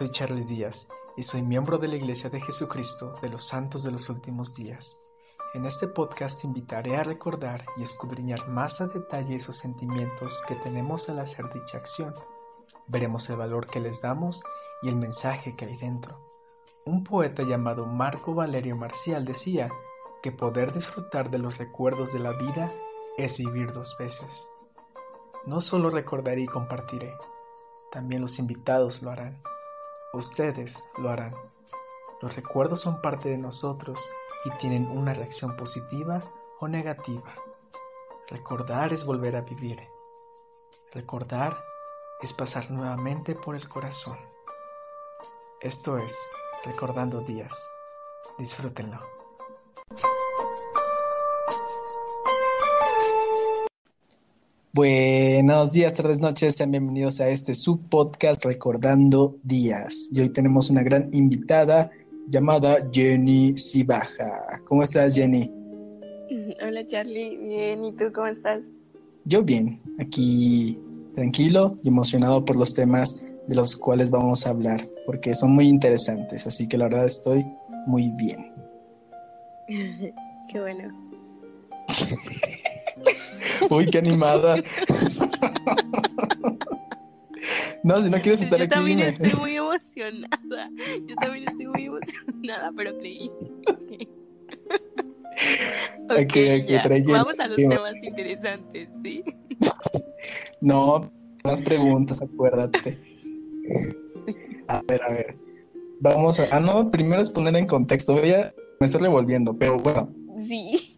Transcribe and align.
soy 0.00 0.08
Charlie 0.08 0.44
Díaz 0.44 0.88
y 1.14 1.24
soy 1.24 1.42
miembro 1.42 1.76
de 1.76 1.86
la 1.86 1.96
Iglesia 1.96 2.30
de 2.30 2.40
Jesucristo 2.40 3.14
de 3.20 3.28
los 3.28 3.44
Santos 3.44 3.82
de 3.82 3.90
los 3.90 4.08
Últimos 4.08 4.54
Días. 4.54 4.98
En 5.52 5.66
este 5.66 5.88
podcast 5.88 6.42
invitaré 6.42 6.96
a 6.96 7.02
recordar 7.02 7.62
y 7.76 7.82
escudriñar 7.82 8.48
más 8.48 8.80
a 8.80 8.86
detalle 8.86 9.34
esos 9.34 9.58
sentimientos 9.58 10.42
que 10.48 10.54
tenemos 10.54 11.10
al 11.10 11.18
hacer 11.18 11.52
dicha 11.52 11.76
acción. 11.76 12.14
Veremos 12.86 13.28
el 13.28 13.36
valor 13.36 13.66
que 13.66 13.78
les 13.78 14.00
damos 14.00 14.42
y 14.80 14.88
el 14.88 14.96
mensaje 14.96 15.54
que 15.54 15.66
hay 15.66 15.76
dentro. 15.76 16.18
Un 16.86 17.04
poeta 17.04 17.42
llamado 17.42 17.84
Marco 17.84 18.32
Valerio 18.32 18.76
Marcial 18.76 19.26
decía 19.26 19.68
que 20.22 20.32
poder 20.32 20.72
disfrutar 20.72 21.30
de 21.30 21.36
los 21.36 21.58
recuerdos 21.58 22.14
de 22.14 22.20
la 22.20 22.32
vida 22.32 22.72
es 23.18 23.36
vivir 23.36 23.72
dos 23.72 23.96
veces. 23.98 24.48
No 25.44 25.60
solo 25.60 25.90
recordaré 25.90 26.40
y 26.40 26.46
compartiré, 26.46 27.14
también 27.92 28.22
los 28.22 28.38
invitados 28.38 29.02
lo 29.02 29.10
harán. 29.10 29.42
Ustedes 30.12 30.82
lo 30.98 31.10
harán. 31.10 31.34
Los 32.20 32.34
recuerdos 32.34 32.80
son 32.80 33.00
parte 33.00 33.28
de 33.28 33.38
nosotros 33.38 34.04
y 34.44 34.50
tienen 34.56 34.88
una 34.88 35.14
reacción 35.14 35.56
positiva 35.56 36.20
o 36.58 36.66
negativa. 36.66 37.32
Recordar 38.28 38.92
es 38.92 39.06
volver 39.06 39.36
a 39.36 39.42
vivir. 39.42 39.80
Recordar 40.92 41.62
es 42.20 42.32
pasar 42.32 42.70
nuevamente 42.72 43.36
por 43.36 43.54
el 43.54 43.68
corazón. 43.68 44.18
Esto 45.60 45.96
es 45.98 46.26
Recordando 46.64 47.20
Días. 47.20 47.70
Disfrútenlo. 48.36 48.98
Buenos 54.72 55.72
días, 55.72 55.96
tardes, 55.96 56.20
noches, 56.20 56.54
sean 56.54 56.70
bienvenidos 56.70 57.20
a 57.20 57.28
este 57.28 57.56
subpodcast 57.56 58.44
Recordando 58.44 59.36
Días. 59.42 60.08
Y 60.12 60.20
hoy 60.20 60.28
tenemos 60.28 60.70
una 60.70 60.84
gran 60.84 61.10
invitada 61.12 61.90
llamada 62.28 62.78
Jenny 62.92 63.58
Sibaja. 63.58 64.60
¿Cómo 64.66 64.84
estás, 64.84 65.16
Jenny? 65.16 65.50
Hola, 66.62 66.86
Charlie. 66.86 67.36
Bien, 67.36 67.84
¿y 67.84 67.92
tú 67.94 68.12
cómo 68.14 68.28
estás? 68.28 68.60
Yo 69.24 69.42
bien, 69.42 69.80
aquí 69.98 70.78
tranquilo 71.16 71.76
y 71.82 71.88
emocionado 71.88 72.44
por 72.44 72.54
los 72.54 72.72
temas 72.72 73.24
de 73.48 73.56
los 73.56 73.74
cuales 73.74 74.08
vamos 74.08 74.46
a 74.46 74.50
hablar, 74.50 74.88
porque 75.04 75.34
son 75.34 75.50
muy 75.50 75.66
interesantes, 75.66 76.46
así 76.46 76.68
que 76.68 76.78
la 76.78 76.84
verdad 76.84 77.06
estoy 77.06 77.44
muy 77.88 78.12
bien. 78.12 78.52
Qué 80.48 80.60
bueno. 80.60 80.94
Uy, 83.70 83.86
qué 83.86 83.98
animada. 83.98 84.56
no, 87.84 88.00
si 88.00 88.10
no 88.10 88.20
quieres 88.20 88.42
estar 88.42 88.58
Yo 88.58 88.64
aquí, 88.64 88.74
también 88.74 88.98
dime. 88.98 89.10
estoy 89.10 89.32
muy 89.40 89.54
emocionada. 89.56 90.70
Yo 91.06 91.14
también 91.16 91.44
estoy 91.48 91.66
muy 91.66 91.84
emocionada, 91.86 92.72
pero 92.76 92.94
creí. 92.98 93.30
Ok, 96.08 96.18
ok, 96.18 96.34
ya. 96.66 96.82
Vamos 97.06 97.40
a 97.40 97.46
los 97.46 97.56
temas 97.56 97.94
interesantes, 98.02 98.88
¿sí? 99.02 99.24
No, 100.60 101.10
más 101.44 101.62
preguntas, 101.62 102.20
acuérdate. 102.20 102.98
Sí. 104.26 104.36
A 104.68 104.82
ver, 104.86 105.02
a 105.02 105.10
ver. 105.10 105.36
Vamos 106.00 106.40
a. 106.40 106.48
Ah, 106.50 106.60
no, 106.60 106.90
primero 106.90 107.20
es 107.20 107.30
poner 107.30 107.54
en 107.56 107.66
contexto. 107.66 108.14
Voy 108.14 108.32
a. 108.32 108.52
Me 108.80 108.86
estoy 108.86 109.02
revolviendo, 109.02 109.56
pero 109.56 109.78
bueno. 109.78 110.12
Sí. 110.48 110.89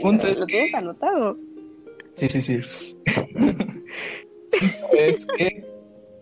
Punto 0.00 0.26
es 0.26 0.38
¿Lo 0.38 0.46
que- 0.46 0.52
tienes 0.54 0.74
anotado? 0.74 1.36
Sí, 2.14 2.28
sí, 2.28 2.40
sí. 2.42 2.60
es 4.98 5.26
que 5.36 5.64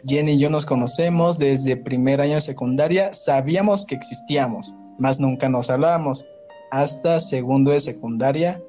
Jenny 0.06 0.32
y 0.32 0.38
yo 0.38 0.50
nos 0.50 0.66
conocemos 0.66 1.38
desde 1.38 1.76
primer 1.76 2.20
año 2.20 2.34
de 2.34 2.40
secundaria. 2.40 3.14
Sabíamos 3.14 3.86
que 3.86 3.94
existíamos, 3.94 4.74
más 4.98 5.20
nunca 5.20 5.48
nos 5.48 5.70
hablábamos. 5.70 6.26
Hasta 6.70 7.20
segundo 7.20 7.70
de 7.70 7.80
secundaria, 7.80 8.60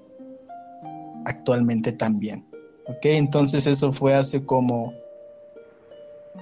actualmente 1.25 1.91
también. 1.91 2.45
Ok, 2.87 3.05
entonces 3.05 3.65
eso 3.65 3.91
fue 3.91 4.13
hace 4.13 4.45
como 4.45 4.93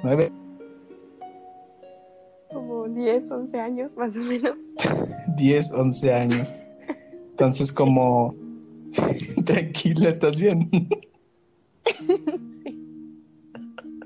nueve, 0.03 0.29
Como 2.51 2.87
10, 2.89 3.31
11 3.31 3.59
años 3.59 3.95
más 3.95 4.15
o 4.15 4.19
menos. 4.19 4.57
10, 5.37 5.71
11 5.71 6.13
años. 6.13 6.51
Entonces 7.33 7.71
como... 7.71 8.35
Tranquila, 9.45 10.09
¿estás 10.09 10.37
bien? 10.37 10.69
Sí. 11.83 12.79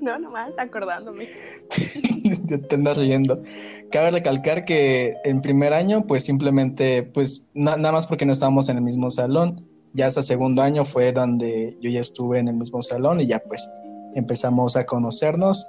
No, 0.00 0.18
nomás 0.18 0.54
acordándome. 0.58 1.26
Te 2.68 2.74
andas 2.74 2.96
riendo. 2.96 3.42
Cabe 3.90 4.12
recalcar 4.12 4.64
que 4.64 5.14
en 5.24 5.42
primer 5.42 5.74
año, 5.74 6.06
pues 6.06 6.24
simplemente, 6.24 7.02
pues 7.02 7.46
na- 7.52 7.76
nada 7.76 7.92
más 7.92 8.06
porque 8.06 8.24
no 8.24 8.32
estábamos 8.32 8.68
en 8.68 8.76
el 8.76 8.82
mismo 8.82 9.10
salón. 9.10 9.66
Ya 9.92 10.06
hasta 10.06 10.22
segundo 10.22 10.62
año 10.62 10.84
fue 10.84 11.12
donde 11.12 11.76
yo 11.80 11.90
ya 11.90 12.00
estuve 12.00 12.38
en 12.38 12.48
el 12.48 12.56
mismo 12.56 12.80
salón 12.82 13.20
y 13.20 13.26
ya 13.26 13.40
pues 13.40 13.68
empezamos 14.14 14.76
a 14.76 14.86
conocernos. 14.86 15.68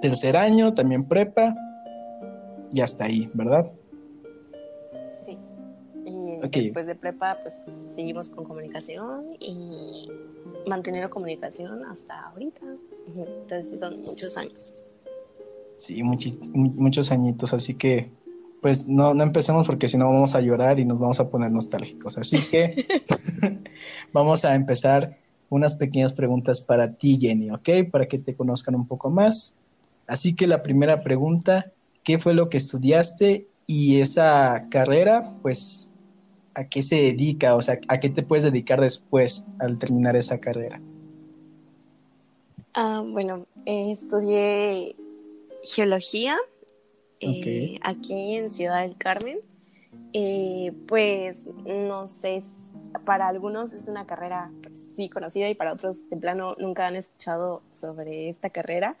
Tercer 0.00 0.36
año, 0.36 0.72
también 0.74 1.04
prepa. 1.04 1.54
Y 2.72 2.80
hasta 2.80 3.04
ahí, 3.04 3.30
¿verdad? 3.34 3.70
Después 6.60 6.86
de 6.86 6.94
prepa, 6.94 7.38
pues 7.42 7.54
seguimos 7.94 8.28
con 8.28 8.44
comunicación 8.44 9.36
y 9.40 10.08
manteniendo 10.66 11.08
comunicación 11.10 11.84
hasta 11.84 12.26
ahorita. 12.28 12.60
Entonces 13.16 13.80
son 13.80 13.96
muchos 14.06 14.36
años. 14.36 14.84
Sí, 15.76 16.02
muchi- 16.02 16.38
mu- 16.52 16.72
muchos 16.74 17.10
añitos, 17.10 17.52
así 17.54 17.74
que 17.74 18.10
pues 18.60 18.86
no, 18.86 19.12
no 19.14 19.24
empecemos 19.24 19.66
porque 19.66 19.88
si 19.88 19.96
no 19.96 20.04
vamos 20.08 20.36
a 20.36 20.40
llorar 20.40 20.78
y 20.78 20.84
nos 20.84 20.98
vamos 21.00 21.18
a 21.18 21.28
poner 21.28 21.50
nostálgicos. 21.50 22.16
Así 22.18 22.38
que 22.48 22.86
vamos 24.12 24.44
a 24.44 24.54
empezar 24.54 25.18
unas 25.48 25.74
pequeñas 25.74 26.12
preguntas 26.12 26.60
para 26.60 26.94
ti, 26.94 27.18
Jenny, 27.20 27.50
¿ok? 27.50 27.68
Para 27.90 28.06
que 28.06 28.18
te 28.18 28.34
conozcan 28.36 28.74
un 28.74 28.86
poco 28.86 29.10
más. 29.10 29.56
Así 30.06 30.34
que 30.34 30.46
la 30.46 30.62
primera 30.62 31.02
pregunta, 31.02 31.72
¿qué 32.04 32.18
fue 32.18 32.34
lo 32.34 32.48
que 32.48 32.56
estudiaste 32.56 33.48
y 33.66 34.00
esa 34.00 34.64
carrera, 34.70 35.34
pues, 35.42 35.91
a 36.54 36.64
qué 36.64 36.82
se 36.82 36.96
dedica? 36.96 37.54
O 37.54 37.62
sea, 37.62 37.78
¿a 37.88 38.00
qué 38.00 38.10
te 38.10 38.22
puedes 38.22 38.44
dedicar 38.44 38.80
después 38.80 39.44
al 39.58 39.78
terminar 39.78 40.16
esa 40.16 40.38
carrera? 40.38 40.80
Ah, 42.74 43.02
bueno, 43.06 43.46
eh, 43.66 43.92
estudié 43.92 44.96
geología 45.62 46.38
eh, 47.20 47.78
aquí 47.82 48.36
en 48.36 48.50
Ciudad 48.50 48.82
del 48.82 48.96
Carmen. 48.96 49.38
Eh, 50.14 50.72
pues 50.86 51.42
no 51.66 52.06
sé, 52.06 52.42
para 53.04 53.28
algunos 53.28 53.72
es 53.72 53.88
una 53.88 54.06
carrera 54.06 54.50
pues, 54.62 54.74
sí 54.96 55.08
conocida 55.08 55.48
y 55.48 55.54
para 55.54 55.72
otros 55.72 55.96
de 56.10 56.16
plano 56.16 56.54
nunca 56.58 56.86
han 56.86 56.96
escuchado 56.96 57.62
sobre 57.70 58.28
esta 58.28 58.50
carrera, 58.50 58.96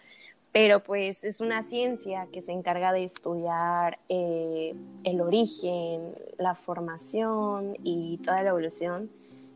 pero 0.52 0.80
pues 0.80 1.24
es 1.24 1.40
una 1.40 1.62
ciencia 1.62 2.28
que 2.30 2.42
se 2.42 2.52
encarga 2.52 2.92
de 2.92 3.04
estudiar 3.04 3.98
eh, 4.10 4.74
el 5.02 5.20
origen, 5.22 6.14
la 6.38 6.54
formación 6.54 7.78
y 7.82 8.18
toda 8.18 8.42
la 8.42 8.50
evolución 8.50 9.10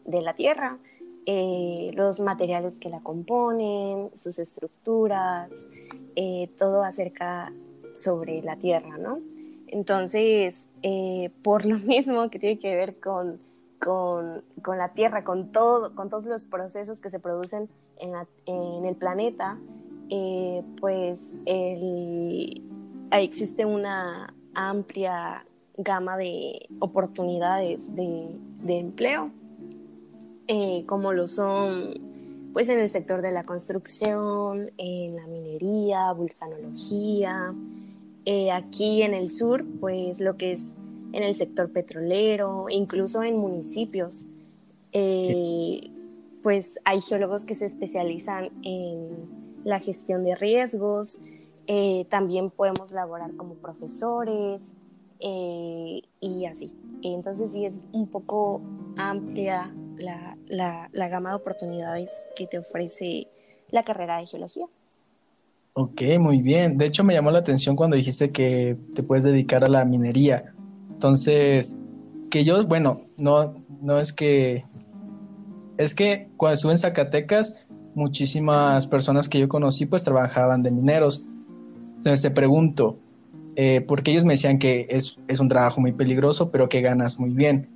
de 0.06 0.22
la 0.22 0.34
Tierra 0.34 0.78
eh, 1.28 1.90
los 1.94 2.20
materiales 2.20 2.78
que 2.78 2.88
la 2.88 3.00
componen, 3.00 4.10
sus 4.16 4.38
estructuras, 4.38 5.50
eh, 6.14 6.48
todo 6.56 6.84
acerca 6.84 7.52
sobre 7.96 8.42
la 8.42 8.56
Tierra, 8.56 8.96
¿no? 8.96 9.18
Entonces, 9.66 10.66
por 11.42 11.66
lo 11.66 11.78
mismo 11.80 12.30
que 12.30 12.38
tiene 12.38 12.60
que 12.60 12.76
ver 12.76 13.00
con, 13.00 13.40
con, 13.80 14.44
con 14.62 14.78
la 14.78 14.90
Tierra, 14.90 15.24
con, 15.24 15.50
todo, 15.50 15.96
con 15.96 16.08
todos 16.08 16.26
los 16.26 16.44
procesos 16.44 17.00
que 17.00 17.10
se 17.10 17.18
producen 17.18 17.68
en 17.98 18.84
el 18.84 18.94
planeta, 18.94 19.58
eh, 20.10 20.62
pues 20.80 21.32
el- 21.46 22.62
existe 23.12 23.64
una 23.64 24.34
amplia 24.54 25.44
gama 25.78 26.16
de 26.16 26.68
oportunidades 26.80 27.94
de, 27.94 28.28
de 28.62 28.78
empleo 28.78 29.30
eh, 30.48 30.84
como 30.86 31.12
lo 31.12 31.26
son 31.26 32.00
pues 32.52 32.68
en 32.70 32.78
el 32.80 32.88
sector 32.88 33.20
de 33.20 33.32
la 33.32 33.44
construcción, 33.44 34.70
en 34.78 35.16
la 35.16 35.26
minería, 35.26 36.10
vulcanología, 36.12 37.52
eh, 38.24 38.50
aquí 38.50 39.02
en 39.02 39.12
el 39.12 39.28
sur, 39.28 39.62
pues 39.78 40.20
lo 40.20 40.38
que 40.38 40.52
es 40.52 40.72
en 41.12 41.22
el 41.22 41.34
sector 41.34 41.70
petrolero, 41.70 42.66
incluso 42.70 43.22
en 43.22 43.36
municipios, 43.36 44.24
eh, 44.92 45.90
pues 46.42 46.78
hay 46.84 47.02
geólogos 47.02 47.44
que 47.44 47.54
se 47.54 47.66
especializan 47.66 48.48
en 48.62 49.08
la 49.66 49.80
gestión 49.80 50.22
de 50.22 50.36
riesgos, 50.36 51.18
eh, 51.66 52.06
también 52.08 52.50
podemos 52.50 52.92
laborar 52.92 53.34
como 53.34 53.54
profesores 53.54 54.62
eh, 55.18 56.02
y 56.20 56.44
así. 56.46 56.72
Entonces 57.02 57.50
sí 57.50 57.66
es 57.66 57.80
un 57.92 58.06
poco 58.06 58.60
amplia 58.96 59.74
la, 59.98 60.38
la, 60.46 60.88
la 60.92 61.08
gama 61.08 61.30
de 61.30 61.36
oportunidades 61.36 62.10
que 62.36 62.46
te 62.46 62.58
ofrece 62.58 63.26
la 63.70 63.82
carrera 63.82 64.18
de 64.18 64.26
geología. 64.26 64.66
Ok, 65.72 66.02
muy 66.20 66.42
bien. 66.42 66.78
De 66.78 66.86
hecho, 66.86 67.02
me 67.02 67.12
llamó 67.12 67.32
la 67.32 67.40
atención 67.40 67.74
cuando 67.74 67.96
dijiste 67.96 68.30
que 68.30 68.78
te 68.94 69.02
puedes 69.02 69.24
dedicar 69.24 69.64
a 69.64 69.68
la 69.68 69.84
minería. 69.84 70.54
Entonces, 70.92 71.76
que 72.30 72.44
yo, 72.44 72.64
bueno, 72.66 73.02
no, 73.18 73.54
no 73.82 73.98
es 73.98 74.12
que... 74.12 74.64
Es 75.76 75.94
que 75.94 76.30
cuando 76.36 76.54
estuve 76.54 76.72
en 76.72 76.78
Zacatecas, 76.78 77.65
muchísimas 77.96 78.86
personas 78.86 79.28
que 79.28 79.40
yo 79.40 79.48
conocí 79.48 79.86
pues 79.86 80.04
trabajaban 80.04 80.62
de 80.62 80.70
mineros. 80.70 81.24
Entonces 81.96 82.22
te 82.22 82.30
pregunto, 82.30 82.98
eh, 83.56 83.80
porque 83.88 84.10
ellos 84.10 84.24
me 84.24 84.34
decían 84.34 84.58
que 84.58 84.86
es, 84.90 85.18
es 85.28 85.40
un 85.40 85.48
trabajo 85.48 85.80
muy 85.80 85.92
peligroso, 85.92 86.50
pero 86.50 86.68
que 86.68 86.82
ganas 86.82 87.18
muy 87.18 87.30
bien. 87.30 87.68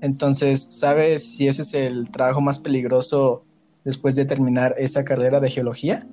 Entonces, 0.00 0.66
¿sabes 0.70 1.36
si 1.36 1.48
ese 1.48 1.62
es 1.62 1.74
el 1.74 2.10
trabajo 2.10 2.40
más 2.40 2.58
peligroso 2.58 3.44
después 3.84 4.16
de 4.16 4.24
terminar 4.24 4.74
esa 4.78 5.04
carrera 5.04 5.38
de 5.38 5.50
geología? 5.50 6.06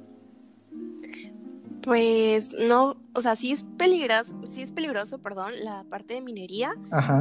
Pues 1.81 2.53
no, 2.59 2.97
o 3.13 3.21
sea, 3.21 3.37
sí 3.37 3.53
es 3.53 3.63
peligroso, 3.77 4.35
sí 4.49 4.63
es 4.63 4.71
peligroso, 4.71 5.19
perdón, 5.19 5.53
la 5.63 5.85
parte 5.89 6.15
de 6.15 6.21
minería, 6.21 6.71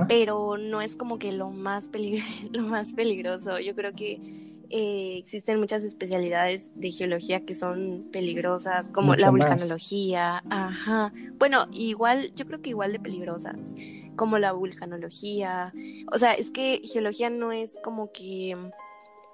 pero 0.09 0.57
no 0.57 0.81
es 0.81 0.97
como 0.97 1.19
que 1.19 1.31
lo 1.31 1.51
más, 1.51 1.91
lo 2.53 2.63
más 2.63 2.93
peligroso. 2.93 3.61
Yo 3.61 3.77
creo 3.77 3.93
que 3.93 4.54
eh, 4.77 5.19
existen 5.19 5.61
muchas 5.61 5.85
especialidades 5.85 6.69
de 6.75 6.91
geología 6.91 7.45
que 7.45 7.55
son 7.55 8.09
peligrosas, 8.11 8.91
como 8.91 9.15
la 9.15 9.31
vulcanología, 9.31 10.43
ajá. 10.51 11.13
Bueno, 11.39 11.69
igual, 11.71 12.35
yo 12.35 12.45
creo 12.45 12.61
que 12.61 12.71
igual 12.71 12.91
de 12.91 12.99
peligrosas, 12.99 13.77
como 14.17 14.37
la 14.39 14.51
vulcanología. 14.51 15.73
O 16.11 16.19
sea, 16.19 16.33
es 16.35 16.51
que 16.51 16.83
geología 16.83 17.31
no 17.31 17.53
es 17.53 17.77
como 17.85 18.11
que 18.11 18.57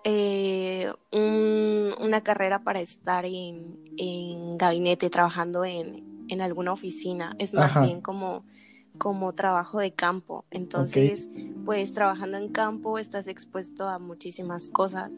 eh, 0.04 0.92
una 1.10 2.20
carrera 2.20 2.62
para 2.62 2.82
estar 2.82 3.25
en, 3.25 4.58
gabinete 4.58 5.08
trabajando 5.08 5.64
en, 5.64 6.26
en, 6.28 6.42
alguna 6.42 6.75
oficina, 6.75 7.34
es 7.38 7.54
más 7.54 7.81
bien 7.81 8.02
como, 8.02 8.44
como 8.98 9.32
trabajo 9.32 9.78
de 9.78 9.92
campo. 9.92 10.44
Entonces, 10.50 11.28
pues 11.64 11.94
trabajando 11.94 12.37
en 12.37 12.48
campo 12.48 12.98
estás 12.98 13.26
expuesto 13.26 13.88
a 13.88 13.98
muchísimas 13.98 14.70
cosas 14.70 15.10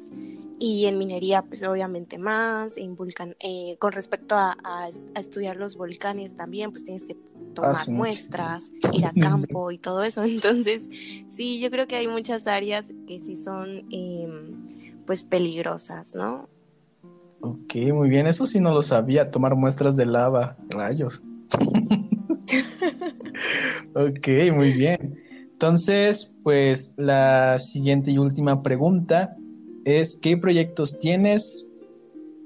y 0.58 0.86
en 0.86 0.98
minería 0.98 1.42
pues 1.42 1.62
obviamente 1.64 2.19
más, 2.19 2.76
en 2.76 2.94
vulcan 2.94 3.36
eh, 3.40 3.76
con 3.78 3.92
respecto 3.92 4.36
a, 4.36 4.56
a, 4.62 4.88
estudiar 5.19 5.56
los 5.56 5.76
volcanes 5.76 6.36
también 6.36 6.70
pues 6.70 6.84
tienes 6.84 7.06
que 7.06 7.16
tomar 7.54 7.76
muestras, 7.88 8.70
ir 8.92 9.06
a 9.06 9.12
campo 9.20 9.70
y 9.70 9.78
todo 9.78 10.02
eso. 10.02 10.22
Entonces, 10.24 10.88
sí, 11.26 11.60
yo 11.60 11.70
creo 11.70 11.86
que 11.86 11.96
hay 11.96 12.08
muchas 12.08 12.46
áreas 12.46 12.86
que 13.06 13.20
sí 13.20 13.36
son... 13.36 13.86
Eh, 13.90 14.28
pues 15.06 15.24
peligrosas, 15.24 16.14
¿no? 16.14 16.48
Ok, 17.40 17.74
muy 17.92 18.08
bien, 18.08 18.26
eso 18.26 18.46
sí 18.46 18.60
no 18.60 18.72
lo 18.72 18.82
sabía, 18.82 19.30
tomar 19.30 19.56
muestras 19.56 19.96
de 19.96 20.06
lava, 20.06 20.56
rayos. 20.69 21.22
ok, 23.94 24.29
muy 24.55 24.73
bien. 24.73 25.19
Entonces, 25.53 26.35
pues 26.43 26.94
la 26.97 27.59
siguiente 27.59 28.11
y 28.11 28.19
última 28.19 28.62
pregunta 28.62 29.37
es, 29.85 30.19
¿qué 30.21 30.37
proyectos 30.37 30.99
tienes 30.99 31.69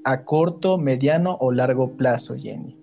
a 0.03 0.23
corto, 0.23 0.77
mediano 0.77 1.37
o 1.39 1.51
largo 1.51 1.91
plazo, 1.97 2.35
Jenny? 2.37 2.77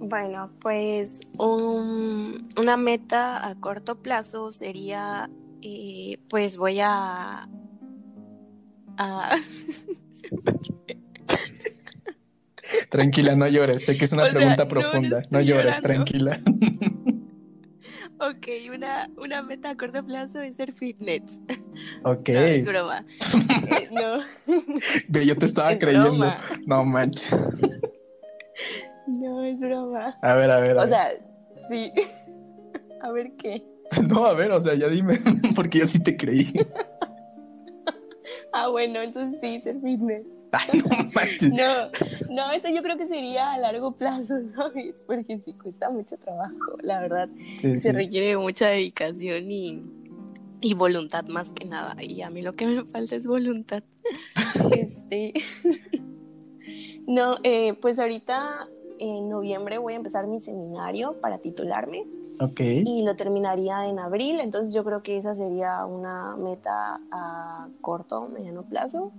Bueno, 0.00 0.50
pues 0.60 1.20
una 1.38 2.76
meta 2.78 3.46
a 3.46 3.54
corto 3.56 3.96
plazo 3.96 4.50
sería 4.50 5.28
y 5.60 6.16
pues 6.28 6.56
voy 6.56 6.80
a... 6.80 7.48
tranquila, 12.90 13.34
no 13.34 13.46
llores. 13.48 13.84
Sé 13.84 13.96
que 13.96 14.04
es 14.04 14.12
una 14.12 14.28
pregunta 14.30 14.68
profunda. 14.68 15.22
No, 15.30 15.40
llores, 15.40 15.80
tranquila. 15.80 16.38
ok, 18.20 18.46
una, 18.74 19.08
una 19.16 19.42
meta 19.42 19.70
a 19.70 19.76
corto 19.76 20.04
plazo 20.04 20.40
es 20.40 20.56
ser 20.56 20.72
fitness. 20.72 21.40
Ok. 22.02 22.30
No, 22.30 22.40
es 22.40 22.64
broma. 22.64 23.04
Eh, 23.78 23.88
no. 23.92 25.20
Yo 25.22 25.36
te 25.36 25.44
estaba 25.44 25.78
creyendo. 25.78 26.26
No 26.66 26.84
manches. 26.84 27.32
No, 29.06 29.44
es 29.44 29.60
broma. 29.60 30.18
A 30.22 30.34
ver, 30.34 30.50
a 30.50 30.58
ver. 30.58 30.76
o 30.76 30.88
sea, 30.88 31.10
sí. 31.68 31.92
a 33.00 33.12
ver 33.12 33.32
qué. 33.38 33.62
No, 34.08 34.26
a 34.26 34.34
ver, 34.34 34.50
o 34.50 34.60
sea, 34.60 34.74
ya 34.74 34.88
dime, 34.88 35.18
porque 35.54 35.78
yo 35.78 35.86
sí 35.86 36.02
te 36.02 36.16
creí. 36.16 36.52
ah, 38.52 38.68
bueno, 38.68 39.02
entonces 39.02 39.38
sí, 39.40 39.60
ser 39.60 39.80
fitness. 39.80 40.26
no, 41.52 41.90
no, 42.30 42.52
eso 42.52 42.68
yo 42.68 42.82
creo 42.82 42.96
que 42.96 43.06
sería 43.06 43.52
a 43.52 43.58
largo 43.58 43.92
plazo, 43.92 44.34
¿sabes? 44.54 45.04
Porque 45.06 45.38
sí 45.40 45.54
cuesta 45.54 45.90
mucho 45.90 46.16
trabajo, 46.16 46.76
la 46.80 47.00
verdad. 47.00 47.28
se 47.56 47.92
requiere 47.92 48.36
mucha 48.36 48.68
dedicación 48.68 49.50
y, 49.50 49.82
y, 50.60 50.74
voluntad 50.74 51.24
más 51.26 51.52
que 51.52 51.64
nada. 51.64 52.02
Y 52.02 52.22
a 52.22 52.30
mí 52.30 52.42
lo 52.42 52.52
que 52.52 52.66
me 52.66 52.84
falta 52.84 53.16
es 53.16 53.26
voluntad. 53.26 53.82
este. 54.76 55.34
no, 57.06 57.36
eh, 57.42 57.74
pues 57.74 57.98
ahorita 57.98 58.68
en 58.98 59.28
noviembre 59.28 59.78
voy 59.78 59.92
a 59.94 59.96
empezar 59.96 60.26
mi 60.26 60.40
seminario 60.40 61.20
para 61.20 61.38
titularme. 61.38 62.06
Y 62.86 63.02
lo 63.02 63.16
terminaría 63.16 63.86
en 63.88 63.98
abril, 63.98 64.40
entonces 64.40 64.72
yo 64.72 64.84
creo 64.84 65.02
que 65.02 65.16
esa 65.16 65.34
sería 65.34 65.84
una 65.84 66.36
meta 66.36 67.00
a 67.10 67.68
corto, 67.80 68.28
mediano 68.28 68.62
plazo. 68.62 69.12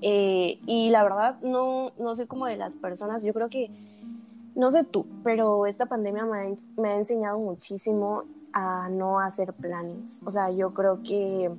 Eh, 0.00 0.58
y 0.66 0.90
la 0.90 1.02
verdad, 1.02 1.40
no, 1.42 1.92
no 1.98 2.14
sé 2.14 2.26
cómo 2.26 2.46
de 2.46 2.56
las 2.56 2.74
personas, 2.74 3.22
yo 3.22 3.32
creo 3.32 3.48
que, 3.48 3.70
no 4.54 4.70
sé 4.70 4.84
tú, 4.84 5.06
pero 5.22 5.66
esta 5.66 5.86
pandemia 5.86 6.26
me 6.26 6.38
ha, 6.38 6.54
me 6.76 6.88
ha 6.88 6.96
enseñado 6.96 7.38
muchísimo 7.38 8.24
a 8.52 8.88
no 8.88 9.18
hacer 9.20 9.52
planes. 9.52 10.18
O 10.24 10.30
sea, 10.30 10.50
yo 10.50 10.72
creo 10.72 11.02
que 11.02 11.50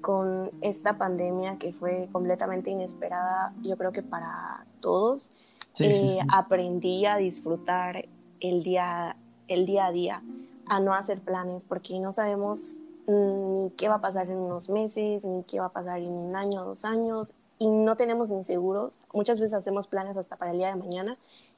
con 0.00 0.50
esta 0.60 0.96
pandemia 0.96 1.58
que 1.58 1.72
fue 1.72 2.08
completamente 2.12 2.70
inesperada, 2.70 3.52
yo 3.62 3.76
creo 3.76 3.92
que 3.92 4.02
para 4.02 4.64
todos, 4.80 5.30
eh, 5.80 6.18
aprendí 6.28 7.06
a 7.06 7.16
disfrutar 7.16 8.08
el 8.40 8.62
día, 8.62 9.16
el 9.48 9.66
día 9.66 9.86
a 9.86 9.92
día 9.92 10.22
a 10.66 10.80
no 10.80 10.94
hacer 10.94 11.20
planes 11.20 11.64
porque 11.66 11.98
no 11.98 12.12
sabemos 12.12 12.74
ni 13.06 13.70
qué 13.70 13.88
va 13.88 13.96
a 13.96 14.00
pasar 14.00 14.28
en 14.28 14.36
unos 14.36 14.68
meses, 14.68 15.24
ni 15.24 15.42
qué 15.44 15.60
va 15.60 15.66
a 15.66 15.72
pasar 15.72 15.98
en 15.98 16.12
un 16.12 16.36
año, 16.36 16.64
dos 16.64 16.84
años, 16.84 17.28
y 17.58 17.66
no 17.68 17.96
tenemos 17.96 18.28
ni 18.28 18.44
seguros. 18.44 18.92
Muchas 19.12 19.40
veces 19.40 19.54
hacemos 19.54 19.86
planes 19.88 20.16
hasta 20.16 20.36
para 20.36 20.52
el 20.52 20.58
día 20.58 20.68
de 20.68 20.76
mañana 20.76 21.16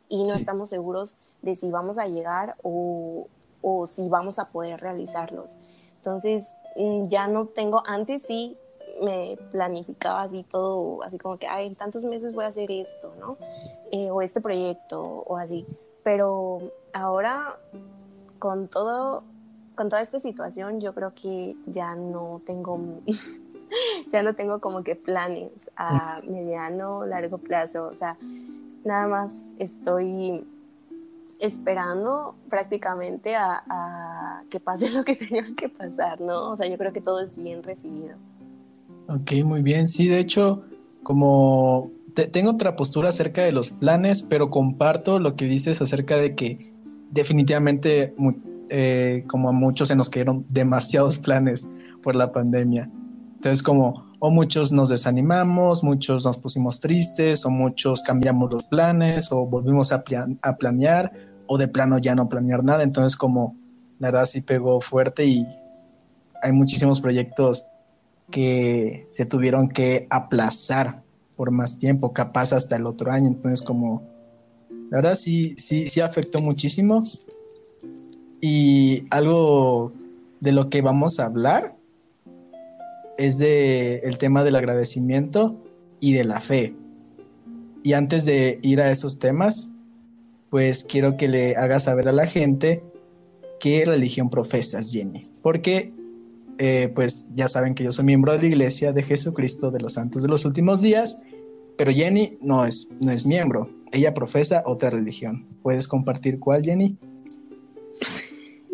y 0.09 0.23
no 0.23 0.35
estamos 0.35 0.69
seguros 0.69 1.17
de 1.43 1.57
si 1.57 1.71
vamos 1.71 1.99
a 1.99 2.07
llegar 2.07 2.57
o, 2.63 3.27
o 3.63 3.87
si 3.87 4.09
vamos 4.09 4.39
a 4.39 4.47
poder 4.49 4.81
realizarlos. 4.81 5.57
Entonces, 5.97 6.51
mm, 6.77 7.09
ya 7.09 7.27
no 7.27 7.47
tengo, 7.47 7.83
antes 7.85 8.23
sí 8.23 8.57
me 9.03 9.39
planificaba 9.51 10.23
así 10.23 10.45
todo, 10.45 11.03
así 11.03 11.19
como 11.19 11.39
que, 11.39 11.47
ay, 11.47 11.67
en 11.67 11.75
tantos 11.75 12.05
meses 12.05 12.35
voy 12.35 12.45
a 12.45 12.49
hacer 12.49 12.71
esto, 12.71 13.13
¿no? 13.19 13.37
Eh, 13.91 14.11
o 14.11 14.23
este 14.23 14.41
proyecto, 14.41 15.03
o 15.03 15.37
así. 15.37 15.67
Pero 16.03 16.59
ahora 16.93 17.57
con 18.39 18.69
todo, 18.69 19.23
con 19.75 19.89
toda 19.89 20.03
esta 20.03 20.19
situación, 20.19 20.81
yo 20.81 20.95
creo 20.95 21.13
que 21.15 21.57
ya 21.67 21.95
no 21.95 22.41
tengo, 22.47 22.81
ya 24.13 24.23
no 24.23 24.35
tengo 24.35 24.61
como 24.61 24.83
que 24.83 24.97
planes 24.97 25.71
a 25.77 26.21
mediano, 26.27 27.07
largo 27.07 27.39
plazo. 27.39 27.87
O 27.87 27.97
sea, 27.97 28.17
nada 28.85 29.07
más 29.07 29.33
estoy 29.59 30.45
esperando 31.39 32.35
prácticamente 32.49 33.35
a, 33.35 34.43
que 34.51 34.61
pase 34.61 34.91
lo 34.91 35.05
que 35.05 35.17
tenga 35.17 35.55
que 35.57 35.69
pasar, 35.69 36.21
¿no? 36.21 36.51
O 36.51 36.57
sea, 36.57 36.67
yo 36.67 36.77
creo 36.77 36.93
que 36.93 37.01
todo 37.01 37.21
es 37.21 37.37
bien 37.37 37.63
recibido. 37.63 38.17
Ok, 39.09 39.33
muy 39.45 39.63
bien. 39.63 39.89
Sí, 39.89 40.09
de 40.09 40.19
hecho, 40.19 40.63
como 41.03 41.91
tengo 42.27 42.51
otra 42.51 42.77
postura 42.77 43.11
acerca 43.11 43.43
de 43.43 43.53
los 43.53 43.71
planes, 43.71 44.23
pero 44.23 44.51
comparto 44.51 45.19
lo 45.19 45.35
que 45.35 45.47
dices 45.47 45.81
acerca 45.81 46.17
de 46.17 46.35
que 46.35 46.75
definitivamente, 47.11 48.15
eh, 48.69 49.25
como 49.27 49.49
a 49.49 49.53
muchos 49.53 49.89
se 49.89 49.97
nos 49.97 50.11
cayeron 50.11 50.45
demasiados 50.49 51.19
planes 51.19 51.67
por 52.03 52.17
la 52.17 52.33
pandemia. 52.33 52.91
Entonces, 53.37 53.63
como 53.63 54.11
o 54.19 54.31
muchos 54.31 54.71
nos 54.71 54.91
desanimamos, 54.91 55.83
muchos 55.83 56.27
nos 56.27 56.37
pusimos 56.37 56.81
tristes, 56.81 57.45
o 57.47 57.51
muchos 57.51 58.03
cambiamos 58.03 58.53
los 58.53 58.67
planes, 58.67 59.33
o 59.33 59.47
volvimos 59.47 59.93
a, 59.93 60.05
a 60.43 60.57
planear, 60.57 61.13
o 61.47 61.57
de 61.57 61.69
plano 61.69 61.99
ya 61.99 62.15
no 62.15 62.29
planear 62.29 62.63
nada. 62.63 62.83
Entonces, 62.83 63.17
como 63.17 63.57
la 63.99 64.09
verdad 64.09 64.27
sí 64.27 64.43
pegó 64.43 64.81
fuerte 64.81 65.25
y 65.25 65.47
hay 66.43 66.53
muchísimos 66.53 67.01
proyectos 67.01 67.67
que 68.31 69.07
se 69.11 69.27
tuvieron 69.27 69.69
que 69.69 70.07
aplazar 70.11 71.03
por 71.41 71.53
más 71.53 71.79
tiempo, 71.79 72.13
capaz 72.13 72.53
hasta 72.53 72.77
el 72.77 72.85
otro 72.85 73.11
año. 73.11 73.29
Entonces, 73.29 73.63
como 73.63 74.03
la 74.91 74.99
verdad 74.99 75.15
sí, 75.15 75.55
sí, 75.57 75.89
sí 75.89 76.03
afectó 76.03 76.39
muchísimo. 76.43 77.01
Y 78.43 79.05
algo 79.09 79.91
de 80.41 80.53
lo 80.53 80.69
que 80.69 80.83
vamos 80.83 81.19
a 81.19 81.25
hablar 81.25 81.75
es 83.17 83.39
de 83.39 84.01
el 84.01 84.19
tema 84.19 84.45
del 84.45 84.55
agradecimiento 84.55 85.57
y 85.99 86.13
de 86.13 86.25
la 86.25 86.43
fe. 86.43 86.75
y 87.83 87.95
antes 87.95 88.27
de 88.27 88.59
ir 88.61 88.83
a 88.83 88.91
esos 88.91 89.19
temas, 89.19 89.71
pues 90.51 90.85
quiero 90.85 91.17
que 91.17 91.29
le 91.29 91.57
hagas 91.57 91.85
saber 91.85 92.07
a 92.07 92.13
la 92.13 92.27
gente 92.27 92.83
qué 93.61 93.85
religión 93.87 94.29
profesas, 94.29 94.93
Jenny. 94.93 95.23
Porque, 95.43 95.95
eh, 96.63 96.93
pues 96.95 97.35
ya 97.35 97.49
saben 97.49 97.75
que 97.75 97.83
yo 97.85 97.91
soy 97.91 98.05
miembro 98.05 98.33
de 98.33 98.39
la 98.41 98.47
Iglesia 98.47 98.93
de 98.93 99.03
Jesucristo 99.03 99.71
de 99.71 99.81
los 99.81 99.95
Santos 99.95 100.21
de 100.21 100.29
los 100.29 100.45
Últimos 100.45 100.83
Días, 100.83 101.23
pero 101.79 101.91
Jenny 101.91 102.37
no 102.43 102.67
es, 102.67 102.91
no 103.01 103.11
es 103.11 103.25
miembro. 103.25 103.71
Ella 103.93 104.13
profesa 104.13 104.63
otra 104.67 104.91
religión. 104.91 105.49
¿Puedes 105.63 105.89
compartir 105.89 106.39
cuál, 106.39 106.63
Jenny? 106.63 106.99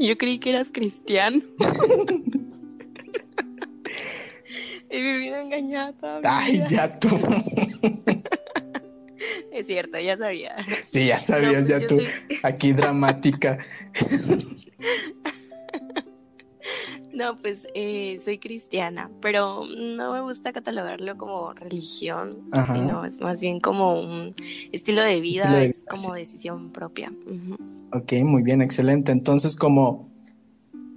Yo 0.01 0.19
creí 0.19 0.41
que 0.41 0.51
eras 0.51 0.71
cristiano. 0.73 1.41
He 4.91 5.01
vivido 5.03 5.37
engañada. 5.37 6.21
Ay, 6.25 6.65
ya 6.69 6.99
tú. 6.99 7.17
es 9.53 9.65
cierto, 9.65 10.01
ya 10.01 10.17
sabía. 10.17 10.57
Sí, 10.85 11.07
ya 11.07 11.21
sabías, 11.21 11.69
pues 11.69 11.69
ya 11.69 11.87
tú. 11.87 12.01
Aquí 12.43 12.73
dramática. 12.73 13.59
No, 17.17 17.39
pues 17.41 17.67
eh, 17.75 18.19
soy 18.23 18.37
cristiana, 18.37 19.11
pero 19.23 19.65
no 19.65 20.13
me 20.13 20.21
gusta 20.21 20.53
catalogarlo 20.53 21.17
como 21.17 21.51
religión, 21.55 22.29
sino 22.71 23.07
es 23.07 23.21
más 23.23 23.41
bien 23.41 23.59
como 23.59 23.99
un 23.99 24.35
estilo 24.71 25.01
de 25.01 25.23
vida, 25.23 25.65
es 25.65 25.83
como 25.89 26.13
decisión 26.13 26.73
propia. 26.73 27.11
Ok, 27.95 28.13
muy 28.23 28.43
bien, 28.43 28.61
excelente. 28.61 29.13
Entonces, 29.13 29.57
como 29.57 30.11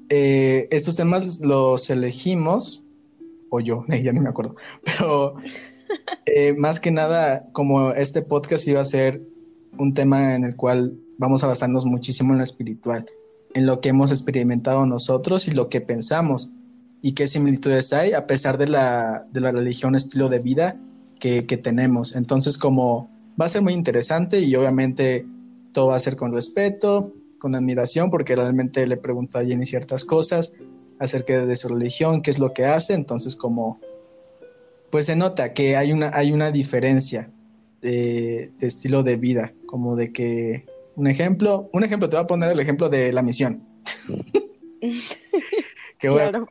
eh, 0.10 0.68
estos 0.72 0.98
temas 0.98 1.40
los 1.40 1.90
elegimos, 1.90 2.84
o 3.50 3.62
yo, 3.62 3.86
ya 4.04 4.12
ni 4.12 4.20
me 4.20 4.28
acuerdo, 4.28 4.56
pero 4.84 5.36
eh, 6.26 6.54
más 6.58 6.82
que 6.82 6.92
nada, 6.92 7.48
como 7.54 7.92
este 7.92 8.24
podcast 8.24 8.68
iba 8.68 8.82
a 8.82 8.86
ser 8.86 9.22
un 9.78 9.94
tema 9.94 10.36
en 10.36 10.44
el 10.44 10.58
cual 10.58 11.00
vamos 11.18 11.46
a 11.46 11.48
basarnos 11.48 11.86
muchísimo 11.86 12.34
en 12.34 12.40
lo 12.40 12.44
espiritual 12.44 13.06
en 13.54 13.66
lo 13.66 13.82
que 13.82 13.90
hemos 13.90 14.12
experimentado 14.12 14.86
nosotros 14.86 15.48
y 15.48 15.52
lo 15.52 15.70
que 15.70 15.82
pensamos 15.82 16.52
y 17.02 17.14
qué 17.14 17.28
similitudes 17.28 17.94
hay 17.94 18.14
a 18.14 18.28
pesar 18.28 18.58
de 18.58 18.68
la, 18.68 19.26
de 19.32 19.42
la 19.42 19.52
religión, 19.52 19.96
estilo 19.96 20.30
de 20.30 20.40
vida 20.40 20.80
que, 21.20 21.44
que, 21.44 21.58
tenemos. 21.58 22.16
Entonces, 22.16 22.58
como 22.58 23.10
va 23.40 23.46
a 23.46 23.50
ser 23.50 23.62
muy 23.62 23.74
interesante 23.74 24.40
y 24.40 24.56
obviamente 24.56 25.26
todo 25.72 25.88
va 25.88 25.96
a 25.96 26.00
ser 26.00 26.16
con 26.16 26.34
respeto, 26.34 27.14
con 27.40 27.56
admiración, 27.56 28.10
porque 28.10 28.36
realmente 28.36 28.86
le 28.86 28.98
pregunto 28.98 29.38
a 29.38 29.46
Jenny 29.46 29.66
ciertas 29.66 30.04
cosas 30.06 30.54
acerca 31.00 31.46
de 31.46 31.56
su 31.56 31.70
religión, 31.70 32.22
qué 32.22 32.30
es 32.30 32.40
lo 32.40 32.54
que 32.54 32.66
hace, 32.66 32.94
entonces 32.94 33.36
como 33.36 33.80
pues 34.90 35.06
se 35.06 35.16
nota 35.16 35.54
que 35.54 35.78
hay 35.78 35.94
una, 35.94 36.12
hay 36.14 36.32
una 36.32 36.52
diferencia 36.52 37.32
de, 37.82 38.52
de 38.60 38.68
estilo 38.68 39.04
de 39.04 39.16
vida, 39.16 39.54
como 39.66 39.96
de 39.96 40.12
que 40.12 40.66
un 41.00 41.08
ejemplo, 41.08 41.70
un 41.72 41.84
ejemplo, 41.86 42.10
te 42.10 42.18
voy 42.18 42.26
a 42.26 42.28
poner 42.28 42.52
el 42.52 42.60
ejemplo 42.60 42.90
de 42.90 43.14
la 43.14 43.22
misión. 43.22 43.64
que 45.98 46.10
claro, 46.10 46.46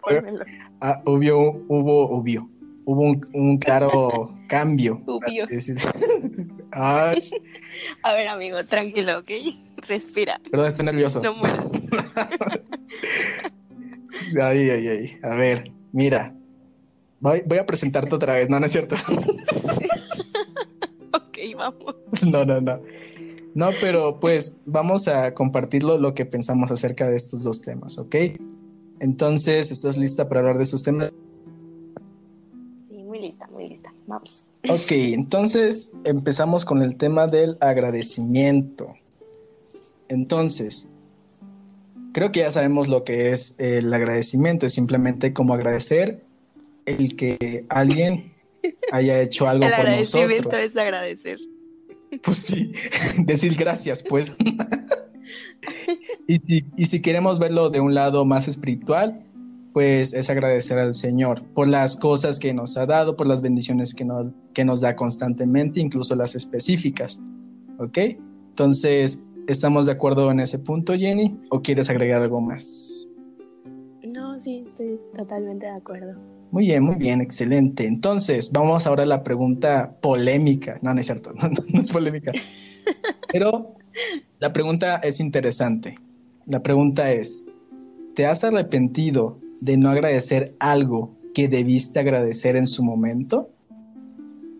ah, 0.80 1.02
hubo, 1.04 1.64
hubo, 1.68 2.08
hubo, 2.08 2.48
hubo 2.86 3.02
un, 3.34 3.58
claro 3.58 4.34
cambio. 4.48 5.02
a 6.72 7.14
ver, 8.14 8.28
amigo, 8.28 8.64
tranquilo, 8.64 9.18
¿ok? 9.18 9.30
Respira. 9.86 10.40
Perdón, 10.50 10.68
estoy 10.68 10.86
nervioso. 10.86 11.22
No 11.22 11.34
mueras. 11.34 11.66
ay, 14.42 14.70
ay, 14.70 14.88
ay. 14.88 15.18
A 15.22 15.34
ver, 15.34 15.70
mira. 15.92 16.34
Voy, 17.20 17.42
voy 17.44 17.58
a 17.58 17.66
presentarte 17.66 18.14
otra 18.14 18.32
vez. 18.32 18.48
No, 18.48 18.58
no 18.58 18.64
es 18.64 18.72
cierto. 18.72 18.94
ok, 21.12 21.38
vamos. 21.54 21.96
No, 22.22 22.46
no, 22.46 22.62
no. 22.62 22.80
No, 23.58 23.70
pero 23.80 24.20
pues 24.20 24.60
vamos 24.66 25.08
a 25.08 25.34
compartirlo 25.34 25.98
lo 25.98 26.14
que 26.14 26.24
pensamos 26.24 26.70
acerca 26.70 27.10
de 27.10 27.16
estos 27.16 27.42
dos 27.42 27.60
temas, 27.60 27.98
¿ok? 27.98 28.14
Entonces, 29.00 29.72
¿estás 29.72 29.96
lista 29.96 30.28
para 30.28 30.42
hablar 30.42 30.58
de 30.58 30.62
estos 30.62 30.84
temas? 30.84 31.10
Sí, 32.88 33.02
muy 33.02 33.18
lista, 33.18 33.48
muy 33.48 33.68
lista. 33.68 33.92
Vamos. 34.06 34.44
Ok, 34.68 34.92
entonces 34.92 35.90
empezamos 36.04 36.64
con 36.64 36.82
el 36.82 36.94
tema 36.94 37.26
del 37.26 37.58
agradecimiento. 37.58 38.94
Entonces, 40.06 40.86
creo 42.12 42.30
que 42.30 42.38
ya 42.38 42.52
sabemos 42.52 42.86
lo 42.86 43.02
que 43.02 43.32
es 43.32 43.56
el 43.58 43.92
agradecimiento, 43.92 44.66
es 44.66 44.74
simplemente 44.74 45.32
como 45.32 45.52
agradecer 45.52 46.22
el 46.86 47.16
que 47.16 47.64
alguien 47.70 48.32
haya 48.92 49.20
hecho 49.20 49.48
algo 49.48 49.64
por 49.64 49.70
nosotros. 49.70 50.14
El 50.14 50.22
agradecimiento 50.22 50.56
es 50.58 50.76
agradecer. 50.76 51.38
Pues 52.22 52.36
sí, 52.38 52.72
decir 53.24 53.54
gracias, 53.56 54.02
pues. 54.02 54.32
y, 56.26 56.86
si 56.86 57.02
queremos 57.02 57.38
verlo 57.38 57.70
de 57.70 57.80
un 57.80 57.94
lado 57.94 58.24
más 58.24 58.48
espiritual, 58.48 59.24
pues 59.72 60.14
es 60.14 60.30
agradecer 60.30 60.78
al 60.78 60.94
Señor 60.94 61.42
por 61.54 61.68
las 61.68 61.96
cosas 61.96 62.38
que 62.38 62.54
nos 62.54 62.76
ha 62.76 62.86
dado, 62.86 63.16
por 63.16 63.26
las 63.26 63.42
bendiciones 63.42 63.94
que 63.94 64.04
nos, 64.04 64.26
que 64.54 64.64
nos 64.64 64.80
da 64.80 64.96
constantemente, 64.96 65.80
incluso 65.80 66.16
las 66.16 66.34
específicas. 66.34 67.20
¿Ok? 67.78 67.98
Entonces, 68.50 69.24
¿estamos 69.46 69.86
de 69.86 69.92
acuerdo 69.92 70.30
en 70.30 70.40
ese 70.40 70.58
punto, 70.58 70.94
Jenny? 70.94 71.38
¿O 71.50 71.60
quieres 71.60 71.90
agregar 71.90 72.22
algo 72.22 72.40
más? 72.40 73.08
No, 74.02 74.40
sí, 74.40 74.64
estoy 74.66 74.98
totalmente 75.14 75.66
de 75.66 75.72
acuerdo. 75.72 76.37
Muy 76.50 76.64
bien, 76.64 76.82
muy 76.82 76.96
bien, 76.96 77.20
excelente. 77.20 77.86
Entonces, 77.86 78.50
vamos 78.52 78.86
ahora 78.86 79.02
a 79.02 79.06
la 79.06 79.22
pregunta 79.22 79.94
polémica. 80.00 80.78
No, 80.82 80.94
no 80.94 81.00
es 81.00 81.06
cierto, 81.06 81.32
no, 81.72 81.80
es 81.80 81.90
polémica. 81.90 82.32
Pero 83.32 83.74
la 84.38 84.52
pregunta 84.52 84.96
es 84.96 85.20
interesante. 85.20 85.96
La 86.46 86.62
pregunta 86.62 87.12
es, 87.12 87.44
¿te 88.14 88.26
has 88.26 88.44
arrepentido 88.44 89.38
de 89.60 89.76
no 89.76 89.90
agradecer 89.90 90.54
algo 90.58 91.14
que 91.34 91.48
debiste 91.48 92.00
agradecer 92.00 92.56
en 92.56 92.66
su 92.66 92.82
momento? 92.82 93.50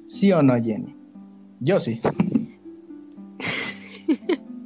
¿Sí 0.07 0.31
o 0.33 0.43
no, 0.43 0.63
Jenny? 0.63 0.95
Yo 1.61 1.81
sí. 1.81 2.01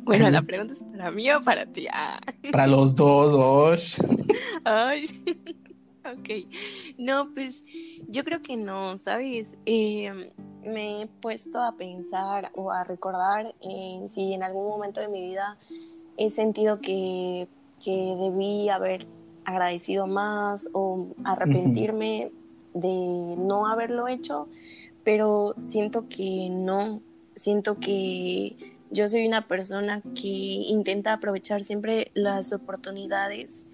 Bueno, 0.04 0.28
la 0.30 0.42
pregunta 0.42 0.74
es 0.74 0.82
para 0.82 1.10
mí 1.10 1.30
o 1.30 1.40
para 1.40 1.64
ti. 1.64 1.86
Ah. 1.90 2.20
Para 2.50 2.66
los 2.66 2.96
dos, 2.96 3.96
Ay. 4.64 5.04
Ok, 6.04 6.48
no, 6.98 7.32
pues 7.32 7.62
yo 8.08 8.24
creo 8.24 8.42
que 8.42 8.56
no, 8.56 8.98
¿sabes? 8.98 9.56
Em, 9.64 10.30
me 10.64 11.02
he 11.02 11.06
puesto 11.06 11.60
a 11.62 11.76
pensar 11.76 12.50
o 12.54 12.72
a 12.72 12.82
recordar 12.82 13.54
en 13.60 14.08
si 14.08 14.32
en 14.32 14.42
algún 14.42 14.68
momento 14.68 15.00
de 15.00 15.08
mi 15.08 15.20
vida 15.20 15.56
he 16.16 16.30
sentido 16.30 16.80
que, 16.80 17.46
que 17.84 18.16
debí 18.18 18.68
haber 18.68 19.06
agradecido 19.44 20.06
más 20.06 20.68
o 20.72 21.06
arrepentirme 21.24 22.32
de 22.74 23.34
no 23.38 23.66
haberlo 23.66 24.08
hecho, 24.08 24.48
pero 25.04 25.54
siento 25.60 26.08
que 26.08 26.48
no, 26.50 27.00
siento 27.36 27.78
que 27.78 28.56
yo 28.90 29.08
soy 29.08 29.26
una 29.26 29.46
persona 29.46 30.02
que 30.14 30.28
intenta 30.28 31.12
aprovechar 31.12 31.64
siempre 31.64 32.10
las 32.14 32.52
oportunidades 32.52 33.64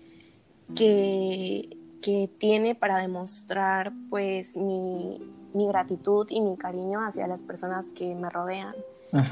que 0.75 1.78
que 2.02 2.28
tiene 2.38 2.75
para 2.75 2.99
demostrar 2.99 3.93
pues 4.11 4.57
mi, 4.57 5.21
gratitud 5.52 6.26
y 6.31 6.40
mi 6.40 6.57
cariño 6.57 7.00
hacia 7.00 7.26
las 7.26 7.40
personas 7.40 7.90
que 7.90 8.14
me 8.14 8.31
rodean. 8.31 8.75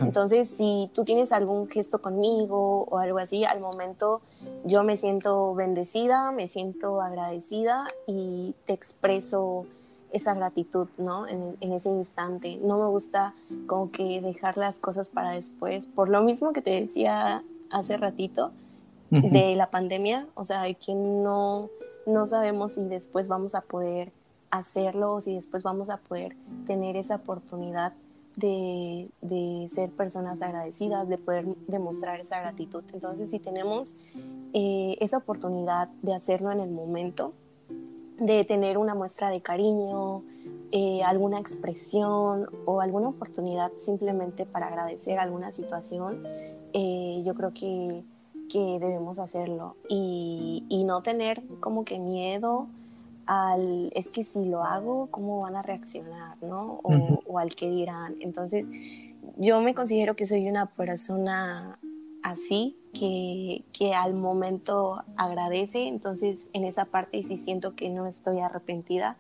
Entonces, 0.01 0.49
si 0.49 0.91
tú 0.95 1.05
tienes 1.05 1.33
algún 1.33 1.69
gesto 1.69 2.01
conmigo 2.01 2.85
o 2.85 2.99
algo 2.99 3.19
así, 3.19 3.45
al 3.45 3.61
momento 3.61 4.23
yo 4.65 4.83
me 4.85 4.97
siento 4.97 5.55
bendecida, 5.55 6.33
me 6.33 6.49
siento 6.49 7.03
agradecida 7.03 7.87
y 8.07 8.55
te 8.65 8.73
expreso 8.73 9.67
esa 10.13 10.35
gratitud, 10.35 10.89
¿no? 10.97 11.27
En, 11.29 11.57
ese 11.61 11.91
instante. 11.91 12.59
No 12.63 12.79
me 12.79 12.87
gusta 12.87 13.35
como 13.67 13.91
que 13.91 14.21
dejar 14.21 14.57
las 14.57 14.81
cosas 14.81 15.09
para 15.09 15.33
después. 15.33 15.87
Por 15.87 16.09
lo 16.09 16.23
mismo 16.23 16.53
que 16.53 16.63
te 16.63 16.71
decía 16.71 17.43
hace 17.71 17.97
ratito 17.99 18.53
de 19.11 19.55
la 19.57 19.71
pandemia, 19.71 20.27
o 20.35 20.45
sea, 20.45 20.63
que 20.75 20.95
no 20.95 21.69
no 22.07 22.27
sabemos 22.27 22.73
si 22.73 22.85
después 22.85 23.29
vamos 23.29 23.55
a 23.55 23.61
poder 23.61 24.13
hacerlo 24.51 25.15
o 25.15 25.21
si 25.21 25.35
después 25.35 25.63
vamos 25.63 25.91
a 25.91 25.99
poder 25.99 26.37
tener 26.67 26.97
esa 26.97 27.17
oportunidad 27.17 27.93
de, 28.37 29.09
ser 29.75 29.91
personas 29.91 30.41
agradecidas, 30.43 31.09
de 31.09 31.19
poder 31.19 31.47
demostrar 31.67 32.21
esa 32.21 32.41
gratitud. 32.41 32.85
Entonces, 32.93 33.31
si 33.31 33.39
tenemos 33.39 33.93
eh, 34.53 34.97
esa 35.01 35.19
oportunidad 35.19 35.89
de 36.03 36.15
hacerlo 36.15 36.53
en 36.53 36.61
el 36.61 36.71
momento, 36.71 37.33
de 38.19 38.45
tener 38.45 38.79
una 38.79 38.95
muestra 38.95 39.31
de 39.31 39.41
cariño, 39.41 40.23
eh, 40.73 41.03
alguna 41.03 41.39
expresión 41.39 42.49
o 42.65 42.81
alguna 42.81 43.09
oportunidad 43.09 43.73
simplemente 43.81 44.47
para 44.47 44.69
agradecer 44.69 45.19
alguna 45.19 45.53
situación, 45.53 46.23
eh, 46.73 47.23
yo 47.25 47.35
creo 47.35 47.53
que 47.53 48.05
que 48.49 48.79
debemos 48.81 49.19
hacerlo 49.19 49.77
y, 49.89 50.63
no 50.87 51.03
tener 51.03 51.43
como 51.59 51.85
que 51.85 51.99
miedo 51.99 52.69
al, 53.27 53.91
es 53.95 54.09
que 54.09 54.23
si 54.23 54.45
lo 54.45 54.63
hago, 54.63 55.09
¿cómo 55.11 55.41
van 55.41 55.57
a 55.57 55.63
reaccionar? 55.63 56.37
¿no? 56.43 56.81
O, 56.85 57.39
al 57.39 57.55
que 57.57 57.69
dirán. 57.69 58.15
Entonces, 58.21 58.69
yo 59.37 59.61
me 59.61 59.75
considero 59.75 60.15
que 60.15 60.27
soy 60.27 60.49
una 60.49 60.67
persona 60.67 61.79
así, 62.23 62.77
que, 62.93 63.65
que, 63.73 63.95
al 63.95 64.15
momento 64.15 65.03
agradece, 65.17 65.89
entonces 65.89 66.49
en 66.53 66.65
esa 66.65 66.85
parte 66.85 67.23
sí 67.25 67.37
siento 67.37 67.75
que 67.75 67.91
no 67.91 68.07
estoy 68.07 68.41
arrepentida 68.41 69.17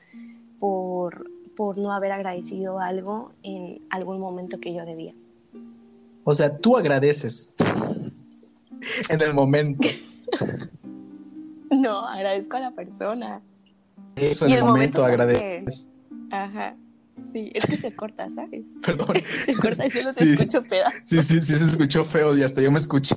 por, 0.60 1.28
por 1.56 1.78
no 1.78 1.92
haber 1.92 2.12
agradecido 2.12 2.78
algo 2.78 3.32
en 3.42 3.80
algún 3.90 4.20
momento 4.20 4.60
que 4.60 4.72
yo 4.72 4.84
debía. 4.84 5.14
O 6.24 6.34
sea, 6.34 6.56
tú 6.56 6.76
agradeces 6.76 7.54
en 9.08 9.20
el 9.20 9.34
momento. 9.34 9.88
No, 11.68 12.06
agradezco 12.06 12.56
a 12.56 12.60
la 12.60 12.70
persona. 12.70 13.42
Eso 14.14 14.46
en 14.46 14.52
el, 14.52 14.64
momento, 14.64 15.04
agradeces. 15.04 15.86
Ajá. 16.30 16.76
Sí, 17.32 17.50
es 17.54 17.66
que 17.66 17.76
se 17.76 17.94
corta, 17.94 18.28
¿sabes? 18.30 18.66
Perdón. 18.82 19.16
se 19.44 19.54
corta 19.54 19.86
y 19.86 19.90
solo 19.90 20.12
te 20.12 20.32
escucho 20.32 20.62
pedazos. 20.62 21.00
Sí, 21.04 21.22
sí, 21.22 21.42
sí, 21.42 21.56
se 21.56 21.64
escuchó 21.64 22.04
feo 22.04 22.36
y 22.36 22.42
hasta 22.42 22.60
yo 22.60 22.70
me 22.70 22.78
escuché. 22.78 23.16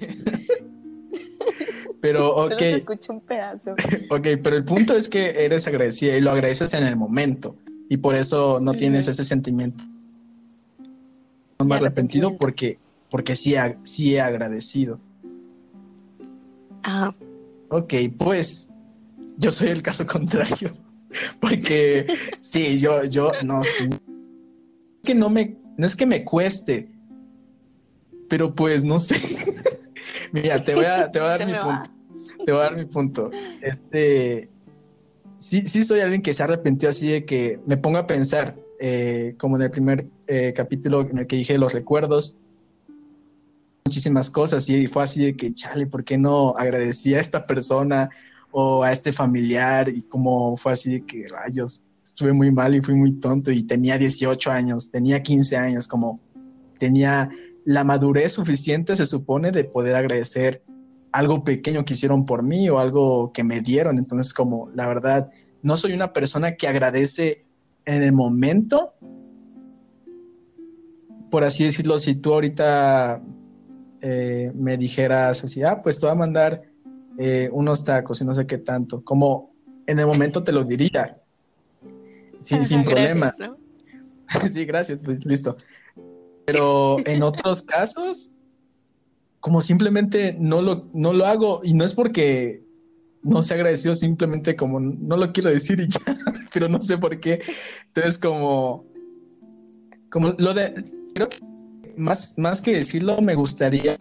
pero, 2.02 2.30
ok. 2.36 2.44
Solo 2.44 2.58
te 2.58 2.76
escucho 2.76 3.14
un 3.14 3.22
pedazo. 3.22 3.72
ok, 4.10 4.28
pero 4.42 4.56
el 4.56 4.64
punto 4.64 4.96
es 4.96 5.10
que 5.10 5.46
eres 5.46 5.68
agradecida 5.68 6.16
y 6.16 6.22
lo 6.22 6.32
agradeces 6.32 6.74
en 6.74 6.86
el 6.86 6.96
momento. 6.96 7.56
Y 7.90 7.98
por 7.98 8.16
eso 8.16 8.60
no 8.62 8.74
tienes 8.74 9.08
ese 9.08 9.24
sentimiento. 9.24 9.84
No 11.60 11.66
me 11.66 11.76
arrepentido 11.76 12.38
porque, 12.38 12.78
porque 13.10 13.36
sí, 13.36 13.56
sí 13.84 14.16
he 14.16 14.22
agradecido. 14.22 15.00
Ah. 16.84 17.14
Ok, 17.70 17.94
pues 18.18 18.70
yo 19.38 19.52
soy 19.52 19.70
el 19.70 19.82
caso 19.82 20.06
contrario. 20.06 20.74
Porque 21.40 22.08
sí, 22.42 22.80
yo, 22.80 23.04
yo, 23.06 23.32
no, 23.44 23.64
sí. 23.64 23.90
Es 23.92 25.08
que 25.08 25.16
no 25.16 25.30
me, 25.30 25.58
no 25.78 25.86
es 25.86 25.96
que 25.96 26.06
me 26.06 26.24
cueste, 26.24 26.92
pero 28.28 28.54
pues 28.54 28.84
no 28.84 29.00
sé. 29.00 29.16
Mira, 30.32 30.64
te 30.64 30.76
voy 30.76 30.86
a, 30.86 31.12
te 31.12 31.20
voy 31.20 31.30
a 31.30 31.38
dar 31.38 31.46
mi 31.46 31.54
punto. 31.54 31.90
Te 32.46 32.52
voy 32.52 32.62
a 32.62 32.64
dar 32.64 32.76
mi 32.76 32.86
punto. 32.86 33.32
Este, 33.62 34.50
sí, 35.36 35.66
sí 35.66 35.84
soy 35.84 36.02
alguien 36.02 36.22
que 36.22 36.34
se 36.34 36.44
arrepintió 36.44 36.90
así 36.90 37.08
de 37.08 37.26
que 37.26 37.60
me 37.66 37.78
pongo 37.78 37.98
a 37.98 38.08
pensar, 38.08 38.56
eh, 38.80 39.36
como 39.38 39.56
en 39.56 39.64
el 39.64 39.72
primer 39.72 40.08
eh, 40.28 40.54
capítulo 40.56 41.02
en 41.02 41.18
el 41.18 41.28
que 41.28 41.38
dije 41.38 41.58
los 41.58 41.74
recuerdos, 41.74 42.38
muchísimas 43.86 44.30
cosas 44.30 44.70
y 44.70 44.88
fue 44.88 45.04
así 45.04 45.26
de 45.26 45.36
que, 45.36 45.54
chale, 45.54 45.88
¿por 45.88 46.04
qué 46.04 46.18
no 46.18 46.56
agradecí 46.58 47.16
a 47.16 47.20
esta 47.20 47.46
persona 47.46 48.10
o 48.52 48.84
a 48.84 48.92
este 48.92 49.12
familiar? 49.12 49.90
Y 49.90 50.04
como 50.04 50.58
fue 50.58 50.74
así 50.74 50.92
de 50.92 51.06
que, 51.06 51.28
rayos, 51.28 51.84
estuve 52.04 52.34
muy 52.34 52.52
mal 52.52 52.76
y 52.76 52.82
fui 52.82 52.96
muy 52.96 53.14
tonto 53.14 53.52
y 53.52 53.64
tenía 53.64 53.98
18 53.98 54.52
años, 54.52 54.92
tenía 54.92 55.24
15 55.24 55.58
años, 55.58 55.88
como 55.88 56.20
tenía 56.80 57.30
la 57.66 57.84
madurez 57.84 58.34
suficiente, 58.34 58.96
se 58.96 59.06
supone, 59.06 59.52
de 59.52 59.64
poder 59.64 59.96
agradecer 59.96 60.64
algo 61.12 61.44
pequeño 61.44 61.86
que 61.86 61.94
hicieron 61.94 62.26
por 62.26 62.44
mí 62.44 62.70
o 62.70 62.80
algo 62.80 63.32
que 63.32 63.44
me 63.44 63.62
dieron. 63.62 63.98
Entonces, 63.98 64.34
como 64.34 64.70
la 64.74 64.88
verdad, 64.88 65.32
no 65.62 65.78
soy 65.78 65.94
una 65.94 66.14
persona 66.14 66.56
que 66.56 66.68
agradece 66.68 67.46
en 67.86 68.04
el 68.04 68.14
momento. 68.14 68.94
Por 71.32 71.44
así 71.44 71.64
decirlo, 71.64 71.98
si 71.98 72.16
tú 72.16 72.34
ahorita 72.34 73.22
eh, 74.02 74.52
me 74.56 74.78
dijeras 74.78 75.44
así, 75.44 75.64
ah, 75.64 75.82
pues 75.82 76.00
te 76.00 76.06
voy 76.06 76.14
a 76.14 76.20
mandar 76.20 76.64
eh, 77.18 77.50
unos 77.52 77.84
tacos 77.84 78.22
y 78.22 78.26
no 78.26 78.34
sé 78.34 78.48
qué 78.48 78.58
tanto, 78.58 79.04
como 79.04 79.52
en 79.88 80.00
el 80.00 80.06
momento 80.06 80.44
te 80.44 80.52
lo 80.52 80.64
diría, 80.64 81.22
sin, 82.42 82.66
sin 82.66 82.84
problema. 82.84 83.34
sí, 84.50 84.66
gracias, 84.66 85.00
pues 85.04 85.26
listo. 85.26 85.58
Pero 86.46 86.98
en 87.06 87.22
otros 87.24 87.62
casos, 87.62 88.32
como 89.40 89.62
simplemente 89.62 90.36
no 90.40 90.62
lo, 90.62 90.88
no 90.94 91.14
lo 91.14 91.26
hago 91.26 91.62
y 91.64 91.74
no 91.74 91.86
es 91.86 91.94
porque 91.94 92.64
no 93.22 93.44
se 93.44 93.54
agradecido, 93.54 93.94
simplemente 93.94 94.56
como 94.56 94.80
no 94.80 95.18
lo 95.18 95.32
quiero 95.32 95.50
decir 95.50 95.80
y 95.80 95.88
ya, 95.88 96.00
pero 96.54 96.70
no 96.70 96.82
sé 96.82 96.98
por 96.98 97.20
qué. 97.20 97.42
Entonces 97.88 98.18
como, 98.18 98.86
como 100.10 100.30
lo 100.38 100.54
de, 100.54 100.84
creo 101.14 101.28
que 101.28 101.49
más, 102.00 102.38
más 102.38 102.62
que 102.62 102.74
decirlo, 102.74 103.22
me 103.22 103.36
gustaría 103.36 103.96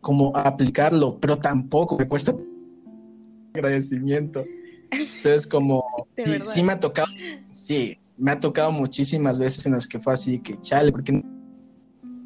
como 0.00 0.36
aplicarlo, 0.36 1.18
pero 1.20 1.38
tampoco 1.38 1.96
me 1.96 2.08
cuesta 2.08 2.34
agradecimiento. 3.54 4.44
Entonces, 4.90 5.46
como 5.46 5.84
sí, 6.42 6.62
me 6.62 6.72
ha 6.72 6.80
tocado, 6.80 7.08
sí, 7.52 7.98
me 8.18 8.32
ha 8.32 8.40
tocado 8.40 8.72
muchísimas 8.72 9.38
veces 9.38 9.64
en 9.66 9.72
las 9.72 9.86
que 9.86 9.98
fue 9.98 10.12
así 10.12 10.40
que 10.40 10.60
chale, 10.60 10.92
porque 10.92 11.22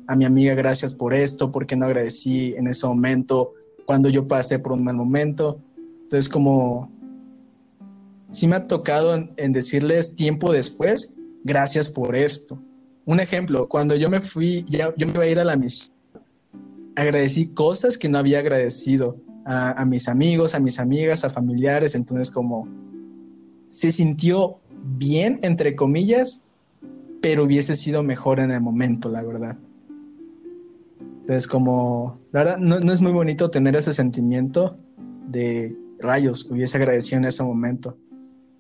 a 0.06 0.16
mi 0.16 0.24
amiga 0.24 0.54
gracias 0.54 0.92
por 0.94 1.14
esto, 1.14 1.52
porque 1.52 1.76
no 1.76 1.86
agradecí 1.86 2.54
en 2.56 2.66
ese 2.66 2.86
momento 2.86 3.52
cuando 3.86 4.08
yo 4.08 4.26
pasé 4.26 4.58
por 4.58 4.72
un 4.72 4.84
mal 4.84 4.96
momento. 4.96 5.60
Entonces, 6.02 6.28
como 6.28 6.90
sí 8.30 8.46
me 8.46 8.56
ha 8.56 8.66
tocado 8.66 9.14
en 9.14 9.52
decirles 9.52 10.16
tiempo 10.16 10.52
después, 10.52 11.14
gracias 11.44 11.88
por 11.88 12.16
esto 12.16 12.58
un 13.06 13.20
ejemplo, 13.20 13.68
cuando 13.68 13.94
yo 13.96 14.08
me 14.08 14.20
fui, 14.20 14.64
yo 14.68 15.06
me 15.06 15.12
iba 15.12 15.24
a 15.24 15.28
ir 15.28 15.38
a 15.38 15.44
la 15.44 15.56
misión, 15.56 15.94
agradecí 16.96 17.48
cosas 17.48 17.98
que 17.98 18.08
no 18.08 18.18
había 18.18 18.38
agradecido 18.38 19.16
a, 19.44 19.84
mis 19.84 20.08
amigos, 20.08 20.54
a 20.54 20.58
mis 20.58 20.78
amigas, 20.78 21.24
a 21.24 21.30
familiares, 21.30 21.94
entonces 21.94 22.30
como 22.30 22.66
se 23.68 23.92
sintió 23.92 24.58
bien, 24.96 25.38
entre 25.42 25.76
comillas, 25.76 26.44
pero 27.20 27.44
hubiese 27.44 27.74
sido 27.74 28.02
mejor 28.02 28.40
en 28.40 28.50
el 28.50 28.60
momento, 28.60 29.08
la 29.08 29.22
verdad. 29.22 29.58
Entonces 31.20 31.46
como, 31.46 32.18
la 32.32 32.44
verdad, 32.44 32.58
no, 32.58 32.80
no 32.80 32.92
es 32.92 33.00
muy 33.00 33.12
bonito 33.12 33.50
tener 33.50 33.76
ese 33.76 33.92
sentimiento 33.92 34.76
de 35.28 35.76
rayos, 36.00 36.48
hubiese 36.50 36.76
agradecido 36.76 37.18
en 37.18 37.24
ese 37.26 37.42
momento. 37.42 37.96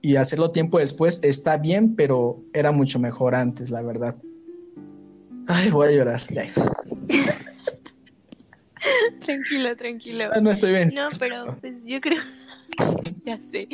Y 0.02 0.16
hacerlo 0.16 0.50
tiempo 0.50 0.78
después 0.78 1.20
está 1.22 1.56
bien, 1.56 1.94
pero 1.96 2.42
era 2.52 2.72
mucho 2.72 2.98
mejor 2.98 3.34
antes, 3.34 3.70
la 3.70 3.80
verdad. 3.80 4.16
Ay, 5.46 5.70
voy 5.70 5.88
a 5.88 5.92
llorar. 5.92 6.22
tranquilo, 9.24 9.76
tranquilo. 9.76 10.30
Ah, 10.32 10.40
no 10.40 10.50
estoy 10.50 10.72
bien. 10.72 10.90
No, 10.94 11.08
pero 11.18 11.56
pues 11.60 11.84
yo 11.84 12.00
creo, 12.00 12.22
ya 13.26 13.40
sé, 13.40 13.68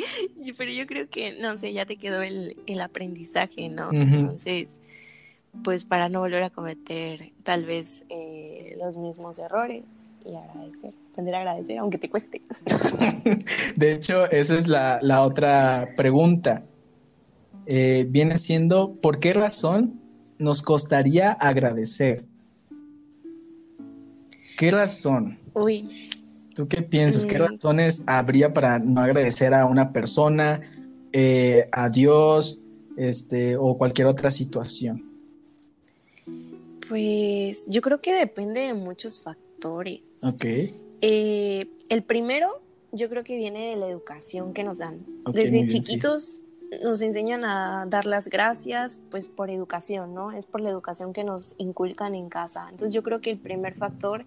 pero 0.57 0.71
yo 0.71 0.87
creo 0.87 1.09
que, 1.09 1.39
no 1.39 1.55
sé, 1.57 1.73
ya 1.73 1.85
te 1.85 1.97
quedó 1.97 2.21
el, 2.21 2.57
el 2.67 2.81
aprendizaje, 2.81 3.69
¿no? 3.69 3.91
Entonces, 3.91 4.79
pues 5.63 5.85
para 5.85 6.09
no 6.09 6.21
volver 6.21 6.43
a 6.43 6.49
cometer 6.49 7.31
tal 7.43 7.65
vez 7.65 8.05
eh, 8.09 8.75
los 8.79 8.97
mismos 8.97 9.37
errores 9.37 9.83
y 10.25 10.35
agradecer, 10.35 10.93
aprender 11.11 11.35
a 11.35 11.39
agradecer, 11.39 11.77
aunque 11.77 11.97
te 11.97 12.09
cueste. 12.09 12.41
De 13.75 13.93
hecho, 13.93 14.29
esa 14.31 14.57
es 14.57 14.67
la, 14.67 14.99
la 15.01 15.21
otra 15.21 15.89
pregunta. 15.97 16.63
Eh, 17.67 18.07
viene 18.09 18.37
siendo, 18.37 18.95
¿por 18.95 19.19
qué 19.19 19.33
razón 19.33 20.00
nos 20.41 20.61
costaría 20.61 21.31
agradecer? 21.31 22.25
¿Qué 24.57 24.71
razón? 24.71 25.39
Uy. 25.53 26.09
¿Tú 26.53 26.67
qué 26.67 26.81
piensas? 26.81 27.25
¿Qué 27.25 27.35
mm. 27.35 27.41
razones 27.41 28.03
habría 28.07 28.51
para 28.53 28.79
no 28.79 29.01
agradecer 29.01 29.53
a 29.53 29.65
una 29.65 29.93
persona, 29.93 30.61
eh, 31.13 31.69
a 31.71 31.89
Dios, 31.89 32.59
este, 32.97 33.55
o 33.55 33.77
cualquier 33.77 34.07
otra 34.07 34.31
situación? 34.31 35.09
Pues 36.89 37.65
yo 37.67 37.81
creo 37.81 38.01
que 38.01 38.13
depende 38.13 38.61
de 38.61 38.73
muchos 38.73 39.21
factores. 39.21 40.01
Ok. 40.21 40.45
Eh, 41.01 41.67
el 41.87 42.03
primero, 42.03 42.61
yo 42.91 43.09
creo 43.09 43.23
que 43.23 43.37
viene 43.37 43.69
de 43.69 43.75
la 43.77 43.87
educación 43.87 44.53
que 44.53 44.63
nos 44.63 44.79
dan. 44.79 45.05
Desde 45.31 45.65
chiquitos 45.67 46.40
nos 46.83 47.01
enseñan 47.01 47.43
a 47.43 47.85
dar 47.87 48.05
las 48.05 48.29
gracias, 48.29 48.99
pues 49.09 49.27
por 49.27 49.49
educación, 49.49 50.13
¿no? 50.13 50.31
Es 50.31 50.45
por 50.45 50.61
la 50.61 50.69
educación 50.69 51.13
que 51.13 51.23
nos 51.23 51.53
inculcan 51.57 52.15
en 52.15 52.29
casa. 52.29 52.67
Entonces 52.69 52.93
yo 52.93 53.03
creo 53.03 53.19
que 53.19 53.31
el 53.31 53.37
primer 53.37 53.73
factor 53.73 54.25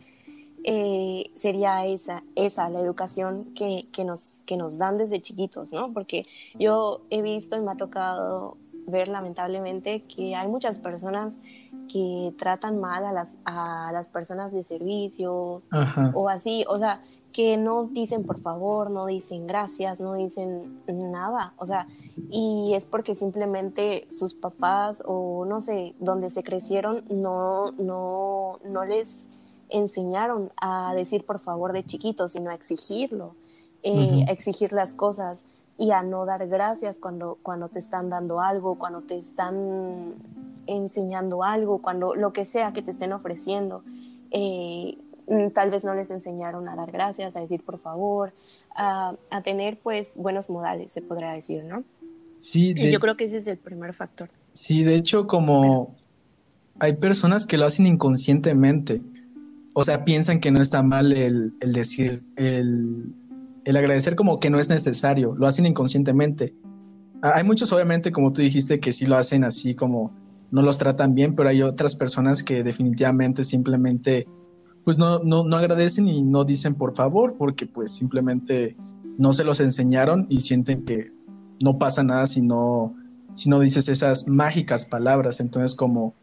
eh, 0.63 1.31
sería 1.35 1.87
esa, 1.87 2.23
esa, 2.37 2.69
la 2.69 2.81
educación 2.81 3.55
que, 3.55 3.87
que, 3.93 4.05
nos, 4.05 4.33
que 4.47 4.57
nos 4.57 4.79
dan 4.79 4.99
desde 4.99 5.21
chiquitos, 5.21 5.73
¿no? 5.73 5.93
Porque 5.93 6.25
yo 6.59 7.03
he 7.11 7.23
visto 7.23 7.57
y 7.57 7.61
me 7.61 7.73
ha 7.73 7.77
tocado 7.77 8.57
ver 8.87 9.09
lamentablemente 9.09 10.03
que 10.03 10.35
hay 10.35 10.49
muchas 10.49 10.79
personas 10.79 11.35
que 11.91 12.35
tratan 12.39 12.81
mal 12.81 13.05
a 13.05 13.13
las, 13.13 13.35
a 13.45 13.91
las 13.93 14.09
personas 14.09 14.53
de 14.53 14.65
servicio 14.65 15.63
o 16.15 16.29
así, 16.29 16.65
o 16.69 16.79
sea, 16.79 17.03
que 17.35 17.57
no 17.57 17.89
dicen 17.89 18.23
por 18.23 18.41
favor, 18.41 18.93
no 18.93 19.07
dicen 19.07 19.49
gracias, 19.49 19.99
no 19.99 20.15
dicen 20.15 20.81
nada, 20.87 21.53
o 21.59 21.67
sea, 21.67 21.89
y 22.31 22.73
es 22.75 22.87
porque 22.87 23.17
simplemente 23.17 24.07
sus 24.09 24.35
papás 24.35 25.03
o 25.05 25.45
no 25.45 25.61
sé, 25.61 25.97
donde 25.99 26.31
se 26.31 26.45
crecieron 26.45 27.03
no, 27.11 27.73
no, 27.73 28.61
no 28.65 28.85
les 28.85 29.27
enseñaron 29.69 30.53
a 30.57 30.95
decir 30.95 31.27
por 31.27 31.41
favor 31.41 31.73
de 31.73 31.85
chiquitos, 31.85 32.33
sino 32.33 32.51
a 32.51 32.55
exigirlo, 32.55 33.35
eh, 33.83 34.25
a 34.29 34.31
exigir 34.31 34.73
las 34.73 34.95
cosas 34.95 35.45
y 35.77 35.91
a 35.91 36.05
no 36.05 36.27
dar 36.27 36.47
gracias 36.47 37.01
cuando, 37.01 37.39
cuando 37.43 37.69
te 37.69 37.81
están 37.81 38.11
dando 38.11 38.41
algo, 38.41 38.77
cuando 38.77 39.01
te 39.01 39.19
están 39.19 40.15
enseñando 40.69 41.43
algo, 41.43 41.83
cuando 41.83 42.15
lo 42.15 42.33
que 42.33 42.45
sea 42.45 42.73
que 42.73 42.81
te 42.81 42.93
estén 42.93 43.13
ofreciendo, 43.13 43.83
eh, 44.31 44.99
tal 45.53 45.71
vez 45.71 45.85
no 45.85 45.95
les 45.95 46.11
enseñaron 46.11 46.69
a 46.69 46.77
dar 46.77 46.91
gracias, 46.93 47.37
a 47.37 47.41
decir 47.41 47.63
por 47.63 47.79
favor, 47.79 48.33
a, 48.77 49.17
tener 49.45 49.79
pues 49.83 50.13
buenos 50.17 50.51
modales, 50.51 50.93
se 50.93 51.03
podría 51.03 51.33
decir, 51.33 51.65
¿no? 51.65 51.85
Sí, 52.39 52.75
yo 52.75 53.01
creo 53.01 53.17
que 53.17 53.25
ese 53.25 53.39
es 53.39 53.47
el 53.47 53.57
primer 53.57 53.95
factor. 53.95 54.29
Sí, 54.53 54.85
de 54.85 54.97
hecho, 54.97 55.27
como 55.27 55.95
hay 56.79 56.95
personas 56.95 57.47
que 57.47 57.57
lo 57.57 57.65
hacen 57.65 57.87
inconscientemente, 57.87 59.01
o 59.73 59.85
sea, 59.85 60.05
piensan 60.05 60.41
que 60.41 60.51
no 60.51 60.61
está 60.61 60.83
mal 60.83 61.13
el, 61.13 61.55
el 61.61 61.73
decir, 61.73 62.23
el, 62.37 63.15
el 63.65 63.77
agradecer 63.77 64.15
como 64.15 64.41
que 64.41 64.51
no 64.51 64.59
es 64.59 64.69
necesario, 64.69 65.35
lo 65.37 65.47
hacen 65.47 65.67
inconscientemente. 65.67 66.55
Hay 67.23 67.45
muchos, 67.45 67.73
obviamente, 67.73 68.13
como 68.13 68.33
tú 68.33 68.43
dijiste, 68.43 68.81
que 68.81 68.93
sí 68.93 69.07
lo 69.07 69.17
hacen 69.17 69.45
así 69.45 69.75
como 69.75 70.13
no 70.51 70.63
los 70.63 70.79
tratan 70.79 71.15
bien, 71.15 71.35
pero 71.35 71.49
hay 71.49 71.63
otras 71.63 71.97
personas 71.97 72.43
que 72.43 72.63
definitivamente 72.63 73.43
simplemente 73.43 74.29
pues 74.85 74.99
no, 74.99 75.19
no, 75.21 75.45
no 75.45 75.57
agradecen 75.57 76.09
y 76.09 76.23
no 76.23 76.45
dicen 76.45 76.75
por 76.75 76.95
favor, 76.95 77.35
porque 77.37 77.67
pues 77.67 77.93
simplemente 77.93 78.77
no 79.19 79.33
se 79.33 79.45
los 79.45 79.61
enseñaron 79.61 80.27
y 80.29 80.41
sienten 80.43 80.85
que 80.85 81.13
no 81.61 81.75
pasa 81.75 82.03
nada 82.03 82.27
si 82.27 82.43
no, 82.43 82.95
si 83.35 83.49
no 83.49 83.61
dices 83.61 83.89
esas 83.89 84.29
mágicas 84.29 84.85
palabras. 84.85 85.41
Entonces, 85.41 85.75
como 85.75 86.15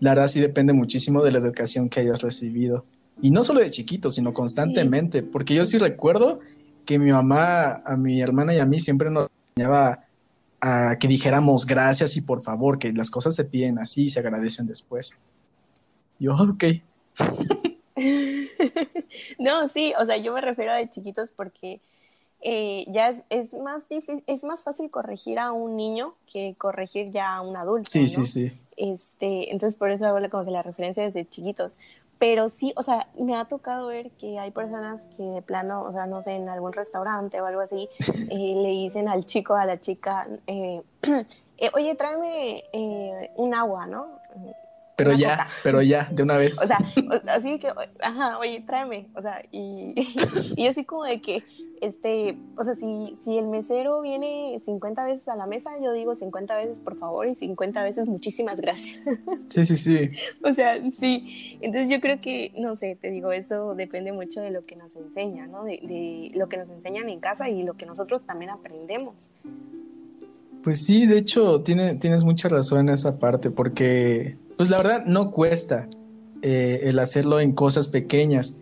la 0.00 0.10
verdad 0.10 0.28
sí 0.28 0.40
depende 0.40 0.72
muchísimo 0.72 1.22
de 1.22 1.32
la 1.32 1.38
educación 1.38 1.88
que 1.88 2.00
hayas 2.00 2.20
recibido. 2.20 2.84
Y 3.22 3.30
no 3.30 3.42
solo 3.42 3.60
de 3.60 3.70
chiquito, 3.70 4.10
sino 4.10 4.32
constantemente, 4.32 5.22
porque 5.22 5.54
yo 5.54 5.64
sí 5.64 5.78
recuerdo 5.78 6.40
que 6.84 6.98
mi 6.98 7.12
mamá, 7.12 7.82
a 7.86 7.96
mi 7.96 8.20
hermana 8.20 8.54
y 8.54 8.58
a 8.58 8.66
mí 8.66 8.80
siempre 8.80 9.10
nos 9.10 9.28
enseñaba 9.54 10.04
a 10.60 10.96
que 10.98 11.08
dijéramos 11.08 11.66
gracias 11.66 12.16
y 12.16 12.20
por 12.22 12.42
favor, 12.42 12.78
que 12.78 12.92
las 12.92 13.10
cosas 13.10 13.34
se 13.34 13.44
piden 13.44 13.78
así 13.78 14.04
y 14.04 14.10
se 14.10 14.20
agradecen 14.20 14.66
después. 14.66 15.14
Yo, 16.18 16.34
ok. 16.34 16.64
no, 19.38 19.68
sí, 19.68 19.92
o 19.98 20.04
sea, 20.04 20.16
yo 20.16 20.32
me 20.32 20.40
refiero 20.40 20.72
a 20.72 20.76
de 20.76 20.88
chiquitos 20.88 21.30
porque 21.30 21.80
eh, 22.40 22.84
ya 22.88 23.14
es, 23.30 23.54
más 23.54 23.88
difícil, 23.88 24.22
es 24.26 24.44
más 24.44 24.62
fácil 24.62 24.90
corregir 24.90 25.38
a 25.38 25.52
un 25.52 25.76
niño 25.76 26.14
que 26.30 26.54
corregir 26.58 27.10
ya 27.10 27.36
a 27.36 27.40
un 27.40 27.56
adulto. 27.56 27.88
Sí, 27.88 28.06
sí, 28.08 28.24
sí. 28.24 28.52
Este, 28.76 29.52
entonces 29.52 29.78
por 29.78 29.90
eso 29.90 30.06
hago 30.06 30.18
como 30.28 30.44
que 30.44 30.50
la 30.50 30.62
referencia 30.62 31.02
desde 31.02 31.26
chiquitos. 31.26 31.72
Pero 32.18 32.48
sí, 32.48 32.72
o 32.76 32.82
sea, 32.82 33.08
me 33.18 33.34
ha 33.34 33.46
tocado 33.46 33.88
ver 33.88 34.10
que 34.12 34.38
hay 34.38 34.50
personas 34.50 35.00
que 35.16 35.22
de 35.22 35.42
plano, 35.42 35.82
o 35.82 35.92
sea, 35.92 36.06
no 36.06 36.22
sé, 36.22 36.32
en 36.32 36.48
algún 36.48 36.72
restaurante 36.72 37.40
o 37.40 37.46
algo 37.46 37.60
así, 37.60 37.88
eh, 38.30 38.54
le 38.56 38.68
dicen 38.68 39.08
al 39.08 39.24
chico, 39.24 39.54
a 39.54 39.64
la 39.64 39.80
chica, 39.80 40.28
eh, 40.46 40.82
oye, 41.72 41.94
tráeme 41.94 42.64
un 43.36 43.54
agua, 43.54 43.86
¿no? 43.86 44.20
Pero 44.96 45.12
ya, 45.12 45.48
pero 45.62 45.82
ya, 45.82 46.08
de 46.10 46.22
una 46.22 46.36
vez. 46.36 46.62
O 46.62 46.66
sea, 46.66 46.78
así 47.28 47.58
que, 47.58 47.68
ajá, 48.00 48.38
oye, 48.38 48.62
tráeme. 48.66 49.08
O 49.14 49.22
sea, 49.22 49.42
y, 49.50 49.94
y 50.56 50.66
así 50.66 50.84
como 50.84 51.04
de 51.04 51.20
que, 51.20 51.42
este, 51.80 52.38
o 52.56 52.64
sea, 52.64 52.74
si, 52.74 53.16
si 53.24 53.36
el 53.36 53.48
mesero 53.48 54.00
viene 54.00 54.60
50 54.64 55.04
veces 55.04 55.28
a 55.28 55.36
la 55.36 55.46
mesa, 55.46 55.70
yo 55.82 55.92
digo 55.92 56.14
50 56.14 56.56
veces 56.56 56.78
por 56.78 56.96
favor 56.96 57.26
y 57.26 57.34
50 57.34 57.82
veces 57.82 58.06
muchísimas 58.06 58.60
gracias. 58.60 58.96
Sí, 59.48 59.64
sí, 59.64 59.76
sí. 59.76 60.10
o 60.42 60.52
sea, 60.52 60.80
sí. 60.98 61.58
Entonces 61.60 61.88
yo 61.88 62.00
creo 62.00 62.20
que, 62.20 62.52
no 62.58 62.76
sé, 62.76 62.96
te 63.00 63.10
digo, 63.10 63.32
eso 63.32 63.74
depende 63.74 64.12
mucho 64.12 64.40
de 64.40 64.50
lo 64.50 64.64
que 64.64 64.76
nos 64.76 64.94
enseña, 64.96 65.46
¿no? 65.46 65.64
De, 65.64 65.80
de 65.82 66.30
lo 66.34 66.48
que 66.48 66.56
nos 66.56 66.68
enseñan 66.70 67.08
en 67.08 67.20
casa 67.20 67.48
y 67.48 67.62
lo 67.62 67.74
que 67.74 67.86
nosotros 67.86 68.24
también 68.24 68.50
aprendemos. 68.50 69.14
Pues 70.64 70.82
sí, 70.82 71.06
de 71.06 71.18
hecho, 71.18 71.60
tiene, 71.60 71.96
tienes 71.96 72.24
mucha 72.24 72.48
razón 72.48 72.88
en 72.88 72.94
esa 72.94 73.18
parte, 73.18 73.50
porque 73.50 74.38
pues 74.56 74.70
la 74.70 74.78
verdad 74.78 75.04
no 75.04 75.30
cuesta 75.30 75.86
eh, 76.40 76.80
el 76.84 76.98
hacerlo 77.00 77.38
en 77.38 77.52
cosas 77.52 77.86
pequeñas, 77.86 78.58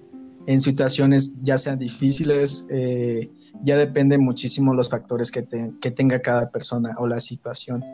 en 0.47 0.61
situaciones 0.61 1.41
ya 1.43 1.59
sean 1.59 1.79
difíciles, 1.79 2.67
eh, 2.71 3.31
ya 3.63 3.77
depende 3.77 4.19
muchísimo 4.19 4.75
los 4.75 4.91
factores 4.91 5.31
que, 5.31 5.43
tenga 5.43 6.21
cada 6.21 6.51
persona 6.51 6.97
o 6.99 7.07
la 7.07 7.21
situación. 7.21 7.85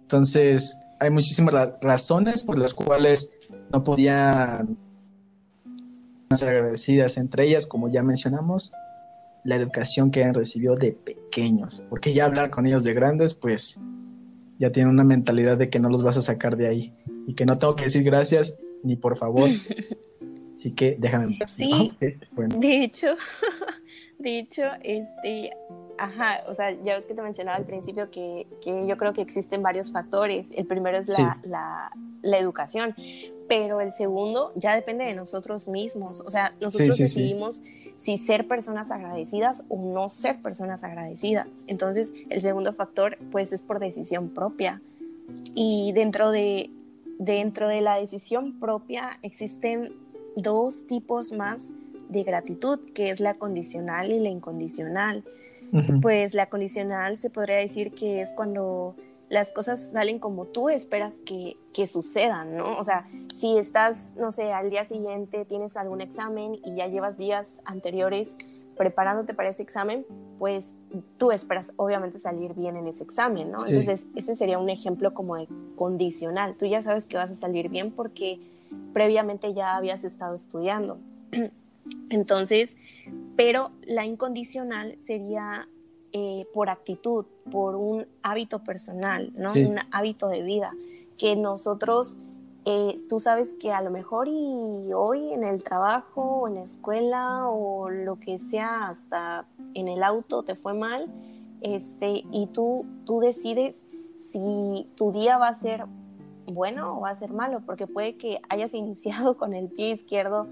Entonces, 0.00 0.78
hay 0.98 1.10
muchísimas 1.10 1.54
razones 1.82 2.44
por 2.44 2.56
las 2.56 2.72
cuales 2.72 3.34
no 3.70 3.84
podían 3.84 4.78
ser 6.34 6.48
agradecidas, 6.48 7.18
entre 7.18 7.44
ellas, 7.44 7.66
como 7.66 7.90
ya 7.90 8.02
mencionamos, 8.02 8.72
la 9.44 9.56
educación 9.56 10.10
que 10.10 10.24
han 10.24 10.34
recibido 10.34 10.76
de 10.76 10.92
pequeños, 10.92 11.82
porque 11.88 12.12
ya 12.12 12.26
hablar 12.26 12.50
con 12.50 12.66
ellos 12.66 12.84
de 12.84 12.94
grandes, 12.94 13.34
pues 13.34 13.80
ya 14.58 14.70
tienen 14.70 14.92
una 14.92 15.04
mentalidad 15.04 15.58
de 15.58 15.68
que 15.68 15.80
no 15.80 15.88
los 15.88 16.02
vas 16.02 16.16
a 16.16 16.22
sacar 16.22 16.56
de 16.56 16.68
ahí 16.68 16.94
y 17.26 17.34
que 17.34 17.46
no 17.46 17.58
tengo 17.58 17.74
que 17.74 17.84
decir 17.84 18.04
gracias 18.04 18.58
ni 18.82 18.96
por 18.96 19.16
favor. 19.16 19.48
Así 20.54 20.74
que 20.74 20.96
déjame. 20.98 21.38
Sí, 21.46 21.92
de 22.00 22.84
hecho, 22.84 23.16
de 24.18 24.38
hecho, 24.38 24.62
este, 24.82 25.50
ajá, 25.98 26.44
o 26.46 26.54
sea, 26.54 26.70
ya 26.84 26.96
ves 26.96 27.06
que 27.06 27.14
te 27.14 27.22
mencionaba 27.22 27.56
al 27.56 27.64
principio 27.64 28.10
que, 28.10 28.46
que 28.62 28.86
yo 28.86 28.96
creo 28.96 29.12
que 29.12 29.22
existen 29.22 29.62
varios 29.62 29.90
factores. 29.90 30.50
El 30.54 30.66
primero 30.66 30.98
es 30.98 31.08
la, 31.08 31.40
la, 31.42 31.90
la, 32.20 32.38
educación, 32.38 32.94
pero 33.48 33.80
el 33.80 33.92
segundo 33.94 34.52
ya 34.54 34.76
depende 34.76 35.04
de 35.04 35.14
nosotros 35.14 35.66
mismos. 35.66 36.20
O 36.20 36.30
sea, 36.30 36.54
nosotros 36.60 36.96
decidimos 36.96 37.62
si 38.02 38.18
ser 38.18 38.48
personas 38.48 38.90
agradecidas 38.90 39.64
o 39.68 39.80
no 39.80 40.08
ser 40.08 40.42
personas 40.42 40.82
agradecidas. 40.82 41.46
Entonces, 41.68 42.12
el 42.30 42.40
segundo 42.40 42.72
factor, 42.72 43.16
pues, 43.30 43.52
es 43.52 43.62
por 43.62 43.78
decisión 43.78 44.28
propia. 44.28 44.82
Y 45.54 45.92
dentro 45.92 46.32
de, 46.32 46.70
dentro 47.20 47.68
de 47.68 47.80
la 47.80 47.96
decisión 47.96 48.58
propia 48.58 49.20
existen 49.22 49.92
dos 50.34 50.84
tipos 50.88 51.30
más 51.30 51.68
de 52.08 52.24
gratitud, 52.24 52.80
que 52.92 53.10
es 53.10 53.20
la 53.20 53.34
condicional 53.34 54.10
y 54.10 54.18
la 54.18 54.30
incondicional. 54.30 55.22
Pues 56.02 56.34
la 56.34 56.50
condicional 56.50 57.16
se 57.16 57.30
podría 57.30 57.56
decir 57.56 57.92
que 57.92 58.20
es 58.20 58.30
cuando 58.32 58.94
las 59.32 59.50
cosas 59.50 59.92
salen 59.92 60.18
como 60.18 60.44
tú 60.44 60.68
esperas 60.68 61.14
que, 61.24 61.56
que, 61.72 61.86
sucedan, 61.86 62.54
¿no? 62.54 62.76
O 62.76 62.84
sea, 62.84 63.08
si 63.34 63.56
estás, 63.56 64.04
no 64.14 64.30
sé, 64.30 64.52
al 64.52 64.68
día 64.68 64.84
siguiente 64.84 65.46
tienes 65.46 65.78
algún 65.78 66.02
examen 66.02 66.60
y 66.62 66.76
ya 66.76 66.86
llevas 66.86 67.16
días 67.16 67.54
anteriores 67.64 68.34
preparándote 68.76 69.32
para 69.32 69.48
ese 69.48 69.62
examen, 69.62 70.04
pues 70.38 70.66
tú 71.16 71.32
esperas 71.32 71.72
obviamente 71.76 72.18
salir 72.18 72.52
bien 72.52 72.76
en 72.76 72.86
ese 72.86 73.04
examen, 73.04 73.50
¿no? 73.50 73.60
Entonces, 73.66 74.04
ese 74.16 74.36
sería 74.36 74.58
un 74.58 74.68
ejemplo 74.68 75.14
como 75.14 75.36
de 75.36 75.48
condicional. 75.76 76.54
Tú 76.58 76.66
ya 76.66 76.82
sabes 76.82 77.06
que 77.06 77.16
vas 77.16 77.30
a 77.30 77.34
salir 77.34 77.70
bien 77.70 77.90
porque 77.90 78.38
previamente 78.92 79.54
ya 79.54 79.76
habías 79.76 80.04
estado 80.04 80.34
estudiando. 80.34 80.98
Entonces, 82.10 82.76
pero 83.36 83.70
la 83.86 84.04
incondicional 84.04 84.96
sería 84.98 85.68
eh, 86.12 86.46
por 86.52 86.68
actitud, 86.68 87.24
por 87.50 87.74
un 87.74 88.06
hábito 88.22 88.62
personal, 88.62 89.32
¿no? 89.34 89.48
Un 89.54 89.78
hábito 89.90 90.28
de 90.28 90.42
vida 90.42 90.72
que 91.18 91.36
nosotros, 91.36 92.16
eh, 92.64 93.00
tú 93.08 93.20
sabes 93.20 93.54
que 93.60 93.72
a 93.72 93.80
lo 93.80 93.90
mejor 93.90 94.28
y 94.28 94.92
hoy 94.92 95.32
en 95.32 95.44
el 95.44 95.64
trabajo 95.64 96.22
o 96.22 96.48
en 96.48 96.56
la 96.56 96.62
escuela 96.64 97.48
o 97.48 97.90
lo 97.90 98.18
que 98.18 98.38
sea, 98.38 98.88
hasta 98.88 99.46
en 99.74 99.88
el 99.88 100.02
auto 100.02 100.42
te 100.42 100.54
fue 100.54 100.74
mal, 100.74 101.10
este, 101.62 102.24
y 102.30 102.48
tú, 102.48 102.84
tú 103.06 103.20
decides 103.20 103.82
si 104.32 104.86
tu 104.96 105.12
día 105.12 105.38
va 105.38 105.48
a 105.48 105.54
ser 105.54 105.86
bueno 106.46 106.98
o 106.98 107.00
va 107.00 107.10
a 107.10 107.16
ser 107.16 107.32
malo, 107.32 107.62
porque 107.64 107.86
puede 107.86 108.16
que 108.16 108.40
hayas 108.48 108.74
iniciado 108.74 109.36
con 109.36 109.54
el 109.54 109.68
pie 109.68 109.92
izquierdo 109.92 110.46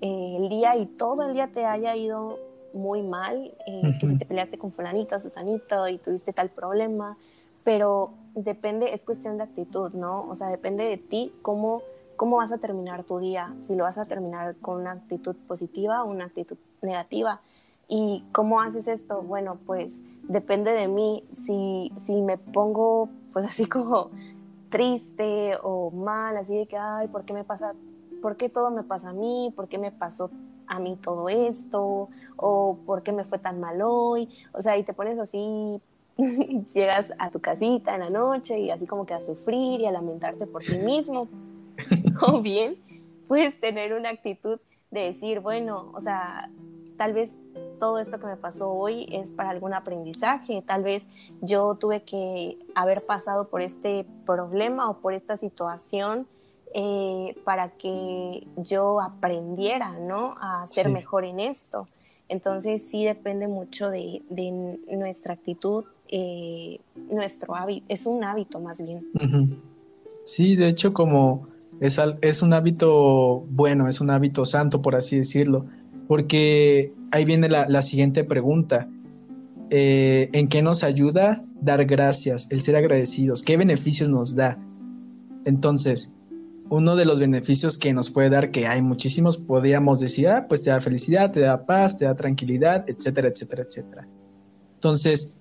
eh, 0.00 0.36
el 0.38 0.48
día 0.48 0.76
y 0.76 0.86
todo 0.86 1.22
el 1.22 1.34
día 1.34 1.48
te 1.52 1.64
haya 1.64 1.96
ido 1.96 2.38
muy 2.74 3.02
mal, 3.02 3.54
eh, 3.66 3.96
que 3.98 4.06
si 4.06 4.18
te 4.18 4.26
peleaste 4.26 4.58
con 4.58 4.72
fulanito, 4.72 5.18
sutanito 5.18 5.88
y 5.88 5.98
tuviste 5.98 6.32
tal 6.32 6.50
problema, 6.50 7.16
pero 7.62 8.10
depende, 8.34 8.92
es 8.92 9.04
cuestión 9.04 9.38
de 9.38 9.44
actitud, 9.44 9.92
¿no? 9.92 10.28
O 10.28 10.34
sea, 10.34 10.48
depende 10.48 10.84
de 10.84 10.98
ti 10.98 11.32
cómo, 11.42 11.82
cómo 12.16 12.36
vas 12.36 12.52
a 12.52 12.58
terminar 12.58 13.04
tu 13.04 13.18
día, 13.18 13.54
si 13.66 13.74
lo 13.74 13.84
vas 13.84 13.96
a 13.96 14.02
terminar 14.02 14.56
con 14.56 14.80
una 14.80 14.92
actitud 14.92 15.36
positiva 15.48 16.04
o 16.04 16.10
una 16.10 16.26
actitud 16.26 16.58
negativa. 16.82 17.40
¿Y 17.88 18.24
cómo 18.32 18.60
haces 18.60 18.88
esto? 18.88 19.22
Bueno, 19.22 19.58
pues 19.66 20.02
depende 20.22 20.72
de 20.72 20.88
mí. 20.88 21.24
Si, 21.32 21.92
si 21.98 22.20
me 22.22 22.38
pongo 22.38 23.08
pues 23.32 23.44
así 23.46 23.66
como 23.66 24.10
triste 24.70 25.56
o 25.62 25.90
mal, 25.90 26.36
así 26.36 26.56
de 26.56 26.66
que, 26.66 26.76
ay, 26.76 27.08
¿por 27.08 27.24
qué 27.24 27.32
me 27.32 27.44
pasa? 27.44 27.74
¿Por 28.20 28.36
qué 28.36 28.48
todo 28.48 28.70
me 28.70 28.82
pasa 28.82 29.10
a 29.10 29.12
mí? 29.12 29.52
¿Por 29.54 29.68
qué 29.68 29.78
me 29.78 29.92
pasó 29.92 30.30
a 30.66 30.78
mí 30.78 30.96
todo 31.00 31.28
esto? 31.28 32.08
¿O 32.36 32.78
por 32.86 33.02
qué 33.02 33.12
me 33.12 33.24
fue 33.24 33.38
tan 33.38 33.60
mal 33.60 33.80
hoy? 33.82 34.28
O 34.52 34.62
sea, 34.62 34.76
y 34.76 34.82
te 34.82 34.92
pones 34.92 35.18
así, 35.18 35.80
llegas 36.74 37.12
a 37.18 37.30
tu 37.30 37.40
casita 37.40 37.94
en 37.94 38.00
la 38.00 38.10
noche 38.10 38.58
y 38.58 38.70
así 38.70 38.86
como 38.86 39.06
que 39.06 39.14
a 39.14 39.20
sufrir 39.20 39.80
y 39.80 39.86
a 39.86 39.92
lamentarte 39.92 40.46
por 40.46 40.62
ti 40.62 40.78
mismo. 40.78 41.28
o 42.26 42.40
bien, 42.40 42.76
puedes 43.28 43.58
tener 43.60 43.94
una 43.94 44.10
actitud 44.10 44.58
de 44.90 45.00
decir, 45.00 45.40
bueno, 45.40 45.90
o 45.94 46.00
sea, 46.00 46.50
tal 46.96 47.12
vez 47.12 47.32
todo 47.78 47.98
esto 47.98 48.18
que 48.18 48.26
me 48.26 48.36
pasó 48.36 48.70
hoy 48.70 49.06
es 49.10 49.30
para 49.32 49.50
algún 49.50 49.74
aprendizaje. 49.74 50.62
Tal 50.62 50.82
vez 50.82 51.04
yo 51.40 51.74
tuve 51.74 52.02
que 52.02 52.58
haber 52.74 53.02
pasado 53.02 53.48
por 53.48 53.60
este 53.62 54.06
problema 54.24 54.88
o 54.88 54.98
por 54.98 55.14
esta 55.14 55.36
situación 55.36 56.26
eh, 56.76 57.36
para 57.44 57.70
que 57.70 58.46
yo 58.56 59.00
aprendiera, 59.00 59.92
¿no? 59.92 60.34
A 60.40 60.66
ser 60.68 60.88
mejor 60.88 61.24
en 61.24 61.38
esto. 61.38 61.86
Entonces 62.28 62.84
sí 62.90 63.04
depende 63.04 63.46
mucho 63.46 63.90
de, 63.90 64.22
nuestra 64.90 65.34
actitud, 65.34 65.84
eh, 66.08 66.80
nuestro 67.10 67.54
hábito, 67.54 67.86
es 67.88 68.06
un 68.06 68.24
hábito 68.24 68.58
más 68.58 68.82
bien. 68.82 69.06
Sí, 70.24 70.56
de 70.56 70.66
hecho 70.66 70.92
como 70.92 71.46
es, 71.80 72.00
es 72.22 72.42
un 72.42 72.52
hábito 72.52 73.44
bueno, 73.50 73.88
es 73.88 74.00
un 74.00 74.10
hábito 74.10 74.44
santo, 74.44 74.82
por 74.82 74.96
así 74.96 75.16
decirlo, 75.16 75.66
porque 76.08 76.92
ahí 77.12 77.24
viene 77.24 77.48
la, 77.48 77.82
siguiente 77.82 78.24
pregunta. 78.24 78.88
Eh, 79.70 80.28
¿En 80.32 80.48
qué 80.48 80.60
nos 80.60 80.82
ayuda 80.82 81.44
dar 81.60 81.84
gracias, 81.84 82.48
el 82.50 82.60
ser 82.60 82.74
agradecidos? 82.74 83.44
¿Qué 83.44 83.56
beneficios 83.56 84.08
nos 84.08 84.34
da? 84.34 84.58
Entonces, 85.44 86.14
uno 86.70 86.96
de 86.96 87.04
los 87.04 87.20
beneficios 87.20 87.78
que 87.78 87.92
nos 87.92 88.10
puede 88.10 88.30
dar, 88.30 88.50
que 88.50 88.66
hay 88.66 88.82
muchísimos, 88.82 89.36
podríamos 89.36 90.00
decir, 90.00 90.28
ah, 90.28 90.46
pues 90.48 90.62
te 90.64 90.70
da 90.70 90.80
felicidad, 90.80 91.30
te 91.30 91.40
da 91.40 91.66
paz, 91.66 91.98
te 91.98 92.04
da 92.04 92.14
tranquilidad, 92.14 92.84
etcétera, 92.88 93.28
etcétera, 93.28 93.62
etcétera. 93.62 94.08
Entonces, 94.74 95.34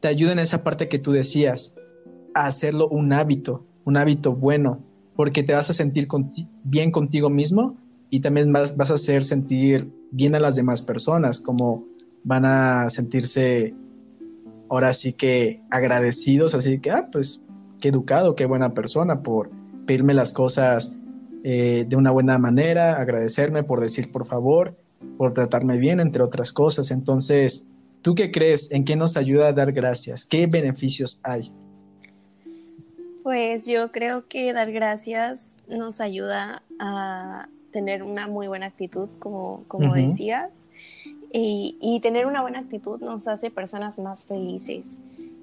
te 0.00 0.08
ayuda 0.08 0.32
en 0.32 0.38
esa 0.38 0.62
parte 0.62 0.88
que 0.88 0.98
tú 0.98 1.12
decías, 1.12 1.74
a 2.34 2.46
hacerlo 2.46 2.88
un 2.88 3.12
hábito, 3.12 3.64
un 3.84 3.96
hábito 3.96 4.34
bueno, 4.34 4.82
porque 5.14 5.42
te 5.42 5.54
vas 5.54 5.70
a 5.70 5.72
sentir 5.72 6.06
bien 6.64 6.90
contigo 6.90 7.30
mismo 7.30 7.76
y 8.10 8.20
también 8.20 8.52
vas, 8.52 8.76
vas, 8.76 8.90
a 8.90 8.94
hacer 8.94 9.24
sentir 9.24 9.90
bien 10.10 10.34
a 10.34 10.40
las 10.40 10.56
demás 10.56 10.82
personas, 10.82 11.40
como 11.40 11.84
van 12.24 12.44
a 12.44 12.90
sentirse 12.90 13.74
ahora 14.68 14.92
sí 14.92 15.12
que 15.14 15.62
agradecidos, 15.70 16.54
así 16.54 16.78
que, 16.78 16.90
ah, 16.90 17.08
pues 17.10 17.40
qué 17.80 17.88
educado, 17.88 18.34
qué 18.34 18.44
buena 18.46 18.74
persona 18.74 19.22
por 19.22 19.50
pedirme 19.86 20.14
las 20.14 20.32
cosas 20.32 20.96
eh, 21.44 21.84
de 21.88 21.96
una 21.96 22.10
buena 22.10 22.38
manera, 22.38 23.00
agradecerme 23.00 23.62
por 23.62 23.80
decir 23.80 24.10
por 24.10 24.26
favor, 24.26 24.76
por 25.16 25.32
tratarme 25.32 25.78
bien, 25.78 26.00
entre 26.00 26.22
otras 26.22 26.52
cosas. 26.52 26.90
Entonces, 26.90 27.68
¿tú 28.02 28.14
qué 28.14 28.30
crees? 28.30 28.72
¿En 28.72 28.84
qué 28.84 28.96
nos 28.96 29.16
ayuda 29.16 29.48
a 29.48 29.52
dar 29.52 29.72
gracias? 29.72 30.24
¿Qué 30.24 30.46
beneficios 30.46 31.20
hay? 31.24 31.52
Pues 33.22 33.66
yo 33.66 33.90
creo 33.90 34.26
que 34.28 34.52
dar 34.52 34.70
gracias 34.72 35.56
nos 35.68 36.00
ayuda 36.00 36.62
a 36.78 37.48
tener 37.72 38.02
una 38.02 38.26
muy 38.26 38.46
buena 38.46 38.66
actitud, 38.66 39.08
como, 39.18 39.64
como 39.68 39.94
decías, 39.94 40.64
y, 41.32 41.76
y, 41.80 42.00
tener 42.00 42.24
una 42.24 42.40
buena 42.40 42.60
actitud 42.60 43.00
nos 43.00 43.28
hace 43.28 43.50
personas 43.50 43.98
más 43.98 44.24
felices, 44.24 44.96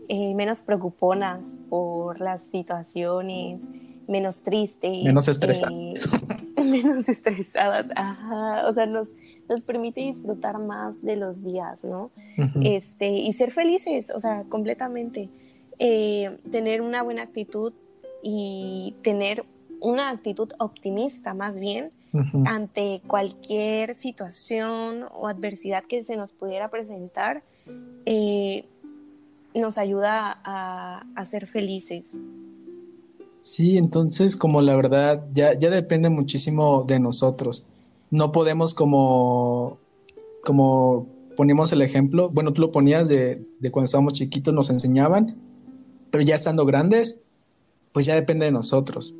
eh, 0.07 0.33
menos 0.33 0.61
preocuponas 0.61 1.55
por 1.69 2.19
las 2.19 2.41
situaciones, 2.41 3.67
menos 4.07 4.43
tristes. 4.43 5.03
Menos 5.03 5.27
estresadas. 5.27 5.73
Eh, 5.73 6.63
menos 6.63 7.07
estresadas, 7.09 7.87
ajá. 7.95 8.67
O 8.67 8.73
sea, 8.73 8.85
nos, 8.85 9.09
nos 9.49 9.63
permite 9.63 10.01
disfrutar 10.01 10.57
más 10.59 11.01
de 11.01 11.15
los 11.15 11.43
días, 11.43 11.83
¿no? 11.83 12.11
este, 12.63 13.09
y 13.09 13.33
ser 13.33 13.51
felices, 13.51 14.11
o 14.13 14.19
sea, 14.19 14.43
completamente. 14.49 15.29
Eh, 15.79 16.37
tener 16.51 16.81
una 16.81 17.01
buena 17.03 17.23
actitud 17.23 17.73
y 18.21 18.95
tener 19.01 19.43
una 19.81 20.09
actitud 20.09 20.51
optimista 20.59 21.33
más 21.33 21.59
bien 21.59 21.91
ante 22.45 23.01
cualquier 23.07 23.95
situación 23.95 25.05
o 25.15 25.27
adversidad 25.27 25.83
que 25.83 26.03
se 26.03 26.15
nos 26.15 26.31
pudiera 26.31 26.69
presentar, 26.69 27.41
eh, 28.05 28.65
nos 29.55 29.79
ayuda 29.79 30.39
a, 30.43 31.05
a 31.15 31.25
ser 31.25 31.47
felices. 31.47 32.17
Sí, 33.43 33.77
entonces 33.77 34.37
como 34.37 34.61
la 34.61 34.73
verdad 34.73 35.25
ya, 35.33 35.59
ya 35.59 35.69
depende 35.69 36.09
muchísimo 36.09 36.85
de 36.85 36.97
nosotros. 36.97 37.65
No 38.09 38.31
podemos 38.31 38.73
como, 38.73 39.79
como 40.45 41.09
ponemos 41.35 41.73
el 41.73 41.81
ejemplo, 41.81 42.29
bueno, 42.29 42.53
tú 42.53 42.61
lo 42.61 42.71
ponías 42.71 43.09
de, 43.09 43.45
de 43.59 43.69
cuando 43.69 43.83
estábamos 43.83 44.13
chiquitos, 44.13 44.53
nos 44.53 44.69
enseñaban, 44.69 45.35
pero 46.09 46.23
ya 46.23 46.35
estando 46.35 46.65
grandes, 46.65 47.19
pues 47.91 48.05
ya 48.05 48.15
depende 48.15 48.45
de 48.45 48.53
nosotros. 48.53 49.13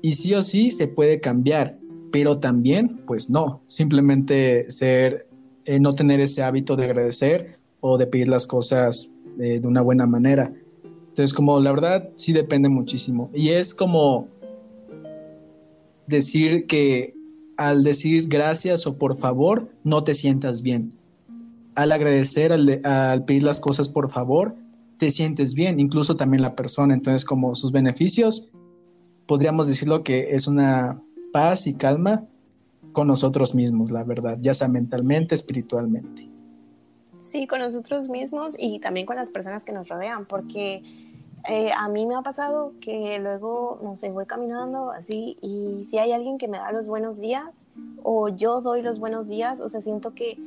Y 0.00 0.14
sí 0.14 0.32
o 0.32 0.40
sí 0.40 0.70
se 0.70 0.88
puede 0.88 1.20
cambiar, 1.20 1.76
pero 2.12 2.38
también, 2.38 3.02
pues 3.06 3.28
no, 3.28 3.60
simplemente 3.66 4.70
ser, 4.70 5.28
eh, 5.66 5.78
no 5.80 5.92
tener 5.92 6.22
ese 6.22 6.42
hábito 6.42 6.76
de 6.76 6.84
agradecer 6.84 7.58
o 7.82 7.98
de 7.98 8.06
pedir 8.06 8.28
las 8.28 8.46
cosas 8.46 9.12
eh, 9.38 9.60
de 9.60 9.68
una 9.68 9.82
buena 9.82 10.06
manera. 10.06 10.50
Entonces, 11.20 11.36
como 11.36 11.60
la 11.60 11.72
verdad, 11.72 12.08
sí 12.14 12.32
depende 12.32 12.70
muchísimo. 12.70 13.28
Y 13.34 13.50
es 13.50 13.74
como 13.74 14.26
decir 16.06 16.66
que 16.66 17.12
al 17.58 17.82
decir 17.82 18.26
gracias 18.26 18.86
o 18.86 18.96
por 18.96 19.18
favor, 19.18 19.68
no 19.84 20.02
te 20.02 20.14
sientas 20.14 20.62
bien. 20.62 20.94
Al 21.74 21.92
agradecer, 21.92 22.54
al, 22.54 23.24
pedir 23.26 23.42
las 23.42 23.60
cosas 23.60 23.86
por 23.90 24.10
favor, 24.10 24.54
te 24.96 25.10
sientes 25.10 25.52
bien, 25.52 25.78
incluso 25.78 26.16
también 26.16 26.40
la 26.40 26.56
persona. 26.56 26.94
Entonces, 26.94 27.26
como 27.26 27.54
sus 27.54 27.70
beneficios, 27.70 28.50
podríamos 29.26 29.68
decirlo 29.68 30.02
que 30.02 30.34
es 30.34 30.48
una 30.48 31.02
paz 31.34 31.66
y 31.66 31.74
calma 31.74 32.24
con 32.92 33.08
nosotros 33.08 33.54
mismos, 33.54 33.90
la 33.90 34.04
verdad, 34.04 34.38
ya 34.40 34.54
sea 34.54 34.68
mentalmente, 34.68 35.34
espiritualmente. 35.34 36.30
Sí, 37.20 37.46
con 37.46 37.58
nosotros 37.58 38.08
mismos 38.08 38.54
y 38.58 38.80
también 38.80 39.04
con 39.04 39.16
las 39.16 39.28
personas 39.28 39.64
que 39.64 39.72
nos 39.72 39.90
rodean, 39.90 40.24
porque 40.24 41.09
eh, 41.48 41.72
a 41.76 41.88
mí 41.88 42.06
me 42.06 42.16
ha 42.16 42.22
pasado 42.22 42.72
que 42.80 43.18
luego, 43.18 43.78
no 43.82 43.96
sé, 43.96 44.10
voy 44.10 44.26
caminando 44.26 44.90
así 44.90 45.38
y 45.40 45.86
si 45.88 45.98
hay 45.98 46.12
alguien 46.12 46.38
que 46.38 46.48
me 46.48 46.58
da 46.58 46.72
los 46.72 46.86
buenos 46.86 47.18
días 47.18 47.48
o 48.02 48.28
yo 48.28 48.60
doy 48.60 48.82
los 48.82 48.98
buenos 48.98 49.28
días, 49.28 49.60
o 49.60 49.68
sea, 49.68 49.80
siento 49.80 50.14
que 50.14 50.38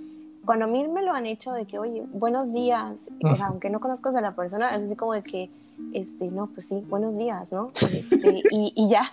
cuando 0.46 0.66
a 0.66 0.68
mí 0.68 0.88
me 0.88 1.02
lo 1.02 1.14
han 1.14 1.26
hecho 1.26 1.54
de 1.54 1.66
que, 1.66 1.80
oye, 1.80 2.04
buenos 2.12 2.54
días, 2.54 2.98
aunque 3.42 3.70
no 3.70 3.80
conozcas 3.80 4.16
a 4.16 4.22
la 4.22 4.36
persona, 4.36 4.76
es 4.76 4.84
así 4.84 4.96
como 4.96 5.14
de 5.14 5.24
que, 5.24 5.50
este, 5.94 6.26
no, 6.26 6.48
pues 6.48 6.68
sí, 6.68 6.84
buenos 6.88 7.18
días, 7.18 7.52
¿no? 7.52 7.72
Este, 7.76 8.42
y, 8.52 8.74
y, 8.76 8.90
ya. 8.90 9.12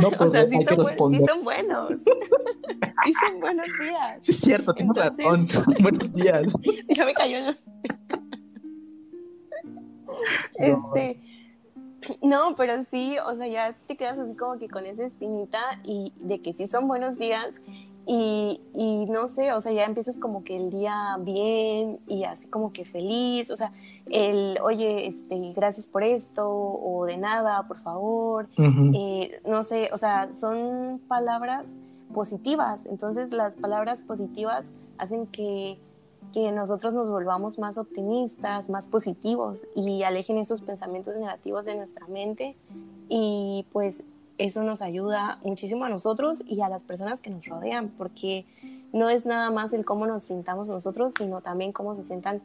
No, 0.00 0.08
o 0.08 0.10
pues, 0.12 0.32
sea, 0.32 0.48
sí 0.48 0.56
son, 0.62 0.86
sí 0.86 1.24
son, 1.26 1.44
buenos. 1.44 1.90
sí 3.04 3.12
son 3.26 3.40
buenos 3.40 3.66
días. 3.66 4.18
Sí, 4.20 4.30
es 4.30 4.40
cierto, 4.40 4.72
tienes 4.72 4.96
razón. 4.96 5.48
buenos 5.82 6.12
días. 6.14 6.56
Ya 6.88 7.04
me 7.04 7.14
cayó. 7.14 7.38
Este, 10.54 11.20
no, 12.22 12.54
pero 12.56 12.82
sí, 12.82 13.16
o 13.26 13.34
sea, 13.34 13.46
ya 13.46 13.74
te 13.86 13.96
quedas 13.96 14.18
así 14.18 14.34
como 14.34 14.58
que 14.58 14.68
con 14.68 14.86
esa 14.86 15.04
espinita 15.04 15.60
y 15.84 16.12
de 16.16 16.40
que 16.40 16.52
sí 16.52 16.66
son 16.66 16.88
buenos 16.88 17.18
días 17.18 17.48
y, 18.06 18.60
y, 18.74 19.06
no 19.06 19.28
sé, 19.28 19.52
o 19.52 19.60
sea, 19.60 19.72
ya 19.72 19.84
empiezas 19.84 20.16
como 20.16 20.42
que 20.42 20.56
el 20.56 20.70
día 20.70 21.16
bien 21.20 22.00
y 22.08 22.24
así 22.24 22.46
como 22.48 22.72
que 22.72 22.84
feliz, 22.84 23.50
o 23.50 23.56
sea, 23.56 23.72
el, 24.06 24.58
oye, 24.62 25.06
este, 25.06 25.52
gracias 25.54 25.86
por 25.86 26.02
esto 26.02 26.48
o 26.48 27.04
de 27.04 27.16
nada, 27.18 27.68
por 27.68 27.78
favor, 27.82 28.48
eh, 28.56 29.40
no 29.46 29.62
sé, 29.62 29.90
o 29.92 29.98
sea, 29.98 30.30
son 30.34 31.00
palabras 31.06 31.72
positivas, 32.12 32.86
entonces 32.86 33.30
las 33.30 33.54
palabras 33.54 34.02
positivas 34.02 34.66
hacen 34.98 35.26
que 35.26 35.78
que 36.32 36.52
nosotros 36.52 36.94
nos 36.94 37.10
volvamos 37.10 37.58
más 37.58 37.78
optimistas, 37.78 38.68
más 38.68 38.86
positivos 38.86 39.60
y 39.74 40.02
alejen 40.02 40.38
esos 40.38 40.62
pensamientos 40.62 41.16
negativos 41.16 41.64
de 41.64 41.76
nuestra 41.76 42.06
mente 42.06 42.56
y 43.08 43.66
pues 43.72 44.02
eso 44.38 44.62
nos 44.62 44.80
ayuda 44.80 45.38
muchísimo 45.42 45.84
a 45.84 45.88
nosotros 45.88 46.42
y 46.46 46.62
a 46.62 46.68
las 46.68 46.82
personas 46.82 47.20
que 47.20 47.30
nos 47.30 47.46
rodean 47.46 47.88
porque 47.88 48.46
no 48.92 49.10
es 49.10 49.26
nada 49.26 49.50
más 49.50 49.72
el 49.72 49.84
cómo 49.84 50.06
nos 50.06 50.22
sintamos 50.24 50.68
nosotros, 50.68 51.14
sino 51.18 51.40
también 51.40 51.72
cómo 51.72 51.94
se 51.94 52.04
sientan 52.04 52.40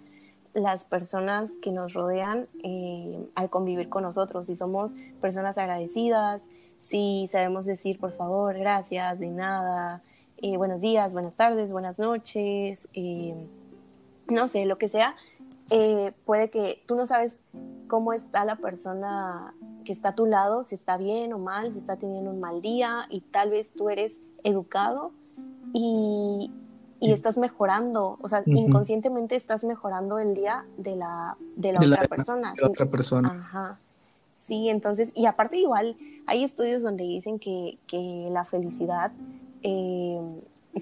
las 0.54 0.86
personas 0.86 1.52
que 1.62 1.71
nos 1.71 1.93
rodean 1.93 2.48
eh, 2.63 3.30
al 3.36 3.50
convivir 3.50 3.89
con 3.89 4.04
nosotros. 4.04 4.48
Si 4.48 4.56
somos 4.56 4.93
personas 5.21 5.58
agradecidas, 5.58 6.43
si 6.80 7.28
sabemos 7.32 7.65
decir 7.65 8.00
por 8.00 8.12
favor, 8.12 8.58
gracias, 8.58 9.19
de 9.19 9.28
nada, 9.28 10.02
eh, 10.38 10.58
buenos 10.58 10.82
días, 10.82 11.13
buenas 11.13 11.36
tardes, 11.36 11.71
buenas 11.71 11.98
noches. 12.00 12.88
Eh, 12.93 13.36
no 14.27 14.47
sé, 14.47 14.65
lo 14.65 14.77
que 14.77 14.88
sea, 14.88 15.15
eh, 15.71 16.13
puede 16.25 16.49
que 16.49 16.83
tú 16.88 16.95
no 16.95 17.07
sabes 17.07 17.41
cómo 17.88 18.13
está 18.13 18.45
la 18.45 18.57
persona 18.57 19.53
que 19.83 19.91
está 19.91 20.09
a 20.09 20.15
tu 20.15 20.25
lado, 20.25 20.63
si 20.63 20.75
está 20.75 20.97
bien 20.97 21.33
o 21.33 21.39
mal, 21.39 21.71
si 21.71 21.79
está 21.79 21.95
teniendo 21.97 22.31
un 22.31 22.39
mal 22.39 22.61
día 22.61 23.05
y 23.09 23.21
tal 23.21 23.51
vez 23.51 23.71
tú 23.71 23.89
eres 23.89 24.17
educado 24.43 25.11
y, 25.73 26.51
y 26.99 27.11
estás 27.11 27.38
mejorando, 27.38 28.17
o 28.21 28.27
sea, 28.27 28.43
inconscientemente 28.45 29.35
estás 29.35 29.63
mejorando 29.63 30.19
el 30.19 30.33
día 30.33 30.65
de 30.77 30.95
la, 30.95 31.38
de 31.55 31.73
la 31.73 31.79
otra 31.79 32.07
persona. 32.07 32.53
De 32.55 32.65
otra 32.65 32.85
persona. 32.85 33.29
Ajá. 33.29 33.77
Sí, 34.33 34.69
entonces, 34.69 35.11
y 35.15 35.25
aparte 35.27 35.57
igual, 35.57 35.95
hay 36.25 36.43
estudios 36.43 36.81
donde 36.81 37.03
dicen 37.03 37.39
que, 37.39 37.77
que 37.88 38.27
la 38.31 38.45
felicidad, 38.45 39.11
eh, 39.63 40.19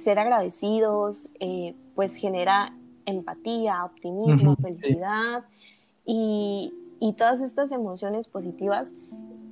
ser 0.01 0.19
agradecidos, 0.19 1.29
eh, 1.39 1.75
pues 1.95 2.15
genera 2.15 2.73
empatía, 3.06 3.86
optimismo, 3.86 4.56
felicidad 4.56 5.44
y, 6.06 6.74
y, 7.00 7.13
todas 7.13 7.42
estas 7.42 7.72
emociones 7.72 8.28
positivas 8.28 8.94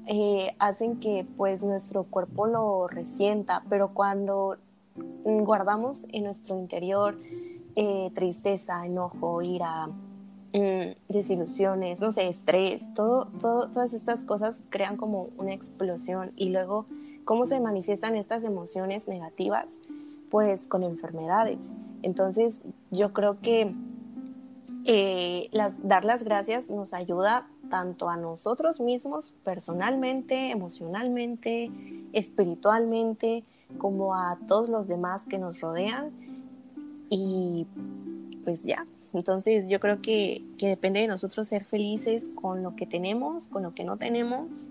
eh, 0.07 0.55
hacen 0.59 0.99
que 0.99 1.25
pues 1.37 1.61
nuestro 1.61 2.03
cuerpo 2.03 2.47
lo 2.47 2.87
resienta, 2.87 3.63
pero 3.69 3.93
cuando 3.93 4.57
guardamos 5.23 6.05
en 6.11 6.23
nuestro 6.25 6.57
interior 6.57 7.17
eh, 7.75 8.11
tristeza, 8.13 8.85
enojo, 8.85 9.41
ira, 9.41 9.87
mm, 10.53 10.95
desilusiones, 11.07 12.01
no 12.01 12.11
sé, 12.11 12.27
estrés, 12.27 12.93
todo, 12.93 13.27
todo, 13.39 13.69
todas 13.69 13.93
estas 13.93 14.19
cosas 14.21 14.57
crean 14.69 14.97
como 14.97 15.29
una 15.37 15.53
explosión 15.53 16.31
y 16.35 16.49
luego 16.49 16.85
cómo 17.23 17.45
se 17.45 17.59
manifiestan 17.59 18.15
estas 18.15 18.43
emociones 18.43 19.07
negativas, 19.07 19.67
pues 20.31 20.61
con 20.61 20.81
enfermedades. 20.81 21.71
Entonces 22.01 22.61
yo 22.89 23.13
creo 23.13 23.39
que 23.41 23.75
eh, 24.85 25.49
las, 25.51 25.87
dar 25.87 26.05
las 26.05 26.23
gracias 26.23 26.71
nos 26.71 26.93
ayuda 26.93 27.47
tanto 27.69 28.09
a 28.09 28.17
nosotros 28.17 28.79
mismos 28.79 29.33
personalmente, 29.43 30.49
emocionalmente, 30.49 31.69
espiritualmente, 32.13 33.43
como 33.77 34.15
a 34.15 34.39
todos 34.47 34.69
los 34.69 34.87
demás 34.87 35.21
que 35.29 35.37
nos 35.37 35.59
rodean. 35.61 36.11
Y 37.09 37.67
pues 38.43 38.63
ya, 38.63 38.87
entonces 39.13 39.67
yo 39.67 39.79
creo 39.79 40.01
que, 40.01 40.43
que 40.57 40.69
depende 40.69 41.01
de 41.01 41.07
nosotros 41.07 41.47
ser 41.47 41.65
felices 41.65 42.31
con 42.35 42.63
lo 42.63 42.75
que 42.75 42.87
tenemos, 42.87 43.47
con 43.47 43.63
lo 43.63 43.75
que 43.75 43.83
no 43.83 43.97
tenemos, 43.97 44.69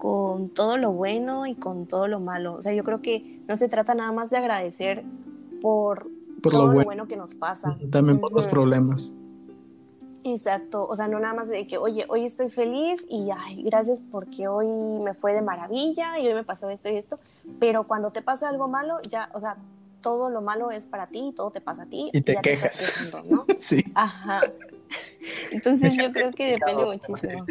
con 0.00 0.48
todo 0.48 0.78
lo 0.78 0.92
bueno 0.92 1.46
y 1.46 1.54
con 1.54 1.86
todo 1.86 2.08
lo 2.08 2.20
malo. 2.20 2.54
O 2.54 2.62
sea, 2.62 2.72
yo 2.72 2.84
creo 2.84 3.02
que 3.02 3.42
no 3.46 3.54
se 3.56 3.68
trata 3.68 3.94
nada 3.94 4.10
más 4.12 4.30
de 4.30 4.38
agradecer 4.38 5.04
por, 5.60 6.08
todo 6.42 6.72
lo 6.72 6.84
bueno. 6.84 7.06
que 7.06 7.18
nos 7.18 7.34
pasa. 7.34 7.76
También 7.90 8.18
por 8.18 8.32
los 8.32 8.46
problemas. 8.46 9.12
Exacto, 10.24 10.86
o 10.86 10.96
sea, 10.96 11.06
no 11.06 11.20
nada 11.20 11.34
más 11.34 11.48
de 11.48 11.66
que, 11.66 11.76
oye, 11.76 12.06
hoy 12.08 12.24
estoy 12.24 12.48
feliz 12.48 13.04
y 13.10 13.28
ay, 13.30 13.62
gracias 13.62 14.00
porque 14.10 14.48
hoy 14.48 14.66
me 14.66 15.12
fue 15.12 15.34
de 15.34 15.42
maravilla 15.42 16.18
y 16.18 16.26
hoy 16.26 16.34
me 16.34 16.44
pasó 16.44 16.70
esto 16.70 16.88
y 16.88 16.96
esto, 16.96 17.18
pero 17.58 17.84
cuando 17.84 18.10
te 18.10 18.22
pasa 18.22 18.48
algo 18.48 18.68
malo, 18.68 19.00
ya, 19.02 19.28
o 19.34 19.40
sea, 19.40 19.56
todo 20.00 20.30
lo 20.30 20.40
malo 20.40 20.70
es 20.70 20.86
para 20.86 21.08
ti, 21.08 21.34
todo 21.36 21.50
te 21.50 21.60
pasa 21.60 21.82
a 21.82 21.86
ti. 21.86 22.10
Y 22.12 22.22
te 22.22 22.36
quejas. 22.36 23.12
¿no? 23.28 23.44
sí. 23.58 23.84
Ajá. 23.94 24.40
Entonces 25.52 25.94
yo 25.94 26.10
creo 26.10 26.32
que 26.32 26.52
depende 26.52 26.86
muchísimo. 26.86 27.44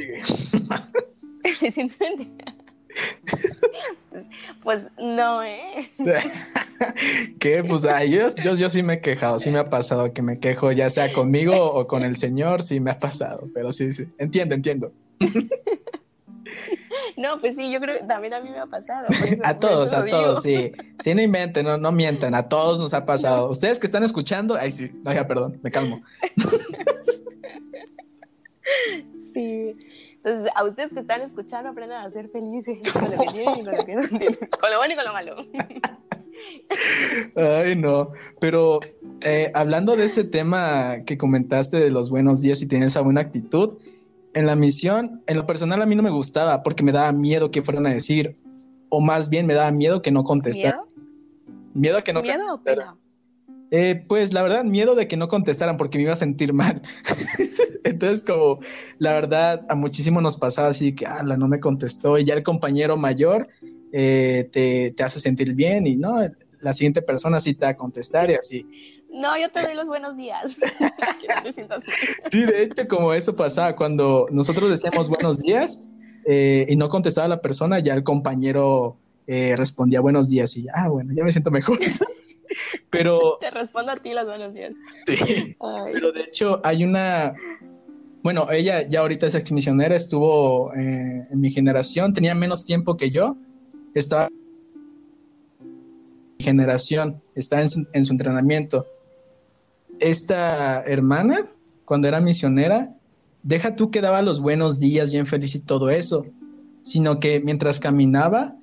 pues 4.64 4.84
no, 4.98 5.44
¿eh? 5.44 5.92
¿Qué? 7.40 7.64
Pues 7.64 7.84
yo, 7.84 8.56
yo, 8.56 8.70
sí 8.70 8.84
me 8.84 8.96
he 8.96 9.02
quejado, 9.02 9.40
sí 9.40 9.52
me 9.52 9.60
ha 9.60 9.70
pasado 9.70 10.14
que 10.14 10.22
me 10.22 10.40
quejo, 10.40 10.72
ya 10.72 10.90
sea 10.90 11.12
conmigo 11.14 11.56
o 11.74 11.88
con 11.88 12.04
el 12.04 12.16
Señor, 12.16 12.64
sí 12.64 12.80
me 12.80 12.92
ha 12.92 13.00
pasado, 13.00 13.48
pero 13.54 13.72
sí, 13.74 13.94
sí, 13.94 14.08
entiendo, 14.18 14.56
entiendo. 14.56 14.94
No, 17.18 17.40
pues 17.42 17.58
sí, 17.58 17.70
yo 17.72 17.82
creo 17.82 18.00
que 18.00 18.06
también 18.06 18.34
a 18.34 18.40
mí 18.40 18.50
me 18.50 18.60
ha 18.60 18.66
pasado. 18.66 19.08
a 19.44 19.60
todos, 19.60 19.92
a 19.92 20.06
todos, 20.06 20.42
sí. 20.42 20.72
Sí, 21.00 21.14
no 21.14 21.22
inventen, 21.22 21.66
no, 21.66 21.78
no 21.78 21.92
mientan, 21.92 22.34
a 22.34 22.48
todos 22.48 22.80
nos 22.80 22.94
ha 22.94 23.04
pasado. 23.04 23.50
Ustedes 23.50 23.78
que 23.78 23.88
están 23.88 24.04
escuchando, 24.04 24.56
ay, 24.56 24.72
sí, 24.72 24.92
no, 25.04 25.14
ya, 25.14 25.28
perdón, 25.28 25.60
me 25.62 25.70
calmo. 25.70 26.02
Sí. 29.34 29.76
Entonces, 30.24 30.52
a 30.54 30.66
ustedes 30.66 30.92
que 30.92 31.00
están 31.00 31.22
escuchando, 31.22 31.70
aprendan 31.70 32.06
a 32.06 32.12
ser 32.12 32.30
felices 32.30 32.78
con 32.94 33.04
lo 33.04 33.18
que 33.18 33.28
tienen 33.28 33.60
y 33.60 33.64
con 33.64 33.78
lo 33.78 33.86
que 33.86 33.96
no 33.96 34.08
tienen. 34.08 34.38
Con 34.60 34.72
lo 34.72 34.78
bueno 34.78 34.94
y 34.94 34.98
con 34.98 35.06
lo 35.06 35.14
malo. 35.14 35.36
Ay, 37.36 37.76
no. 37.76 38.12
Pero 38.40 38.80
eh, 39.22 39.52
hablando 39.54 39.96
de 39.96 40.06
ese 40.06 40.24
tema 40.24 41.04
que 41.06 41.18
comentaste 41.18 41.78
de 41.78 41.92
los 41.92 42.10
buenos 42.10 42.42
días 42.42 42.62
y 42.62 42.68
tienes 42.68 42.88
esa 42.88 43.02
buena 43.02 43.22
actitud, 43.22 43.78
en 44.34 44.46
la 44.46 44.56
misión, 44.56 45.24
en 45.28 45.38
lo 45.38 45.46
personal 45.46 45.82
a 45.82 45.86
mí 45.86 45.96
no 45.96 46.04
me 46.04 46.10
gustaba 46.10 46.64
porque 46.64 46.84
me 46.84 46.92
daba 46.92 47.12
miedo 47.12 47.52
que 47.52 47.62
fueran 47.62 47.88
a 47.88 47.94
decir, 47.94 48.38
o 48.90 49.02
más 49.02 49.30
bien 49.30 49.48
me 49.48 49.54
daba 49.54 49.72
miedo 49.72 50.02
que 50.02 50.12
no 50.12 50.24
contestaran. 50.24 50.82
¿Miedo? 50.82 51.72
Miedo 51.74 51.98
a 51.98 52.04
que 52.04 52.14
no 52.14 52.22
¿Miedo 52.22 52.54
o 52.54 52.62
pena? 52.62 52.96
Eh, 53.72 54.04
pues 54.08 54.34
la 54.34 54.42
verdad, 54.42 54.64
miedo 54.64 54.96
de 54.96 55.08
que 55.08 55.18
no 55.18 55.28
contestaran 55.28 55.78
porque 55.78 55.98
me 55.98 56.04
iba 56.04 56.14
a 56.14 56.18
sentir 56.18 56.54
mal. 56.54 56.82
Entonces, 57.90 58.24
como 58.24 58.60
la 58.98 59.14
verdad, 59.14 59.66
a 59.70 59.76
muchísimo 59.76 60.22
nos 60.22 60.38
pasaba 60.38 60.70
así 60.70 60.94
que, 60.94 61.06
la 61.06 61.38
no 61.38 61.48
me 61.48 61.60
contestó 61.60 62.18
y 62.18 62.26
ya 62.26 62.34
el 62.34 62.44
compañero 62.44 62.98
mayor 62.98 63.48
eh, 63.92 64.50
te, 64.52 64.92
te, 64.92 65.04
hace 65.04 65.20
sentir 65.20 65.56
bien 65.56 65.88
y 65.88 65.96
no, 65.96 66.20
la 66.62 66.74
siguiente 66.74 67.02
persona 67.02 67.40
sí 67.40 67.54
te 67.54 67.66
va 67.66 67.72
a 67.72 67.78
contestar 67.78 68.30
y 68.30 68.36
así. 68.36 68.66
No, 69.12 69.38
yo 69.40 69.50
te 69.50 69.62
doy 69.62 69.76
los 69.76 69.88
buenos 69.88 70.16
días. 70.16 70.56
sí, 72.32 72.46
de 72.46 72.64
hecho, 72.64 72.88
como 72.88 73.14
eso 73.14 73.36
pasaba, 73.36 73.76
cuando 73.76 74.28
nosotros 74.32 74.70
decíamos 74.70 75.10
buenos 75.10 75.40
días 75.40 75.88
eh, 76.26 76.66
y 76.70 76.76
no 76.76 76.90
contestaba 76.90 77.28
la 77.28 77.42
persona, 77.42 77.80
ya 77.80 77.94
el 77.94 78.04
compañero 78.04 78.98
respondía 79.28 80.02
buenos 80.02 80.28
días 80.28 80.58
y 80.58 80.64
ya, 80.64 80.72
ah, 80.74 80.90
bueno, 80.90 81.14
ya 81.14 81.24
me 81.24 81.32
siento 81.32 81.52
mejor. 81.52 81.78
Pero. 82.90 83.38
Te 83.40 83.52
respondo 83.52 83.92
a 83.92 83.96
ti 83.96 84.14
las 84.14 84.26
buenas 84.26 84.54
días. 84.54 84.74
Sí. 85.06 85.56
Pero 85.94 86.12
de 86.12 86.22
hecho, 86.22 86.62
hay 86.64 86.84
una. 86.84 87.34
Bueno, 88.22 88.52
ella 88.52 88.88
ya 88.88 89.00
ahorita 89.00 89.28
es 89.28 89.36
exmisionera, 89.36 89.96
estuvo 89.96 90.74
eh, 90.74 91.28
en 91.30 91.40
mi 91.40 91.52
generación, 91.52 92.14
tenía 92.14 92.36
menos 92.36 92.66
tiempo 92.66 92.98
que 92.98 93.12
yo. 93.12 93.38
Estaba 93.94 94.28
en 95.60 95.68
mi 96.38 96.44
generación, 96.44 97.22
está 97.36 97.62
en 97.62 97.70
su, 97.70 97.88
en 97.94 98.04
su 98.04 98.12
entrenamiento. 98.12 98.86
Esta 100.00 100.82
hermana, 100.82 101.50
cuando 101.86 102.08
era 102.08 102.20
misionera, 102.20 102.94
deja 103.44 103.76
tú 103.76 103.90
que 103.90 104.02
daba 104.02 104.22
los 104.22 104.42
buenos 104.42 104.80
días, 104.80 105.12
bien 105.12 105.26
feliz 105.26 105.56
y 105.56 105.60
todo 105.60 105.90
eso, 105.90 106.26
sino 106.82 107.20
que 107.20 107.40
mientras 107.40 107.80
caminaba, 107.80 108.56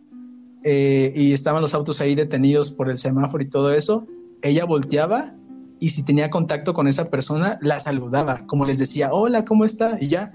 eh, 0.64 1.12
y 1.14 1.32
estaban 1.32 1.62
los 1.62 1.74
autos 1.74 2.00
ahí 2.00 2.14
detenidos 2.14 2.70
por 2.70 2.90
el 2.90 2.98
semáforo 2.98 3.42
y 3.42 3.48
todo 3.48 3.72
eso, 3.72 4.06
ella 4.42 4.64
volteaba 4.64 5.34
y 5.78 5.90
si 5.90 6.04
tenía 6.04 6.30
contacto 6.30 6.74
con 6.74 6.88
esa 6.88 7.10
persona, 7.10 7.58
la 7.60 7.80
saludaba, 7.80 8.46
como 8.46 8.64
les 8.64 8.78
decía, 8.78 9.12
hola, 9.12 9.44
¿cómo 9.44 9.64
está? 9.64 9.98
Y 10.00 10.08
ya. 10.08 10.32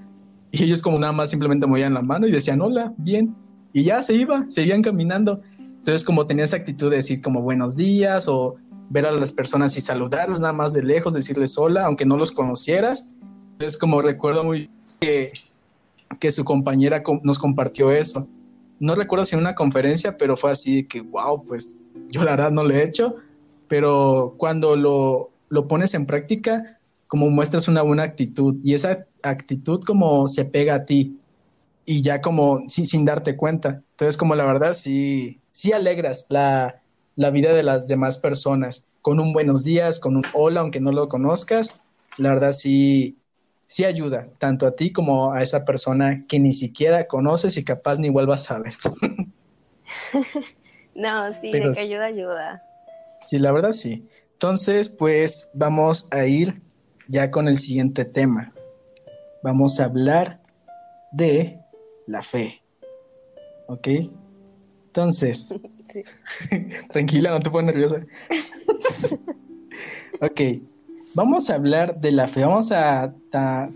Y 0.52 0.64
ellos 0.64 0.82
como 0.82 1.00
nada 1.00 1.14
más 1.14 1.30
simplemente 1.30 1.66
movían 1.66 1.94
la 1.94 2.02
mano 2.02 2.28
y 2.28 2.32
decían, 2.32 2.62
hola, 2.62 2.94
bien. 2.98 3.36
Y 3.74 3.84
ya 3.84 4.02
se 4.02 4.14
iba, 4.14 4.46
seguían 4.50 4.82
caminando. 4.82 5.42
Entonces 5.60 6.04
como 6.04 6.28
tenía 6.28 6.46
esa 6.46 6.58
actitud 6.58 6.90
de 6.90 6.98
decir 6.98 7.22
como 7.22 7.42
buenos 7.42 7.76
días 7.76 8.28
o 8.28 8.56
ver 8.90 9.06
a 9.06 9.12
las 9.12 9.32
personas 9.32 9.76
y 9.78 9.82
saludarlas 9.82 10.42
nada 10.42 10.54
más 10.54 10.74
de 10.74 10.84
lejos, 10.84 11.14
decirles 11.14 11.58
hola, 11.58 11.86
aunque 11.86 12.06
no 12.06 12.18
los 12.18 12.32
conocieras. 12.32 13.08
Entonces 13.54 13.78
como 13.78 14.02
recuerdo 14.02 14.44
muy 14.44 14.70
que, 15.00 15.32
que 16.20 16.32
su 16.32 16.44
compañera 16.44 17.02
nos 17.24 17.40
compartió 17.40 17.92
eso 17.92 18.28
no 18.82 18.96
recuerdo 18.96 19.26
si 19.26 19.36
en 19.36 19.42
una 19.42 19.54
conferencia, 19.54 20.18
pero 20.18 20.36
fue 20.36 20.50
así 20.50 20.84
que, 20.86 21.02
wow, 21.02 21.46
pues 21.46 21.78
yo 22.10 22.24
la 22.24 22.32
verdad 22.32 22.50
no 22.50 22.64
lo 22.64 22.74
he 22.74 22.84
hecho, 22.84 23.16
pero 23.68 24.34
cuando 24.38 24.76
lo, 24.76 25.31
lo 25.52 25.68
pones 25.68 25.94
en 25.94 26.06
práctica, 26.06 26.80
como 27.08 27.30
muestras 27.30 27.68
una 27.68 27.82
buena 27.82 28.04
actitud 28.04 28.56
y 28.64 28.74
esa 28.74 29.06
actitud 29.22 29.84
como 29.84 30.28
se 30.28 30.46
pega 30.46 30.76
a 30.76 30.86
ti 30.86 31.20
y 31.86 32.02
ya 32.02 32.22
como 32.22 32.64
sin, 32.68 32.86
sin 32.86 33.04
darte 33.04 33.36
cuenta. 33.36 33.82
Entonces 33.92 34.18
como 34.18 34.34
la 34.34 34.46
verdad 34.46 34.74
sí, 34.74 35.40
sí 35.52 35.74
alegras 35.74 36.26
la, 36.30 36.82
la 37.18 37.30
vida 37.32 37.54
de 37.54 37.64
las 37.64 37.90
demás 37.90 38.18
personas 38.18 38.86
con 39.02 39.20
un 39.20 39.34
buenos 39.34 39.66
días, 39.66 40.00
con 40.00 40.16
un 40.16 40.24
hola, 40.34 40.62
aunque 40.62 40.80
no 40.80 40.94
lo 40.94 41.10
conozcas, 41.10 41.82
la 42.18 42.30
verdad 42.30 42.54
sí, 42.54 43.18
sí 43.68 43.84
ayuda, 43.84 44.28
tanto 44.38 44.66
a 44.66 44.72
ti 44.72 44.94
como 44.94 45.34
a 45.34 45.42
esa 45.42 45.66
persona 45.66 46.26
que 46.30 46.40
ni 46.40 46.54
siquiera 46.54 47.08
conoces 47.08 47.58
y 47.58 47.66
capaz 47.66 48.00
ni 48.00 48.10
vuelvas 48.10 48.50
a 48.52 48.60
ver. 48.60 48.74
no, 50.96 51.34
sí, 51.34 51.52
de 51.52 51.74
que 51.74 51.82
ayuda, 51.82 52.06
ayuda. 52.06 52.64
Sí, 53.26 53.38
la 53.38 53.52
verdad 53.52 53.74
sí. 53.74 54.08
Entonces, 54.42 54.90
pues 54.90 55.48
vamos 55.54 56.08
a 56.12 56.26
ir 56.26 56.64
ya 57.08 57.30
con 57.30 57.48
el 57.48 57.60
siguiente 57.60 58.06
tema. 58.06 58.52
Vamos 59.44 59.80
a 59.80 59.86
hablar 59.86 60.42
de 61.12 61.60
la 62.08 62.24
fe. 62.24 62.60
¿Ok? 63.68 63.88
Entonces, 64.88 65.54
tranquila, 66.90 67.30
no 67.30 67.40
te 67.42 67.52
pongas 67.52 67.76
nerviosa. 67.76 68.04
ok, 70.22 70.42
Vamos 71.14 71.52
a 71.52 71.56
hablar 71.56 72.00
de 72.00 72.12
la 72.12 72.26
fe. 72.26 72.44
Vamos 72.44 72.72
a 72.72 73.14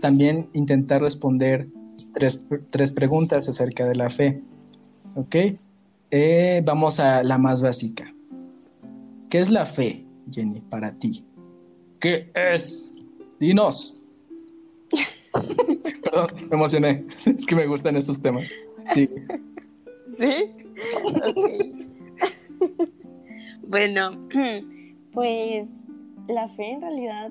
también 0.00 0.48
intentar 0.52 1.00
responder 1.00 1.68
tres, 2.12 2.92
preguntas 2.92 3.46
acerca 3.46 3.86
de 3.86 3.94
la 3.94 4.10
fe. 4.10 4.42
¿Ok? 5.14 5.36
Eh, 6.10 6.60
vamos 6.64 6.98
a 6.98 7.22
la 7.22 7.38
más 7.38 7.62
básica. 7.62 8.12
¿Qué 9.28 9.38
es 9.38 9.50
la 9.50 9.66
fe, 9.66 10.05
Jenny, 10.30 10.60
para 10.60 10.92
ti? 10.98 11.24
¿Qué 12.00 12.30
es? 12.34 12.92
Dinos. 13.40 14.00
Perdón, 15.32 16.30
me 16.48 16.56
emocioné. 16.56 17.04
Es 17.24 17.44
que 17.46 17.54
me 17.54 17.66
gustan 17.66 17.96
estos 17.96 18.20
temas. 18.20 18.52
Sí. 18.94 19.10
¿Sí? 20.16 20.50
bueno, 23.66 24.28
pues 25.12 25.68
la 26.28 26.48
fe 26.48 26.70
en 26.70 26.80
realidad 26.80 27.30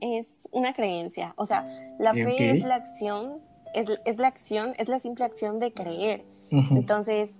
es 0.00 0.48
una 0.50 0.72
creencia, 0.72 1.32
o 1.36 1.46
sea, 1.46 1.66
la 1.98 2.12
fe 2.12 2.50
es 2.50 2.64
la 2.64 2.74
acción, 2.74 3.38
es, 3.72 4.18
la 4.18 4.26
acción, 4.26 4.74
es 4.78 4.88
la 4.88 4.98
simple 4.98 5.24
acción 5.24 5.60
de 5.60 5.72
creer. 5.72 6.24
Entonces, 6.50 7.34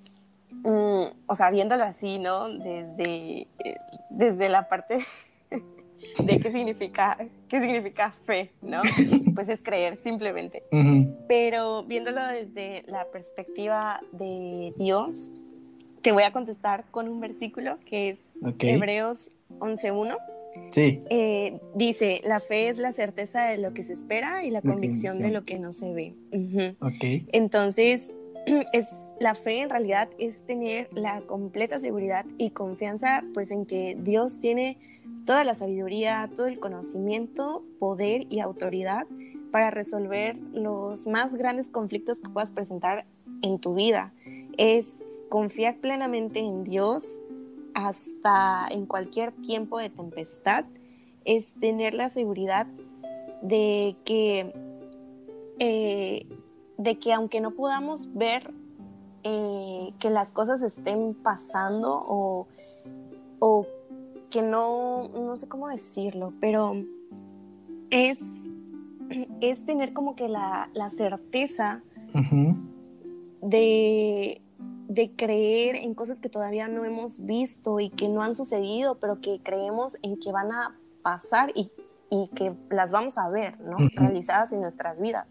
o 0.65 1.35
sea, 1.35 1.51
viéndolo 1.51 1.85
así, 1.85 2.19
¿no? 2.19 2.49
Desde, 2.49 3.49
eh, 3.65 3.77
desde 4.11 4.49
la 4.49 4.69
parte 4.69 4.99
de 6.19 6.41
qué 6.41 6.51
significa, 6.51 7.19
qué 7.49 7.61
significa 7.61 8.13
fe, 8.25 8.51
¿no? 8.63 8.81
Pues 9.35 9.49
es 9.49 9.63
creer 9.63 9.97
simplemente. 9.97 10.63
Pero 11.27 11.85
viéndolo 11.85 12.27
desde 12.27 12.85
la 12.87 13.07
perspectiva 13.07 14.01
de 14.13 14.75
Dios, 14.77 15.33
te 16.03 16.13
voy 16.13 16.25
a 16.25 16.33
contestar 16.33 16.85
con 16.91 17.09
un 17.09 17.21
versículo 17.21 17.79
que 17.87 18.11
es 18.11 18.29
Hebreos 18.59 19.31
11.1. 19.59 20.17
Sí. 20.71 21.01
Eh, 21.09 21.61
dice, 21.75 22.21
la 22.25 22.41
fe 22.41 22.69
es 22.69 22.79
la 22.79 22.93
certeza 22.93 23.45
de 23.45 23.59
lo 23.59 23.73
que 23.73 23.83
se 23.83 23.93
espera 23.93 24.45
y 24.45 24.51
la, 24.51 24.61
convicción 24.61 25.19
de 25.21 25.31
lo 25.31 25.45
que 25.45 25.59
no 25.59 25.73
se 25.73 25.93
ve. 25.93 26.15
Entonces, 27.33 28.13
es, 28.73 28.89
la 29.23 29.37
fe 29.37 29.61
en 29.61 29.71
realidad 29.71 30.09
es 30.19 30.45
tener 30.47 30.89
la 30.93 31.21
completa 31.21 31.79
seguridad 31.79 32.27
y 32.39 32.51
confianza 32.51 33.23
pues 33.33 33.53
en 33.53 33.67
que 33.67 33.97
Dios 33.97 34.41
tiene 34.41 34.79
toda 35.25 35.45
la 35.45 35.55
sabiduría, 35.55 36.29
todo 36.35 36.49
el 36.49 36.59
conocimiento, 36.59 37.63
poder 37.79 38.27
y 38.31 38.41
autoridad 38.41 39.07
para 39.53 39.71
resolver 39.71 40.37
los 40.53 41.07
más 41.07 41.33
grandes 41.35 41.69
conflictos 41.69 42.19
que 42.19 42.31
puedas 42.31 42.51
presentar 42.51 43.07
en 43.43 43.61
tu 43.61 43.75
vida. 43.75 44.13
Es 44.59 45.05
confiar 45.29 45.77
plenamente 45.77 46.41
en 46.41 46.65
Dios 46.65 47.21
hasta 47.75 48.67
en 48.73 48.87
cualquier 48.87 49.31
tiempo 49.31 49.79
de 49.79 49.89
tempestad, 49.89 50.65
es 51.25 51.55
tener 51.61 51.95
la 51.95 52.09
seguridad 52.09 52.67
de 53.41 53.95
que, 54.05 54.53
eh, 55.61 56.27
de 56.77 56.99
que 56.99 57.13
aunque 57.13 57.41
no 57.41 57.53
podamos 57.53 58.13
ver 58.15 58.51
eh, 59.25 59.93
que 60.01 60.11
las 60.11 60.33
cosas 60.33 60.63
estén 60.63 61.15
pasando 61.15 62.05
o, 62.07 62.47
o 63.39 63.67
que 64.31 64.43
no, 64.43 65.09
no 65.09 65.37
sé 65.37 65.49
cómo 65.49 65.69
decirlo, 65.69 66.33
pero 66.41 66.75
es, 67.91 68.21
es 69.41 69.65
tener 69.65 69.93
como 69.93 70.17
que 70.17 70.29
la, 70.29 70.69
certeza 70.97 71.83
de, 73.41 74.43
de 74.89 75.11
creer 75.17 75.77
en 75.77 75.95
cosas 75.95 76.19
que 76.19 76.29
todavía 76.29 76.69
no 76.69 76.85
hemos 76.85 77.25
visto 77.25 77.81
y 77.81 77.91
que 77.91 78.09
no 78.09 78.23
han 78.23 78.35
sucedido, 78.35 78.99
pero 78.99 79.21
que 79.21 79.41
creemos 79.43 79.97
en 80.03 80.19
que 80.19 80.33
van 80.33 80.53
a 80.53 80.77
pasar 81.03 81.53
y, 81.55 81.71
que 82.35 82.53
las 82.69 82.91
vamos 82.91 83.17
a 83.17 83.29
ver, 83.31 83.59
¿no? 83.61 83.77
Realizadas 83.95 84.53
en 84.53 84.61
nuestras 84.61 85.01
vidas. 85.01 85.27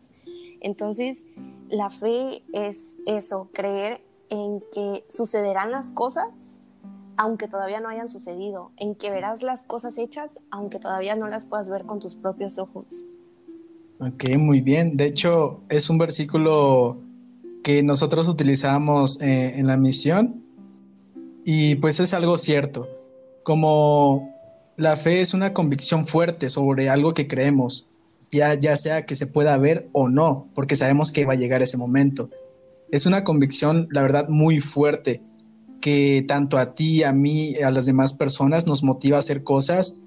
Entonces, 0.61 1.25
la 1.71 1.89
fe 1.89 2.43
es 2.53 2.77
eso, 3.07 3.49
creer 3.53 4.01
en 4.29 4.61
que 4.71 5.03
sucederán 5.09 5.71
las 5.71 5.89
cosas 5.89 6.27
aunque 7.17 7.47
todavía 7.47 7.79
no 7.79 7.89
hayan 7.89 8.09
sucedido, 8.09 8.71
en 8.77 8.95
que 8.95 9.11
verás 9.11 9.43
las 9.43 9.63
cosas 9.65 9.97
hechas, 9.99 10.31
aunque 10.49 10.79
todavía 10.79 11.15
no 11.15 11.27
las 11.27 11.45
puedas 11.45 11.69
ver 11.69 11.83
con 11.83 11.99
tus 11.99 12.15
propios 12.15 12.57
ojos. 12.57 13.05
Ok, 13.99 14.35
muy 14.39 14.61
bien. 14.61 14.97
De 14.97 15.05
hecho, 15.05 15.61
es 15.69 15.91
un 15.91 15.99
versículo 15.99 16.97
que 17.63 17.83
nosotros 17.83 18.27
utilizamos 18.27 19.21
eh, 19.21 19.59
en 19.59 19.67
la 19.67 19.77
misión 19.77 20.43
y 21.45 21.75
pues 21.75 21.99
es 21.99 22.13
algo 22.13 22.37
cierto. 22.37 22.87
Como 23.43 24.33
la 24.75 24.95
fe 24.95 25.21
es 25.21 25.35
una 25.35 25.53
convicción 25.53 26.05
fuerte 26.05 26.49
sobre 26.49 26.89
algo 26.89 27.13
que 27.13 27.27
creemos, 27.27 27.87
ya, 28.31 28.53
ya 28.53 28.75
sea 28.75 29.05
que 29.05 29.15
se 29.15 29.27
pueda 29.27 29.57
ver 29.57 29.89
o 29.91 30.09
no, 30.09 30.49
porque 30.55 30.75
sabemos 30.75 31.11
que 31.11 31.25
va 31.25 31.33
a 31.33 31.37
llegar 31.37 31.61
ese 31.61 31.77
momento. 31.77 32.29
Es 32.89 33.05
una 33.05 33.23
convicción, 33.23 33.87
la 33.91 34.01
verdad, 34.01 34.29
muy 34.29 34.59
fuerte 34.59 35.21
que 35.81 36.23
tanto 36.27 36.57
a 36.57 36.73
ti, 36.73 37.03
a 37.03 37.11
mí, 37.11 37.55
a 37.55 37.71
las 37.71 37.85
demás 37.85 38.13
personas 38.13 38.67
nos 38.67 38.83
motiva 38.83 39.17
a 39.17 39.19
hacer 39.19 39.43
cosas 39.43 39.99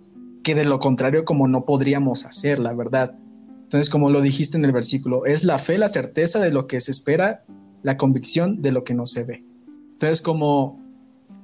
que 0.42 0.54
de 0.54 0.64
lo 0.64 0.78
contrario 0.78 1.24
como 1.24 1.48
no 1.48 1.64
podríamos 1.64 2.24
hacer, 2.24 2.58
la 2.58 2.74
verdad. 2.74 3.16
Entonces, 3.64 3.90
como 3.90 4.10
lo 4.10 4.20
dijiste 4.20 4.56
en 4.56 4.64
el 4.64 4.72
versículo, 4.72 5.26
es 5.26 5.42
la 5.42 5.58
fe, 5.58 5.78
la 5.78 5.88
certeza 5.88 6.38
de 6.38 6.52
lo 6.52 6.66
que 6.66 6.80
se 6.80 6.90
espera, 6.90 7.44
la 7.82 7.96
convicción 7.96 8.62
de 8.62 8.72
lo 8.72 8.84
que 8.84 8.94
no 8.94 9.04
se 9.04 9.24
ve. 9.24 9.44
Entonces, 9.92 10.22
como 10.22 10.80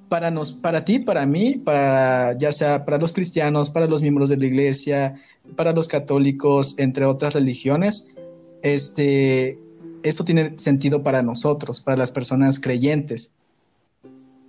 para 0.09 0.31
nos, 0.31 0.53
para 0.53 0.85
ti, 0.85 0.99
para 0.99 1.25
mí, 1.27 1.55
para 1.55 2.37
ya 2.37 2.53
sea 2.53 2.85
para 2.85 2.99
los 2.99 3.13
cristianos, 3.13 3.71
para 3.71 3.87
los 3.87 4.03
miembros 4.03 4.29
de 4.29 4.37
la 4.37 4.47
iglesia, 4.47 5.15
para 5.57 5.73
los 5.73 5.89
católicos, 5.89 6.75
entre 6.79 7.05
otras 7.05 7.35
religiones, 7.35 8.15
este, 8.63 9.59
eso 10.03 10.25
tiene 10.25 10.59
sentido 10.59 11.03
para 11.03 11.23
nosotros, 11.23 11.81
para 11.81 11.97
las 11.97 12.11
personas 12.11 12.61
creyentes 12.61 13.35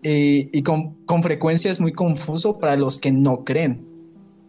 y 0.04 0.64
con, 0.64 0.96
frecuencia 1.22 1.70
es 1.70 1.80
muy 1.80 1.94
confuso 1.94 2.58
para 2.60 2.76
los 2.76 2.98
que 2.98 3.12
no 3.12 3.44
creen. 3.44 3.86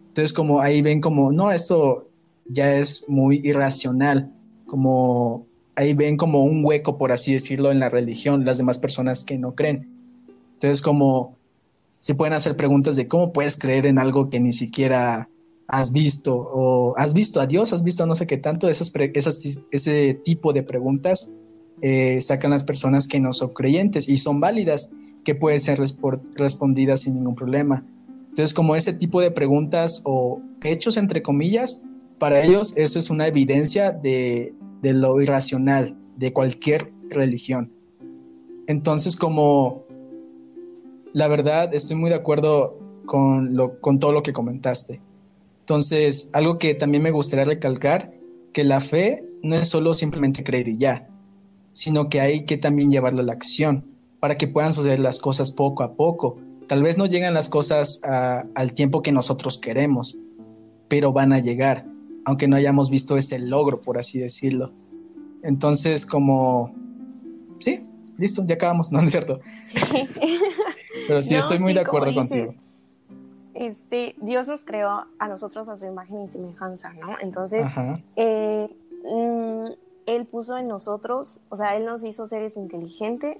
Entonces, 0.09 0.33
como 0.33 0.61
ahí 0.61 0.81
ven 0.81 1.01
como, 1.01 1.31
no, 1.31 1.51
esto 1.51 2.07
ya 2.45 2.75
es 2.75 3.07
muy 3.07 3.41
irracional, 3.43 4.31
como 4.65 5.45
ahí 5.75 5.93
ven 5.93 6.17
como 6.17 6.43
un 6.43 6.63
hueco, 6.65 6.97
por 6.97 7.11
así 7.11 7.33
decirlo, 7.33 7.71
en 7.71 7.79
la 7.79 7.89
religión, 7.89 8.45
las 8.45 8.57
demás 8.57 8.79
personas 8.79 9.23
que 9.23 9.37
no 9.37 9.55
creen. 9.55 9.87
Entonces, 10.53 10.81
como 10.81 11.35
se 11.87 12.15
pueden 12.15 12.33
hacer 12.33 12.55
preguntas 12.55 12.95
de 12.95 13.07
cómo 13.07 13.33
puedes 13.33 13.55
creer 13.55 13.85
en 13.85 13.99
algo 13.99 14.29
que 14.29 14.39
ni 14.39 14.53
siquiera 14.53 15.29
has 15.73 15.91
visto, 15.91 16.35
o 16.35 16.93
has 16.97 17.15
visto 17.15 17.41
a 17.41 17.47
Dios, 17.47 17.73
has 17.73 17.83
visto 17.83 18.05
no 18.05 18.13
sé 18.13 18.27
qué 18.27 18.37
tanto, 18.37 18.69
esas, 18.69 18.91
ese 19.71 20.13
tipo 20.23 20.53
de 20.53 20.61
preguntas 20.61 21.31
eh, 21.81 22.21
sacan 22.21 22.51
las 22.51 22.63
personas 22.63 23.07
que 23.07 23.19
no 23.19 23.33
son 23.33 23.53
creyentes 23.53 24.07
y 24.07 24.19
son 24.19 24.39
válidas 24.39 24.91
que 25.23 25.33
puede 25.33 25.59
ser 25.59 25.79
respondida 26.35 26.95
sin 26.95 27.15
ningún 27.15 27.33
problema. 27.33 27.83
Entonces, 28.29 28.53
como 28.53 28.75
ese 28.75 28.93
tipo 28.93 29.19
de 29.19 29.31
preguntas 29.31 30.03
o 30.05 30.39
hechos, 30.63 30.95
entre 30.95 31.23
comillas, 31.23 31.81
para 32.19 32.43
ellos 32.43 32.73
eso 32.77 32.99
es 32.99 33.09
una 33.09 33.25
evidencia 33.25 33.91
de, 33.91 34.53
lo 34.83 35.19
irracional 35.21 35.97
de 36.17 36.33
cualquier 36.33 36.93
religión. 37.09 37.73
Entonces, 38.67 39.15
como 39.15 39.85
la 41.13 41.27
verdad, 41.27 41.73
estoy 41.73 41.95
muy 41.95 42.11
de 42.11 42.15
acuerdo 42.15 42.77
con, 43.07 43.55
lo, 43.55 43.79
con 43.79 43.97
todo 43.97 44.11
lo 44.11 44.21
que 44.21 44.33
comentaste. 44.33 45.01
Entonces, 45.63 46.29
algo 46.33 46.57
que 46.57 46.75
también 46.75 47.03
me 47.03 47.11
gustaría 47.11 47.45
recalcar, 47.45 48.11
que 48.51 48.65
la 48.65 48.81
fe 48.81 49.23
no 49.43 49.55
es 49.55 49.69
solo 49.69 49.93
simplemente 49.93 50.43
creer 50.43 50.67
y 50.67 50.77
ya, 50.77 51.07
sino 51.71 52.09
que 52.09 52.19
hay 52.19 52.43
que 52.43 52.57
también 52.57 52.91
llevarla 52.91 53.21
a 53.21 53.25
la 53.25 53.31
acción 53.31 53.85
para 54.19 54.37
que 54.37 54.49
puedan 54.49 54.73
suceder 54.73 54.99
las 54.99 55.19
cosas 55.19 55.53
poco 55.53 55.83
a 55.83 55.93
poco. 55.95 56.37
Tal 56.67 56.83
vez 56.83 56.97
no 56.97 57.05
llegan 57.05 57.33
las 57.33 57.47
cosas 57.47 58.01
al 58.03 58.73
tiempo 58.73 59.01
que 59.01 59.13
nosotros 59.13 59.57
queremos, 59.57 60.17
pero 60.89 61.13
van 61.13 61.31
a 61.31 61.39
llegar, 61.39 61.85
aunque 62.25 62.49
no 62.49 62.57
hayamos 62.57 62.89
visto 62.89 63.15
ese 63.15 63.39
logro, 63.39 63.79
por 63.79 63.97
así 63.97 64.19
decirlo. 64.19 64.73
Entonces, 65.43 66.05
como, 66.05 66.75
sí, 67.59 67.85
listo, 68.17 68.45
ya 68.45 68.55
acabamos, 68.55 68.91
¿no, 68.91 68.99
es 68.99 69.11
cierto? 69.11 69.39
Sí. 69.63 69.79
pero 71.07 71.23
sí, 71.23 71.35
estoy 71.35 71.59
muy 71.59 71.73
de 71.73 71.79
acuerdo 71.79 72.13
contigo. 72.13 72.53
Este, 73.53 74.15
Dios 74.21 74.47
nos 74.47 74.63
creó 74.63 75.05
a 75.19 75.27
nosotros 75.27 75.69
a 75.69 75.75
su 75.75 75.85
imagen 75.85 76.23
y 76.23 76.27
semejanza, 76.27 76.93
¿no? 76.93 77.17
Entonces, 77.21 77.65
eh, 78.15 78.69
mm, 79.03 79.67
Él 80.05 80.25
puso 80.25 80.57
en 80.57 80.67
nosotros, 80.67 81.39
o 81.49 81.55
sea, 81.55 81.75
Él 81.75 81.85
nos 81.85 82.03
hizo 82.03 82.27
seres 82.27 82.57
inteligentes, 82.57 83.37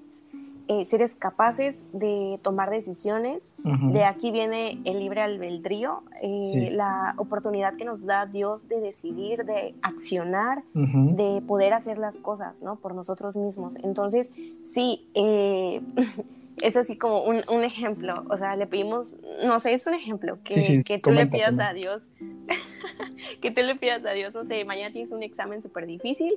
eh, 0.70 0.86
seres 0.86 1.14
capaces 1.16 1.84
de 1.92 2.40
tomar 2.42 2.70
decisiones. 2.70 3.44
De 3.92 4.06
aquí 4.06 4.32
viene 4.32 4.82
el 4.86 5.00
libre 5.00 5.22
albedrío, 5.22 6.04
eh, 6.22 6.70
la 6.72 7.16
oportunidad 7.18 7.76
que 7.76 7.84
nos 7.84 8.06
da 8.06 8.26
Dios 8.28 8.70
de 8.70 8.80
decidir, 8.80 9.44
de 9.44 9.76
accionar, 9.82 10.64
de 10.74 11.42
poder 11.46 11.74
hacer 11.74 11.98
las 11.98 12.18
cosas, 12.18 12.62
¿no? 12.62 12.78
Por 12.78 12.96
nosotros 12.96 13.36
mismos. 13.36 13.76
Entonces, 13.84 14.32
sí, 14.64 15.10
eh, 15.16 15.82
es 16.62 16.76
así 16.76 16.98
como 16.98 17.24
un, 17.24 17.42
un, 17.50 17.64
ejemplo. 17.64 18.26
O 18.30 18.38
sea, 18.38 18.56
le 18.56 18.68
pedimos, 18.68 19.16
no 19.44 19.60
sé, 19.60 19.74
es 19.74 19.86
un 19.88 19.94
ejemplo, 19.94 20.38
que, 20.44 20.84
que 20.84 21.00
tú 21.00 21.12
le 21.12 21.28
pidas 21.28 21.58
a 21.60 21.74
Dios, 21.74 22.10
que 23.42 23.52
tú 23.52 23.62
le 23.62 23.76
pidas 23.76 24.06
a 24.06 24.12
Dios, 24.12 24.34
no 24.34 24.46
sé, 24.46 24.64
mañana 24.66 24.92
tienes 24.92 25.12
un 25.12 25.24
examen 25.24 25.62
súper 25.62 25.86
difícil 25.86 26.34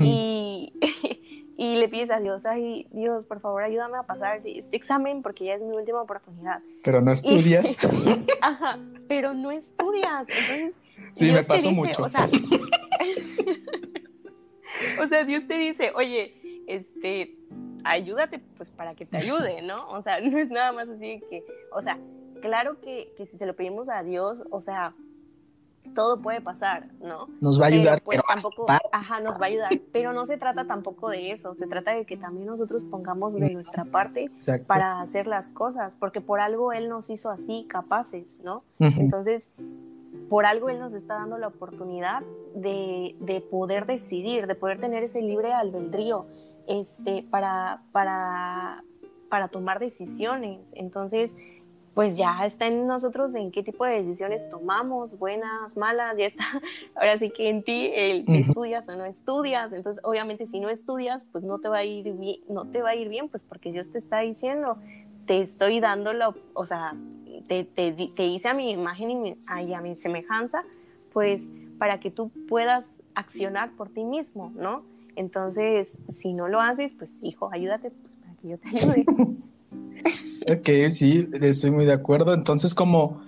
y 0.00 0.72
y 1.56 1.76
le 1.76 1.88
pides 1.88 2.10
a 2.10 2.18
Dios, 2.18 2.44
ay 2.44 2.88
Dios, 2.90 3.24
por 3.24 3.40
favor 3.40 3.62
ayúdame 3.62 3.96
a 3.98 4.02
pasar 4.02 4.40
este 4.44 4.76
examen 4.76 5.22
porque 5.22 5.44
ya 5.44 5.54
es 5.54 5.62
mi 5.62 5.76
última 5.76 6.02
oportunidad. 6.02 6.60
Pero 6.82 7.00
no 7.00 7.12
estudias. 7.12 7.76
Ajá, 8.40 8.78
pero 9.06 9.34
no 9.34 9.52
estudias. 9.52 10.26
Entonces, 10.28 10.82
sí, 11.12 11.30
me 11.30 11.44
pasó 11.44 11.70
mucho. 11.70 12.02
O 12.04 12.08
sea, 12.08 12.28
o 15.02 15.08
sea, 15.08 15.24
Dios 15.24 15.46
te 15.46 15.54
dice, 15.54 15.92
oye, 15.94 16.34
este, 16.66 17.36
ayúdate 17.84 18.40
pues 18.56 18.70
para 18.70 18.94
que 18.94 19.06
te 19.06 19.16
ayude, 19.18 19.62
¿no? 19.62 19.88
O 19.90 20.02
sea, 20.02 20.20
no 20.20 20.38
es 20.38 20.50
nada 20.50 20.72
más 20.72 20.88
así 20.88 21.22
que, 21.28 21.44
o 21.72 21.82
sea, 21.82 21.98
claro 22.40 22.80
que, 22.80 23.12
que 23.16 23.26
si 23.26 23.36
se 23.36 23.46
lo 23.46 23.54
pedimos 23.54 23.88
a 23.88 24.02
Dios, 24.02 24.44
o 24.50 24.60
sea, 24.60 24.94
todo 25.94 26.20
puede 26.20 26.40
pasar, 26.40 26.86
¿no? 27.00 27.28
Nos 27.40 27.60
va 27.60 27.64
a 27.64 27.68
ayudar, 27.68 28.02
pues, 28.02 28.16
pero, 28.16 28.24
tampoco, 28.26 28.66
ajá, 28.92 29.20
nos 29.20 29.34
va 29.34 29.46
a 29.46 29.48
ayudar, 29.48 29.70
pero 29.92 30.12
no 30.12 30.24
se 30.24 30.38
trata 30.38 30.66
tampoco 30.66 31.10
de 31.10 31.32
eso, 31.32 31.54
se 31.54 31.66
trata 31.66 31.92
de 31.92 32.06
que 32.06 32.16
también 32.16 32.46
nosotros 32.46 32.82
pongamos 32.84 33.34
de 33.34 33.52
nuestra 33.52 33.84
parte 33.84 34.30
para 34.66 35.00
hacer 35.00 35.26
las 35.26 35.50
cosas, 35.50 35.94
porque 35.96 36.20
por 36.20 36.40
algo 36.40 36.72
él 36.72 36.88
nos 36.88 37.10
hizo 37.10 37.30
así 37.30 37.66
capaces, 37.68 38.38
¿no? 38.42 38.64
Entonces, 38.78 39.50
por 40.28 40.46
algo 40.46 40.70
él 40.70 40.78
nos 40.78 40.94
está 40.94 41.14
dando 41.14 41.36
la 41.36 41.48
oportunidad 41.48 42.22
de, 42.54 43.16
de, 43.20 43.40
poder 43.40 43.86
decidir, 43.86 44.46
de 44.46 44.54
poder 44.54 44.80
tener 44.80 45.02
ese 45.02 45.20
libre 45.20 45.52
albedrío, 45.52 46.26
este, 46.66 47.24
para, 47.30 47.82
para, 47.92 48.84
para 49.28 49.48
tomar 49.48 49.78
decisiones. 49.78 50.60
Entonces, 50.74 51.34
pues 51.94 52.16
ya 52.16 52.46
está 52.46 52.66
en 52.66 52.86
nosotros 52.86 53.34
en 53.34 53.50
qué 53.50 53.62
tipo 53.62 53.84
de 53.84 54.02
decisiones 54.02 54.48
tomamos, 54.50 55.18
buenas, 55.18 55.76
malas, 55.76 56.16
ya 56.16 56.26
está. 56.26 56.44
Ahora 56.94 57.18
sí 57.18 57.30
que 57.30 57.48
en 57.48 57.62
ti, 57.62 57.90
el, 57.94 58.24
si 58.26 58.36
estudias 58.38 58.88
o 58.88 58.96
no 58.96 59.04
estudias. 59.04 59.72
Entonces, 59.72 60.02
obviamente, 60.04 60.46
si 60.46 60.60
no 60.60 60.68
estudias, 60.68 61.22
pues 61.32 61.44
no 61.44 61.58
te 61.58 61.68
va 61.68 61.78
a 61.78 61.84
ir 61.84 62.12
bien, 62.14 62.40
no 62.48 62.64
te 62.66 62.80
va 62.80 62.90
a 62.90 62.94
ir 62.94 63.08
bien, 63.08 63.28
pues 63.28 63.42
porque 63.42 63.72
Dios 63.72 63.90
te 63.90 63.98
está 63.98 64.20
diciendo, 64.20 64.78
te 65.26 65.42
estoy 65.42 65.80
dando 65.80 66.12
lo, 66.12 66.34
o 66.54 66.64
sea, 66.64 66.94
te, 67.46 67.64
te, 67.64 67.92
te 67.92 68.24
hice 68.24 68.48
a 68.48 68.54
mi 68.54 68.70
imagen 68.70 69.36
y 69.66 69.74
a 69.74 69.80
mi 69.82 69.96
semejanza, 69.96 70.64
pues 71.12 71.42
para 71.78 72.00
que 72.00 72.10
tú 72.10 72.30
puedas 72.48 72.86
accionar 73.14 73.72
por 73.72 73.90
ti 73.90 74.04
mismo, 74.04 74.50
¿no? 74.54 74.82
Entonces, 75.16 75.90
si 76.20 76.32
no 76.32 76.48
lo 76.48 76.60
haces, 76.60 76.92
pues 76.98 77.10
hijo, 77.22 77.50
ayúdate, 77.52 77.90
pues 77.90 78.16
para 78.16 78.34
que 78.34 78.48
yo 78.48 78.58
te 78.58 78.68
ayude. 78.68 79.04
Ok, 80.48 80.68
sí, 80.90 81.28
estoy 81.40 81.70
muy 81.70 81.84
de 81.84 81.92
acuerdo. 81.92 82.34
Entonces, 82.34 82.74
como 82.74 83.22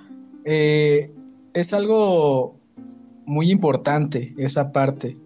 eh, 0.45 1.13
es 1.53 1.73
algo 1.73 2.59
muy 3.25 3.51
importante 3.51 4.35
esa 4.37 4.73
parte. 4.73 5.17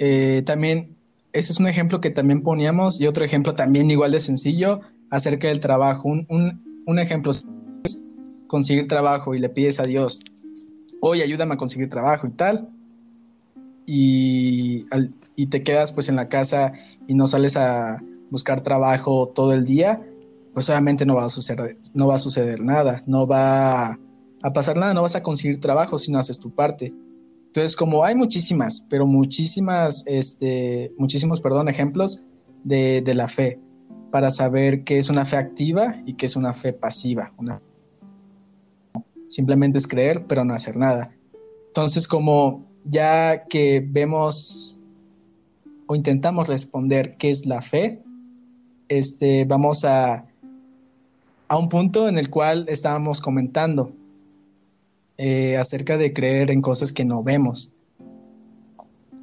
Eh, 0.00 0.42
también, 0.44 0.96
ese 1.32 1.52
es 1.52 1.60
un 1.60 1.68
ejemplo 1.68 2.00
que 2.00 2.10
también 2.10 2.42
poníamos 2.42 3.00
y 3.00 3.06
otro 3.06 3.24
ejemplo 3.24 3.54
también 3.54 3.90
igual 3.90 4.10
de 4.10 4.20
sencillo 4.20 4.76
acerca 5.10 5.48
del 5.48 5.60
trabajo. 5.60 6.08
Un, 6.08 6.26
un, 6.28 6.82
un 6.86 6.98
ejemplo 6.98 7.30
es 7.30 7.44
conseguir 8.48 8.88
trabajo 8.88 9.34
y 9.34 9.38
le 9.38 9.48
pides 9.48 9.78
a 9.80 9.84
Dios, 9.84 10.20
oye, 11.00 11.22
ayúdame 11.22 11.54
a 11.54 11.56
conseguir 11.56 11.88
trabajo 11.88 12.26
y 12.26 12.32
tal. 12.32 12.68
Y, 13.86 14.86
y 15.36 15.46
te 15.46 15.62
quedas 15.62 15.92
pues 15.92 16.08
en 16.08 16.16
la 16.16 16.28
casa 16.28 16.72
y 17.06 17.14
no 17.14 17.26
sales 17.26 17.56
a 17.56 18.00
buscar 18.30 18.62
trabajo 18.62 19.28
todo 19.34 19.52
el 19.52 19.66
día 19.66 20.02
pues 20.54 20.70
obviamente 20.70 21.04
no 21.04 21.16
va 21.16 21.26
a 21.26 21.30
suceder, 21.30 21.76
no 21.92 22.06
va 22.06 22.14
a 22.14 22.18
suceder 22.18 22.60
nada, 22.60 23.02
no 23.06 23.26
va 23.26 23.98
a 24.42 24.52
pasar 24.52 24.76
nada, 24.76 24.94
no 24.94 25.02
vas 25.02 25.16
a 25.16 25.22
conseguir 25.22 25.60
trabajo 25.60 25.98
si 25.98 26.12
no 26.12 26.18
haces 26.20 26.38
tu 26.38 26.54
parte. 26.54 26.94
Entonces, 27.46 27.76
como 27.76 28.04
hay 28.04 28.14
muchísimas, 28.14 28.86
pero 28.88 29.06
muchísimas, 29.06 30.04
este, 30.06 30.92
muchísimos, 30.96 31.40
perdón, 31.40 31.68
ejemplos 31.68 32.26
de, 32.62 33.02
de 33.02 33.14
la 33.14 33.28
fe 33.28 33.60
para 34.12 34.30
saber 34.30 34.84
qué 34.84 34.98
es 34.98 35.10
una 35.10 35.24
fe 35.24 35.36
activa 35.36 35.96
y 36.06 36.14
qué 36.14 36.26
es 36.26 36.36
una 36.36 36.54
fe 36.54 36.72
pasiva. 36.72 37.32
Una... 37.36 37.60
Simplemente 39.28 39.78
es 39.78 39.88
creer, 39.88 40.24
pero 40.26 40.44
no 40.44 40.54
hacer 40.54 40.76
nada. 40.76 41.12
Entonces, 41.66 42.06
como 42.06 42.64
ya 42.84 43.44
que 43.46 43.84
vemos 43.86 44.78
o 45.86 45.94
intentamos 45.94 46.48
responder 46.48 47.16
qué 47.16 47.30
es 47.30 47.46
la 47.46 47.60
fe, 47.62 48.02
este, 48.88 49.44
vamos 49.44 49.84
a 49.84 50.26
a 51.48 51.56
un 51.56 51.68
punto 51.68 52.08
en 52.08 52.18
el 52.18 52.30
cual 52.30 52.66
estábamos 52.68 53.20
comentando 53.20 53.92
eh, 55.18 55.56
acerca 55.56 55.96
de 55.96 56.12
creer 56.12 56.50
en 56.50 56.60
cosas 56.60 56.92
que 56.92 57.04
no 57.04 57.22
vemos. 57.22 57.72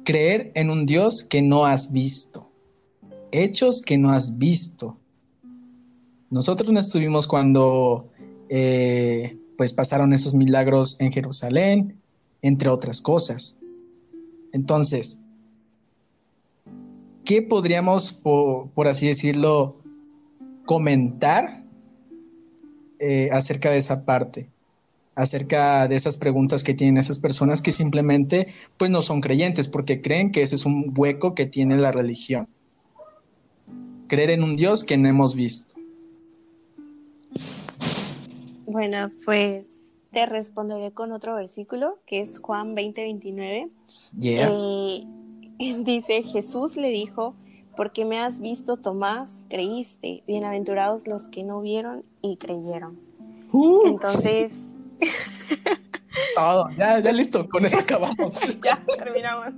Creer 0.04 0.50
en 0.54 0.70
un 0.70 0.86
Dios 0.86 1.22
que 1.22 1.42
no 1.42 1.66
has 1.66 1.92
visto. 1.92 2.50
Hechos 3.30 3.82
que 3.82 3.98
no 3.98 4.10
has 4.10 4.38
visto. 4.38 4.96
Nosotros 6.30 6.70
no 6.70 6.80
estuvimos 6.80 7.26
cuando 7.26 8.08
eh, 8.48 9.36
pues 9.58 9.72
pasaron 9.72 10.12
esos 10.12 10.34
milagros 10.34 10.98
en 11.00 11.12
Jerusalén, 11.12 12.00
entre 12.42 12.68
otras 12.68 13.00
cosas. 13.00 13.56
Entonces, 14.52 15.20
¿qué 17.24 17.40
podríamos, 17.42 18.12
por 18.12 18.86
así 18.88 19.06
decirlo, 19.06 19.80
comentar 20.66 21.62
eh, 22.98 23.30
acerca 23.32 23.70
de 23.70 23.78
esa 23.78 24.04
parte, 24.04 24.48
acerca 25.14 25.88
de 25.88 25.96
esas 25.96 26.18
preguntas 26.18 26.62
que 26.62 26.74
tienen 26.74 26.98
esas 26.98 27.18
personas 27.18 27.60
que 27.60 27.72
simplemente 27.72 28.48
pues 28.76 28.90
no 28.90 29.02
son 29.02 29.20
creyentes 29.20 29.68
porque 29.68 30.00
creen 30.00 30.30
que 30.30 30.42
ese 30.42 30.54
es 30.54 30.64
un 30.64 30.92
hueco 30.96 31.34
que 31.34 31.46
tiene 31.46 31.76
la 31.76 31.92
religión. 31.92 32.48
Creer 34.08 34.30
en 34.30 34.42
un 34.42 34.56
Dios 34.56 34.84
que 34.84 34.98
no 34.98 35.08
hemos 35.08 35.34
visto. 35.34 35.74
Bueno, 38.66 39.10
pues 39.24 39.81
te 40.12 40.26
responderé 40.26 40.92
con 40.92 41.10
otro 41.10 41.34
versículo 41.34 41.98
que 42.06 42.20
es 42.20 42.38
Juan 42.38 42.74
20, 42.74 43.02
29. 43.02 43.68
Eh, 44.22 45.04
dice, 45.84 46.22
Jesús 46.22 46.76
le 46.76 46.88
dijo, 46.88 47.34
porque 47.76 48.04
me 48.04 48.20
has 48.20 48.40
visto, 48.40 48.76
Tomás, 48.76 49.44
creíste. 49.48 50.22
Bienaventurados 50.26 51.06
los 51.06 51.24
que 51.24 51.42
no 51.42 51.62
vieron 51.62 52.04
y 52.20 52.36
creyeron. 52.36 53.00
Uh. 53.52 53.86
Entonces. 53.86 54.70
Todo, 56.34 56.68
ya, 56.76 57.00
ya 57.00 57.10
listo, 57.10 57.48
con 57.48 57.64
eso 57.64 57.78
acabamos. 57.78 58.60
ya, 58.64 58.82
terminamos. 58.98 59.54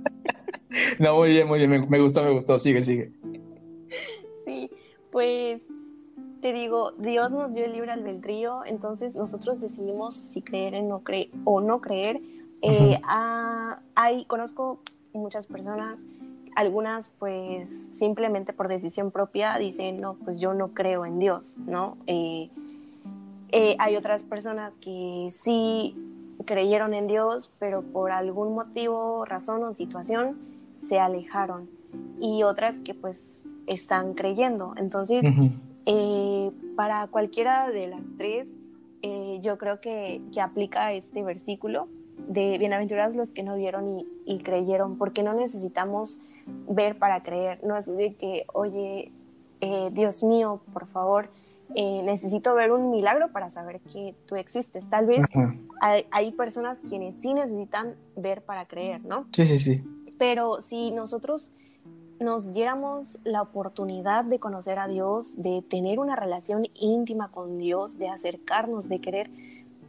no, 0.99 1.17
muy 1.17 1.29
bien, 1.31 1.47
muy 1.47 1.59
bien, 1.59 1.69
me, 1.69 1.85
me, 1.85 1.99
gustó, 1.99 2.23
me 2.23 2.31
gustó, 2.31 2.57
sigue, 2.57 2.81
sigue. 2.81 3.11
Sí, 4.45 4.69
pues 5.11 5.61
te 6.45 6.53
digo, 6.53 6.91
Dios 6.99 7.31
nos 7.31 7.55
dio 7.55 7.65
el 7.65 7.73
libre 7.73 7.91
albedrío, 7.91 8.63
entonces 8.67 9.15
nosotros 9.15 9.59
decidimos 9.59 10.15
si 10.15 10.43
creer 10.43 10.75
en 10.75 10.87
no 10.87 10.99
creer 10.99 11.31
o 11.43 11.59
no 11.59 11.81
creer. 11.81 12.21
Eh, 12.61 13.01
ah, 13.03 13.79
hay, 13.95 14.25
conozco 14.25 14.77
muchas 15.11 15.47
personas 15.47 16.03
algunas 16.55 17.09
pues 17.17 17.67
simplemente 17.97 18.53
por 18.53 18.67
decisión 18.67 19.09
propia 19.09 19.57
dicen, 19.57 19.97
no, 19.97 20.17
pues 20.23 20.39
yo 20.39 20.53
no 20.53 20.67
creo 20.75 21.03
en 21.07 21.17
Dios, 21.17 21.57
¿no? 21.57 21.97
Eh, 22.05 22.51
eh, 23.51 23.75
hay 23.79 23.95
otras 23.95 24.21
personas 24.21 24.77
que 24.77 25.29
sí 25.31 25.95
creyeron 26.45 26.93
en 26.93 27.07
Dios, 27.07 27.51
pero 27.57 27.81
por 27.81 28.11
algún 28.11 28.53
motivo, 28.53 29.25
razón 29.25 29.63
o 29.63 29.73
situación 29.73 30.37
se 30.75 30.99
alejaron. 30.99 31.67
Y 32.21 32.43
otras 32.43 32.77
que 32.81 32.93
pues 32.93 33.17
están 33.65 34.13
creyendo. 34.13 34.75
Entonces, 34.77 35.23
eh, 35.85 36.51
para 36.75 37.07
cualquiera 37.07 37.69
de 37.69 37.87
las 37.87 38.03
tres, 38.17 38.47
yo 39.41 39.59
creo 39.59 39.81
que, 39.81 40.19
que, 40.33 40.41
aplica 40.41 40.91
este 40.91 41.21
versículo 41.21 41.87
de 42.27 42.57
bienaventurados 42.57 43.15
los 43.15 43.31
que 43.31 43.43
no 43.43 43.55
vieron 43.55 43.99
y, 43.99 44.07
y 44.25 44.39
creyeron, 44.39 44.97
porque 44.97 45.21
no 45.21 45.33
necesitamos 45.35 46.17
ver 46.67 46.97
para 46.97 47.21
creer, 47.21 47.63
no 47.63 47.77
es 47.77 47.85
de 47.85 48.15
que, 48.15 48.45
oye, 48.53 49.11
eh, 49.61 49.89
Dios 49.91 50.23
mío, 50.23 50.61
por 50.73 50.87
favor, 50.87 51.29
eh, 51.73 52.01
necesito 52.03 52.53
ver 52.53 52.71
un 52.71 52.91
milagro 52.91 53.31
para 53.31 53.49
saber 53.49 53.79
que 53.81 54.15
tú 54.27 54.35
existes. 54.35 54.87
Tal 54.89 55.05
vez 55.05 55.25
hay, 55.81 56.31
personas 56.33 56.79
quienes 56.87 57.15
sí 57.19 57.33
necesitan 57.33 57.95
ver 58.15 58.43
para 58.43 58.67
creer, 58.67 59.03
¿no? 59.03 59.25
Sí, 59.31 59.45
sí, 59.45 59.57
sí. 59.57 59.83
Pero 60.17 60.61
si 60.61 60.91
nosotros 60.91 61.49
nos 62.19 62.53
diéramos 62.53 63.17
la 63.23 63.41
oportunidad 63.41 64.25
de 64.25 64.39
conocer 64.39 64.79
a 64.79 64.87
Dios, 64.87 65.31
de 65.35 65.61
tener 65.61 65.99
una 65.99 66.15
relación 66.15 66.67
íntima 66.75 67.29
con 67.29 67.57
Dios, 67.57 67.97
de 67.97 68.09
acercarnos, 68.09 68.87
de 68.87 69.01
querer 69.01 69.29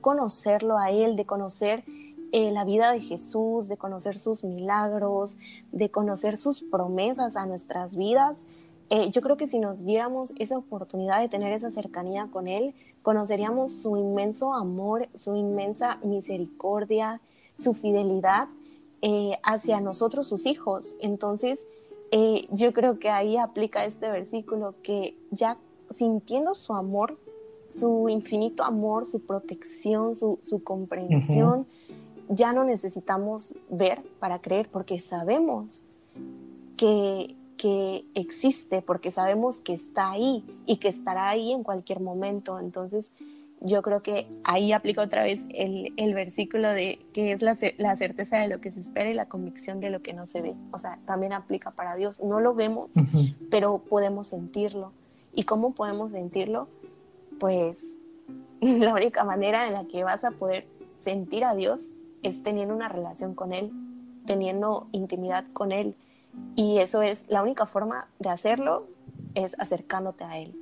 conocerlo 0.00 0.78
a 0.78 0.90
Él, 0.90 1.16
de 1.16 1.24
conocer 1.24 1.84
eh, 2.32 2.50
la 2.50 2.64
vida 2.64 2.90
de 2.90 3.00
Jesús, 3.00 3.68
de 3.68 3.76
conocer 3.76 4.18
sus 4.18 4.42
milagros, 4.42 5.38
de 5.72 5.90
conocer 5.90 6.36
sus 6.36 6.62
promesas 6.62 7.36
a 7.36 7.46
nuestras 7.46 7.96
vidas. 7.96 8.36
Eh, 8.90 9.10
yo 9.10 9.22
creo 9.22 9.36
que 9.36 9.46
si 9.46 9.58
nos 9.58 9.84
diéramos 9.84 10.32
esa 10.38 10.58
oportunidad 10.58 11.20
de 11.20 11.28
tener 11.28 11.52
esa 11.52 11.70
cercanía 11.70 12.28
con 12.32 12.48
Él, 12.48 12.74
conoceríamos 13.02 13.72
su 13.72 13.96
inmenso 13.96 14.52
amor, 14.54 15.08
su 15.14 15.36
inmensa 15.36 15.98
misericordia, 16.02 17.20
su 17.56 17.74
fidelidad 17.74 18.48
eh, 19.02 19.38
hacia 19.44 19.80
nosotros, 19.80 20.26
sus 20.26 20.46
hijos. 20.46 20.96
Entonces, 21.00 21.64
yo 22.52 22.72
creo 22.72 22.98
que 22.98 23.10
ahí 23.10 23.36
aplica 23.36 23.84
este 23.84 24.08
versículo 24.08 24.74
que 24.82 25.16
ya 25.30 25.58
sintiendo 25.94 26.54
su 26.54 26.72
amor, 26.72 27.18
su 27.68 28.08
infinito 28.08 28.62
amor, 28.62 29.06
su 29.06 29.20
protección, 29.20 30.14
su, 30.14 30.38
comprensión, 30.62 31.66
ya 32.28 32.52
no 32.52 32.64
necesitamos 32.64 33.54
ver 33.70 34.02
para 34.18 34.40
creer 34.40 34.68
porque 34.70 35.00
sabemos 35.00 35.82
que, 36.76 37.34
existe, 38.14 38.80
porque 38.80 39.10
sabemos 39.10 39.56
que 39.56 39.72
está 39.72 40.12
ahí 40.12 40.44
y 40.66 40.76
que 40.76 40.86
estará 40.86 41.28
ahí 41.28 41.50
en 41.50 41.64
cualquier 41.64 41.98
momento. 41.98 42.60
Entonces, 42.60 43.10
yo 43.60 43.82
creo 43.82 44.02
que 44.02 44.28
ahí 44.44 44.72
aplica 44.72 45.02
otra 45.02 45.22
vez 45.22 45.40
el, 45.50 45.92
el 45.96 46.14
versículo 46.14 46.70
de 46.70 46.98
que 47.12 47.32
es 47.32 47.42
la, 47.42 47.56
la, 47.78 47.96
certeza 47.96 48.38
de 48.38 48.48
lo 48.48 48.60
que 48.60 48.70
se 48.70 48.80
espera 48.80 49.10
y 49.10 49.14
la 49.14 49.28
convicción 49.28 49.80
de 49.80 49.90
lo 49.90 50.02
que 50.02 50.12
no 50.12 50.26
se 50.26 50.42
ve. 50.42 50.54
O 50.72 50.78
sea, 50.78 50.98
también 51.06 51.32
aplica 51.32 51.70
para 51.70 51.96
Dios. 51.96 52.22
No 52.22 52.40
lo 52.40 52.54
vemos, 52.54 52.90
pero 53.50 53.78
podemos 53.78 54.26
sentirlo. 54.26 54.92
¿Y 55.32 55.44
cómo 55.44 55.72
podemos 55.74 56.12
sentirlo? 56.12 56.68
Pues 57.40 57.86
la 58.60 58.92
única 58.92 59.24
manera 59.24 59.66
en 59.66 59.72
la 59.72 59.84
que 59.84 60.04
vas 60.04 60.24
a 60.24 60.32
poder 60.32 60.66
sentir 60.98 61.44
a 61.44 61.54
Dios 61.54 61.86
es 62.22 62.42
teniendo 62.42 62.74
una 62.74 62.88
relación 62.88 63.34
con 63.34 63.52
Él, 63.52 63.70
teniendo 64.26 64.88
intimidad 64.92 65.44
con 65.52 65.72
Él. 65.72 65.94
Y 66.54 66.78
eso 66.78 67.00
es 67.00 67.24
la 67.28 67.42
única 67.42 67.64
forma 67.66 68.08
de 68.18 68.28
hacerlo, 68.28 68.86
es 69.34 69.58
acercándote 69.58 70.24
a 70.24 70.38
Él. 70.38 70.54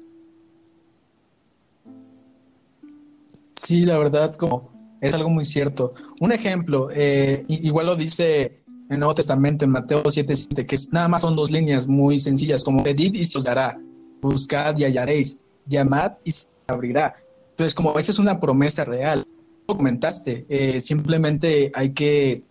Sí, 3.64 3.84
la 3.84 3.96
verdad, 3.98 4.34
como 4.34 4.70
es 5.00 5.14
algo 5.14 5.30
muy 5.30 5.44
cierto. 5.44 5.94
Un 6.20 6.32
ejemplo, 6.32 6.90
eh, 6.92 7.44
igual 7.48 7.86
lo 7.86 7.96
dice 7.96 8.62
en 8.66 8.92
el 8.92 8.98
Nuevo 8.98 9.14
Testamento, 9.14 9.64
en 9.64 9.70
Mateo 9.70 10.02
7, 10.06 10.66
que 10.66 10.74
es, 10.74 10.92
nada 10.92 11.08
más 11.08 11.22
son 11.22 11.34
dos 11.34 11.50
líneas 11.50 11.86
muy 11.86 12.18
sencillas, 12.18 12.62
como 12.62 12.82
pedid 12.82 13.14
y 13.14 13.24
se 13.24 13.38
os 13.38 13.44
dará, 13.44 13.80
buscad 14.20 14.76
y 14.76 14.84
hallaréis, 14.84 15.40
llamad 15.66 16.12
y 16.24 16.32
se 16.32 16.46
abrirá. 16.66 17.14
Entonces, 17.50 17.74
como 17.74 17.98
esa 17.98 18.12
es 18.12 18.18
una 18.18 18.38
promesa 18.38 18.84
real, 18.84 19.26
lo 19.66 19.76
comentaste, 19.76 20.44
eh, 20.50 20.78
simplemente 20.78 21.72
hay 21.74 21.90
que 21.90 22.42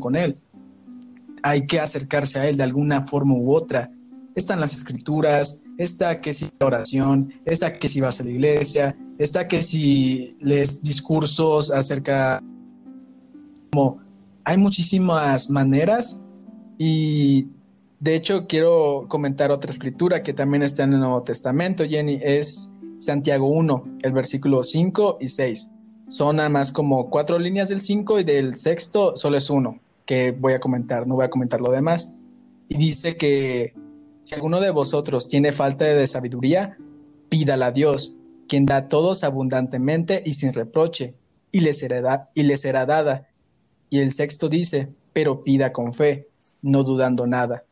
con 0.00 0.16
él, 0.16 0.38
hay 1.42 1.66
que 1.66 1.80
acercarse 1.80 2.38
a 2.38 2.48
él 2.48 2.56
de 2.56 2.62
alguna 2.62 3.06
forma 3.06 3.34
u 3.34 3.54
otra. 3.54 3.90
Están 4.34 4.60
las 4.60 4.74
escrituras, 4.74 5.64
está 5.78 6.20
que 6.20 6.32
si 6.32 6.48
la 6.60 6.66
oración, 6.66 7.32
está 7.44 7.78
que 7.78 7.88
si 7.88 8.00
vas 8.00 8.20
a 8.20 8.24
la 8.24 8.30
iglesia, 8.30 8.96
está 9.18 9.48
que 9.48 9.62
si 9.62 10.36
lees 10.40 10.82
discursos 10.82 11.70
acerca 11.70 12.42
como 13.70 14.00
hay 14.44 14.56
muchísimas 14.56 15.50
maneras 15.50 16.20
y 16.78 17.48
de 18.00 18.14
hecho 18.14 18.46
quiero 18.46 19.06
comentar 19.08 19.50
otra 19.50 19.70
escritura 19.70 20.22
que 20.22 20.32
también 20.32 20.62
está 20.62 20.84
en 20.84 20.94
el 20.94 21.00
Nuevo 21.00 21.20
Testamento, 21.20 21.84
Jenny, 21.84 22.18
es 22.22 22.72
Santiago 22.98 23.48
1, 23.48 23.98
el 24.02 24.12
versículo 24.12 24.62
5 24.62 25.18
y 25.20 25.28
6. 25.28 25.70
Son 26.08 26.36
nada 26.36 26.48
más 26.48 26.72
como 26.72 27.08
cuatro 27.08 27.38
líneas 27.38 27.68
del 27.68 27.80
5 27.80 28.20
y 28.20 28.24
del 28.24 28.56
sexto 28.56 29.14
solo 29.16 29.36
es 29.36 29.48
uno, 29.48 29.78
que 30.06 30.32
voy 30.32 30.54
a 30.54 30.60
comentar, 30.60 31.06
no 31.06 31.14
voy 31.14 31.24
a 31.24 31.30
comentar 31.30 31.60
lo 31.60 31.70
demás. 31.70 32.16
Y 32.68 32.76
dice 32.76 33.16
que 33.16 33.74
si 34.30 34.36
alguno 34.36 34.60
de 34.60 34.70
vosotros 34.70 35.26
tiene 35.26 35.50
falta 35.50 35.86
de 35.86 36.06
sabiduría, 36.06 36.78
pídala 37.28 37.66
a 37.66 37.72
Dios, 37.72 38.14
quien 38.48 38.64
da 38.64 38.76
a 38.76 38.88
todos 38.88 39.24
abundantemente 39.24 40.22
y 40.24 40.34
sin 40.34 40.52
reproche, 40.52 41.16
y 41.50 41.62
le 41.62 41.74
será, 41.74 42.30
será 42.54 42.86
dada. 42.86 43.26
Y 43.88 43.98
el 43.98 44.12
sexto 44.12 44.48
dice, 44.48 44.94
pero 45.12 45.42
pida 45.42 45.72
con 45.72 45.94
fe, 45.94 46.28
no 46.62 46.84
dudando 46.84 47.26
nada. 47.26 47.64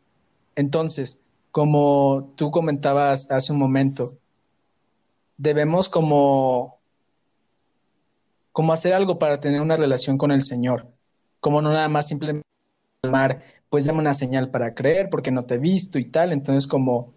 Entonces, 0.57 1.23
como 1.53 2.33
tú 2.35 2.51
comentabas 2.51 3.31
hace 3.31 3.53
un 3.53 3.61
momento, 3.61 4.19
debemos 5.37 5.89
como, 5.89 6.81
como 8.51 8.73
hacer 8.73 8.95
algo 8.95 9.21
para 9.21 9.39
tener 9.39 9.61
una 9.61 9.77
relación 9.77 10.19
con 10.19 10.33
el 10.33 10.43
Señor, 10.43 10.89
como 11.39 11.63
no 11.63 11.71
nada 11.71 11.89
más 11.89 12.09
simplemente 12.09 12.43
amar, 13.05 13.45
pues 13.71 13.87
dame 13.87 14.01
una 14.01 14.15
señal 14.15 14.51
para 14.51 14.75
creer 14.75 15.11
porque 15.11 15.31
no 15.31 15.43
te 15.43 15.55
he 15.55 15.59
visto 15.59 15.99
y 15.99 16.05
tal, 16.05 16.33
entonces 16.33 16.67
como 16.67 17.13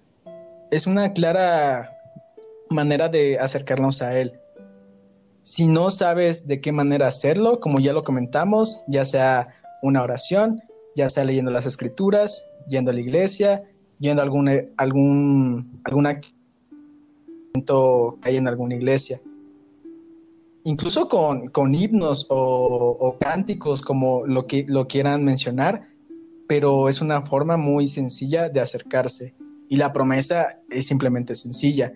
es 0.70 0.88
una 0.88 1.14
clara 1.14 1.98
manera 2.70 3.10
de 3.10 3.40
acercarnos 3.40 4.02
a 4.02 4.18
Él. 4.18 4.40
Si 5.42 5.68
no 5.68 5.90
sabes 5.90 6.48
de 6.48 6.62
qué 6.62 6.72
manera 6.72 7.08
hacerlo, 7.08 7.60
como 7.60 7.80
ya 7.80 7.94
lo 7.94 8.04
comentamos, 8.04 8.84
ya 8.88 9.06
sea 9.06 9.48
una 9.82 10.04
oración, 10.04 10.62
ya 10.96 11.10
sea 11.10 11.26
leyendo 11.26 11.52
las 11.52 11.66
escrituras, 11.66 12.46
yendo 12.68 12.92
a 12.92 12.94
la 12.94 13.00
iglesia, 13.00 13.64
yendo 14.00 14.22
a 14.22 14.26
algún, 14.26 14.50
algún, 14.78 15.82
alguna 15.84 16.20
que 16.22 16.30
hay 18.24 18.38
en 18.38 18.48
alguna 18.48 18.76
iglesia. 18.76 19.20
Incluso 20.64 21.10
con, 21.10 21.48
con 21.50 21.74
himnos 21.74 22.28
o, 22.30 23.18
cánticos, 23.20 23.82
como 23.82 24.26
lo 24.28 24.46
que 24.46 24.66
lo 24.68 24.88
quieran 24.88 25.24
mencionar, 25.24 25.88
pero 26.52 26.90
es 26.90 27.00
una 27.00 27.22
forma 27.22 27.56
muy 27.56 27.88
sencilla 27.88 28.50
de 28.50 28.60
acercarse. 28.60 29.34
Y 29.70 29.78
la 29.78 29.94
promesa 29.94 30.60
es 30.70 30.86
simplemente 30.86 31.34
sencilla. 31.34 31.94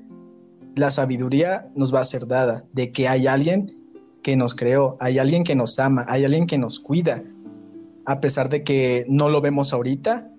La 0.77 0.91
sabiduría 0.91 1.69
nos 1.75 1.93
va 1.93 1.99
a 1.99 2.05
ser 2.05 2.25
dada 2.25 2.63
de 2.71 2.93
que 2.93 3.09
hay 3.09 3.27
alguien 3.27 3.77
que 4.23 4.37
nos 4.37 4.55
creó, 4.55 4.95
hay 5.01 5.19
alguien 5.19 5.43
que 5.43 5.55
nos 5.55 5.77
ama, 5.77 6.05
hay 6.07 6.23
alguien 6.23 6.47
que 6.47 6.57
nos 6.57 6.79
cuida. 6.79 7.21
A 8.05 8.21
pesar 8.21 8.47
de 8.47 8.63
que 8.63 9.05
no 9.09 9.27
lo 9.27 9.41
vemos 9.41 9.73
ahorita, 9.73 10.31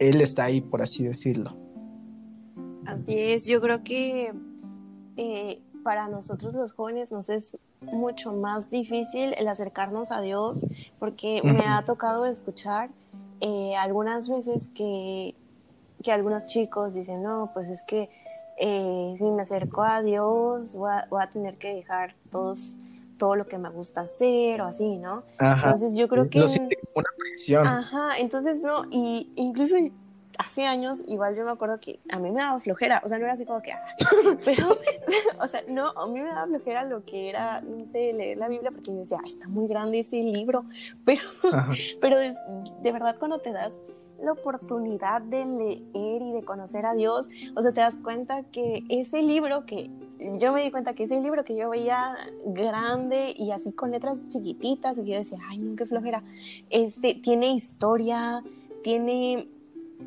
Él 0.00 0.20
está 0.20 0.46
ahí, 0.46 0.62
por 0.62 0.82
así 0.82 1.04
decirlo. 1.04 1.56
Así 2.86 3.14
es, 3.16 3.46
yo 3.46 3.60
creo 3.60 3.84
que 3.84 4.34
eh, 5.16 5.62
para 5.86 6.08
nosotros 6.08 6.52
los 6.52 6.72
jóvenes 6.72 7.12
nos 7.12 7.28
es 7.28 7.56
mucho 7.80 8.32
más 8.32 8.70
difícil 8.70 9.34
el 9.38 9.46
acercarnos 9.46 10.10
a 10.10 10.20
Dios 10.20 10.66
porque 10.98 11.40
me 11.44 11.64
ha 11.64 11.84
tocado 11.84 12.26
escuchar 12.26 12.90
eh, 13.40 13.76
algunas 13.76 14.28
veces 14.28 14.68
que, 14.74 15.36
que, 16.02 16.10
algunos 16.10 16.48
chicos 16.48 16.94
dicen, 16.94 17.22
no, 17.22 17.52
pues 17.54 17.68
es 17.68 17.80
que 17.86 18.10
eh, 18.58 19.14
si 19.16 19.24
me 19.26 19.42
acerco 19.42 19.84
a 19.84 20.02
Dios 20.02 20.74
voy 20.74 20.90
a, 20.90 21.30
tener 21.32 21.56
que 21.56 21.72
dejar 21.72 22.16
todos 22.32 22.74
todo 23.16 23.36
lo 23.36 23.46
que 23.46 23.56
me 23.56 23.68
gusta 23.70 24.00
hacer 24.00 24.62
o 24.62 24.64
así, 24.64 24.96
¿no? 24.96 25.22
Entonces 25.38 25.94
yo 25.94 26.08
creo 26.08 26.28
que... 26.28 26.40
una 26.40 27.10
prisión. 27.16 27.64
Ajá, 27.64 28.18
entonces 28.18 28.60
no, 28.60 28.86
y 28.90 29.32
incluso 29.36 29.76
hace 30.38 30.66
años, 30.66 31.02
igual 31.06 31.34
yo 31.36 31.44
me 31.44 31.50
acuerdo 31.50 31.78
que 31.80 31.98
a 32.10 32.18
mí 32.18 32.30
me 32.30 32.40
daba 32.40 32.60
flojera, 32.60 33.00
o 33.04 33.08
sea, 33.08 33.18
no 33.18 33.24
era 33.24 33.34
así 33.34 33.44
como 33.44 33.62
que, 33.62 33.72
ah, 33.72 33.82
pero, 34.44 34.76
o 35.40 35.48
sea, 35.48 35.62
no, 35.68 35.90
a 35.90 36.06
mí 36.06 36.20
me 36.20 36.28
daba 36.28 36.46
flojera 36.46 36.84
lo 36.84 37.04
que 37.04 37.28
era, 37.28 37.60
no 37.60 37.86
sé, 37.86 38.12
leer 38.12 38.38
la 38.38 38.48
Biblia, 38.48 38.70
porque 38.70 38.90
yo 38.90 38.98
decía, 38.98 39.18
está 39.24 39.48
muy 39.48 39.66
grande 39.68 40.00
ese 40.00 40.16
libro, 40.16 40.64
pero, 41.04 41.22
pero 42.00 42.18
de, 42.18 42.34
verdad 42.82 43.16
cuando 43.18 43.38
te 43.38 43.52
das 43.52 43.74
la 44.22 44.32
oportunidad 44.32 45.20
de 45.20 45.44
leer 45.44 46.22
y 46.22 46.32
de 46.32 46.42
conocer 46.44 46.86
a 46.86 46.94
Dios, 46.94 47.28
o 47.54 47.62
sea, 47.62 47.72
te 47.72 47.80
das 47.80 47.94
cuenta 48.02 48.44
que 48.44 48.84
ese 48.88 49.20
libro 49.20 49.66
que 49.66 49.90
yo 50.38 50.52
me 50.52 50.62
di 50.62 50.70
cuenta 50.70 50.94
que 50.94 51.04
ese 51.04 51.20
libro 51.20 51.44
que 51.44 51.54
yo 51.54 51.68
veía 51.68 52.16
grande 52.46 53.34
y 53.36 53.50
así 53.50 53.72
con 53.72 53.90
letras 53.90 54.26
chiquititas, 54.30 54.96
y 54.98 55.04
yo 55.04 55.18
decía, 55.18 55.38
ay, 55.48 55.58
no, 55.58 55.76
qué 55.76 55.84
flojera, 55.84 56.22
este, 56.70 57.14
tiene 57.16 57.52
historia, 57.52 58.42
tiene 58.82 59.48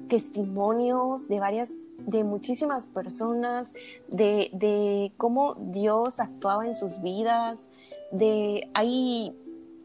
testimonios 0.07 1.27
de 1.27 1.39
varias, 1.39 1.69
de 2.05 2.23
muchísimas 2.23 2.87
personas, 2.87 3.71
de, 4.07 4.49
de 4.53 5.11
cómo 5.17 5.55
Dios 5.55 6.19
actuaba 6.19 6.67
en 6.67 6.75
sus 6.75 7.01
vidas, 7.01 7.67
de 8.11 8.69
hay, 8.73 9.35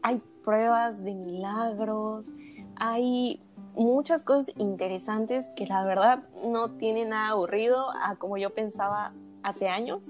hay 0.01 0.21
pruebas 0.43 1.03
de 1.03 1.13
milagros, 1.13 2.27
hay 2.75 3.39
muchas 3.75 4.23
cosas 4.23 4.53
interesantes 4.57 5.47
que 5.55 5.67
la 5.67 5.83
verdad 5.83 6.23
no 6.47 6.71
tienen 6.71 7.09
nada 7.09 7.29
aburrido 7.29 7.89
a 8.01 8.15
como 8.15 8.37
yo 8.37 8.53
pensaba 8.53 9.13
hace 9.43 9.67
años. 9.67 10.01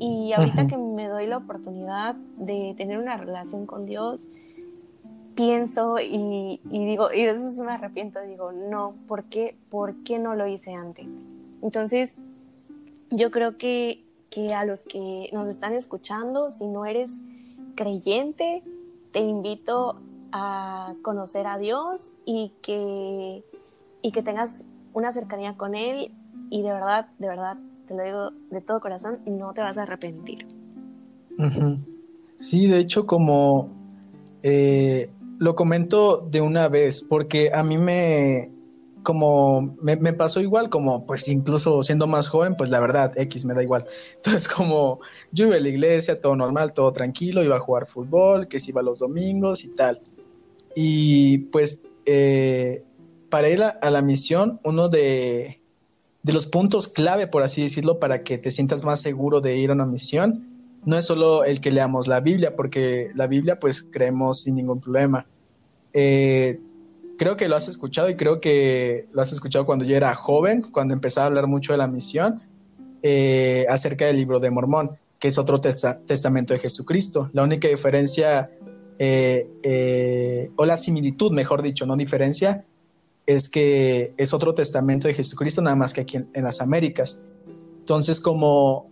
Y 0.00 0.32
ahorita 0.32 0.66
que 0.66 0.76
me 0.76 1.06
doy 1.06 1.26
la 1.26 1.36
oportunidad 1.36 2.16
de 2.36 2.74
tener 2.76 2.98
una 2.98 3.16
relación 3.16 3.64
con 3.64 3.86
Dios, 3.86 4.22
pienso 5.34 5.98
y, 5.98 6.60
digo, 6.70 7.12
y 7.12 7.22
eso 7.22 7.48
es 7.48 7.58
me 7.58 7.72
arrepiento, 7.72 8.20
digo, 8.22 8.52
no, 8.52 8.94
¿por 9.08 9.24
qué, 9.24 9.56
¿por 9.70 9.94
qué 10.04 10.18
no 10.18 10.34
lo 10.34 10.46
hice 10.46 10.72
antes? 10.72 11.06
Entonces, 11.62 12.14
yo 13.10 13.30
creo 13.30 13.56
que, 13.56 14.04
que 14.30 14.54
a 14.54 14.64
los 14.64 14.80
que 14.80 15.30
nos 15.32 15.48
están 15.48 15.72
escuchando, 15.72 16.50
si 16.50 16.66
no 16.66 16.86
eres 16.86 17.12
creyente, 17.74 18.62
te 19.12 19.20
invito 19.20 20.00
a 20.32 20.94
conocer 21.02 21.46
a 21.46 21.58
Dios 21.58 22.10
y 22.24 22.52
que, 22.62 23.44
y 24.02 24.12
que 24.12 24.22
tengas 24.22 24.62
una 24.92 25.12
cercanía 25.12 25.56
con 25.56 25.74
Él 25.74 26.12
y 26.50 26.62
de 26.62 26.72
verdad, 26.72 27.08
de 27.18 27.28
verdad, 27.28 27.56
te 27.86 27.94
lo 27.94 28.02
digo 28.02 28.30
de 28.50 28.60
todo 28.60 28.80
corazón, 28.80 29.20
no 29.26 29.52
te 29.52 29.60
vas 29.60 29.78
a 29.78 29.82
arrepentir. 29.82 30.46
Sí, 32.36 32.68
de 32.68 32.78
hecho, 32.78 33.06
como 33.06 33.68
eh, 34.42 35.10
lo 35.38 35.54
comento 35.54 36.26
de 36.30 36.40
una 36.40 36.68
vez 36.68 37.00
porque 37.00 37.50
a 37.52 37.62
mí 37.62 37.78
me, 37.78 38.50
como 39.04 39.76
me, 39.80 40.12
pasó 40.12 40.40
igual, 40.40 40.70
como 40.70 41.06
pues 41.06 41.28
incluso 41.28 41.82
siendo 41.82 42.06
más 42.06 42.28
joven, 42.28 42.56
pues 42.56 42.70
la 42.70 42.80
verdad, 42.80 43.12
X 43.16 43.44
me 43.44 43.54
da 43.54 43.62
igual. 43.62 43.84
Entonces 44.16 44.48
como 44.48 45.00
yo 45.30 45.46
iba 45.46 45.56
a 45.56 45.60
la 45.60 45.68
iglesia, 45.68 46.20
todo 46.20 46.34
normal, 46.34 46.72
todo 46.72 46.92
tranquilo, 46.92 47.44
iba 47.44 47.56
a 47.56 47.60
jugar 47.60 47.86
fútbol, 47.86 48.48
que 48.48 48.58
se 48.58 48.70
iba 48.70 48.82
los 48.82 48.98
domingos 48.98 49.64
y 49.64 49.74
tal. 49.74 50.00
Y 50.74 51.38
pues 51.38 51.82
eh, 52.06 52.82
para 53.28 53.48
ir 53.48 53.62
a, 53.62 53.90
la 53.90 54.02
misión, 54.02 54.60
uno 54.64 54.88
de, 54.88 55.60
de 56.22 56.32
los 56.32 56.46
puntos 56.46 56.88
clave, 56.88 57.26
por 57.26 57.42
así 57.42 57.62
decirlo, 57.62 58.00
para 58.00 58.22
que 58.22 58.38
te 58.38 58.50
sientas 58.50 58.84
más 58.84 59.00
seguro 59.00 59.40
de 59.40 59.56
ir 59.56 59.70
a 59.70 59.74
una 59.74 59.86
misión, 59.86 60.53
no 60.84 60.96
es 60.96 61.06
solo 61.06 61.44
el 61.44 61.60
que 61.60 61.70
leamos 61.70 62.06
la 62.08 62.20
Biblia, 62.20 62.54
porque 62.56 63.10
la 63.14 63.26
Biblia 63.26 63.58
pues 63.58 63.82
creemos 63.82 64.42
sin 64.42 64.54
ningún 64.54 64.80
problema. 64.80 65.26
Eh, 65.92 66.60
creo 67.16 67.36
que 67.36 67.48
lo 67.48 67.56
has 67.56 67.68
escuchado 67.68 68.10
y 68.10 68.16
creo 68.16 68.40
que 68.40 69.06
lo 69.12 69.22
has 69.22 69.32
escuchado 69.32 69.66
cuando 69.66 69.84
yo 69.84 69.96
era 69.96 70.14
joven, 70.14 70.62
cuando 70.62 70.94
empezaba 70.94 71.24
a 71.24 71.28
hablar 71.28 71.46
mucho 71.46 71.72
de 71.72 71.78
la 71.78 71.88
misión, 71.88 72.42
eh, 73.02 73.66
acerca 73.68 74.06
del 74.06 74.16
libro 74.16 74.40
de 74.40 74.50
Mormón, 74.50 74.92
que 75.18 75.28
es 75.28 75.38
otro 75.38 75.60
testamento 75.60 76.54
de 76.54 76.60
Jesucristo. 76.60 77.30
La 77.32 77.42
única 77.42 77.68
diferencia, 77.68 78.50
eh, 78.98 80.50
o 80.56 80.66
la 80.66 80.76
similitud, 80.76 81.32
mejor 81.32 81.62
dicho, 81.62 81.86
no 81.86 81.96
diferencia, 81.96 82.64
es 83.26 83.48
que 83.48 84.12
es 84.16 84.34
otro 84.34 84.54
testamento 84.54 85.08
de 85.08 85.14
Jesucristo, 85.14 85.62
nada 85.62 85.76
más 85.76 85.94
que 85.94 86.02
aquí 86.02 86.16
en, 86.16 86.44
las 86.44 86.60
Américas. 86.60 87.20
Entonces, 87.80 88.20
como 88.20 88.90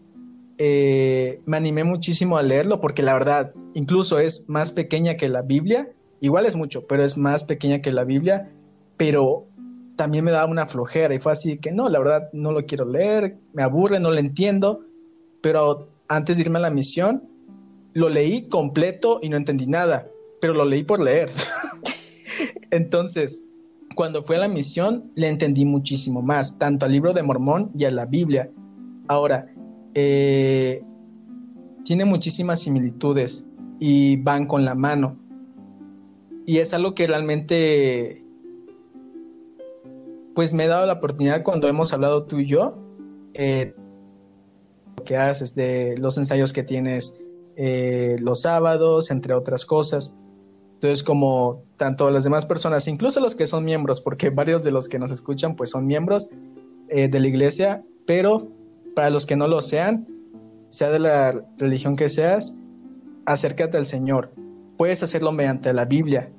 eh, 0.64 1.40
me 1.44 1.56
animé 1.56 1.82
muchísimo 1.82 2.36
a 2.36 2.42
leerlo, 2.42 2.80
porque 2.80 3.02
la 3.02 3.14
verdad, 3.14 3.52
incluso 3.74 4.20
es 4.20 4.48
más 4.48 4.70
pequeña 4.70 5.16
que 5.16 5.28
la 5.28 5.42
Biblia, 5.42 5.90
igual 6.20 6.46
es 6.46 6.54
mucho, 6.54 6.86
pero 6.86 7.02
es 7.02 7.18
más 7.18 7.42
pequeña 7.42 7.82
que 7.82 7.90
la 7.90 8.04
Biblia, 8.04 8.48
pero 8.96 9.48
también 9.96 10.24
me 10.24 10.30
daba 10.30 10.48
una 10.48 10.68
flojera 10.68 11.16
y 11.16 11.18
fue 11.18 11.32
así 11.32 11.58
que 11.58 11.72
no, 11.72 11.88
la 11.88 11.98
verdad 11.98 12.28
no 12.32 12.52
lo 12.52 12.64
quiero 12.64 12.84
leer, 12.84 13.38
me 13.52 13.64
aburre, 13.64 13.98
no 13.98 14.12
lo 14.12 14.18
entiendo, 14.18 14.84
pero 15.42 15.88
antes 16.06 16.36
de 16.36 16.44
irme 16.44 16.60
a 16.60 16.62
la 16.62 16.70
misión, 16.70 17.28
lo 17.94 18.08
leí 18.08 18.48
completo 18.48 19.18
y 19.20 19.30
no 19.30 19.36
entendí 19.36 19.66
nada, 19.66 20.06
pero 20.40 20.54
lo 20.54 20.64
leí 20.64 20.84
por 20.84 21.00
leer. 21.00 21.28
Entonces, 22.70 23.42
cuando 23.96 24.22
fui 24.22 24.36
a 24.36 24.38
la 24.38 24.48
misión, 24.48 25.10
le 25.16 25.26
entendí 25.26 25.64
muchísimo 25.64 26.22
más, 26.22 26.56
tanto 26.56 26.86
al 26.86 26.92
libro 26.92 27.12
de 27.12 27.24
Mormón 27.24 27.72
y 27.76 27.84
a 27.84 27.90
la 27.90 28.06
Biblia. 28.06 28.48
Ahora, 29.08 29.52
eh, 29.94 30.84
tiene 31.84 32.04
muchísimas 32.04 32.60
similitudes 32.60 33.46
y 33.78 34.16
van 34.16 34.46
con 34.46 34.64
la 34.64 34.74
mano. 34.74 35.18
Y 36.46 36.58
es 36.58 36.74
algo 36.74 36.94
que 36.94 37.06
realmente, 37.06 38.24
pues 40.34 40.52
me 40.54 40.64
he 40.64 40.68
dado 40.68 40.86
la 40.86 40.94
oportunidad 40.94 41.42
cuando 41.42 41.68
hemos 41.68 41.92
hablado 41.92 42.24
tú 42.24 42.40
y 42.40 42.46
yo, 42.46 42.78
eh, 43.34 43.74
lo 44.96 45.04
que 45.04 45.16
haces 45.16 45.54
de 45.54 45.96
los 45.98 46.18
ensayos 46.18 46.52
que 46.52 46.62
tienes 46.62 47.20
eh, 47.56 48.16
los 48.20 48.42
sábados, 48.42 49.10
entre 49.10 49.34
otras 49.34 49.66
cosas. 49.66 50.16
Entonces, 50.74 51.02
como 51.02 51.62
tanto 51.76 52.10
las 52.10 52.24
demás 52.24 52.44
personas, 52.44 52.88
incluso 52.88 53.20
los 53.20 53.34
que 53.34 53.46
son 53.46 53.64
miembros, 53.64 54.00
porque 54.00 54.30
varios 54.30 54.64
de 54.64 54.72
los 54.72 54.88
que 54.88 54.98
nos 54.98 55.10
escuchan, 55.10 55.54
pues 55.54 55.70
son 55.70 55.86
miembros 55.86 56.28
eh, 56.88 57.08
de 57.08 57.20
la 57.20 57.28
iglesia, 57.28 57.84
pero 58.06 58.48
para 58.94 59.10
los 59.10 59.26
que 59.26 59.36
no 59.36 59.48
lo 59.48 59.60
sean, 59.60 60.06
sea 60.68 60.90
de 60.90 60.98
la 60.98 61.44
religión 61.58 61.96
que 61.96 62.08
seas, 62.08 62.58
acércate 63.26 63.78
al 63.78 63.86
Señor. 63.86 64.32
Puedes 64.76 65.02
hacerlo 65.02 65.32
mediante 65.32 65.72
la 65.72 65.84
Biblia 65.84 66.30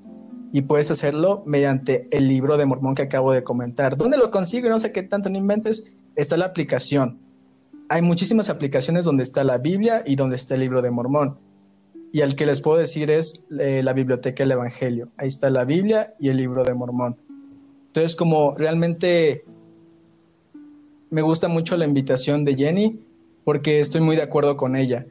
y 0.51 0.62
puedes 0.62 0.91
hacerlo 0.91 1.43
mediante 1.45 2.08
el 2.12 2.28
libro 2.28 2.58
de 2.58 2.66
Mormón 2.66 2.95
que 2.95 3.04
acabo 3.04 3.32
de 3.32 3.43
comentar. 3.43 3.97
¿Dónde 3.97 4.18
lo 4.18 4.30
consigo? 4.32 4.70
No 4.70 4.80
sé 4.80 4.91
qué 4.91 5.04
tanto 5.04 5.30
no 5.30 5.38
inventes. 5.38 5.91
Está 6.16 6.38
la 6.38 6.45
aplicación. 6.45 7.20
Hay 7.89 8.01
muchísimas 8.01 8.49
aplicaciones 8.49 9.06
donde 9.06 9.24
está 9.24 9.43
la 9.43 9.58
Biblia 9.58 10.04
y 10.06 10.16
donde 10.16 10.36
está 10.36 10.56
el 10.56 10.62
libro 10.62 10.82
de 10.82 10.91
Mormón 10.91 11.38
y 12.14 12.22
al 12.22 12.36
que 12.36 12.45
les 12.45 12.62
puedo 12.62 12.78
decir 12.78 13.10
es 13.10 13.47
eh, 13.60 13.82
la 13.84 13.91
biblioteca 13.91 14.43
del 14.43 14.51
Evangelio. 14.51 15.10
Ahí 15.18 15.28
está 15.28 15.49
la 15.49 15.66
Biblia 15.66 16.12
y 16.20 16.30
el 16.30 16.38
libro 16.38 16.64
de 16.64 16.76
Mormón. 16.76 17.18
Entonces, 17.88 18.16
como 18.16 18.54
realmente 18.56 19.43
me 21.14 21.22
gusta 21.22 21.47
mucho 21.47 21.78
la 21.78 21.86
invitación 21.86 22.43
de 22.43 22.55
Jenny, 22.55 22.99
porque 23.45 23.80
estoy 23.80 24.01
muy 24.01 24.16
de 24.16 24.24
acuerdo 24.24 24.57
con 24.57 24.76
ella. 24.76 25.05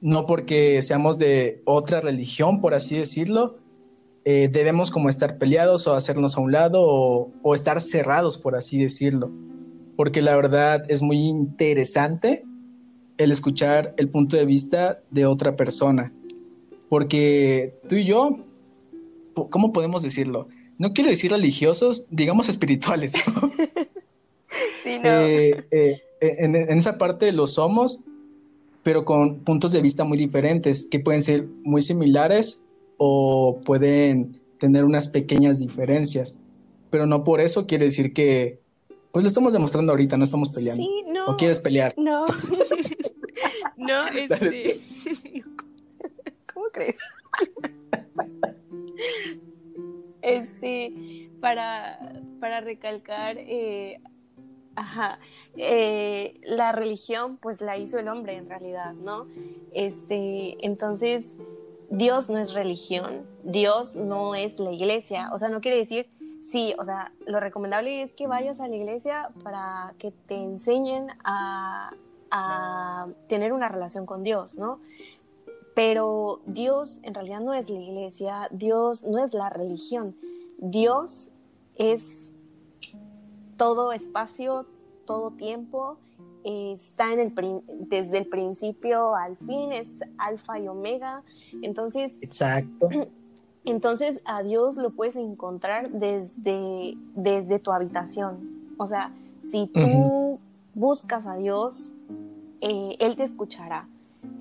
No 0.00 0.26
porque 0.26 0.82
seamos 0.82 1.18
de 1.18 1.62
otra 1.64 2.00
religión, 2.00 2.60
por 2.60 2.74
así 2.74 2.96
decirlo, 2.96 3.58
eh, 4.24 4.48
debemos 4.50 4.90
como 4.90 5.08
estar 5.08 5.38
peleados 5.38 5.86
o 5.86 5.94
hacernos 5.94 6.36
a 6.36 6.40
un 6.40 6.50
lado 6.50 6.82
o, 6.82 7.30
o 7.42 7.54
estar 7.54 7.80
cerrados, 7.80 8.38
por 8.38 8.56
así 8.56 8.78
decirlo. 8.78 9.30
Porque 9.96 10.20
la 10.22 10.34
verdad 10.34 10.84
es 10.88 11.02
muy 11.02 11.18
interesante 11.18 12.44
el 13.18 13.30
escuchar 13.30 13.94
el 13.96 14.08
punto 14.08 14.36
de 14.36 14.44
vista 14.44 15.00
de 15.10 15.26
otra 15.26 15.54
persona 15.54 16.12
porque 16.94 17.74
tú 17.88 17.96
y 17.96 18.04
yo, 18.04 18.38
¿cómo 19.50 19.72
podemos 19.72 20.04
decirlo? 20.04 20.46
No 20.78 20.92
quiero 20.92 21.10
decir 21.10 21.32
religiosos, 21.32 22.06
digamos 22.08 22.48
espirituales. 22.48 23.14
sí, 24.82 24.98
no. 24.98 25.08
Eh, 25.08 25.66
eh, 25.70 26.02
en, 26.20 26.54
esa 26.54 26.98
parte 26.98 27.32
lo 27.32 27.46
somos, 27.46 28.04
pero 28.82 29.04
con 29.04 29.40
puntos 29.40 29.72
de 29.72 29.82
vista 29.82 30.04
muy 30.04 30.18
diferentes, 30.18 30.86
que 30.86 31.00
pueden 31.00 31.22
ser 31.22 31.46
muy 31.62 31.82
similares 31.82 32.62
o 32.96 33.60
pueden 33.64 34.40
tener 34.58 34.84
unas 34.84 35.08
pequeñas 35.08 35.60
diferencias. 35.60 36.36
Pero 36.90 37.06
no 37.06 37.24
por 37.24 37.40
eso 37.40 37.66
quiere 37.66 37.86
decir 37.86 38.12
que, 38.12 38.60
pues 39.12 39.22
lo 39.22 39.28
estamos 39.28 39.52
demostrando 39.52 39.92
ahorita, 39.92 40.16
no 40.16 40.24
estamos 40.24 40.54
peleando. 40.54 40.82
Sí, 40.82 41.04
no. 41.08 41.26
¿O 41.26 41.36
quieres 41.36 41.60
pelear? 41.60 41.94
No. 41.96 42.24
no, 43.76 44.06
este 44.06 44.80
crees? 46.74 46.98
este, 50.22 51.30
para, 51.40 51.98
para 52.40 52.60
recalcar, 52.60 53.36
eh, 53.38 54.00
ajá, 54.76 55.18
eh, 55.56 56.40
la 56.42 56.72
religión 56.72 57.36
pues 57.36 57.60
la 57.60 57.78
hizo 57.78 57.98
el 57.98 58.08
hombre 58.08 58.36
en 58.36 58.48
realidad, 58.48 58.92
¿no? 58.94 59.26
Este, 59.72 60.56
entonces, 60.64 61.32
Dios 61.90 62.28
no 62.28 62.38
es 62.38 62.54
religión, 62.54 63.26
Dios 63.44 63.94
no 63.94 64.34
es 64.34 64.58
la 64.58 64.72
iglesia, 64.72 65.30
o 65.32 65.38
sea, 65.38 65.48
no 65.48 65.60
quiere 65.60 65.78
decir, 65.78 66.10
sí, 66.40 66.74
o 66.78 66.84
sea, 66.84 67.12
lo 67.26 67.40
recomendable 67.40 68.02
es 68.02 68.12
que 68.14 68.26
vayas 68.26 68.60
a 68.60 68.68
la 68.68 68.76
iglesia 68.76 69.30
para 69.42 69.94
que 69.98 70.10
te 70.10 70.36
enseñen 70.36 71.08
a, 71.24 71.92
a 72.30 73.08
tener 73.28 73.52
una 73.52 73.68
relación 73.68 74.06
con 74.06 74.22
Dios, 74.22 74.56
¿no? 74.56 74.80
Pero 75.74 76.40
Dios 76.46 77.00
en 77.02 77.14
realidad 77.14 77.40
no 77.40 77.54
es 77.54 77.68
la 77.68 77.80
iglesia, 77.80 78.48
Dios 78.50 79.02
no 79.02 79.24
es 79.24 79.34
la 79.34 79.50
religión, 79.50 80.16
Dios 80.58 81.30
es 81.76 82.23
todo 83.64 83.92
espacio, 83.94 84.66
todo 85.06 85.30
tiempo, 85.30 85.96
está 86.44 87.14
en 87.14 87.20
el, 87.20 87.62
desde 87.88 88.18
el 88.18 88.26
principio 88.26 89.16
al 89.16 89.38
fin, 89.38 89.72
es 89.72 90.00
alfa 90.18 90.58
y 90.58 90.68
omega. 90.68 91.22
Entonces, 91.62 92.12
Exacto. 92.20 92.90
Entonces 93.64 94.20
a 94.26 94.42
Dios 94.42 94.76
lo 94.76 94.90
puedes 94.90 95.16
encontrar 95.16 95.90
desde, 95.92 96.98
desde 97.14 97.58
tu 97.58 97.72
habitación. 97.72 98.74
O 98.76 98.86
sea, 98.86 99.14
si 99.40 99.66
tú 99.68 100.38
buscas 100.74 101.26
a 101.26 101.36
Dios, 101.36 101.90
eh, 102.60 102.96
Él 103.00 103.16
te 103.16 103.22
escuchará. 103.22 103.88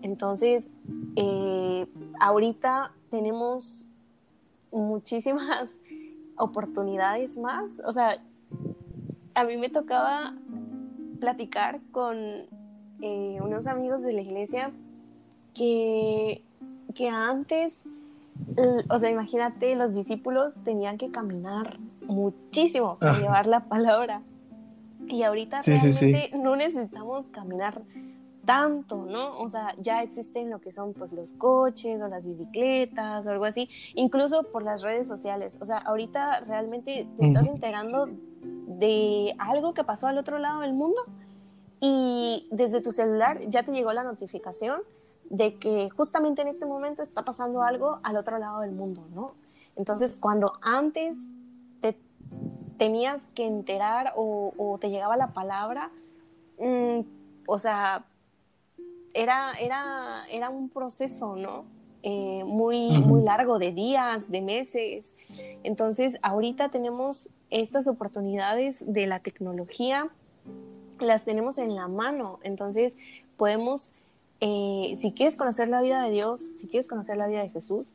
Entonces, 0.01 0.69
eh, 1.15 1.87
ahorita 2.19 2.91
tenemos 3.09 3.87
muchísimas 4.69 5.69
oportunidades 6.37 7.37
más. 7.37 7.71
O 7.85 7.93
sea, 7.93 8.21
a 9.35 9.43
mí 9.43 9.57
me 9.57 9.69
tocaba 9.69 10.33
platicar 11.19 11.79
con 11.91 12.17
eh, 13.01 13.37
unos 13.41 13.67
amigos 13.67 14.01
de 14.03 14.13
la 14.13 14.21
iglesia 14.21 14.71
que, 15.53 16.43
que 16.95 17.09
antes, 17.09 17.81
o 18.89 18.99
sea, 18.99 19.09
imagínate, 19.09 19.75
los 19.75 19.93
discípulos 19.93 20.55
tenían 20.63 20.97
que 20.97 21.11
caminar 21.11 21.79
muchísimo 22.05 22.95
para 22.95 23.17
llevar 23.17 23.47
la 23.47 23.61
palabra. 23.65 24.21
Y 25.07 25.23
ahorita 25.23 25.59
realmente 25.65 26.31
no 26.37 26.55
necesitamos 26.55 27.25
caminar 27.27 27.81
tanto, 28.45 29.05
¿no? 29.05 29.39
O 29.39 29.49
sea, 29.49 29.73
ya 29.77 30.01
existen 30.03 30.49
lo 30.49 30.59
que 30.59 30.71
son 30.71 30.93
pues 30.93 31.13
los 31.13 31.31
coches 31.33 32.01
o 32.01 32.07
las 32.07 32.25
bicicletas 32.25 33.25
o 33.25 33.29
algo 33.29 33.45
así, 33.45 33.69
incluso 33.95 34.43
por 34.43 34.63
las 34.63 34.81
redes 34.81 35.07
sociales. 35.07 35.57
O 35.61 35.65
sea, 35.65 35.77
ahorita 35.77 36.41
realmente 36.41 37.07
te 37.17 37.27
estás 37.27 37.47
enterando 37.47 38.09
de 38.41 39.35
algo 39.37 39.73
que 39.73 39.83
pasó 39.83 40.07
al 40.07 40.17
otro 40.17 40.39
lado 40.39 40.61
del 40.61 40.73
mundo 40.73 41.01
y 41.79 42.47
desde 42.51 42.81
tu 42.81 42.91
celular 42.91 43.39
ya 43.47 43.63
te 43.63 43.71
llegó 43.71 43.93
la 43.93 44.03
notificación 44.03 44.81
de 45.29 45.55
que 45.55 45.89
justamente 45.89 46.41
en 46.41 46.47
este 46.47 46.65
momento 46.65 47.01
está 47.01 47.23
pasando 47.23 47.63
algo 47.63 47.99
al 48.03 48.17
otro 48.17 48.37
lado 48.37 48.61
del 48.61 48.71
mundo, 48.71 49.07
¿no? 49.13 49.35
Entonces, 49.75 50.17
cuando 50.17 50.53
antes 50.61 51.17
te 51.81 51.97
tenías 52.77 53.23
que 53.33 53.45
enterar 53.45 54.13
o, 54.15 54.77
te 54.79 54.89
llegaba 54.89 55.17
la 55.17 55.33
palabra, 55.33 55.89
mm, 56.59 56.99
o 57.47 57.57
sea, 57.57 58.05
era, 59.13 59.53
era, 59.59 60.25
era 60.29 60.49
un 60.49 60.69
proceso, 60.69 61.35
¿no? 61.35 61.65
Eh, 62.03 62.43
muy, 62.45 62.89
muy 62.99 63.23
largo 63.23 63.59
de 63.59 63.71
días, 63.71 64.29
de 64.29 64.41
meses. 64.41 65.13
Entonces, 65.63 66.17
ahorita 66.21 66.69
tenemos 66.69 67.29
estas 67.49 67.87
oportunidades 67.87 68.77
de 68.81 69.07
la 69.07 69.19
tecnología 69.19 70.09
las 71.03 71.25
tenemos 71.25 71.57
en 71.57 71.75
la 71.75 71.87
mano. 71.87 72.39
Entonces, 72.43 72.93
podemos, 73.37 73.89
eh, 74.41 74.97
si 74.99 75.11
quieres 75.11 75.35
conocer 75.35 75.67
la 75.67 75.81
vida 75.81 76.03
de 76.03 76.11
Dios, 76.11 76.41
si 76.57 76.67
quieres 76.67 76.87
conocer 76.87 77.17
la 77.17 77.27
vida 77.27 77.41
de 77.41 77.49
Jesús, 77.49 77.87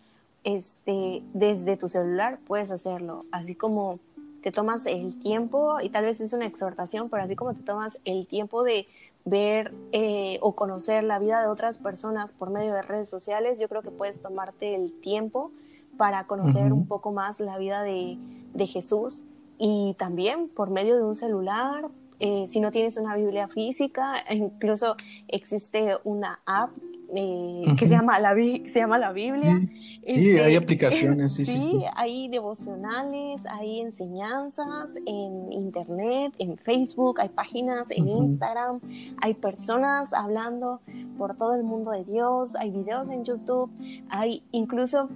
este, 0.44 1.22
desde 1.34 1.76
tu 1.76 1.88
celular 1.88 2.38
puedes 2.46 2.70
hacerlo, 2.70 3.26
así 3.32 3.54
como 3.54 3.98
te 4.42 4.52
tomas 4.52 4.86
el 4.86 5.18
tiempo, 5.18 5.78
y 5.82 5.90
tal 5.90 6.04
vez 6.04 6.20
es 6.20 6.32
una 6.32 6.46
exhortación, 6.46 7.10
pero 7.10 7.24
así 7.24 7.34
como 7.34 7.54
te 7.54 7.62
tomas 7.62 7.98
el 8.04 8.26
tiempo 8.26 8.62
de 8.62 8.86
ver 9.28 9.72
eh, 9.92 10.38
o 10.40 10.54
conocer 10.54 11.04
la 11.04 11.18
vida 11.18 11.40
de 11.40 11.48
otras 11.48 11.78
personas 11.78 12.32
por 12.32 12.50
medio 12.50 12.72
de 12.72 12.82
redes 12.82 13.08
sociales, 13.08 13.60
yo 13.60 13.68
creo 13.68 13.82
que 13.82 13.90
puedes 13.90 14.20
tomarte 14.20 14.74
el 14.74 14.92
tiempo 15.00 15.52
para 15.96 16.26
conocer 16.26 16.72
un 16.72 16.86
poco 16.86 17.12
más 17.12 17.40
la 17.40 17.58
vida 17.58 17.82
de, 17.82 18.16
de, 18.54 18.66
Jesús 18.66 19.24
y 19.58 19.94
también 19.98 20.48
por 20.48 20.70
medio 20.70 20.96
de 20.96 21.02
un 21.02 21.16
celular. 21.16 21.88
Eh, 22.20 22.46
si 22.48 22.60
no 22.60 22.70
tienes 22.70 22.96
una 22.96 23.16
Biblia 23.16 23.48
física, 23.48 24.24
incluso 24.30 24.94
existe 25.28 25.96
una 26.04 26.40
app 26.46 26.70
eh, 27.14 27.64
que 27.78 27.86
se 27.86 27.94
llama, 27.94 28.18
la, 28.18 28.34
se 28.34 28.80
llama 28.80 28.98
la 28.98 29.12
Biblia. 29.12 29.58
Sí, 29.60 30.00
este, 30.02 30.42
hay 30.42 30.56
aplicaciones, 30.56 31.34
sí, 31.34 31.46
sí, 31.46 31.58
sí, 31.60 31.84
hay 31.94 32.28
devocionales, 32.28 33.46
hay 33.46 33.80
enseñanzas 33.80 34.90
en 35.06 35.50
internet, 35.50 36.34
en 36.38 36.58
Facebook, 36.58 37.20
hay 37.20 37.30
páginas 37.30 37.90
en 37.90 38.08
Instagram, 38.08 38.80
hay 39.22 39.34
personas 39.34 40.12
hablando 40.12 40.80
por 41.16 41.34
todo 41.34 41.54
el 41.54 41.62
mundo 41.62 41.92
de 41.92 42.04
Dios, 42.04 42.54
hay 42.56 42.70
videos 42.70 43.08
en 43.10 43.24
YouTube, 43.24 43.70
hay 44.10 44.42
incluso 44.52 45.08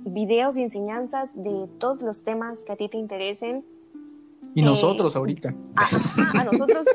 videos 0.00 0.56
y 0.56 0.62
enseñanzas 0.62 1.30
de 1.34 1.68
todos 1.78 2.00
los 2.00 2.24
temas 2.24 2.58
que 2.60 2.72
a 2.72 2.76
ti 2.76 2.88
te 2.88 2.96
interesen. 2.96 3.64
Y 4.54 4.62
nosotros 4.62 5.14
ahorita. 5.14 5.54
A, 5.76 6.40
a 6.40 6.44
nosotros, 6.44 6.86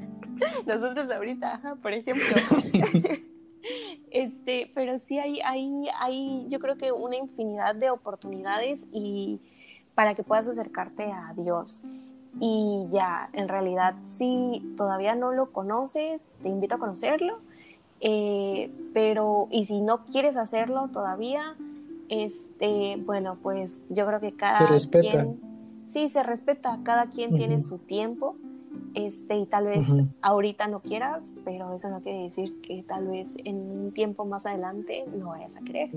nosotros 0.66 1.10
ahorita, 1.10 1.76
por 1.80 1.94
ejemplo. 1.94 2.36
Este, 4.10 4.70
pero 4.74 4.98
sí 4.98 5.18
hay, 5.18 5.40
hay, 5.40 5.88
hay, 5.98 6.46
yo 6.48 6.58
creo 6.58 6.76
que 6.76 6.92
una 6.92 7.16
infinidad 7.16 7.74
de 7.74 7.90
oportunidades 7.90 8.86
y 8.92 9.40
para 9.94 10.14
que 10.14 10.22
puedas 10.22 10.48
acercarte 10.48 11.04
a 11.04 11.34
Dios. 11.36 11.80
Y 12.38 12.86
ya, 12.92 13.30
en 13.32 13.48
realidad, 13.48 13.94
si 14.16 14.62
todavía 14.76 15.14
no 15.14 15.32
lo 15.32 15.52
conoces, 15.52 16.30
te 16.42 16.48
invito 16.48 16.74
a 16.74 16.78
conocerlo. 16.78 17.38
Eh, 18.00 18.70
pero, 18.92 19.48
y 19.50 19.66
si 19.66 19.80
no 19.80 20.04
quieres 20.04 20.36
hacerlo 20.36 20.88
todavía, 20.92 21.56
este, 22.08 22.96
bueno, 23.04 23.38
pues 23.42 23.78
yo 23.88 24.06
creo 24.06 24.20
que 24.20 24.32
cada 24.32 24.66
quien, 24.66 25.40
sí, 25.88 26.10
se 26.10 26.22
respeta, 26.22 26.78
cada 26.84 27.06
quien 27.06 27.36
tiene 27.36 27.60
su 27.62 27.78
tiempo 27.78 28.36
este, 28.94 29.36
y 29.38 29.46
tal 29.46 29.66
vez 29.66 29.88
ahorita 30.22 30.68
no 30.68 30.80
quieras, 30.80 31.26
pero 31.44 31.74
eso 31.74 31.88
no 31.88 32.00
quiere 32.00 32.24
decir 32.24 32.60
que 32.62 32.82
tal 32.82 33.08
vez 33.08 33.28
en 33.44 33.56
un 33.56 33.92
tiempo 33.92 34.24
más 34.24 34.46
adelante 34.46 35.04
no 35.16 35.28
vayas 35.28 35.56
a 35.56 35.60
querer. 35.60 35.90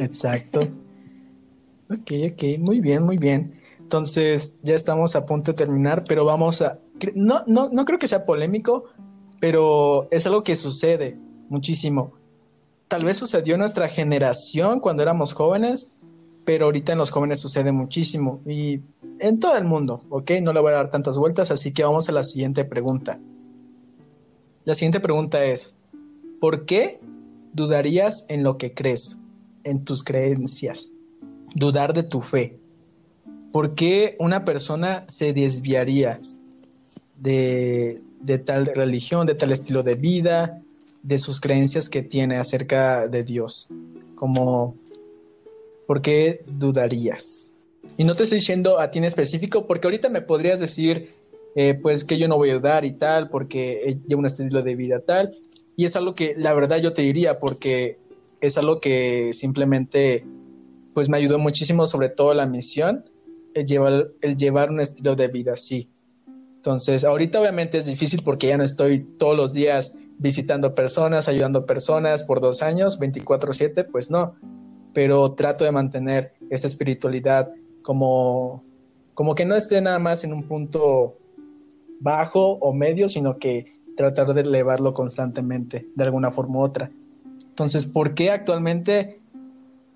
Exacto. 0.00 0.60
ok, 1.90 2.12
ok, 2.32 2.58
muy 2.58 2.80
bien, 2.80 3.04
muy 3.04 3.18
bien. 3.18 3.60
Entonces 3.80 4.58
ya 4.62 4.74
estamos 4.74 5.16
a 5.16 5.26
punto 5.26 5.52
de 5.52 5.56
terminar, 5.56 6.04
pero 6.06 6.24
vamos 6.24 6.62
a... 6.62 6.78
No, 7.14 7.42
no, 7.46 7.68
no 7.70 7.84
creo 7.84 7.98
que 7.98 8.06
sea 8.06 8.26
polémico, 8.26 8.84
pero 9.40 10.08
es 10.10 10.26
algo 10.26 10.42
que 10.42 10.56
sucede 10.56 11.16
muchísimo. 11.48 12.12
Tal 12.88 13.04
vez 13.04 13.16
sucedió 13.16 13.54
en 13.54 13.60
nuestra 13.60 13.88
generación 13.88 14.80
cuando 14.80 15.02
éramos 15.02 15.32
jóvenes, 15.32 15.95
pero 16.46 16.66
ahorita 16.66 16.92
en 16.92 16.98
los 16.98 17.10
jóvenes 17.10 17.40
sucede 17.40 17.72
muchísimo 17.72 18.40
y 18.46 18.80
en 19.18 19.40
todo 19.40 19.56
el 19.56 19.64
mundo, 19.64 20.04
¿ok? 20.08 20.30
No 20.42 20.52
le 20.52 20.60
voy 20.60 20.72
a 20.72 20.76
dar 20.76 20.90
tantas 20.90 21.18
vueltas, 21.18 21.50
así 21.50 21.72
que 21.72 21.82
vamos 21.82 22.08
a 22.08 22.12
la 22.12 22.22
siguiente 22.22 22.64
pregunta. 22.64 23.18
La 24.64 24.76
siguiente 24.76 25.00
pregunta 25.00 25.44
es, 25.44 25.74
¿por 26.40 26.64
qué 26.64 27.00
dudarías 27.52 28.26
en 28.28 28.44
lo 28.44 28.58
que 28.58 28.72
crees, 28.72 29.18
en 29.64 29.84
tus 29.84 30.04
creencias? 30.04 30.92
Dudar 31.56 31.92
de 31.92 32.04
tu 32.04 32.20
fe. 32.20 32.60
¿Por 33.50 33.74
qué 33.74 34.16
una 34.20 34.44
persona 34.44 35.04
se 35.08 35.32
desviaría 35.32 36.20
de, 37.16 38.02
de 38.20 38.38
tal 38.38 38.66
religión, 38.66 39.26
de 39.26 39.34
tal 39.34 39.50
estilo 39.50 39.82
de 39.82 39.96
vida, 39.96 40.62
de 41.02 41.18
sus 41.18 41.40
creencias 41.40 41.88
que 41.88 42.02
tiene 42.02 42.36
acerca 42.36 43.08
de 43.08 43.24
Dios? 43.24 43.68
Como 44.14 44.76
¿por 45.86 46.02
qué 46.02 46.44
dudarías? 46.46 47.54
Y 47.96 48.04
no 48.04 48.14
te 48.14 48.24
estoy 48.24 48.38
diciendo 48.38 48.80
a 48.80 48.90
ti 48.90 48.98
en 48.98 49.04
específico, 49.04 49.66
porque 49.66 49.86
ahorita 49.86 50.08
me 50.08 50.20
podrías 50.20 50.60
decir, 50.60 51.14
eh, 51.54 51.74
pues 51.74 52.04
que 52.04 52.18
yo 52.18 52.28
no 52.28 52.36
voy 52.36 52.50
a 52.50 52.54
dudar 52.54 52.84
y 52.84 52.92
tal, 52.92 53.30
porque 53.30 53.98
llevo 54.06 54.20
un 54.20 54.26
estilo 54.26 54.62
de 54.62 54.74
vida 54.74 55.00
tal. 55.00 55.38
Y 55.76 55.84
es 55.84 55.96
algo 55.96 56.14
que 56.14 56.34
la 56.36 56.52
verdad 56.52 56.78
yo 56.78 56.92
te 56.92 57.02
diría, 57.02 57.38
porque 57.38 57.98
es 58.40 58.58
algo 58.58 58.80
que 58.80 59.32
simplemente, 59.32 60.24
pues 60.94 61.08
me 61.08 61.16
ayudó 61.16 61.38
muchísimo, 61.38 61.86
sobre 61.86 62.08
todo 62.08 62.34
la 62.34 62.46
misión, 62.46 63.04
el 63.54 63.66
llevar, 63.66 64.70
un 64.70 64.80
estilo 64.80 65.16
de 65.16 65.28
vida 65.28 65.54
así. 65.54 65.88
Entonces, 66.56 67.04
ahorita 67.04 67.40
obviamente 67.40 67.78
es 67.78 67.86
difícil 67.86 68.22
porque 68.22 68.48
ya 68.48 68.58
no 68.58 68.64
estoy 68.64 69.00
todos 69.00 69.36
los 69.36 69.52
días 69.52 69.96
visitando 70.18 70.74
personas, 70.74 71.28
ayudando 71.28 71.64
personas 71.64 72.24
por 72.24 72.40
dos 72.40 72.62
años, 72.62 72.98
24/7, 72.98 73.84
pues 73.84 74.10
no 74.10 74.34
pero 74.96 75.32
trato 75.32 75.62
de 75.62 75.72
mantener 75.72 76.32
esa 76.48 76.66
espiritualidad 76.66 77.50
como, 77.82 78.64
como 79.12 79.34
que 79.34 79.44
no 79.44 79.54
esté 79.54 79.82
nada 79.82 79.98
más 79.98 80.24
en 80.24 80.32
un 80.32 80.44
punto 80.44 81.18
bajo 82.00 82.52
o 82.52 82.72
medio, 82.72 83.06
sino 83.06 83.36
que 83.36 83.76
tratar 83.94 84.32
de 84.32 84.40
elevarlo 84.40 84.94
constantemente, 84.94 85.86
de 85.94 86.02
alguna 86.02 86.30
forma 86.30 86.60
u 86.60 86.62
otra. 86.62 86.90
Entonces, 87.42 87.84
¿por 87.84 88.14
qué 88.14 88.30
actualmente 88.30 89.20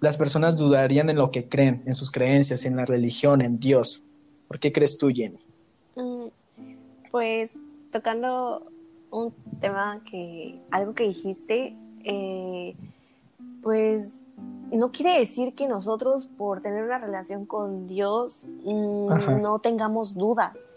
las 0.00 0.18
personas 0.18 0.58
dudarían 0.58 1.08
en 1.08 1.16
lo 1.16 1.30
que 1.30 1.48
creen, 1.48 1.82
en 1.86 1.94
sus 1.94 2.10
creencias, 2.10 2.66
en 2.66 2.76
la 2.76 2.84
religión, 2.84 3.40
en 3.40 3.58
Dios? 3.58 4.04
¿Por 4.48 4.58
qué 4.58 4.70
crees 4.70 4.98
tú, 4.98 5.08
Jenny? 5.08 5.40
Mm, 5.96 6.26
pues 7.10 7.52
tocando 7.90 8.70
un 9.10 9.32
tema 9.62 10.02
que, 10.10 10.60
algo 10.70 10.92
que 10.92 11.04
dijiste, 11.04 11.74
eh, 12.04 12.74
pues 13.62 14.08
no 14.72 14.90
quiere 14.90 15.18
decir 15.18 15.54
que 15.54 15.66
nosotros 15.66 16.28
por 16.38 16.60
tener 16.60 16.84
una 16.84 16.98
relación 16.98 17.46
con 17.46 17.86
Dios 17.86 18.44
mm, 18.64 19.40
no 19.40 19.58
tengamos 19.58 20.14
dudas. 20.14 20.76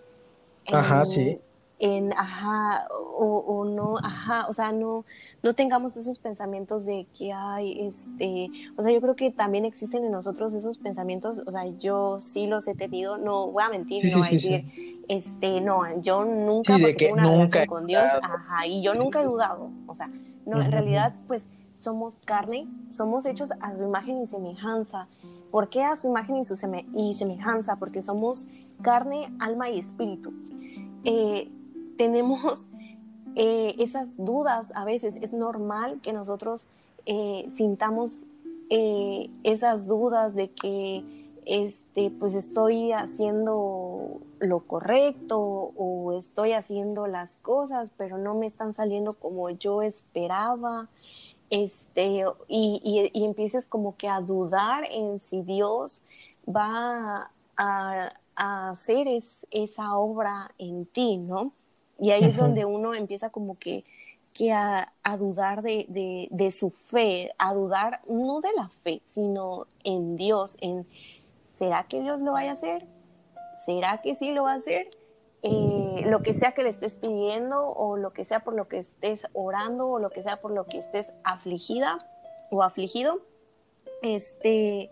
Ajá, 0.71 1.05
sí. 1.05 1.39
En, 1.79 2.13
ajá, 2.13 2.87
o, 2.89 3.65
no, 3.65 3.97
ajá, 3.97 4.47
o 4.47 4.53
sea, 4.53 4.71
no, 4.71 5.03
no 5.41 5.53
tengamos 5.53 5.97
esos 5.97 6.17
pensamientos 6.17 6.85
de 6.85 7.07
que 7.17 7.33
hay, 7.33 7.87
este, 7.87 8.49
o 8.77 8.83
sea, 8.83 8.93
yo 8.93 9.01
creo 9.01 9.15
que 9.17 9.31
también 9.31 9.65
existen 9.65 10.05
en 10.05 10.11
nosotros 10.11 10.53
esos 10.53 10.77
pensamientos, 10.77 11.39
o 11.45 11.51
sea, 11.51 11.65
yo 11.79 12.21
sí 12.21 12.47
los 12.47 12.65
he 12.69 12.75
tenido, 12.75 13.17
no 13.17 13.47
voy 13.47 13.63
a 13.63 13.69
mentir, 13.69 14.01
no 14.05 14.19
voy 14.19 14.27
a 14.27 14.31
decir, 14.31 15.03
este, 15.09 15.59
no, 15.59 16.01
yo 16.01 16.23
nunca 16.23 16.77
de 16.77 16.95
que 16.95 17.11
una 17.11 17.23
nunca 17.23 17.65
con 17.65 17.85
Dios, 17.85 18.05
ajá, 18.21 18.65
y 18.65 18.81
yo 18.81 18.93
nunca 18.93 19.19
he 19.19 19.25
dudado, 19.25 19.69
o 19.87 19.95
sea, 19.95 20.09
no, 20.45 20.61
en 20.61 20.71
realidad, 20.71 21.13
pues, 21.27 21.43
somos 21.83 22.15
carne, 22.25 22.67
somos 22.91 23.25
hechos 23.25 23.51
a 23.59 23.75
su 23.75 23.83
imagen 23.83 24.23
y 24.23 24.27
semejanza. 24.27 25.07
¿Por 25.51 25.69
qué 25.69 25.83
a 25.83 25.97
su 25.97 26.07
imagen 26.07 26.37
y, 26.37 26.45
su 26.45 26.55
y 26.95 27.13
semejanza? 27.13 27.75
Porque 27.75 28.01
somos 28.01 28.47
carne, 28.81 29.31
alma 29.39 29.69
y 29.69 29.79
espíritu. 29.79 30.33
Eh, 31.03 31.51
tenemos 31.97 32.61
eh, 33.35 33.75
esas 33.79 34.15
dudas 34.17 34.71
a 34.75 34.85
veces. 34.85 35.17
Es 35.21 35.33
normal 35.33 35.99
que 36.01 36.13
nosotros 36.13 36.67
eh, 37.05 37.49
sintamos 37.53 38.23
esas 39.43 39.85
dudas 39.85 40.33
de 40.33 40.49
que 40.49 41.03
este, 41.45 42.09
pues 42.09 42.33
estoy 42.33 42.91
haciendo 42.91 44.21
lo 44.39 44.59
correcto 44.61 45.39
o 45.39 46.13
estoy 46.17 46.53
haciendo 46.53 47.05
las 47.05 47.35
cosas, 47.43 47.91
pero 47.97 48.17
no 48.17 48.33
me 48.33 48.47
están 48.47 48.73
saliendo 48.73 49.11
como 49.11 49.51
yo 49.51 49.83
esperaba 49.83 50.89
este, 51.53 52.23
y, 52.47 53.11
y, 53.13 53.23
empieces 53.23 53.67
como 53.67 53.95
que 53.95 54.07
a 54.07 54.21
dudar 54.21 54.85
en 54.89 55.19
si 55.19 55.43
Dios 55.43 56.01
va 56.49 57.29
a, 57.55 58.13
hacer 58.35 59.05
esa 59.51 59.95
obra 59.95 60.51
en 60.57 60.87
ti, 60.87 61.17
¿no? 61.17 61.53
Y 61.99 62.09
ahí 62.09 62.23
es 62.23 62.37
donde 62.37 62.65
uno 62.65 62.95
empieza 62.95 63.29
como 63.29 63.59
que, 63.59 63.85
que 64.33 64.51
a, 64.51 64.91
dudar 65.19 65.61
de, 65.61 66.27
de, 66.31 66.51
su 66.51 66.71
fe, 66.71 67.31
a 67.37 67.53
dudar 67.53 68.01
no 68.07 68.41
de 68.41 68.49
la 68.57 68.69
fe, 68.69 69.03
sino 69.05 69.67
en 69.83 70.15
Dios, 70.15 70.57
en 70.59 70.87
¿será 71.59 71.83
que 71.83 72.01
Dios 72.01 72.19
lo 72.21 72.31
vaya 72.31 72.49
a 72.49 72.53
hacer? 72.53 72.87
¿Será 73.67 74.01
que 74.01 74.15
sí 74.15 74.31
lo 74.31 74.45
va 74.45 74.53
a 74.53 74.55
hacer? 74.55 74.89
Eh, 75.45 76.03
lo 76.05 76.21
que 76.21 76.33
sea 76.33 76.53
que 76.53 76.63
le 76.63 76.69
estés 76.69 76.93
pidiendo 76.93 77.67
o 77.67 77.97
lo 77.97 78.13
que 78.13 78.23
sea 78.23 78.45
por 78.45 78.55
lo 78.55 78.69
que 78.69 78.79
estés 78.79 79.27
orando 79.33 79.87
o 79.87 79.99
lo 79.99 80.09
que 80.09 80.23
sea 80.23 80.39
por 80.39 80.51
lo 80.51 80.65
que 80.65 80.77
estés 80.77 81.07
afligida 81.25 81.97
o 82.49 82.63
afligido, 82.63 83.19
este, 84.01 84.89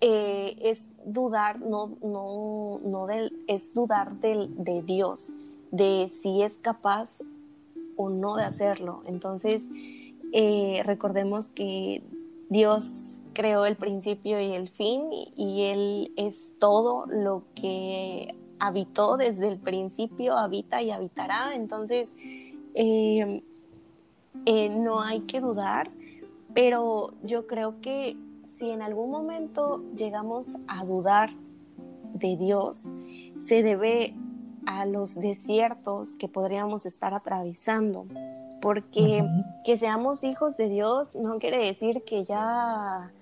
eh, 0.00 0.56
es 0.60 0.88
dudar, 1.04 1.60
no, 1.60 1.96
no, 2.02 2.80
no 2.82 3.06
del, 3.06 3.32
es 3.46 3.72
dudar 3.74 4.12
del, 4.14 4.64
de 4.64 4.82
Dios. 4.82 5.32
de 5.70 6.10
si 6.22 6.42
es 6.42 6.54
capaz 6.62 7.20
o 7.96 8.08
no 8.08 8.36
de 8.36 8.44
hacerlo. 8.44 9.02
Entonces, 9.06 9.62
eh, 10.32 10.82
recordemos 10.84 11.48
que 11.48 12.02
Dios 12.48 12.84
creó 13.34 13.66
el 13.66 13.76
principio 13.76 14.40
y 14.40 14.52
el 14.52 14.68
fin 14.68 15.10
y 15.36 15.64
Él 15.64 16.12
es 16.16 16.48
todo 16.58 17.06
lo 17.06 17.42
que 17.54 18.34
habitó 18.58 19.16
desde 19.16 19.48
el 19.48 19.58
principio, 19.58 20.36
habita 20.36 20.82
y 20.82 20.90
habitará. 20.90 21.54
Entonces, 21.54 22.10
eh, 22.74 23.42
eh, 24.46 24.68
no 24.68 25.00
hay 25.00 25.20
que 25.20 25.40
dudar, 25.40 25.90
pero 26.54 27.10
yo 27.22 27.46
creo 27.46 27.80
que 27.80 28.16
si 28.56 28.70
en 28.70 28.82
algún 28.82 29.10
momento 29.10 29.82
llegamos 29.96 30.56
a 30.66 30.84
dudar 30.84 31.30
de 32.14 32.36
Dios, 32.36 32.88
se 33.38 33.62
debe 33.62 34.14
a 34.66 34.84
los 34.84 35.14
desiertos 35.14 36.16
que 36.16 36.28
podríamos 36.28 36.84
estar 36.84 37.14
atravesando, 37.14 38.06
porque 38.60 39.24
que 39.64 39.78
seamos 39.78 40.24
hijos 40.24 40.56
de 40.56 40.68
Dios 40.68 41.14
no 41.14 41.38
quiere 41.38 41.64
decir 41.64 42.02
que 42.04 42.24
ya 42.24 43.12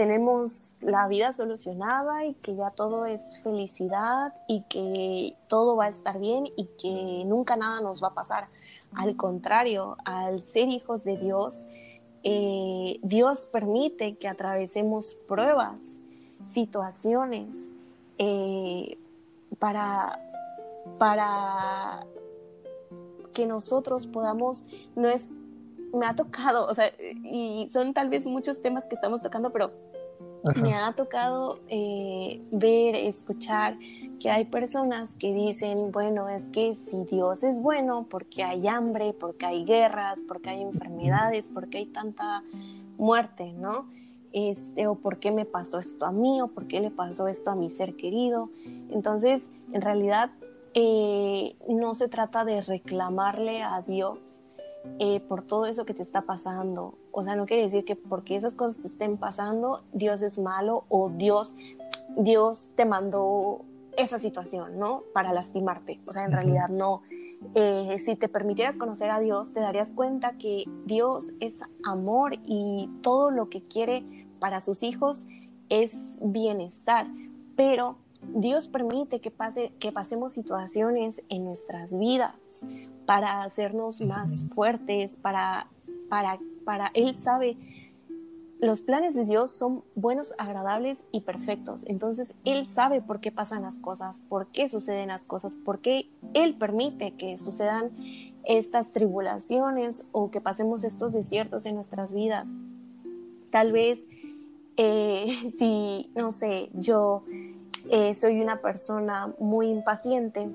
tenemos 0.00 0.70
la 0.80 1.08
vida 1.08 1.34
solucionada 1.34 2.24
y 2.24 2.32
que 2.32 2.56
ya 2.56 2.70
todo 2.70 3.04
es 3.04 3.38
felicidad 3.42 4.32
y 4.48 4.62
que 4.62 5.36
todo 5.46 5.76
va 5.76 5.84
a 5.84 5.88
estar 5.90 6.18
bien 6.18 6.46
y 6.56 6.68
que 6.80 7.22
nunca 7.26 7.54
nada 7.54 7.82
nos 7.82 8.02
va 8.02 8.08
a 8.08 8.14
pasar. 8.14 8.48
Al 8.94 9.14
contrario, 9.18 9.98
al 10.06 10.42
ser 10.42 10.68
hijos 10.68 11.04
de 11.04 11.18
Dios, 11.18 11.66
eh, 12.22 12.98
Dios 13.02 13.44
permite 13.44 14.16
que 14.16 14.26
atravesemos 14.26 15.12
pruebas, 15.28 15.76
situaciones, 16.54 17.54
eh, 18.16 18.96
para, 19.58 20.18
para 20.96 22.06
que 23.34 23.44
nosotros 23.44 24.06
podamos, 24.06 24.62
no 24.96 25.08
es, 25.08 25.28
me 25.92 26.06
ha 26.06 26.16
tocado, 26.16 26.66
o 26.68 26.72
sea, 26.72 26.90
y 27.22 27.68
son 27.70 27.92
tal 27.92 28.08
vez 28.08 28.24
muchos 28.24 28.62
temas 28.62 28.86
que 28.86 28.94
estamos 28.94 29.20
tocando, 29.20 29.50
pero 29.50 29.89
me 30.56 30.74
ha 30.74 30.92
tocado 30.92 31.60
eh, 31.68 32.40
ver, 32.50 32.94
escuchar 32.94 33.76
que 34.20 34.30
hay 34.30 34.44
personas 34.44 35.10
que 35.18 35.32
dicen, 35.32 35.90
bueno, 35.92 36.28
es 36.28 36.44
que 36.52 36.74
si 36.74 37.04
Dios 37.04 37.42
es 37.42 37.60
bueno, 37.60 38.06
porque 38.08 38.44
hay 38.44 38.68
hambre, 38.68 39.14
porque 39.14 39.46
hay 39.46 39.64
guerras, 39.64 40.20
porque 40.28 40.50
hay 40.50 40.62
enfermedades, 40.62 41.48
porque 41.52 41.78
hay 41.78 41.86
tanta 41.86 42.42
muerte, 42.98 43.52
¿no? 43.54 43.86
Este, 44.32 44.86
o 44.86 44.94
por 44.94 45.18
qué 45.18 45.32
me 45.32 45.46
pasó 45.46 45.78
esto 45.78 46.04
a 46.04 46.12
mí, 46.12 46.40
o 46.42 46.48
por 46.48 46.66
qué 46.66 46.80
le 46.80 46.90
pasó 46.90 47.28
esto 47.28 47.50
a 47.50 47.54
mi 47.54 47.70
ser 47.70 47.96
querido. 47.96 48.50
Entonces, 48.90 49.44
en 49.72 49.80
realidad, 49.80 50.30
eh, 50.74 51.56
no 51.68 51.94
se 51.94 52.08
trata 52.08 52.44
de 52.44 52.60
reclamarle 52.60 53.62
a 53.62 53.80
Dios 53.82 54.18
eh, 54.98 55.20
por 55.20 55.42
todo 55.42 55.66
eso 55.66 55.84
que 55.84 55.94
te 55.94 56.02
está 56.02 56.22
pasando. 56.22 56.94
O 57.12 57.24
sea, 57.24 57.36
no 57.36 57.46
quiere 57.46 57.64
decir 57.64 57.84
que 57.84 57.96
porque 57.96 58.36
esas 58.36 58.54
cosas 58.54 58.80
te 58.80 58.88
estén 58.88 59.16
pasando, 59.16 59.82
Dios 59.92 60.22
es 60.22 60.38
malo 60.38 60.84
o 60.88 61.10
Dios, 61.10 61.54
Dios 62.16 62.66
te 62.76 62.84
mandó 62.84 63.64
esa 63.96 64.18
situación, 64.18 64.78
¿no? 64.78 65.02
Para 65.12 65.32
lastimarte. 65.32 66.00
O 66.06 66.12
sea, 66.12 66.24
en 66.24 66.32
realidad 66.32 66.68
no. 66.68 67.02
Eh, 67.54 67.96
si 68.00 68.16
te 68.16 68.28
permitieras 68.28 68.76
conocer 68.76 69.10
a 69.10 69.18
Dios, 69.18 69.52
te 69.52 69.60
darías 69.60 69.90
cuenta 69.90 70.32
que 70.32 70.64
Dios 70.84 71.32
es 71.40 71.58
amor 71.84 72.34
y 72.44 72.88
todo 73.02 73.30
lo 73.30 73.48
que 73.48 73.62
quiere 73.62 74.26
para 74.38 74.60
sus 74.60 74.82
hijos 74.82 75.24
es 75.68 75.92
bienestar. 76.20 77.06
Pero 77.56 77.96
Dios 78.22 78.68
permite 78.68 79.20
que, 79.20 79.30
pase, 79.30 79.72
que 79.78 79.92
pasemos 79.92 80.32
situaciones 80.32 81.22
en 81.28 81.44
nuestras 81.44 81.96
vidas 81.98 82.34
para 83.06 83.42
hacernos 83.42 84.00
más 84.00 84.44
fuertes, 84.54 85.16
para, 85.16 85.66
para, 86.08 86.38
para 86.64 86.90
Él 86.94 87.14
sabe 87.14 87.56
los 88.60 88.82
planes 88.82 89.14
de 89.14 89.24
Dios 89.24 89.52
son 89.52 89.82
buenos, 89.94 90.34
agradables 90.36 91.02
y 91.12 91.22
perfectos. 91.22 91.82
Entonces, 91.86 92.34
Él 92.44 92.66
sabe 92.66 93.00
por 93.00 93.20
qué 93.20 93.32
pasan 93.32 93.62
las 93.62 93.78
cosas, 93.78 94.20
por 94.28 94.48
qué 94.48 94.68
suceden 94.68 95.08
las 95.08 95.24
cosas, 95.24 95.56
por 95.56 95.78
qué 95.78 96.10
Él 96.34 96.54
permite 96.54 97.12
que 97.12 97.38
sucedan 97.38 97.90
estas 98.44 98.92
tribulaciones 98.92 100.04
o 100.12 100.30
que 100.30 100.40
pasemos 100.40 100.84
estos 100.84 101.12
desiertos 101.12 101.64
en 101.64 101.76
nuestras 101.76 102.12
vidas. 102.12 102.50
Tal 103.50 103.72
vez, 103.72 104.04
eh, 104.76 105.52
si, 105.58 106.10
no 106.14 106.30
sé, 106.30 106.68
yo 106.74 107.24
eh, 107.90 108.14
soy 108.14 108.40
una 108.40 108.60
persona 108.60 109.32
muy 109.38 109.68
impaciente 109.68 110.50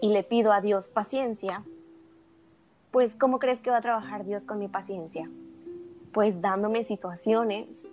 y 0.00 0.08
le 0.08 0.24
pido 0.24 0.52
a 0.52 0.60
Dios 0.60 0.88
paciencia, 0.88 1.62
pues 2.90 3.14
¿cómo 3.16 3.38
crees 3.38 3.60
que 3.60 3.70
va 3.70 3.78
a 3.78 3.82
trabajar 3.82 4.24
Dios 4.24 4.44
con 4.44 4.58
mi 4.58 4.68
paciencia? 4.68 5.28
pues 6.12 6.40
dándome 6.40 6.84
situaciones 6.84 7.86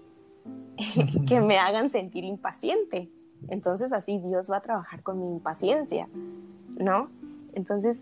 que 1.28 1.42
me 1.42 1.58
hagan 1.58 1.90
sentir 1.90 2.24
impaciente. 2.24 3.10
Entonces 3.50 3.94
así 3.94 4.20
Dios 4.20 4.50
va 4.50 4.58
a 4.58 4.62
trabajar 4.62 5.04
con 5.04 5.20
mi 5.20 5.28
impaciencia, 5.28 6.08
¿no? 6.78 7.10
Entonces, 7.54 8.02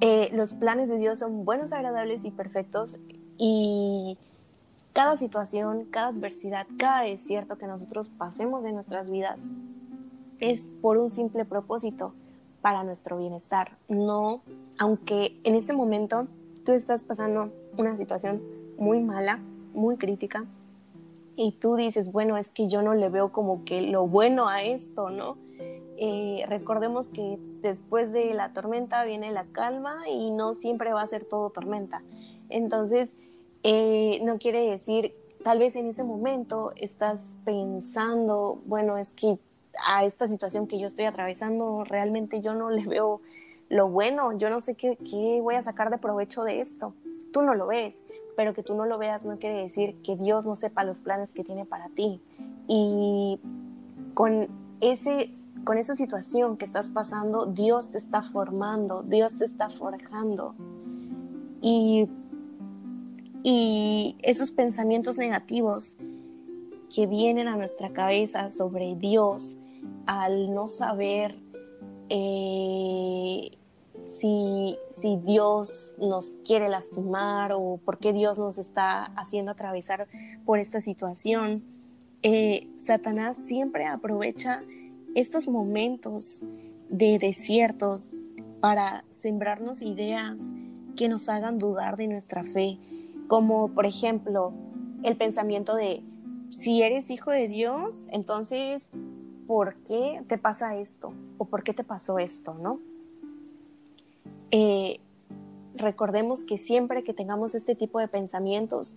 eh, 0.00 0.30
los 0.32 0.54
planes 0.54 0.88
de 0.88 0.98
Dios 0.98 1.18
son 1.18 1.44
buenos, 1.44 1.72
agradables 1.72 2.24
y 2.24 2.30
perfectos 2.30 2.96
y 3.38 4.18
cada 4.92 5.16
situación, 5.16 5.84
cada 5.84 6.08
adversidad, 6.08 6.66
cada 6.78 7.02
desierto 7.02 7.56
que 7.56 7.66
nosotros 7.66 8.08
pasemos 8.08 8.64
en 8.64 8.74
nuestras 8.74 9.08
vidas 9.10 9.38
es 10.40 10.66
por 10.82 10.98
un 10.98 11.10
simple 11.10 11.44
propósito, 11.44 12.14
para 12.60 12.84
nuestro 12.84 13.18
bienestar. 13.18 13.76
No, 13.88 14.42
aunque 14.80 15.38
en 15.44 15.56
ese 15.56 15.74
momento 15.74 16.26
tú 16.64 16.72
estás 16.72 17.04
pasando 17.04 17.52
una 17.76 17.98
situación 17.98 18.42
muy 18.78 18.98
mala, 19.00 19.38
muy 19.74 19.98
crítica, 19.98 20.46
y 21.36 21.52
tú 21.52 21.76
dices, 21.76 22.10
bueno, 22.10 22.38
es 22.38 22.48
que 22.48 22.66
yo 22.66 22.80
no 22.80 22.94
le 22.94 23.10
veo 23.10 23.30
como 23.30 23.64
que 23.66 23.82
lo 23.82 24.06
bueno 24.06 24.48
a 24.48 24.62
esto, 24.62 25.10
¿no? 25.10 25.36
Eh, 25.98 26.44
recordemos 26.48 27.08
que 27.08 27.38
después 27.60 28.10
de 28.10 28.32
la 28.32 28.54
tormenta 28.54 29.04
viene 29.04 29.30
la 29.32 29.44
calma 29.52 30.08
y 30.08 30.30
no 30.30 30.54
siempre 30.54 30.94
va 30.94 31.02
a 31.02 31.06
ser 31.06 31.26
todo 31.26 31.50
tormenta. 31.50 32.02
Entonces, 32.48 33.10
eh, 33.62 34.20
no 34.22 34.38
quiere 34.38 34.62
decir, 34.62 35.12
tal 35.44 35.58
vez 35.58 35.76
en 35.76 35.88
ese 35.88 36.04
momento 36.04 36.72
estás 36.76 37.20
pensando, 37.44 38.62
bueno, 38.64 38.96
es 38.96 39.12
que 39.12 39.38
a 39.86 40.06
esta 40.06 40.26
situación 40.26 40.66
que 40.66 40.78
yo 40.78 40.86
estoy 40.86 41.04
atravesando 41.04 41.84
realmente 41.84 42.40
yo 42.40 42.54
no 42.54 42.70
le 42.70 42.86
veo 42.86 43.20
lo 43.70 43.88
bueno, 43.88 44.36
yo 44.36 44.50
no 44.50 44.60
sé 44.60 44.74
qué, 44.74 44.98
qué 44.98 45.40
voy 45.40 45.54
a 45.54 45.62
sacar 45.62 45.88
de 45.88 45.96
provecho 45.96 46.44
de 46.44 46.60
esto. 46.60 46.94
Tú 47.32 47.40
no 47.40 47.54
lo 47.54 47.68
ves 47.68 47.94
pero 48.40 48.54
que 48.54 48.62
tú 48.62 48.74
no 48.74 48.86
lo 48.86 48.96
veas 48.96 49.22
no 49.22 49.38
quiere 49.38 49.62
decir 49.62 49.96
que 50.02 50.16
Dios 50.16 50.46
no 50.46 50.56
sepa 50.56 50.82
los 50.82 50.98
planes 50.98 51.30
que 51.30 51.44
tiene 51.44 51.66
para 51.66 51.90
ti. 51.90 52.22
Y 52.66 53.38
con, 54.14 54.48
ese, 54.80 55.30
con 55.64 55.76
esa 55.76 55.94
situación 55.94 56.56
que 56.56 56.64
estás 56.64 56.88
pasando, 56.88 57.44
Dios 57.44 57.90
te 57.90 57.98
está 57.98 58.22
formando, 58.22 59.02
Dios 59.02 59.36
te 59.36 59.44
está 59.44 59.68
forjando. 59.68 60.54
Y, 61.60 62.08
y 63.42 64.16
esos 64.22 64.52
pensamientos 64.52 65.18
negativos 65.18 65.92
que 66.94 67.06
vienen 67.06 67.46
a 67.46 67.56
nuestra 67.56 67.90
cabeza 67.90 68.48
sobre 68.48 68.94
Dios 68.96 69.58
al 70.06 70.54
no 70.54 70.66
saber 70.66 71.36
eh, 72.08 73.50
si, 74.18 74.76
si 74.90 75.16
Dios 75.18 75.94
nos 75.98 76.26
quiere 76.44 76.68
lastimar 76.68 77.52
o 77.52 77.78
por 77.84 77.98
qué 77.98 78.12
Dios 78.12 78.38
nos 78.38 78.58
está 78.58 79.04
haciendo 79.16 79.52
atravesar 79.52 80.08
por 80.44 80.58
esta 80.58 80.80
situación. 80.80 81.62
Eh, 82.22 82.68
Satanás 82.78 83.38
siempre 83.38 83.86
aprovecha 83.86 84.62
estos 85.14 85.48
momentos 85.48 86.42
de 86.88 87.18
desiertos 87.18 88.08
para 88.60 89.04
sembrarnos 89.22 89.82
ideas 89.82 90.36
que 90.96 91.08
nos 91.08 91.28
hagan 91.28 91.58
dudar 91.58 91.96
de 91.96 92.08
nuestra 92.08 92.44
fe, 92.44 92.78
como 93.26 93.68
por 93.68 93.86
ejemplo 93.86 94.52
el 95.02 95.16
pensamiento 95.16 95.74
de, 95.74 96.02
si 96.50 96.82
eres 96.82 97.10
hijo 97.10 97.30
de 97.30 97.48
Dios, 97.48 98.06
entonces, 98.10 98.90
¿por 99.46 99.76
qué 99.84 100.22
te 100.28 100.36
pasa 100.36 100.76
esto? 100.76 101.12
¿O 101.38 101.46
por 101.46 101.62
qué 101.62 101.72
te 101.72 101.84
pasó 101.84 102.18
esto? 102.18 102.54
¿No? 102.54 102.80
Eh, 104.50 105.00
recordemos 105.76 106.44
que 106.44 106.56
siempre 106.56 107.04
que 107.04 107.14
tengamos 107.14 107.54
este 107.54 107.74
tipo 107.74 107.98
de 107.98 108.08
pensamientos, 108.08 108.94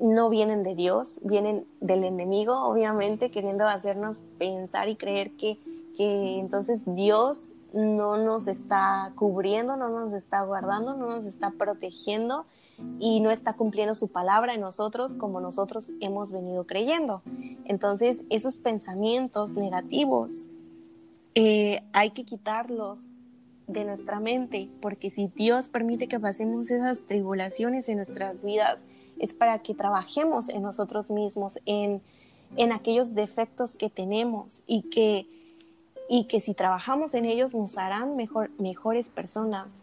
no 0.00 0.28
vienen 0.28 0.64
de 0.64 0.74
Dios, 0.74 1.20
vienen 1.22 1.66
del 1.80 2.02
enemigo, 2.02 2.54
obviamente, 2.64 3.30
queriendo 3.30 3.68
hacernos 3.68 4.20
pensar 4.38 4.88
y 4.88 4.96
creer 4.96 5.30
que, 5.32 5.58
que 5.96 6.40
entonces 6.40 6.80
Dios 6.86 7.50
no 7.72 8.16
nos 8.16 8.48
está 8.48 9.12
cubriendo, 9.14 9.76
no 9.76 9.88
nos 9.88 10.12
está 10.12 10.42
guardando, 10.42 10.94
no 10.94 11.06
nos 11.06 11.24
está 11.24 11.52
protegiendo 11.52 12.46
y 12.98 13.20
no 13.20 13.30
está 13.30 13.54
cumpliendo 13.54 13.94
su 13.94 14.08
palabra 14.08 14.54
en 14.54 14.60
nosotros 14.60 15.14
como 15.14 15.40
nosotros 15.40 15.90
hemos 16.00 16.32
venido 16.32 16.66
creyendo. 16.66 17.22
Entonces, 17.64 18.18
esos 18.28 18.56
pensamientos 18.56 19.52
negativos 19.52 20.46
eh, 21.34 21.82
hay 21.92 22.10
que 22.10 22.24
quitarlos 22.24 23.04
de 23.66 23.84
nuestra 23.84 24.20
mente, 24.20 24.68
porque 24.80 25.10
si 25.10 25.28
Dios 25.28 25.68
permite 25.68 26.08
que 26.08 26.20
pasemos 26.20 26.70
esas 26.70 27.02
tribulaciones 27.02 27.88
en 27.88 27.98
nuestras 27.98 28.42
vidas, 28.42 28.80
es 29.18 29.32
para 29.34 29.60
que 29.60 29.74
trabajemos 29.74 30.48
en 30.48 30.62
nosotros 30.62 31.10
mismos, 31.10 31.58
en, 31.64 32.02
en 32.56 32.72
aquellos 32.72 33.14
defectos 33.14 33.76
que 33.76 33.88
tenemos 33.88 34.62
y 34.66 34.82
que, 34.82 35.26
y 36.08 36.24
que 36.24 36.40
si 36.40 36.54
trabajamos 36.54 37.14
en 37.14 37.24
ellos 37.24 37.54
nos 37.54 37.78
harán 37.78 38.16
mejor, 38.16 38.50
mejores 38.58 39.08
personas 39.08 39.80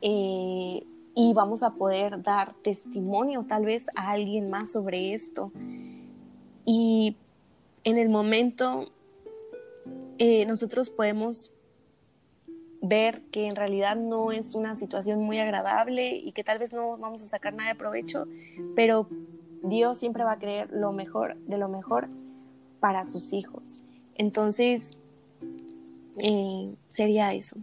eh, 0.00 0.84
y 1.14 1.32
vamos 1.32 1.62
a 1.62 1.70
poder 1.70 2.22
dar 2.22 2.54
testimonio 2.62 3.46
tal 3.48 3.64
vez 3.64 3.86
a 3.94 4.10
alguien 4.10 4.50
más 4.50 4.72
sobre 4.72 5.14
esto. 5.14 5.50
Y 6.66 7.16
en 7.84 7.98
el 7.98 8.08
momento 8.08 8.90
eh, 10.18 10.44
nosotros 10.46 10.90
podemos 10.90 11.50
ver 12.86 13.22
que 13.30 13.46
en 13.46 13.56
realidad 13.56 13.96
no 13.96 14.30
es 14.30 14.54
una 14.54 14.76
situación 14.76 15.20
muy 15.20 15.38
agradable 15.38 16.16
y 16.16 16.32
que 16.32 16.44
tal 16.44 16.58
vez 16.58 16.72
no 16.72 16.96
vamos 16.98 17.22
a 17.22 17.26
sacar 17.26 17.54
nada 17.54 17.70
de 17.70 17.74
provecho, 17.74 18.26
pero 18.76 19.08
Dios 19.62 19.98
siempre 19.98 20.24
va 20.24 20.32
a 20.32 20.38
querer 20.38 20.70
lo 20.70 20.92
mejor 20.92 21.36
de 21.46 21.56
lo 21.56 21.68
mejor 21.68 22.08
para 22.80 23.06
sus 23.06 23.32
hijos. 23.32 23.82
Entonces, 24.16 25.00
eh, 26.18 26.74
sería 26.88 27.32
eso. 27.32 27.56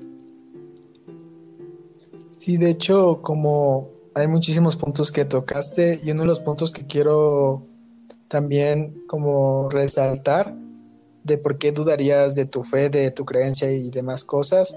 Sí, 2.32 2.58
de 2.58 2.72
hecho, 2.72 3.22
como 3.22 3.90
hay 4.16 4.28
muchísimos 4.28 4.76
puntos 4.76 5.12
que 5.12 5.26
tocaste 5.26 6.02
y 6.04 6.12
uno 6.12 6.22
de 6.22 6.28
los 6.28 6.40
puntos 6.40 6.72
que 6.72 6.88
quiero 6.88 7.64
también 8.28 9.04
como 9.08 9.70
resaltar 9.70 10.56
de 11.24 11.38
por 11.38 11.60
qué 11.60 11.72
dudarías 11.72 12.34
de 12.34 12.46
tu 12.46 12.64
fe, 12.64 12.90
de 12.90 13.12
tu 13.12 13.26
creencia 13.26 13.72
y 13.72 13.92
demás 13.92 14.24
cosas, 14.24 14.76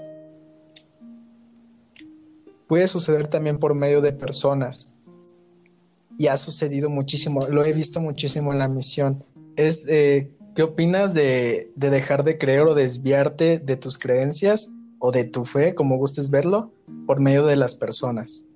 puede 2.67 2.87
suceder 2.87 3.27
también 3.27 3.59
por 3.59 3.73
medio 3.75 4.01
de 4.01 4.13
personas. 4.13 4.93
Y 6.17 6.27
ha 6.27 6.37
sucedido 6.37 6.89
muchísimo, 6.89 7.41
lo 7.49 7.65
he 7.65 7.73
visto 7.73 7.99
muchísimo 7.99 8.53
en 8.53 8.59
la 8.59 8.67
misión. 8.67 9.23
Es, 9.55 9.85
eh, 9.87 10.31
¿Qué 10.55 10.63
opinas 10.63 11.13
de, 11.13 11.71
de, 11.75 11.89
dejar 11.89 12.23
de 12.23 12.37
creer 12.37 12.61
o 12.61 12.73
desviarte 12.73 13.59
de 13.59 13.75
tus 13.75 13.97
creencias 13.97 14.73
o 14.99 15.11
de 15.11 15.25
tu 15.25 15.43
fe, 15.43 15.75
como 15.75 15.97
gustes 15.97 16.29
verlo, 16.29 16.71
por 17.05 17.19
medio 17.19 17.45
de 17.45 17.57
las 17.57 17.75
personas? 17.75 18.47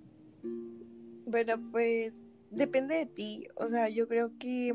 Bueno, 1.26 1.56
pues 1.72 2.14
depende 2.52 2.96
de 2.96 3.06
ti. 3.06 3.48
O 3.56 3.68
sea, 3.68 3.90
yo 3.90 4.08
creo 4.08 4.32
que 4.40 4.74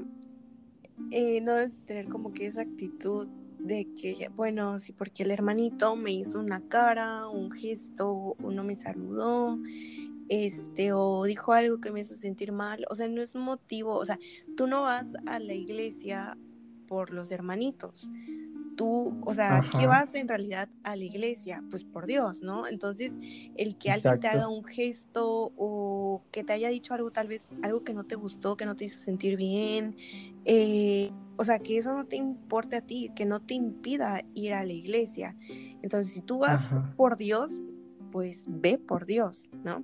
eh, 1.11 1.41
no 1.41 1.55
debes 1.55 1.77
tener 1.87 2.09
como 2.09 2.33
que 2.33 2.47
esa 2.47 2.61
actitud 2.63 3.27
de 3.65 3.89
que, 3.95 4.29
bueno, 4.37 4.79
sí, 4.79 4.93
porque 4.93 5.23
el 5.23 5.31
hermanito 5.31 5.97
me 5.97 6.13
hizo 6.13 6.39
una 6.39 6.61
cara, 6.69 7.29
un 7.29 7.51
gesto, 7.51 8.13
o 8.13 8.51
no 8.51 8.63
me 8.63 8.77
saludó, 8.77 9.59
este, 10.29 10.93
o 10.93 11.25
dijo 11.25 11.55
algo 11.55 11.81
que 11.81 11.91
me 11.91 12.01
hizo 12.01 12.15
sentir 12.15 12.53
mal, 12.53 12.85
o 12.91 12.95
sea, 12.95 13.09
no 13.09 13.23
es 13.23 13.35
motivo, 13.35 13.97
o 13.97 14.05
sea, 14.05 14.19
tú 14.55 14.67
no 14.67 14.83
vas 14.83 15.15
a 15.25 15.39
la 15.39 15.55
iglesia 15.55 16.37
por 16.87 17.11
los 17.11 17.33
hermanitos, 17.33 18.11
tú, 18.77 19.17
o 19.25 19.33
sea, 19.33 19.63
¿qué 19.79 19.87
vas 19.87 20.15
en 20.15 20.29
realidad 20.29 20.69
a 20.83 20.95
la 20.97 21.05
iglesia? 21.05 21.63
Pues 21.71 21.85
por 21.85 22.07
Dios, 22.07 22.43
¿no? 22.43 22.67
Entonces, 22.67 23.19
el 23.57 23.79
que 23.79 23.93
alguien 23.93 24.21
te 24.21 24.29
haga 24.29 24.49
un 24.49 24.65
gesto 24.65 25.53
o 25.57 26.23
que 26.33 26.45
te 26.45 26.53
haya 26.53 26.69
dicho 26.69 26.93
algo, 26.93 27.11
tal 27.11 27.29
vez 27.29 27.47
algo 27.63 27.83
que 27.83 27.95
no 27.95 28.05
te 28.05 28.17
gustó, 28.17 28.57
que 28.57 28.67
no 28.67 28.77
te 28.77 28.85
hizo 28.85 29.01
sentir 29.01 29.37
bien, 29.37 29.97
eh, 30.45 31.13
o 31.37 31.45
sea, 31.45 31.59
que 31.59 31.79
eso 31.79 31.93
no 31.95 32.07
te 32.07 32.17
importe 32.17 32.77
a 32.77 32.81
ti, 32.81 33.11
que 33.15 33.25
no 33.25 33.41
te 33.41 33.55
impida 33.55 34.23
ir 34.35 34.55
a 34.55 34.65
la 34.65 34.73
iglesia. 34.73 35.37
Entonces, 35.83 36.13
si 36.13 36.21
tú 36.21 36.39
vas 36.39 36.69
por 36.97 37.17
Dios, 37.17 37.61
pues 38.13 38.45
ve 38.47 38.79
por 38.79 39.07
Dios, 39.07 39.45
¿no? 39.65 39.83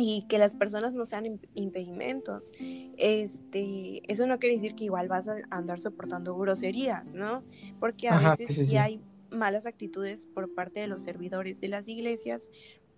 y 0.00 0.22
que 0.28 0.38
las 0.38 0.54
personas 0.54 0.94
no 0.94 1.04
sean 1.04 1.40
impedimentos. 1.54 2.52
Este, 2.96 4.00
eso 4.10 4.26
no 4.26 4.38
quiere 4.38 4.54
decir 4.56 4.74
que 4.74 4.84
igual 4.84 5.08
vas 5.08 5.28
a 5.28 5.36
andar 5.50 5.80
soportando 5.80 6.36
groserías, 6.36 7.14
¿no? 7.14 7.42
Porque 7.80 8.08
a 8.08 8.36
veces 8.36 8.68
sí, 8.68 8.76
hay 8.76 9.00
malas 9.30 9.66
actitudes 9.66 10.26
por 10.32 10.54
parte 10.54 10.80
de 10.80 10.86
los 10.86 11.02
servidores 11.02 11.60
de 11.60 11.68
las 11.68 11.88
iglesias, 11.88 12.48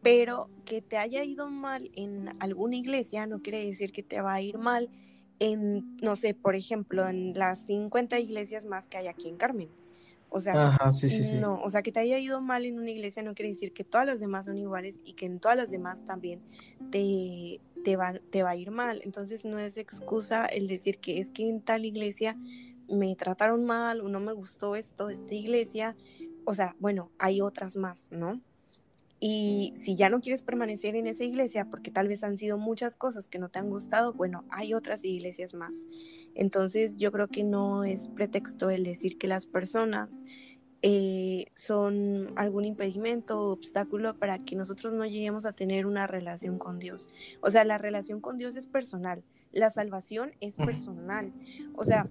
pero 0.02 0.50
que 0.64 0.82
te 0.82 0.98
haya 0.98 1.24
ido 1.24 1.48
mal 1.48 1.90
en 1.94 2.30
alguna 2.38 2.76
iglesia 2.76 3.26
no 3.26 3.40
quiere 3.42 3.64
decir 3.64 3.92
que 3.92 4.02
te 4.02 4.20
va 4.20 4.34
a 4.34 4.40
ir 4.40 4.58
mal 4.58 4.88
en, 5.40 5.96
no 6.02 6.14
sé, 6.14 6.34
por 6.34 6.54
ejemplo, 6.54 7.08
en 7.08 7.34
las 7.34 7.66
50 7.66 8.20
iglesias 8.20 8.66
más 8.66 8.86
que 8.86 8.98
hay 8.98 9.08
aquí 9.08 9.28
en 9.28 9.36
Carmen. 9.36 9.68
O 10.32 10.38
sea, 10.38 10.78
no, 11.40 11.60
o 11.60 11.70
sea, 11.70 11.82
que 11.82 11.90
te 11.90 11.98
haya 11.98 12.16
ido 12.18 12.40
mal 12.40 12.64
en 12.64 12.78
una 12.78 12.90
iglesia 12.90 13.20
no 13.24 13.34
quiere 13.34 13.48
decir 13.50 13.72
que 13.72 13.82
todas 13.82 14.06
las 14.06 14.20
demás 14.20 14.44
son 14.44 14.56
iguales 14.58 14.94
y 15.04 15.14
que 15.14 15.26
en 15.26 15.40
todas 15.40 15.56
las 15.56 15.72
demás 15.72 16.06
también 16.06 16.40
te, 16.92 17.60
te, 17.82 17.96
va, 17.96 18.12
te 18.30 18.44
va 18.44 18.50
a 18.50 18.56
ir 18.56 18.70
mal. 18.70 19.00
Entonces 19.02 19.44
no 19.44 19.58
es 19.58 19.76
excusa 19.76 20.46
el 20.46 20.68
decir 20.68 20.98
que 20.98 21.18
es 21.18 21.32
que 21.32 21.48
en 21.48 21.60
tal 21.60 21.84
iglesia 21.84 22.36
me 22.88 23.16
trataron 23.16 23.64
mal 23.64 24.00
o 24.02 24.08
no 24.08 24.20
me 24.20 24.32
gustó 24.32 24.76
esto 24.76 25.08
de 25.08 25.14
esta 25.14 25.34
iglesia. 25.34 25.96
O 26.44 26.54
sea, 26.54 26.76
bueno, 26.78 27.10
hay 27.18 27.40
otras 27.40 27.74
más, 27.74 28.06
¿no? 28.10 28.40
Y 29.22 29.74
si 29.76 29.96
ya 29.96 30.08
no 30.08 30.20
quieres 30.20 30.42
permanecer 30.42 30.96
en 30.96 31.06
esa 31.06 31.24
iglesia 31.24 31.66
porque 31.66 31.90
tal 31.90 32.08
vez 32.08 32.24
han 32.24 32.38
sido 32.38 32.56
muchas 32.56 32.96
cosas 32.96 33.28
que 33.28 33.38
no 33.38 33.50
te 33.50 33.58
han 33.58 33.68
gustado, 33.68 34.14
bueno, 34.14 34.44
hay 34.48 34.72
otras 34.72 35.04
iglesias 35.04 35.52
más. 35.52 35.86
Entonces 36.34 36.96
yo 36.96 37.12
creo 37.12 37.28
que 37.28 37.44
no 37.44 37.84
es 37.84 38.08
pretexto 38.08 38.70
el 38.70 38.82
decir 38.82 39.18
que 39.18 39.26
las 39.26 39.46
personas 39.46 40.22
eh, 40.82 41.44
son 41.54 42.32
algún 42.36 42.64
impedimento 42.64 43.38
o 43.38 43.52
obstáculo 43.52 44.18
para 44.18 44.38
que 44.38 44.56
nosotros 44.56 44.94
no 44.94 45.04
lleguemos 45.04 45.44
a 45.44 45.52
tener 45.52 45.84
una 45.84 46.06
relación 46.06 46.58
con 46.58 46.78
Dios. 46.78 47.10
O 47.42 47.50
sea, 47.50 47.64
la 47.64 47.76
relación 47.76 48.22
con 48.22 48.38
Dios 48.38 48.56
es 48.56 48.66
personal, 48.66 49.22
la 49.52 49.68
salvación 49.68 50.32
es 50.40 50.56
personal. 50.56 51.34
O 51.74 51.84
sea, 51.84 52.08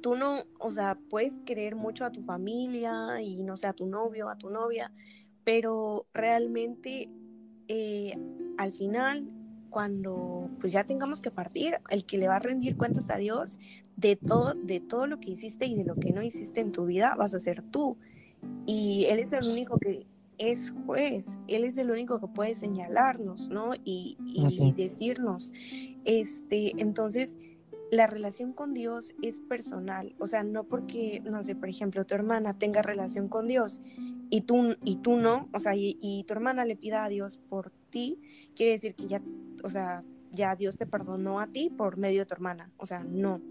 tú 0.00 0.14
no, 0.14 0.44
o 0.60 0.70
sea, 0.70 0.96
puedes 1.10 1.40
querer 1.40 1.74
mucho 1.74 2.04
a 2.04 2.12
tu 2.12 2.22
familia 2.22 3.20
y 3.20 3.42
no 3.42 3.56
sé, 3.56 3.66
a 3.66 3.72
tu 3.72 3.86
novio, 3.86 4.28
a 4.28 4.38
tu 4.38 4.50
novia, 4.50 4.92
pero 5.44 6.06
realmente 6.12 7.10
eh, 7.68 8.18
al 8.58 8.72
final, 8.72 9.28
cuando 9.70 10.50
pues 10.60 10.72
ya 10.72 10.84
tengamos 10.84 11.20
que 11.20 11.30
partir, 11.30 11.78
el 11.90 12.04
que 12.04 12.18
le 12.18 12.28
va 12.28 12.36
a 12.36 12.40
rendir 12.40 12.76
cuentas 12.76 13.10
a 13.10 13.16
Dios 13.16 13.58
de 13.96 14.16
todo, 14.16 14.54
de 14.54 14.80
todo 14.80 15.06
lo 15.06 15.20
que 15.20 15.30
hiciste 15.30 15.66
y 15.66 15.74
de 15.74 15.84
lo 15.84 15.96
que 15.96 16.12
no 16.12 16.22
hiciste 16.22 16.60
en 16.60 16.72
tu 16.72 16.86
vida, 16.86 17.14
vas 17.16 17.34
a 17.34 17.40
ser 17.40 17.62
tú. 17.62 17.96
Y 18.66 19.06
Él 19.08 19.20
es 19.20 19.32
el 19.32 19.48
único 19.50 19.78
que 19.78 20.06
es 20.38 20.72
juez, 20.84 21.26
Él 21.48 21.64
es 21.64 21.78
el 21.78 21.90
único 21.90 22.20
que 22.20 22.26
puede 22.26 22.54
señalarnos, 22.54 23.48
¿no? 23.48 23.72
Y, 23.84 24.16
y 24.26 24.72
decirnos, 24.72 25.52
este, 26.04 26.72
entonces, 26.80 27.36
la 27.92 28.06
relación 28.06 28.54
con 28.54 28.72
Dios 28.72 29.12
es 29.20 29.38
personal, 29.38 30.14
o 30.18 30.26
sea, 30.26 30.42
no 30.44 30.64
porque, 30.64 31.20
no 31.26 31.42
sé, 31.42 31.54
por 31.54 31.68
ejemplo, 31.68 32.06
tu 32.06 32.14
hermana 32.14 32.56
tenga 32.56 32.80
relación 32.80 33.28
con 33.28 33.46
Dios 33.46 33.82
y 34.30 34.40
tú, 34.40 34.76
y 34.82 34.96
tú 34.96 35.18
no, 35.18 35.50
o 35.52 35.58
sea, 35.58 35.74
y, 35.76 36.24
tu 36.26 36.32
hermana 36.32 36.64
le 36.64 36.74
pida 36.74 37.04
a 37.04 37.10
Dios 37.10 37.36
por 37.50 37.70
ti, 37.90 38.18
quiere 38.56 38.72
decir 38.72 38.94
que 38.94 39.08
ya, 39.08 39.20
o 39.62 39.68
sea, 39.68 40.04
ya 40.30 40.56
Dios 40.56 40.78
te 40.78 40.86
perdonó 40.86 41.38
a 41.38 41.48
ti 41.48 41.68
por 41.68 41.98
medio 41.98 42.20
de 42.20 42.26
tu 42.26 42.32
hermana, 42.32 42.72
o 42.78 42.86
sea, 42.86 43.04
no. 43.04 43.42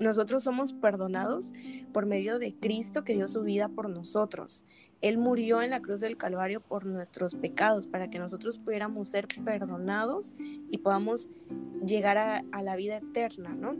Nosotros 0.00 0.42
somos 0.44 0.72
perdonados 0.72 1.52
por 1.92 2.06
medio 2.06 2.38
de 2.38 2.54
Cristo 2.54 3.04
que 3.04 3.12
dio 3.12 3.28
su 3.28 3.42
vida 3.42 3.68
por 3.68 3.90
nosotros. 3.90 4.64
Él 5.00 5.18
murió 5.18 5.62
en 5.62 5.70
la 5.70 5.80
cruz 5.80 6.00
del 6.00 6.16
Calvario 6.16 6.60
por 6.60 6.84
nuestros 6.84 7.34
pecados, 7.34 7.86
para 7.86 8.10
que 8.10 8.18
nosotros 8.18 8.58
pudiéramos 8.58 9.08
ser 9.08 9.26
perdonados 9.44 10.34
y 10.38 10.78
podamos 10.78 11.28
llegar 11.84 12.18
a, 12.18 12.62
la 12.62 12.76
vida 12.76 12.98
eterna, 12.98 13.54
¿no? 13.54 13.76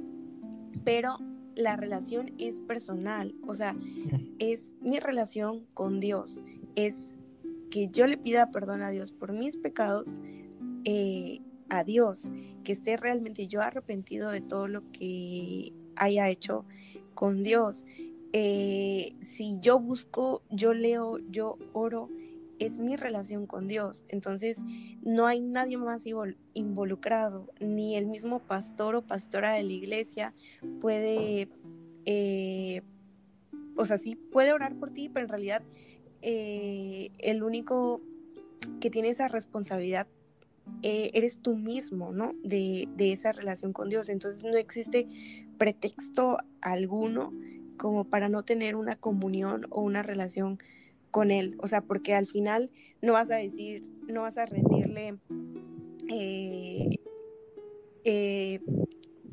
Pero 0.84 1.18
la 1.54 1.76
relación 1.76 2.32
es 2.38 2.60
personal, 2.60 3.34
o 3.46 3.54
sea, 3.54 3.76
es 4.38 4.70
mi 4.80 4.98
relación 4.98 5.66
con 5.74 6.00
Dios, 6.00 6.40
es 6.74 7.12
que 7.70 7.88
yo 7.88 8.06
le 8.06 8.16
pida 8.16 8.50
perdón 8.50 8.82
a 8.82 8.90
Dios 8.90 9.12
por 9.12 9.32
mis 9.32 9.56
pecados, 9.56 10.20
eh, 10.84 11.40
a 11.68 11.84
Dios, 11.84 12.30
que 12.64 12.72
esté 12.72 12.96
realmente 12.96 13.46
yo 13.46 13.60
arrepentido 13.60 14.30
de 14.30 14.40
todo 14.40 14.68
lo 14.68 14.90
que 14.92 15.72
haya 15.96 16.28
hecho 16.28 16.64
con 17.14 17.42
Dios. 17.42 17.84
Eh, 18.32 19.14
si 19.20 19.58
yo 19.60 19.80
busco, 19.80 20.42
yo 20.50 20.72
leo, 20.72 21.18
yo 21.30 21.58
oro, 21.72 22.08
es 22.58 22.78
mi 22.78 22.96
relación 22.96 23.46
con 23.46 23.66
Dios. 23.66 24.04
Entonces, 24.08 24.58
no 25.02 25.26
hay 25.26 25.40
nadie 25.40 25.78
más 25.78 26.04
involucrado, 26.54 27.48
ni 27.58 27.96
el 27.96 28.06
mismo 28.06 28.38
pastor 28.40 28.94
o 28.94 29.02
pastora 29.02 29.52
de 29.52 29.62
la 29.62 29.72
iglesia 29.72 30.34
puede, 30.80 31.48
eh, 32.04 32.82
o 33.76 33.84
sea, 33.84 33.98
sí 33.98 34.14
puede 34.14 34.52
orar 34.52 34.76
por 34.76 34.90
ti, 34.90 35.08
pero 35.08 35.24
en 35.24 35.30
realidad 35.30 35.62
eh, 36.22 37.10
el 37.18 37.42
único 37.42 38.02
que 38.78 38.90
tiene 38.90 39.08
esa 39.08 39.26
responsabilidad 39.28 40.06
eres 40.82 41.38
tú 41.38 41.56
mismo, 41.56 42.12
¿no? 42.12 42.34
De, 42.44 42.88
de 42.96 43.12
esa 43.12 43.32
relación 43.32 43.72
con 43.72 43.88
Dios. 43.88 44.08
Entonces, 44.08 44.44
no 44.44 44.56
existe 44.56 45.08
pretexto 45.58 46.38
alguno 46.60 47.32
como 47.80 48.04
para 48.04 48.28
no 48.28 48.42
tener 48.42 48.76
una 48.76 48.96
comunión 48.96 49.66
o 49.70 49.80
una 49.80 50.02
relación 50.02 50.58
con 51.10 51.30
él, 51.30 51.56
o 51.60 51.66
sea, 51.66 51.80
porque 51.80 52.12
al 52.12 52.26
final 52.26 52.70
no 53.00 53.14
vas 53.14 53.30
a 53.30 53.36
decir, 53.36 53.90
no 54.06 54.20
vas 54.20 54.36
a 54.36 54.44
rendirle 54.44 55.16
eh, 56.10 56.90
eh, 58.04 58.60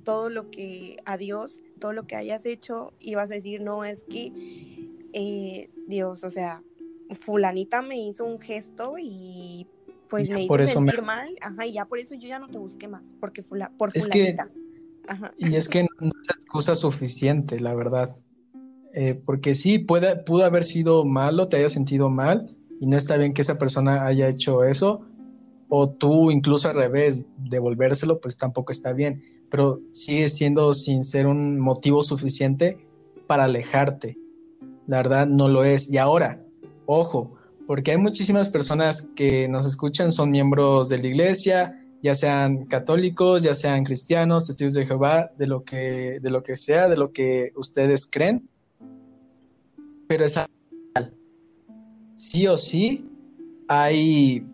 todo 0.05 0.29
lo 0.29 0.49
que 0.49 0.95
a 1.03 1.17
Dios, 1.17 1.61
todo 1.77 1.91
lo 1.91 2.07
que 2.07 2.15
hayas 2.15 2.45
hecho 2.45 2.93
y 3.01 3.15
vas 3.15 3.31
a 3.31 3.33
decir, 3.33 3.59
no, 3.59 3.83
es 3.83 4.05
que 4.05 4.31
eh, 5.11 5.69
Dios, 5.85 6.23
o 6.23 6.29
sea, 6.29 6.63
fulanita 7.19 7.81
me 7.81 7.99
hizo 7.99 8.23
un 8.23 8.39
gesto 8.39 8.95
y 8.97 9.67
pues 10.07 10.29
me 10.29 10.45
hizo 10.45 10.67
sentir 10.67 11.01
mal, 11.01 11.35
ajá, 11.41 11.65
y 11.65 11.73
ya 11.73 11.83
por 11.83 11.99
eso 11.99 12.15
yo 12.15 12.29
ya 12.29 12.39
no 12.39 12.47
te 12.47 12.59
busqué 12.59 12.87
más, 12.87 13.13
porque 13.19 13.43
fula, 13.43 13.73
por 13.77 13.91
fulanita. 13.91 14.49
Y 15.37 15.55
es 15.55 15.67
que 15.67 15.83
no 15.83 16.11
es 16.21 16.29
excusa 16.29 16.77
suficiente, 16.77 17.59
la 17.59 17.75
verdad. 17.75 18.15
Eh, 18.99 19.13
porque 19.13 19.53
sí, 19.53 19.77
puede, 19.77 20.15
pudo 20.15 20.43
haber 20.43 20.65
sido 20.65 21.05
malo, 21.05 21.47
te 21.47 21.57
haya 21.57 21.69
sentido 21.69 22.09
mal, 22.09 22.57
y 22.81 22.87
no 22.87 22.97
está 22.97 23.15
bien 23.15 23.31
que 23.31 23.43
esa 23.43 23.59
persona 23.59 24.07
haya 24.07 24.27
hecho 24.27 24.63
eso, 24.63 25.01
o 25.69 25.87
tú 25.87 26.31
incluso 26.31 26.67
al 26.67 26.73
revés, 26.73 27.27
devolvérselo, 27.37 28.19
pues 28.19 28.37
tampoco 28.37 28.71
está 28.71 28.93
bien, 28.93 29.21
pero 29.51 29.79
sigue 29.91 30.29
siendo 30.29 30.73
sin 30.73 31.03
ser 31.03 31.27
un 31.27 31.59
motivo 31.59 32.01
suficiente 32.01 32.87
para 33.27 33.43
alejarte. 33.43 34.17
La 34.87 34.97
verdad 34.97 35.27
no 35.27 35.47
lo 35.47 35.63
es. 35.63 35.87
Y 35.91 35.99
ahora, 35.99 36.43
ojo, 36.87 37.35
porque 37.67 37.91
hay 37.91 37.97
muchísimas 37.97 38.49
personas 38.49 39.03
que 39.15 39.47
nos 39.47 39.67
escuchan, 39.67 40.11
son 40.11 40.31
miembros 40.31 40.89
de 40.89 40.97
la 40.97 41.05
iglesia, 41.05 41.85
ya 42.01 42.15
sean 42.15 42.65
católicos, 42.65 43.43
ya 43.43 43.53
sean 43.53 43.83
cristianos, 43.83 44.47
testigos 44.47 44.73
de 44.73 44.87
Jehová, 44.87 45.29
de 45.37 45.45
lo 45.45 45.63
que, 45.63 46.19
de 46.19 46.31
lo 46.31 46.41
que 46.41 46.57
sea, 46.57 46.89
de 46.89 46.97
lo 46.97 47.11
que 47.11 47.51
ustedes 47.55 48.07
creen, 48.07 48.49
pero 50.07 50.25
es 50.25 50.39
sí 52.15 52.47
o 52.47 52.57
sí 52.57 53.05
hay 53.67 54.45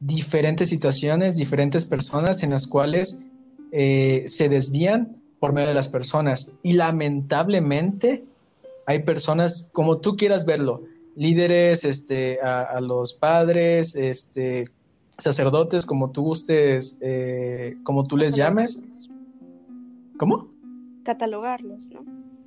diferentes 0.00 0.68
situaciones, 0.68 1.36
diferentes 1.36 1.84
personas 1.84 2.42
en 2.42 2.50
las 2.50 2.66
cuales 2.66 3.20
eh, 3.72 4.24
se 4.26 4.48
desvían 4.48 5.20
por 5.38 5.52
medio 5.52 5.68
de 5.68 5.74
las 5.74 5.88
personas 5.88 6.56
y 6.62 6.72
lamentablemente 6.74 8.24
hay 8.86 9.02
personas 9.02 9.68
como 9.72 9.98
tú 9.98 10.16
quieras 10.16 10.46
verlo, 10.46 10.84
líderes, 11.16 11.84
este, 11.84 12.40
a, 12.40 12.80
los 12.80 13.14
padres, 13.14 13.96
este, 13.96 14.70
sacerdotes, 15.18 15.84
como 15.84 16.12
tú 16.12 16.22
gustes, 16.22 16.98
eh, 17.02 17.76
como 17.82 18.04
tú 18.04 18.16
les 18.16 18.36
llames. 18.36 18.84
¿Cómo? 20.18 20.48
Catalogarlos, 21.04 21.90
¿no? 21.90 22.04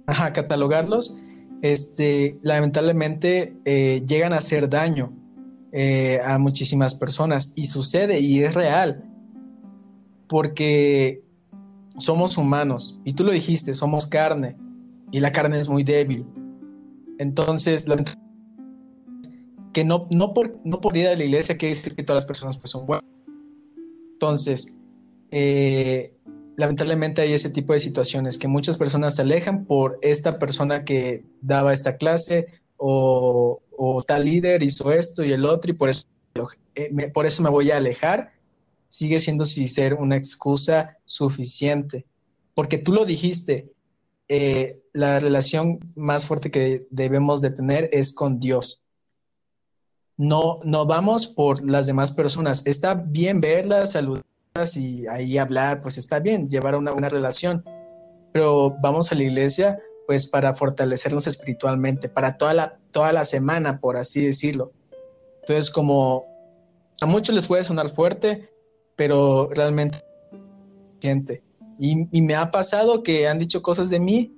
Ajá, 0.07 0.31
catalogarlos 0.33 1.17
este, 1.61 2.39
lamentablemente 2.41 3.55
eh, 3.65 4.03
llegan 4.07 4.33
a 4.33 4.37
hacer 4.37 4.69
daño 4.69 5.13
eh, 5.71 6.19
a 6.25 6.37
muchísimas 6.37 6.95
personas 6.95 7.53
y 7.55 7.65
sucede 7.67 8.19
y 8.19 8.43
es 8.43 8.53
real 8.55 9.03
porque 10.27 11.23
somos 11.97 12.37
humanos 12.37 12.99
y 13.03 13.13
tú 13.13 13.23
lo 13.23 13.31
dijiste, 13.31 13.73
somos 13.73 14.07
carne 14.07 14.57
y 15.11 15.19
la 15.19 15.31
carne 15.31 15.59
es 15.59 15.67
muy 15.67 15.83
débil. 15.83 16.25
Entonces, 17.17 17.85
que 19.73 19.83
no, 19.83 20.07
no, 20.09 20.33
por, 20.33 20.59
no 20.63 20.79
por 20.79 20.95
ir 20.95 21.07
a 21.07 21.15
la 21.15 21.23
iglesia 21.23 21.57
quiere 21.57 21.75
decir 21.75 21.95
que 21.95 22.03
todas 22.03 22.23
las 22.23 22.25
personas 22.25 22.57
pues, 22.57 22.71
son 22.71 22.85
buenas. 22.85 23.05
Entonces, 24.13 24.73
eh, 25.31 26.15
lamentablemente 26.59 27.21
hay 27.21 27.31
ese 27.31 27.49
tipo 27.49 27.71
de 27.71 27.79
situaciones 27.79 28.37
que 28.37 28.49
muchas 28.49 28.77
personas 28.77 29.15
se 29.15 29.21
alejan 29.21 29.63
por 29.63 29.97
esta 30.01 30.37
persona 30.39 30.83
que 30.83 31.23
daba 31.41 31.71
esta 31.71 31.95
clase 31.95 32.47
o, 32.75 33.61
tal 34.05 34.25
líder 34.25 34.61
hizo 34.61 34.91
esto 34.91 35.23
y 35.23 35.31
el 35.31 35.45
otro 35.45 35.71
y 35.71 35.73
por 35.73 35.87
eso, 35.87 36.05
eh, 36.75 37.11
por 37.13 37.25
eso 37.25 37.41
me 37.41 37.49
voy 37.49 37.71
a 37.71 37.77
alejar, 37.77 38.33
sigue 38.89 39.21
siendo 39.21 39.45
sin 39.45 39.69
ser 39.69 39.93
una 39.93 40.17
excusa 40.17 40.97
suficiente. 41.05 42.05
Porque 42.53 42.77
tú 42.77 42.91
lo 42.91 43.05
dijiste, 43.05 43.71
eh, 44.27 44.81
la 44.91 45.19
relación 45.19 45.79
más 45.95 46.25
fuerte 46.25 46.51
que 46.51 46.87
debemos 46.89 47.39
de 47.39 47.51
tener 47.51 47.89
es 47.93 48.11
con 48.11 48.37
Dios. 48.37 48.81
No, 50.17 50.59
no 50.65 50.85
vamos 50.85 51.25
por 51.25 51.69
las 51.69 51.87
demás 51.87 52.11
personas. 52.11 52.63
Está 52.65 52.95
bien 52.95 53.39
verlas, 53.39 53.93
saludar 53.93 54.23
y 54.75 55.07
ahí 55.07 55.37
hablar, 55.37 55.81
pues 55.81 55.97
está 55.97 56.19
bien, 56.19 56.49
llevar 56.49 56.75
una 56.75 56.91
buena 56.91 57.09
relación, 57.09 57.63
pero 58.33 58.75
vamos 58.81 59.11
a 59.11 59.15
la 59.15 59.23
iglesia 59.23 59.79
pues 60.05 60.25
para 60.25 60.55
fortalecernos 60.55 61.27
espiritualmente, 61.27 62.09
para 62.09 62.35
toda 62.37 62.53
la, 62.53 62.79
toda 62.91 63.13
la 63.13 63.25
semana, 63.25 63.79
por 63.79 63.95
así 63.95 64.25
decirlo. 64.25 64.71
Entonces, 65.41 65.69
como 65.69 66.25
a 66.99 67.05
muchos 67.05 67.35
les 67.35 67.45
puede 67.45 67.63
sonar 67.63 67.89
fuerte, 67.89 68.49
pero 68.95 69.49
realmente 69.53 69.99
siente. 70.99 71.43
Y, 71.77 72.21
me 72.21 72.35
ha 72.35 72.49
pasado 72.49 73.03
que 73.03 73.27
han 73.27 73.37
dicho 73.37 73.61
cosas 73.61 73.89
de 73.91 73.99
mí 73.99 74.35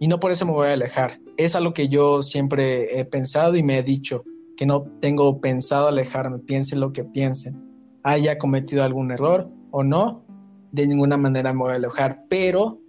y 0.00 0.08
no 0.08 0.18
por 0.18 0.32
eso 0.32 0.44
me 0.44 0.52
voy 0.52 0.68
a 0.68 0.72
alejar. 0.72 1.18
Es 1.36 1.54
algo 1.54 1.72
que 1.72 1.88
yo 1.88 2.22
siempre 2.22 2.98
he 2.98 3.04
pensado 3.04 3.54
y 3.56 3.62
me 3.62 3.78
he 3.78 3.82
dicho, 3.82 4.24
que 4.56 4.66
no 4.66 4.82
tengo 5.00 5.40
pensado 5.40 5.88
alejarme, 5.88 6.40
piensen 6.40 6.80
lo 6.80 6.92
que 6.92 7.04
piensen 7.04 7.71
haya 8.02 8.38
cometido 8.38 8.82
algún 8.82 9.10
error 9.10 9.48
o 9.70 9.84
no, 9.84 10.24
de 10.72 10.86
ninguna 10.86 11.16
manera 11.16 11.52
me 11.52 11.60
voy 11.60 11.72
a 11.72 11.76
alejar. 11.76 12.24
Pero, 12.28 12.80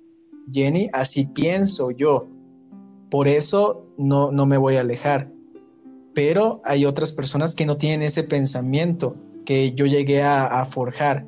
Jenny, 0.51 0.89
así 0.93 1.25
pienso 1.25 1.91
yo. 1.91 2.27
Por 3.09 3.27
eso 3.27 3.85
no, 3.97 4.31
no 4.31 4.45
me 4.45 4.57
voy 4.57 4.77
a 4.77 4.81
alejar. 4.81 5.29
Pero 6.13 6.61
hay 6.63 6.85
otras 6.85 7.11
personas 7.11 7.55
que 7.55 7.65
no 7.65 7.77
tienen 7.77 8.03
ese 8.03 8.23
pensamiento 8.23 9.15
que 9.45 9.73
yo 9.73 9.85
llegué 9.85 10.21
a, 10.23 10.65
forjar 10.65 11.27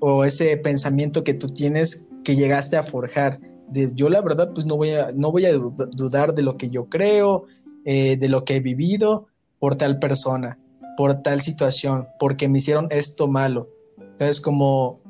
o 0.00 0.24
ese 0.24 0.56
pensamiento 0.56 1.22
que 1.22 1.34
tú 1.34 1.46
tienes 1.46 2.08
que 2.24 2.34
llegaste 2.34 2.76
a 2.76 2.82
forjar. 2.82 3.40
De, 3.68 3.90
yo 3.94 4.08
la 4.08 4.20
verdad 4.20 4.52
pues 4.52 4.66
no 4.66 4.76
voy 4.76 4.90
a, 4.90 5.12
no 5.12 5.30
voy 5.30 5.46
a 5.46 5.52
dudar 5.52 6.34
de 6.34 6.42
lo 6.42 6.56
que 6.56 6.70
yo 6.70 6.88
creo, 6.88 7.44
eh, 7.84 8.16
de 8.16 8.28
lo 8.28 8.44
que 8.44 8.56
he 8.56 8.60
vivido 8.60 9.26
por 9.58 9.76
tal 9.76 9.98
persona 9.98 10.58
por 10.96 11.22
tal 11.22 11.40
situación, 11.40 12.08
porque 12.18 12.48
me 12.48 12.58
hicieron 12.58 12.88
esto 12.90 13.26
malo. 13.26 13.68
Entonces, 13.98 14.40
como, 14.40 15.00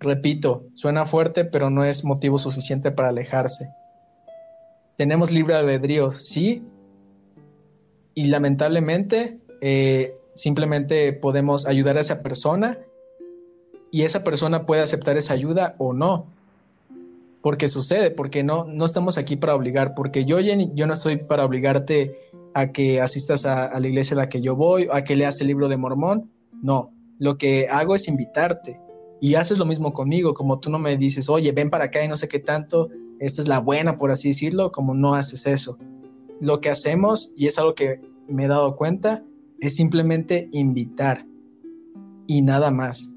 repito, 0.00 0.64
suena 0.74 1.06
fuerte, 1.06 1.44
pero 1.44 1.70
no 1.70 1.84
es 1.84 2.04
motivo 2.04 2.38
suficiente 2.38 2.90
para 2.90 3.08
alejarse. 3.08 3.68
Tenemos 4.96 5.30
libre 5.30 5.54
albedrío, 5.54 6.10
sí, 6.10 6.64
y 8.14 8.24
lamentablemente 8.24 9.38
eh, 9.60 10.16
simplemente 10.32 11.12
podemos 11.12 11.66
ayudar 11.66 11.98
a 11.98 12.00
esa 12.00 12.22
persona 12.22 12.78
y 13.90 14.02
esa 14.02 14.24
persona 14.24 14.66
puede 14.66 14.82
aceptar 14.82 15.16
esa 15.16 15.34
ayuda 15.34 15.74
o 15.78 15.92
no. 15.92 16.26
Porque 17.42 17.68
sucede, 17.68 18.10
porque 18.10 18.42
no, 18.42 18.64
no 18.64 18.84
estamos 18.84 19.18
aquí 19.18 19.36
para 19.36 19.54
obligar, 19.54 19.94
porque 19.94 20.24
yo, 20.24 20.40
yo 20.40 20.86
no 20.86 20.92
estoy 20.92 21.18
para 21.18 21.44
obligarte 21.44 22.18
a 22.56 22.72
que 22.72 23.02
asistas 23.02 23.44
a, 23.44 23.78
la 23.78 23.86
iglesia 23.86 24.14
a 24.14 24.20
la 24.20 24.30
que 24.30 24.40
yo 24.40 24.56
voy, 24.56 24.88
a 24.90 25.04
que 25.04 25.14
leas 25.14 25.38
el 25.42 25.48
libro 25.48 25.68
de 25.68 25.76
Mormón. 25.76 26.30
No, 26.62 26.90
lo 27.18 27.36
que 27.36 27.68
hago 27.70 27.94
es 27.94 28.08
invitarte 28.08 28.80
y 29.20 29.34
haces 29.34 29.58
lo 29.58 29.66
mismo 29.66 29.92
conmigo, 29.92 30.32
como 30.32 30.58
tú 30.58 30.70
no 30.70 30.78
me 30.78 30.96
dices, 30.96 31.28
oye, 31.28 31.52
ven 31.52 31.68
para 31.68 31.84
acá 31.84 32.02
y 32.02 32.08
no 32.08 32.16
sé 32.16 32.28
qué 32.28 32.38
tanto, 32.38 32.88
esta 33.18 33.42
es 33.42 33.46
la 33.46 33.58
buena, 33.58 33.98
por 33.98 34.10
así 34.10 34.28
decirlo, 34.28 34.72
como 34.72 34.94
no 34.94 35.14
haces 35.14 35.46
eso. 35.46 35.76
Lo 36.40 36.62
que 36.62 36.70
hacemos, 36.70 37.34
y 37.36 37.46
es 37.46 37.58
algo 37.58 37.74
que 37.74 38.00
me 38.26 38.44
he 38.44 38.48
dado 38.48 38.74
cuenta, 38.76 39.22
es 39.60 39.76
simplemente 39.76 40.48
invitar 40.52 41.26
y 42.26 42.40
nada 42.40 42.70
más. 42.70 43.12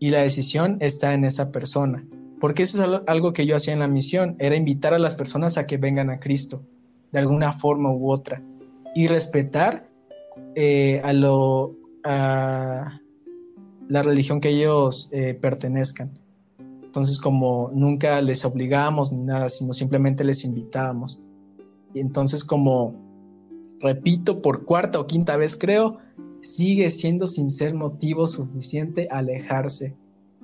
Y 0.00 0.10
la 0.10 0.22
decisión 0.22 0.78
está 0.80 1.14
en 1.14 1.24
esa 1.24 1.52
persona, 1.52 2.04
porque 2.40 2.64
eso 2.64 2.82
es 2.82 3.00
algo 3.06 3.32
que 3.32 3.46
yo 3.46 3.54
hacía 3.54 3.74
en 3.74 3.78
la 3.78 3.86
misión, 3.86 4.34
era 4.40 4.56
invitar 4.56 4.92
a 4.92 4.98
las 4.98 5.14
personas 5.14 5.56
a 5.56 5.68
que 5.68 5.76
vengan 5.76 6.10
a 6.10 6.18
Cristo, 6.18 6.66
de 7.12 7.20
alguna 7.20 7.52
forma 7.52 7.92
u 7.92 8.10
otra 8.10 8.42
y 8.96 9.08
respetar 9.08 9.86
eh, 10.54 11.02
a 11.04 11.12
lo 11.12 11.76
a 12.02 12.98
la 13.88 14.02
religión 14.02 14.40
que 14.40 14.48
ellos 14.48 15.10
eh, 15.12 15.34
pertenezcan. 15.34 16.18
Entonces, 16.82 17.20
como 17.20 17.70
nunca 17.74 18.22
les 18.22 18.42
obligamos 18.46 19.12
ni 19.12 19.22
nada, 19.22 19.50
sino 19.50 19.74
simplemente 19.74 20.24
les 20.24 20.44
invitábamos. 20.44 21.22
Y 21.92 22.00
entonces, 22.00 22.42
como 22.42 22.94
repito 23.80 24.40
por 24.40 24.64
cuarta 24.64 24.98
o 24.98 25.06
quinta 25.06 25.36
vez, 25.36 25.56
creo, 25.56 25.98
sigue 26.40 26.88
siendo 26.88 27.26
sin 27.26 27.50
ser 27.50 27.74
motivo 27.74 28.26
suficiente 28.26 29.08
alejarse. 29.10 29.94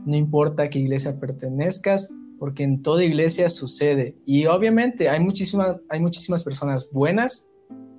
No 0.05 0.15
importa 0.15 0.65
a 0.65 0.69
qué 0.69 0.79
iglesia 0.79 1.19
pertenezcas, 1.19 2.15
porque 2.39 2.65
en 2.65 2.83
toda 2.83 3.03
iglesia 3.03 3.49
sucede. 3.49 4.15
Y 4.27 4.45
obviamente 4.45 5.09
hay, 5.09 5.21
muchísimas 5.21 5.77
hay 5.89 6.01
muchísimas 6.01 6.43
personas 6.43 6.91
buenas 6.93 7.49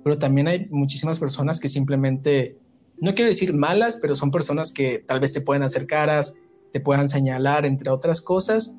pero 0.04 0.18
también 0.18 0.46
hay 0.46 0.68
muchísimas 0.70 1.18
personas 1.18 1.58
que 1.58 1.68
simplemente, 1.68 2.58
no 3.00 3.14
quiero 3.14 3.30
decir 3.30 3.54
malas, 3.54 3.96
pero 3.96 4.14
son 4.14 4.30
personas 4.30 4.70
que 4.70 4.98
tal 4.98 5.18
vez 5.18 5.32
te 5.32 5.40
pueden 5.40 5.62
hacer 5.62 5.86
caras, 5.86 6.36
te 6.72 6.78
puedan 6.78 7.08
señalar, 7.08 7.64
entre 7.64 7.90
otras 7.90 8.20
cosas, 8.20 8.78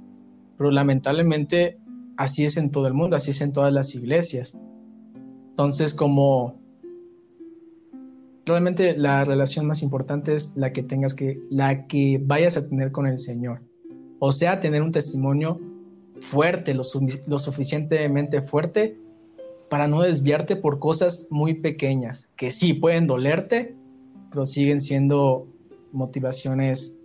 pero 0.56 0.70
lamentablemente 0.70 1.80
así 2.16 2.46
es 2.46 2.58
en 2.58 2.72
todo 2.72 2.86
el 2.86 2.94
mundo, 2.94 3.16
así 3.16 3.32
es 3.32 3.42
en 3.42 3.54
todas 3.54 3.74
las 3.74 3.96
iglesias. 3.96 4.56
Entonces, 5.50 5.96
como 5.96 6.62
realmente 8.46 8.96
la 8.96 9.26
relación 9.26 9.66
más 9.66 9.82
importante 9.82 10.36
es 10.36 10.56
la 10.56 10.74
que 10.74 10.84
tengas 10.84 11.16
que, 11.16 11.42
la 11.50 11.88
que 11.88 12.22
vayas 12.24 12.56
a 12.56 12.70
tener 12.70 12.92
con 12.92 13.08
el 13.08 13.18
Señor. 13.18 13.64
O 14.20 14.32
sea, 14.32 14.60
tener 14.60 14.84
un 14.84 14.92
testimonio 14.92 15.60
fuerte, 16.20 16.76
lo, 16.76 16.84
lo 17.26 17.40
suficientemente 17.40 18.44
fuerte 18.44 19.00
para 19.70 19.88
no 19.88 20.02
desviarte 20.02 20.56
por 20.56 20.80
cosas 20.80 21.28
muy 21.30 21.56
pequeñas, 21.56 22.32
que 22.36 22.52
sí 22.52 22.74
pueden 22.74 23.08
dolerte, 23.08 23.76
pero 24.30 24.46
siguen 24.46 24.80
siendo 24.80 25.48
motivaciones 25.92 27.00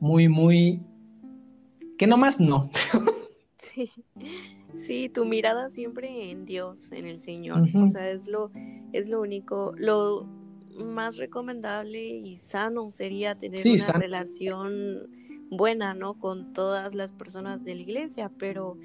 muy, 0.00 0.28
muy... 0.28 0.80
que 1.98 2.06
nomás 2.06 2.40
no. 2.40 2.70
Sí. 3.74 3.90
Sí, 4.86 5.08
tu 5.08 5.24
mirada 5.24 5.70
siempre 5.70 6.30
en 6.30 6.44
Dios, 6.44 6.90
en 6.92 7.06
el 7.06 7.20
Señor. 7.20 7.68
O 7.74 7.86
sea, 7.86 8.10
es 8.10 8.26
lo, 8.26 8.50
es 8.92 9.08
lo 9.08 9.20
único, 9.20 9.72
lo 9.76 10.26
más 10.84 11.16
recomendable 11.16 12.06
y 12.08 12.36
sano 12.38 12.90
sería 12.90 13.36
tener 13.36 13.60
una 13.64 13.92
relación 13.98 15.10
buena, 15.50 15.94
¿no? 15.94 16.14
Con 16.14 16.52
todas 16.52 16.94
las 16.94 17.12
personas 17.12 17.64
de 17.64 17.74
la 17.74 17.82
iglesia, 17.82 18.30
pero 18.38 18.76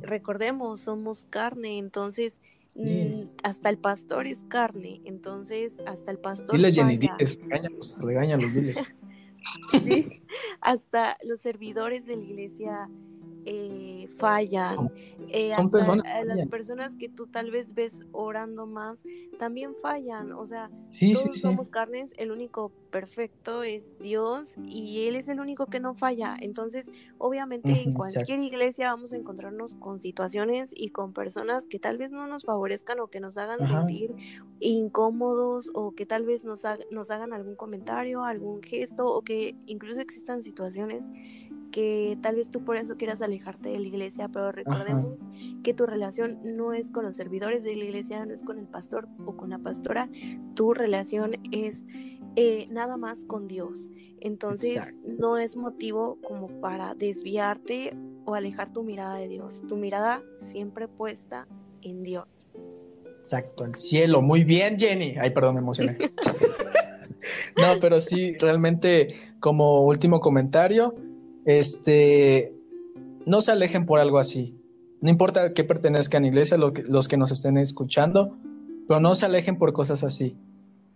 recordemos, 0.00 0.80
somos 0.80 1.26
carne, 1.30 1.78
entonces 1.78 2.40
mm, 2.74 3.30
hasta 3.42 3.70
el 3.70 3.78
pastor 3.78 4.26
es 4.26 4.44
carne, 4.48 5.00
entonces 5.04 5.78
hasta 5.86 6.10
el 6.10 6.18
pastor. 6.18 6.56
Diles, 6.56 6.74
Jenny, 6.74 6.96
diles, 6.96 7.38
regáñalos, 7.40 7.98
regáñalos, 8.00 8.54
diles. 8.54 8.82
hasta 10.60 11.16
los 11.22 11.40
servidores 11.40 12.06
de 12.06 12.16
la 12.16 12.22
iglesia 12.22 12.88
eh, 13.46 14.08
fallan. 14.16 14.90
Eh, 15.28 15.52
hasta 15.52 16.24
las 16.24 16.46
personas 16.48 16.94
que 16.96 17.08
tú 17.08 17.26
tal 17.26 17.50
vez 17.50 17.74
ves 17.74 18.00
orando 18.12 18.66
más 18.66 19.02
también 19.38 19.74
fallan. 19.82 20.32
O 20.32 20.46
sea, 20.46 20.70
todos 20.90 21.38
somos 21.38 21.68
carnes, 21.68 22.12
el 22.16 22.30
único 22.30 22.70
perfecto 22.90 23.64
es 23.64 23.98
Dios 23.98 24.54
y 24.66 25.08
Él 25.08 25.16
es 25.16 25.28
el 25.28 25.40
único 25.40 25.66
que 25.66 25.80
no 25.80 25.94
falla. 25.94 26.36
Entonces, 26.40 26.90
obviamente 27.18 27.82
en 27.82 27.92
cualquier 27.92 28.44
iglesia 28.44 28.90
vamos 28.90 29.12
a 29.12 29.16
encontrarnos 29.16 29.74
con 29.74 29.98
situaciones 29.98 30.72
y 30.74 30.90
con 30.90 31.12
personas 31.12 31.66
que 31.66 31.78
tal 31.78 31.98
vez 31.98 32.12
no 32.12 32.26
nos 32.26 32.44
favorezcan 32.44 33.00
o 33.00 33.08
que 33.08 33.18
nos 33.18 33.36
hagan 33.36 33.58
sentir 33.66 34.14
incómodos 34.60 35.70
o 35.74 35.92
que 35.94 36.06
tal 36.06 36.24
vez 36.24 36.44
nos, 36.44 36.62
nos 36.90 37.10
hagan 37.10 37.32
algún 37.32 37.56
comentario, 37.56 38.24
algún 38.24 38.62
gesto 38.62 39.06
o 39.06 39.22
que 39.22 39.56
incluso 39.66 40.00
existan 40.00 40.42
situaciones 40.42 41.06
que 41.74 42.16
tal 42.22 42.36
vez 42.36 42.52
tú 42.52 42.64
por 42.64 42.76
eso 42.76 42.96
quieras 42.96 43.20
alejarte 43.20 43.68
de 43.68 43.80
la 43.80 43.88
iglesia, 43.88 44.28
pero 44.28 44.52
recordemos 44.52 45.22
que 45.64 45.74
tu 45.74 45.86
relación 45.86 46.38
no 46.44 46.72
es 46.72 46.92
con 46.92 47.04
los 47.04 47.16
servidores 47.16 47.64
de 47.64 47.74
la 47.74 47.82
iglesia, 47.82 48.24
no 48.24 48.32
es 48.32 48.44
con 48.44 48.60
el 48.60 48.68
pastor 48.68 49.08
o 49.26 49.36
con 49.36 49.50
la 49.50 49.58
pastora, 49.58 50.08
tu 50.54 50.72
relación 50.72 51.32
es 51.50 51.84
eh, 52.36 52.68
nada 52.70 52.96
más 52.96 53.24
con 53.24 53.48
Dios. 53.48 53.90
Entonces 54.20 54.94
no 55.04 55.36
es 55.36 55.56
motivo 55.56 56.16
como 56.22 56.46
para 56.60 56.94
desviarte 56.94 57.96
o 58.24 58.36
alejar 58.36 58.72
tu 58.72 58.84
mirada 58.84 59.16
de 59.16 59.26
Dios, 59.26 59.60
tu 59.68 59.74
mirada 59.74 60.22
siempre 60.36 60.86
puesta 60.86 61.48
en 61.82 62.04
Dios. 62.04 62.46
Exacto, 63.18 63.64
el 63.64 63.74
cielo. 63.74 64.22
Muy 64.22 64.44
bien, 64.44 64.78
Jenny. 64.78 65.16
Ay, 65.20 65.30
perdón, 65.30 65.54
me 65.54 65.60
emocioné. 65.60 65.98
no, 67.56 67.80
pero 67.80 68.00
sí, 68.00 68.36
realmente 68.38 69.16
como 69.40 69.82
último 69.82 70.20
comentario, 70.20 70.94
este, 71.44 72.54
no 73.26 73.40
se 73.40 73.52
alejen 73.52 73.86
por 73.86 74.00
algo 74.00 74.18
así. 74.18 74.58
No 75.00 75.10
importa 75.10 75.52
que 75.52 75.64
pertenezcan 75.64 76.24
a 76.24 76.28
iglesia, 76.28 76.56
los 76.56 77.08
que 77.08 77.16
nos 77.16 77.30
estén 77.30 77.58
escuchando, 77.58 78.36
pero 78.88 79.00
no 79.00 79.14
se 79.14 79.26
alejen 79.26 79.58
por 79.58 79.72
cosas 79.72 80.02
así. 80.02 80.36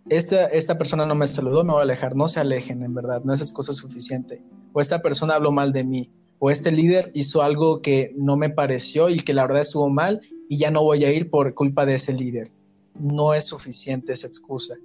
Esta, 0.09 0.45
esta 0.47 0.77
persona 0.77 1.05
no 1.05 1.13
me 1.13 1.27
saludó, 1.27 1.63
me 1.63 1.73
voy 1.73 1.81
a 1.81 1.83
alejar. 1.83 2.15
No 2.15 2.27
se 2.27 2.39
alejen, 2.39 2.81
en 2.81 2.95
verdad, 2.95 3.23
no 3.23 3.33
es 3.33 3.41
excusa 3.41 3.73
suficiente. 3.73 4.41
O 4.73 4.81
esta 4.81 5.01
persona 5.01 5.35
habló 5.35 5.51
mal 5.51 5.71
de 5.71 5.83
mí, 5.83 6.09
o 6.39 6.49
este 6.49 6.71
líder 6.71 7.11
hizo 7.13 7.43
algo 7.43 7.81
que 7.81 8.13
no 8.17 8.37
me 8.37 8.49
pareció 8.49 9.09
y 9.09 9.19
que 9.19 9.33
la 9.33 9.45
verdad 9.45 9.61
estuvo 9.61 9.89
mal 9.89 10.21
y 10.47 10.57
ya 10.57 10.71
no 10.71 10.83
voy 10.83 11.03
a 11.03 11.11
ir 11.11 11.29
por 11.29 11.53
culpa 11.53 11.85
de 11.85 11.95
ese 11.95 12.13
líder. 12.13 12.49
No 12.95 13.33
es 13.33 13.45
suficiente 13.45 14.13
esa 14.13 14.27
excusa. 14.27 14.75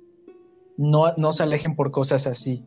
No, 0.76 1.14
no 1.16 1.32
se 1.32 1.44
alejen 1.44 1.76
por 1.76 1.90
cosas 1.90 2.26
así. 2.26 2.64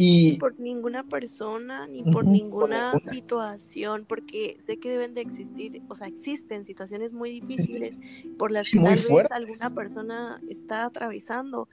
Y... 0.00 0.36
por 0.38 0.58
ninguna 0.60 1.02
persona 1.02 1.86
ni 1.88 2.04
por 2.04 2.24
ninguna 2.24 2.92
situación, 3.00 4.04
porque 4.08 4.56
sé 4.60 4.78
que 4.78 4.90
deben 4.90 5.14
de 5.14 5.22
existir, 5.22 5.82
o 5.88 5.96
sea, 5.96 6.06
existen 6.06 6.64
situaciones 6.64 7.12
muy 7.12 7.40
difíciles 7.40 8.00
por 8.38 8.52
las 8.52 8.70
que 8.70 8.78
tal 8.78 9.44
vez 9.46 9.60
alguna 9.60 9.70
persona 9.70 10.40
está 10.48 10.84
atravesando, 10.84 11.68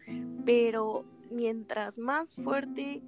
pero 0.46 1.06
mientras 1.30 2.00
más 2.00 2.36
fuerte 2.36 3.04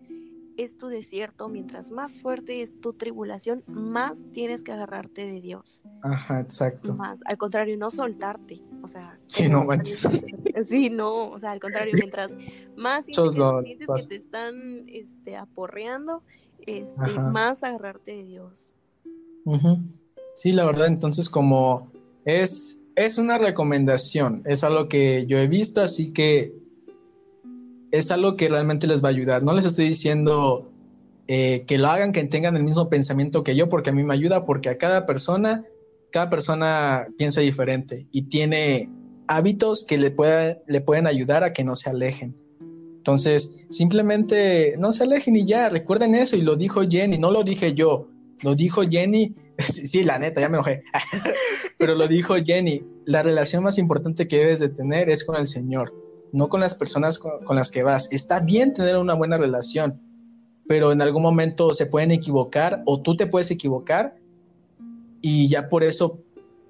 es 0.57 0.77
tu 0.77 0.87
desierto, 0.87 1.47
mientras 1.49 1.91
más 1.91 2.19
fuerte 2.19 2.61
es 2.61 2.81
tu 2.81 2.93
tribulación, 2.93 3.63
más 3.67 4.17
tienes 4.33 4.63
que 4.63 4.71
agarrarte 4.71 5.25
de 5.25 5.39
Dios. 5.39 5.83
Ajá, 6.01 6.39
exacto. 6.39 6.95
Más, 6.95 7.19
al 7.25 7.37
contrario, 7.37 7.77
no 7.77 7.89
soltarte. 7.89 8.61
O 8.81 8.87
sea, 8.87 9.17
sí, 9.25 9.47
no 9.47 9.63
manches. 9.63 10.07
Sí, 10.67 10.89
no, 10.89 11.29
o 11.29 11.39
sea, 11.39 11.51
al 11.51 11.59
contrario, 11.59 11.93
mientras 11.99 12.31
más 12.75 13.05
sientes, 13.05 13.87
que, 13.87 14.07
te 14.07 14.15
están 14.15 14.85
este, 14.87 15.37
aporreando, 15.37 16.23
este, 16.65 17.19
más 17.31 17.63
agarrarte 17.63 18.11
de 18.11 18.23
Dios. 18.23 18.73
Sí, 20.33 20.51
la 20.51 20.65
verdad, 20.65 20.87
entonces 20.87 21.29
como 21.29 21.91
es, 22.25 22.85
es 22.95 23.17
una 23.17 23.37
recomendación, 23.37 24.41
es 24.45 24.63
algo 24.63 24.89
que 24.89 25.25
yo 25.27 25.37
he 25.37 25.47
visto, 25.47 25.81
así 25.81 26.11
que 26.11 26.53
es 27.91 28.11
algo 28.11 28.35
que 28.35 28.47
realmente 28.47 28.87
les 28.87 29.03
va 29.03 29.09
a 29.09 29.11
ayudar. 29.11 29.43
No 29.43 29.53
les 29.53 29.65
estoy 29.65 29.87
diciendo 29.87 30.69
eh, 31.27 31.63
que 31.67 31.77
lo 31.77 31.87
hagan, 31.87 32.11
que 32.11 32.23
tengan 32.25 32.55
el 32.55 32.63
mismo 32.63 32.89
pensamiento 32.89 33.43
que 33.43 33.55
yo, 33.55 33.69
porque 33.69 33.89
a 33.89 33.93
mí 33.93 34.03
me 34.03 34.13
ayuda, 34.13 34.45
porque 34.45 34.69
a 34.69 34.77
cada 34.77 35.05
persona, 35.05 35.65
cada 36.11 36.29
persona 36.29 37.07
piensa 37.17 37.41
diferente 37.41 38.07
y 38.11 38.23
tiene 38.23 38.89
hábitos 39.27 39.83
que 39.83 39.97
le, 39.97 40.15
le 40.67 40.81
pueden 40.81 41.07
ayudar 41.07 41.43
a 41.43 41.53
que 41.53 41.63
no 41.63 41.75
se 41.75 41.89
alejen. 41.89 42.35
Entonces, 42.97 43.65
simplemente 43.69 44.75
no 44.77 44.91
se 44.91 45.03
alejen 45.03 45.35
y 45.37 45.45
ya, 45.45 45.69
recuerden 45.69 46.15
eso, 46.15 46.35
y 46.35 46.41
lo 46.41 46.55
dijo 46.55 46.81
Jenny, 46.81 47.17
no 47.17 47.31
lo 47.31 47.43
dije 47.43 47.73
yo, 47.73 48.09
lo 48.41 48.53
dijo 48.53 48.83
Jenny, 48.83 49.33
sí, 49.59 50.03
la 50.03 50.19
neta, 50.19 50.41
ya 50.41 50.49
me 50.49 50.57
enojé, 50.57 50.83
pero 51.77 51.95
lo 51.95 52.07
dijo 52.09 52.35
Jenny, 52.35 52.83
la 53.05 53.21
relación 53.21 53.63
más 53.63 53.77
importante 53.77 54.27
que 54.27 54.37
debes 54.39 54.59
de 54.59 54.69
tener 54.69 55.09
es 55.09 55.23
con 55.23 55.37
el 55.37 55.47
Señor 55.47 55.93
no 56.31 56.49
con 56.49 56.59
las 56.59 56.75
personas 56.75 57.19
con, 57.19 57.55
las 57.55 57.71
que 57.71 57.83
vas. 57.83 58.09
Está 58.11 58.39
bien 58.39 58.73
tener 58.73 58.97
una 58.97 59.13
buena 59.13 59.37
relación, 59.37 60.01
pero 60.67 60.91
en 60.91 61.01
algún 61.01 61.23
momento 61.23 61.73
se 61.73 61.85
pueden 61.85 62.11
equivocar 62.11 62.83
o 62.85 63.01
tú 63.01 63.15
te 63.15 63.27
puedes 63.27 63.51
equivocar 63.51 64.17
y 65.21 65.47
ya 65.47 65.69
por 65.69 65.83
eso 65.83 66.23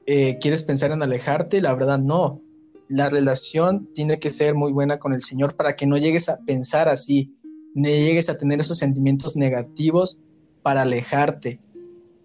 eh, 0.05 0.37
quieres 0.39 0.63
pensar 0.63 0.91
en 0.91 1.03
alejarte. 1.03 1.61
La 1.61 1.73
verdad, 1.73 1.99
no. 1.99 2.41
La 2.87 3.09
relación 3.09 3.89
tiene 3.93 4.19
que 4.19 4.29
ser 4.29 4.55
muy 4.55 4.71
buena 4.71 4.97
con 4.99 5.13
el 5.13 5.21
Señor 5.21 5.55
para 5.55 5.75
que 5.75 5.85
no 5.85 5.97
llegues 5.97 6.29
a 6.29 6.37
pensar 6.45 6.87
así, 6.87 7.35
no 7.75 7.89
llegues 7.89 8.29
a 8.29 8.37
tener 8.37 8.61
esos 8.61 8.77
sentimientos 8.77 9.35
negativos 9.35 10.21
para 10.63 10.83
alejarte. 10.83 11.59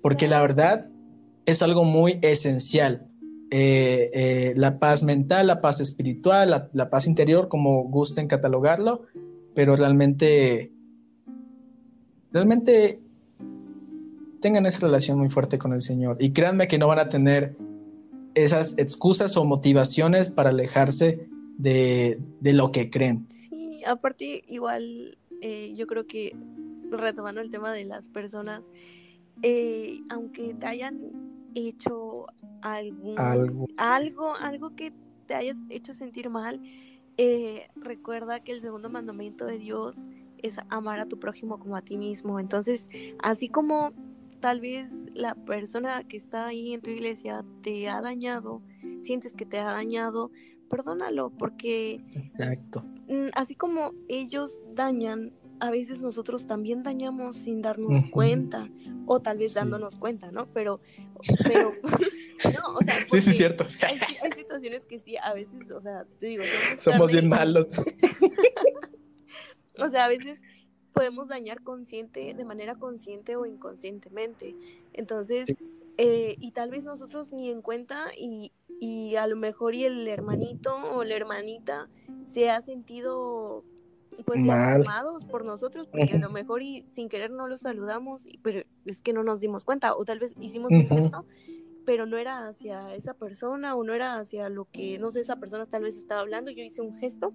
Porque 0.01 0.29
la 0.29 0.41
verdad 0.41 0.89
es 1.47 1.63
algo 1.63 1.85
muy 1.85 2.19
esencial. 2.23 3.09
Eh, 3.55 4.11
eh, 4.15 4.55
la 4.57 4.79
paz 4.79 5.03
mental, 5.03 5.47
la 5.47 5.61
paz 5.61 5.79
espiritual, 5.79 6.71
la, 6.73 6.89
paz 6.89 7.07
interior, 7.07 7.49
como 7.49 7.85
gusten 7.85 8.27
catalogarlo, 8.27 9.03
pero 9.55 9.77
realmente, 9.77 10.73
realmente 12.33 12.99
tengan 14.41 14.65
esa 14.65 14.81
relación 14.87 15.19
muy 15.19 15.29
fuerte 15.29 15.59
con 15.59 15.75
el 15.75 15.83
Señor 15.83 16.17
y 16.19 16.33
créanme 16.33 16.67
que 16.67 16.79
no 16.79 16.89
van 16.89 17.01
a 17.01 17.11
tener 17.11 17.55
esas 18.35 18.79
excusas 18.79 19.37
o 19.37 19.45
motivaciones 19.45 20.31
para 20.31 20.49
alejarse 20.49 21.29
de, 21.59 22.19
lo 22.41 22.71
que 22.71 22.89
creen. 22.89 23.29
Sí, 23.51 23.83
aparte 23.85 24.45
igual 24.49 25.19
eh, 25.43 25.75
yo 25.77 25.87
creo 25.87 26.07
que 26.07 26.35
retomando 26.91 27.43
el 27.43 27.51
tema 27.51 27.71
de 27.75 27.85
las 27.85 28.09
personas, 28.09 28.71
aunque 30.09 30.55
te 30.59 30.65
hayan 30.65 31.42
hecho 31.55 32.25
algún, 32.61 33.19
algo. 33.19 33.67
algo, 33.77 34.35
algo 34.37 34.75
que 34.77 34.93
te 35.27 35.35
hayas 35.35 35.57
hecho 35.69 35.95
sentir 35.95 36.31
mal, 36.31 36.61
eh, 37.17 37.69
recuerda 37.77 38.41
que 38.41 38.53
el 38.53 38.61
segundo 38.61 38.91
mandamiento 38.91 39.45
de 39.45 39.59
Dios 39.59 39.97
es 40.39 40.57
amar 40.69 41.01
a 41.01 41.07
tu 41.07 41.19
prójimo 41.19 41.59
como 41.59 41.77
a 41.77 41.83
ti 41.83 41.97
mismo. 41.97 42.41
Entonces, 42.41 42.89
así 43.23 43.49
como 43.49 43.93
tal 44.41 44.61
vez 44.61 44.93
la 45.15 45.35
persona 45.35 46.03
que 46.05 46.17
está 46.17 46.47
ahí 46.49 46.75
en 46.75 46.83
tu 46.83 46.91
iglesia 46.91 47.45
te 47.63 47.89
ha 47.89 48.01
dañado, 48.01 48.61
sientes 49.03 49.35
que 49.35 49.47
te 49.47 49.59
ha 49.59 49.73
dañado, 49.73 50.31
perdónalo, 50.69 51.31
porque 51.31 52.01
Exacto. 52.15 52.83
Mm, 53.09 53.29
así 53.35 53.55
como 53.55 53.93
ellos 54.09 54.61
dañan, 54.75 55.33
a 55.63 55.71
veces 55.71 56.01
nosotros 56.01 56.49
también 56.49 56.83
dañamos 56.83 57.37
sin 57.37 57.63
darnos 57.63 58.05
cuenta, 58.11 58.69
o 59.07 59.21
tal 59.21 59.39
vez 59.39 59.55
dándonos 59.55 59.95
cuenta, 59.95 60.33
¿no? 60.33 60.49
Pero, 60.53 60.81
pero, 61.47 61.73
no, 61.85 62.79
o 62.79 62.81
sea, 62.81 62.95
sí, 63.07 63.21
sí, 63.21 63.31
es 63.31 63.37
cierto. 63.37 63.65
Hay, 63.81 63.97
situaciones 64.01 64.37
situaciones 64.37 64.87
que 64.87 64.99
sí, 64.99 65.17
a 65.19 65.33
veces, 65.35 65.71
o 65.71 65.81
sea, 65.81 66.05
te 66.19 66.27
digo, 66.27 66.43
somos, 66.79 67.13
bien 67.13 67.29
malos. 67.29 67.79
o 69.79 69.89
sea, 69.89 70.07
a 70.07 70.09
veces 70.09 70.41
podemos 70.93 71.29
dañar 71.29 71.63
consciente, 71.63 72.35
de 72.35 72.45
manera 72.45 72.75
consciente 72.75 73.37
o 73.37 73.47
inconscientemente. 73.47 74.57
Entonces, 74.93 75.55
eh, 75.97 76.35
y 76.41 76.51
tal 76.51 76.71
vez 76.71 76.85
nosotros 76.85 77.31
ni 77.31 77.51
en 77.51 77.63
cuenta 77.63 78.09
y, 78.19 78.51
y 78.81 79.15
a 79.15 79.29
lo 79.29 79.37
mejor 79.37 79.77
y 79.77 79.85
el 79.85 80.09
hermanito 80.09 80.75
o 80.75 81.05
la 81.05 81.15
hermanita 81.15 81.89
se 82.27 82.51
ha 82.51 82.61
sentido 82.63 83.65
pues 84.25 84.41
llamados 84.45 85.25
por 85.25 85.45
nosotros 85.45 85.89
porque 85.89 86.15
a 86.15 86.19
lo 86.19 86.31
mejor 86.31 86.63
y 86.63 86.85
sin 86.89 87.09
querer 87.09 87.31
no 87.31 87.47
los 87.47 87.61
saludamos 87.61 88.27
pero 88.43 88.63
es 88.85 89.01
que 89.01 89.13
no 89.13 89.23
nos 89.23 89.41
dimos 89.41 89.65
cuenta 89.65 89.95
o 89.95 90.05
tal 90.05 90.19
vez 90.19 90.35
hicimos 90.41 90.71
un 90.71 90.89
gesto 90.89 91.25
pero 91.85 92.07
no 92.07 92.17
era 92.17 92.49
hacia 92.49 92.95
esa 92.95 93.15
persona 93.15 93.75
o 93.75 93.85
no 93.85 93.95
era 93.95 94.19
hacia 94.19 94.49
lo 94.49 94.67
que 94.67 94.99
no 94.99 95.11
sé 95.11 95.21
esa 95.21 95.37
persona 95.37 95.67
tal 95.67 95.83
vez 95.83 95.97
estaba 95.97 96.21
hablando 96.21 96.51
yo 96.51 96.63
hice 96.63 96.83
un 96.83 96.95
gesto 96.95 97.33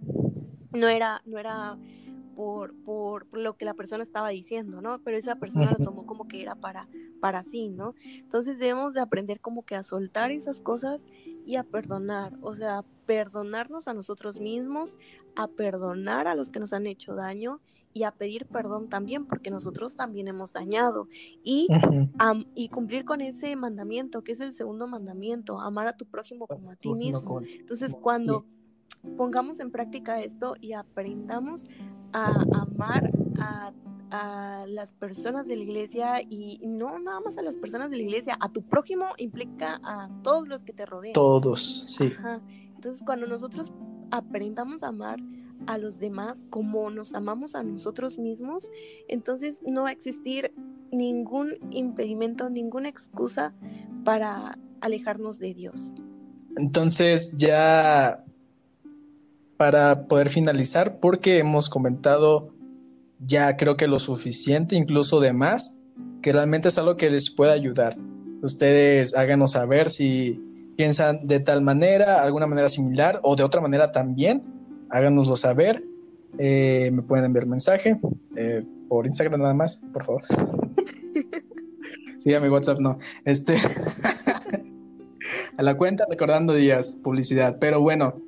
no 0.72 0.88
era 0.88 1.22
no 1.26 1.40
era 1.40 1.78
por, 2.38 2.76
por, 2.84 3.26
lo 3.36 3.58
que 3.58 3.66
la 3.66 3.74
persona 3.74 4.04
estaba 4.04 4.30
diciendo, 4.30 4.80
¿no? 4.80 5.00
Pero 5.04 5.18
esa 5.18 5.38
persona 5.38 5.72
lo 5.72 5.84
tomó 5.84 6.06
como 6.06 6.28
que 6.28 6.40
era 6.40 6.54
para, 6.54 6.88
para 7.20 7.44
sí, 7.44 7.70
¿no? 7.70 7.96
Entonces 8.06 8.60
debemos 8.60 8.94
de 8.94 9.02
aprender 9.02 9.40
como 9.40 9.66
que 9.66 9.74
a 9.74 9.82
soltar 9.82 10.30
esas 10.30 10.62
cosas 10.62 11.08
y 11.48 11.56
a 11.56 11.64
perdonar, 11.64 12.34
o 12.42 12.54
sea, 12.54 12.84
perdonarnos 13.06 13.88
a 13.88 13.94
nosotros 13.94 14.40
mismos, 14.40 14.98
a 15.36 15.48
perdonar 15.48 16.28
a 16.28 16.36
los 16.36 16.52
que 16.52 16.60
nos 16.60 16.74
han 16.74 16.86
hecho 16.86 17.16
daño 17.16 17.62
y 17.94 18.04
a 18.04 18.12
pedir 18.12 18.46
perdón 18.46 18.90
también, 18.90 19.26
porque 19.26 19.50
nosotros 19.50 19.96
también 19.96 20.28
hemos 20.28 20.52
dañado. 20.54 21.08
Y, 21.44 21.68
y 22.54 22.70
cumplir 22.70 23.06
con 23.06 23.22
ese 23.22 23.56
mandamiento, 23.56 24.24
que 24.24 24.34
es 24.34 24.42
el 24.42 24.54
segundo 24.54 24.88
mandamiento, 24.88 25.60
amar 25.60 25.88
a 25.88 25.98
tu 25.98 26.06
prójimo 26.06 26.48
como 26.48 26.70
a 26.72 26.76
ti 26.76 26.94
mismo. 26.94 27.42
Entonces, 27.42 27.96
cuando 28.00 28.46
pongamos 29.16 29.60
en 29.62 29.72
práctica 29.72 30.22
esto 30.22 30.56
y 30.60 30.74
aprendamos 30.74 31.66
a 32.12 32.44
amar 32.54 33.10
a, 33.40 33.72
las 34.10 34.94
personas 34.94 35.48
de 35.48 35.56
la 35.56 35.64
iglesia 35.64 36.22
y 36.22 36.60
no 36.64 37.00
nada 37.00 37.20
más 37.20 37.38
a 37.38 37.42
las 37.42 37.58
personas 37.58 37.90
de 37.92 37.98
la 37.98 38.04
iglesia, 38.04 38.38
a 38.40 38.50
tu 38.50 38.62
prójimo 38.62 39.08
implica 39.18 39.80
a 39.84 40.10
todos 40.24 40.48
los 40.48 40.64
que 40.64 40.74
te 40.74 40.86
rodean. 40.86 41.14
Todos, 41.14 41.84
sí. 41.88 42.14
Entonces, 42.76 43.04
cuando 43.06 43.28
nosotros 43.28 43.72
aprendamos 44.12 44.84
a 44.84 44.88
amar 44.88 45.20
a 45.66 45.78
los 45.78 46.00
demás 46.00 46.46
como 46.50 46.90
nos 46.92 47.14
amamos 47.14 47.56
a 47.56 47.64
nosotros 47.64 48.18
mismos, 48.18 48.70
entonces 49.08 49.60
no 49.66 49.84
va 49.84 49.90
a 49.90 49.92
existir 49.92 50.54
ningún 50.92 51.56
impedimento, 51.72 52.50
ninguna 52.50 52.90
excusa 52.90 53.54
para 54.06 54.58
alejarnos 54.82 55.40
de 55.40 55.54
Dios. 55.54 55.94
Entonces 56.58 57.36
ya 57.38 58.24
para 59.58 60.08
poder 60.08 60.30
finalizar, 60.30 61.00
porque 61.00 61.40
hemos 61.40 61.68
comentado 61.68 62.54
ya 63.20 63.58
creo 63.58 63.78
que 63.78 63.88
lo 63.88 64.00
suficiente, 64.00 64.76
incluso 64.76 65.20
de 65.20 65.34
más, 65.34 65.80
que 66.22 66.34
realmente 66.34 66.68
es 66.68 66.78
algo 66.78 66.96
que 66.96 67.10
les 67.10 67.30
puede 67.30 67.52
ayudar. 67.52 67.98
Ustedes 68.42 69.16
háganos 69.16 69.52
saber 69.52 69.90
si 69.90 70.42
piensan 70.78 71.26
de 71.26 71.40
tal 71.40 71.62
manera, 71.62 72.22
alguna 72.22 72.48
manera 72.48 72.70
similar 72.70 73.20
o 73.24 73.36
de 73.36 73.44
otra 73.44 73.62
manera 73.62 73.92
también, 73.92 74.44
háganoslo 74.90 75.38
saber. 75.38 75.84
Eh, 76.38 76.92
me 76.94 77.02
pueden 77.02 77.26
enviar 77.26 77.48
mensaje 77.48 78.00
eh, 78.36 78.64
por 78.88 79.08
Instagram 79.08 79.42
nada 79.42 79.54
más, 79.54 79.82
por 79.92 80.06
favor. 80.06 80.24
sí, 82.20 82.34
a 82.34 82.40
mi 82.40 82.50
WhatsApp 82.50 82.80
no. 82.80 83.00
Este 83.26 83.56
a 85.58 85.64
la 85.64 85.78
cuenta 85.78 86.06
recordando 86.10 86.54
días, 86.54 86.96
publicidad. 87.04 87.58
Pero 87.60 87.82
bueno, 87.82 88.22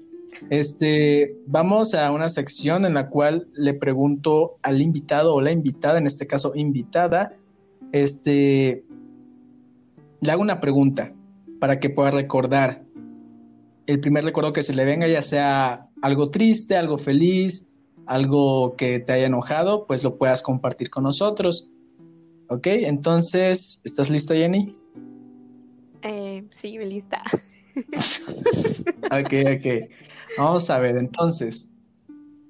este, 0.49 1.36
vamos 1.45 1.94
a 1.94 2.11
una 2.11 2.30
sección 2.30 2.86
en 2.86 2.94
la 2.94 3.10
cual 3.10 3.48
le 3.53 3.74
pregunto 3.74 4.57
al 4.64 4.82
invitado 4.82 5.36
o 5.36 5.41
la 5.41 5.52
invitada, 5.52 5.98
en 5.98 6.07
este 6.07 6.28
caso 6.28 6.53
invitada, 6.56 7.34
este, 7.91 8.84
le 10.22 10.32
hago 10.32 10.41
una 10.41 10.60
pregunta 10.60 11.14
para 11.60 11.80
que 11.80 11.90
pueda 11.90 12.11
recordar 12.11 12.84
el 13.86 13.99
primer 13.99 14.24
recuerdo 14.24 14.53
que 14.53 14.61
se 14.61 14.74
le 14.74 14.86
venga, 14.86 15.07
ya 15.07 15.22
sea 15.22 15.90
algo 16.02 16.30
triste, 16.30 16.78
algo 16.78 16.99
feliz, 16.99 17.72
algo 18.06 18.76
que 18.76 18.99
te 18.99 19.14
haya 19.14 19.26
enojado, 19.26 19.88
pues 19.88 20.03
lo 20.03 20.18
puedas 20.18 20.44
compartir 20.44 20.90
con 20.90 21.03
nosotros. 21.03 21.72
¿Ok? 22.49 22.68
Entonces, 22.68 23.82
¿estás 23.84 24.10
lista, 24.10 24.36
Jenny? 24.36 24.76
Eh, 26.03 26.45
sí, 26.52 26.78
lista. 26.78 27.22
ok, 29.06 29.34
ok. 29.58 29.90
Vamos 30.38 30.70
a 30.70 30.80
ver, 30.80 30.98
entonces, 30.98 31.70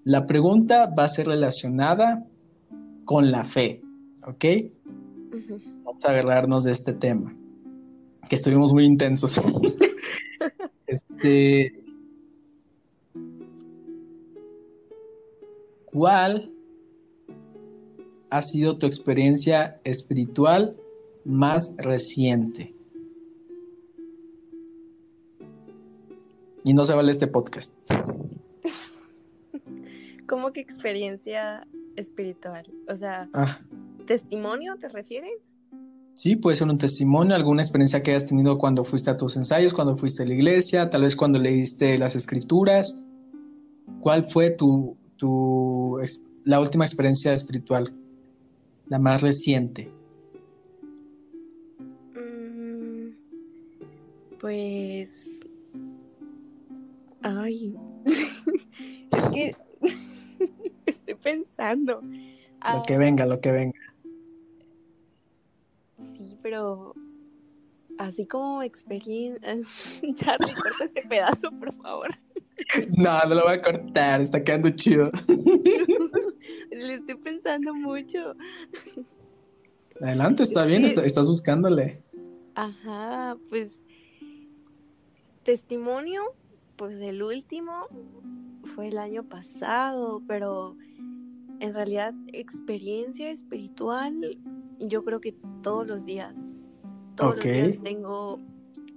la 0.04 0.26
pregunta 0.26 0.88
va 0.88 1.06
a 1.06 1.08
ser 1.08 1.28
relacionada 1.28 2.26
con 3.06 3.32
la 3.32 3.44
fe, 3.44 3.82
¿ok? 4.26 4.46
Vamos 5.84 6.06
a 6.06 6.12
agarrarnos 6.12 6.64
de 6.64 6.72
este 6.72 6.94
tema, 6.94 7.36
que 8.28 8.36
estuvimos 8.36 8.74
muy 8.74 8.86
intensos. 8.86 9.40
este, 10.88 11.84
¿Cuál 15.86 16.52
ha 18.30 18.42
sido 18.42 18.78
tu 18.78 18.86
experiencia 18.86 19.80
espiritual 19.84 20.76
más 21.26 21.76
reciente? 21.78 22.79
Y 26.70 26.74
no 26.76 26.86
se 26.86 26.94
vale 26.94 27.10
este 27.10 27.26
podcast. 27.26 27.74
¿Cómo 30.28 30.54
que 30.54 30.62
experiencia 30.62 31.66
espiritual? 31.96 32.72
O 32.88 32.94
sea, 32.94 33.28
ah. 33.34 33.60
¿testimonio 34.06 34.76
te 34.78 34.88
refieres? 34.88 35.40
Sí, 36.14 36.36
puede 36.36 36.56
ser 36.56 36.68
un 36.68 36.78
testimonio, 36.78 37.34
alguna 37.34 37.64
experiencia 37.64 38.04
que 38.04 38.12
hayas 38.12 38.28
tenido 38.28 38.60
cuando 38.60 38.84
fuiste 38.84 39.10
a 39.10 39.18
tus 39.18 39.36
ensayos, 39.36 39.74
cuando 39.74 39.96
fuiste 39.96 40.22
a 40.22 40.28
la 40.28 40.36
iglesia, 40.36 40.92
tal 40.92 41.02
vez 41.02 41.16
cuando 41.16 41.40
leíste 41.40 41.98
las 41.98 42.16
escrituras. 42.16 43.04
¿Cuál 44.00 44.24
fue 44.24 44.52
tu, 44.52 44.96
tu 45.18 45.98
la 46.44 46.60
última 46.60 46.86
experiencia 46.86 47.34
espiritual, 47.34 47.92
la 48.90 49.00
más 49.00 49.24
reciente? 49.24 49.92
Mm, 52.14 53.10
pues 54.40 55.39
Ay, 57.22 57.76
es 58.06 59.24
que 59.32 59.52
estoy 60.86 61.16
pensando. 61.16 62.02
Lo 62.02 62.84
que 62.86 62.98
venga, 62.98 63.26
lo 63.26 63.40
que 63.40 63.52
venga. 63.52 63.80
Sí, 65.98 66.38
pero 66.42 66.94
así 67.98 68.26
como 68.26 68.64
experiencia. 68.64 69.50
Charlie, 70.16 70.54
corta 70.54 70.86
este 70.86 71.08
pedazo, 71.08 71.52
por 71.52 71.74
favor. 71.82 72.10
No, 72.98 73.20
no 73.28 73.36
lo 73.36 73.44
voy 73.44 73.54
a 73.54 73.62
cortar, 73.62 74.22
está 74.22 74.44
quedando 74.44 74.70
chido. 74.72 75.12
Le 76.72 76.96
estoy 76.96 77.16
pensando 77.16 77.74
mucho. 77.74 78.36
Adelante, 80.02 80.44
está 80.44 80.66
bien, 80.66 80.84
estás 80.86 81.28
buscándole. 81.28 82.02
Ajá, 82.56 83.38
pues 83.50 83.86
testimonio 85.44 86.22
pues 86.80 87.02
el 87.02 87.22
último 87.22 87.74
fue 88.64 88.88
el 88.88 88.98
año 88.98 89.24
pasado, 89.24 90.24
pero 90.26 90.78
en 91.60 91.74
realidad 91.74 92.14
experiencia 92.28 93.32
espiritual, 93.32 94.38
yo 94.80 95.04
creo 95.04 95.20
que 95.20 95.36
todos 95.62 95.86
los 95.86 96.06
días, 96.06 96.36
todos 97.16 97.36
los 97.36 97.44
días 97.44 97.80
tengo 97.84 98.40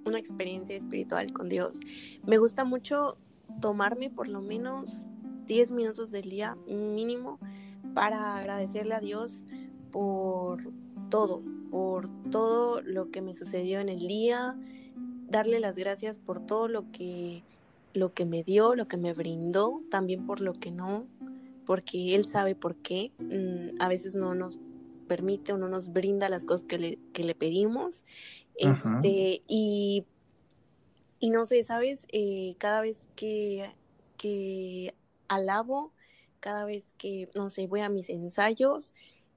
una 0.07 0.21
experiencia 0.21 0.77
espiritual 0.77 1.33
con 1.33 1.49
Dios. 1.49 1.81
Me 2.25 2.39
gusta 2.39 2.65
mucho 2.65 3.19
tomarme 3.61 4.11
por 4.11 4.29
lo 4.29 4.41
menos 4.41 4.97
10 5.49 5.73
minutos 5.73 6.13
del 6.13 6.31
día 6.31 6.57
mínimo 6.69 7.41
para 7.95 8.37
agradecerle 8.37 8.95
a 8.95 9.01
Dios 9.01 9.45
por 9.91 10.63
todo, 11.11 11.43
por 11.73 12.09
todo 12.31 12.81
lo 12.81 13.11
que 13.11 13.23
me 13.23 13.35
sucedió 13.35 13.81
en 13.81 13.89
el 13.89 14.07
día, 14.07 14.57
darle 15.29 15.59
las 15.59 15.77
gracias 15.77 16.21
por 16.21 16.47
todo 16.47 16.69
lo 16.69 16.89
que 16.93 17.43
lo 17.95 18.13
que 18.13 18.25
me 18.25 18.43
dio, 18.43 18.75
lo 18.75 18.89
que 18.89 18.97
me 18.97 19.13
brindó, 19.13 19.83
también 19.91 20.27
por 20.27 20.41
lo 20.41 20.53
que 20.55 20.71
no, 20.71 21.07
porque 21.67 22.15
Él 22.15 22.27
sabe 22.29 22.55
por 22.55 22.77
qué. 22.77 23.13
Mm, 23.19 23.81
a 23.81 23.89
veces 23.89 24.15
no 24.15 24.35
nos 24.35 24.59
permite 25.09 25.53
o 25.53 25.59
no 25.59 25.69
nos 25.69 25.93
brinda 25.93 26.29
las 26.29 26.45
cosas 26.45 26.67
que 26.67 26.79
le, 26.79 26.99
que 27.13 27.25
le 27.25 27.35
pedimos. 27.35 28.05
Este, 28.57 29.43
y, 29.47 30.05
y 31.19 31.31
no 31.31 31.47
sé, 31.47 31.65
¿sabes? 31.65 32.07
Eh, 32.13 32.55
cada 32.59 32.81
vez 32.81 33.09
que, 33.17 33.71
que 34.17 34.95
alabo, 35.29 35.93
cada 36.41 36.65
vez 36.65 36.93
que, 36.99 37.29
no 37.35 37.51
sé, 37.51 37.67
voy 37.67 37.81
a 37.81 37.89
mis 37.89 38.09
ensayos, 38.09 38.93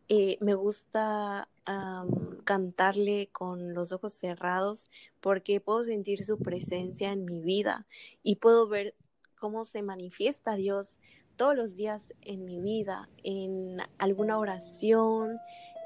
eh, 0.10 0.38
me 0.41 0.53
gusta 0.53 1.48
cantarle 2.46 3.28
con 3.32 3.74
los 3.74 3.92
ojos 3.92 4.14
cerrados 4.14 4.90
porque 5.20 5.60
puedo 5.60 5.84
sentir 5.84 6.24
su 6.24 6.38
presencia 6.38 7.12
en 7.12 7.26
mi 7.26 7.42
vida 7.42 7.86
y 8.24 8.38
puedo 8.38 8.68
ver 8.68 8.96
cómo 9.38 9.66
se 9.66 9.82
manifiesta 9.82 10.56
Dios 10.56 10.98
todos 11.36 11.56
los 11.56 11.76
días 11.76 12.14
en 12.22 12.46
mi 12.46 12.62
vida, 12.62 13.10
en 13.24 13.78
alguna 13.98 14.40
oración, 14.40 15.38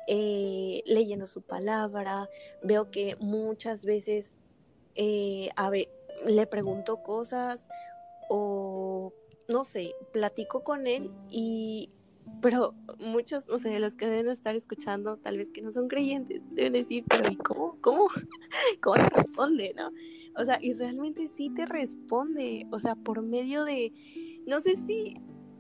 eh, 0.08 0.84
leyendo 0.86 1.26
su 1.26 1.42
palabra. 1.42 2.30
Veo 2.62 2.92
que 2.92 3.16
muchas 3.20 3.84
veces 3.84 4.32
eh, 4.96 5.50
le 6.26 6.48
pregunto 6.48 7.02
cosas 7.02 7.68
o 8.30 9.14
no 9.48 9.64
sé, 9.64 9.96
platico 10.12 10.64
con 10.64 10.86
él 10.86 11.12
y 11.30 11.90
pero 12.42 12.74
muchos, 13.00 13.48
no 13.48 13.58
sé, 13.58 13.80
los 13.80 13.96
que 13.96 14.08
deben 14.08 14.32
estar 14.32 14.56
escuchando, 14.56 15.18
tal 15.18 15.38
vez 15.38 15.52
que 15.52 15.62
no 15.62 15.72
son 15.72 15.88
creyentes, 15.88 16.54
deben 16.54 16.74
decir, 16.74 17.04
pero 17.08 17.32
¿y 17.32 17.36
cómo? 17.36 17.78
¿Cómo? 17.82 18.08
¿Cómo 18.82 18.96
te 18.96 19.10
responde, 19.10 19.74
no? 19.76 19.92
O 20.36 20.46
sea, 20.46 20.58
y 20.62 20.74
realmente 20.74 21.28
sí 21.28 21.50
te 21.50 21.66
responde, 21.66 22.68
o 22.72 22.80
sea, 22.80 22.96
por 22.96 23.22
medio 23.22 23.66
de, 23.66 23.94
no 24.46 24.60
sé 24.60 24.76
si 24.76 25.16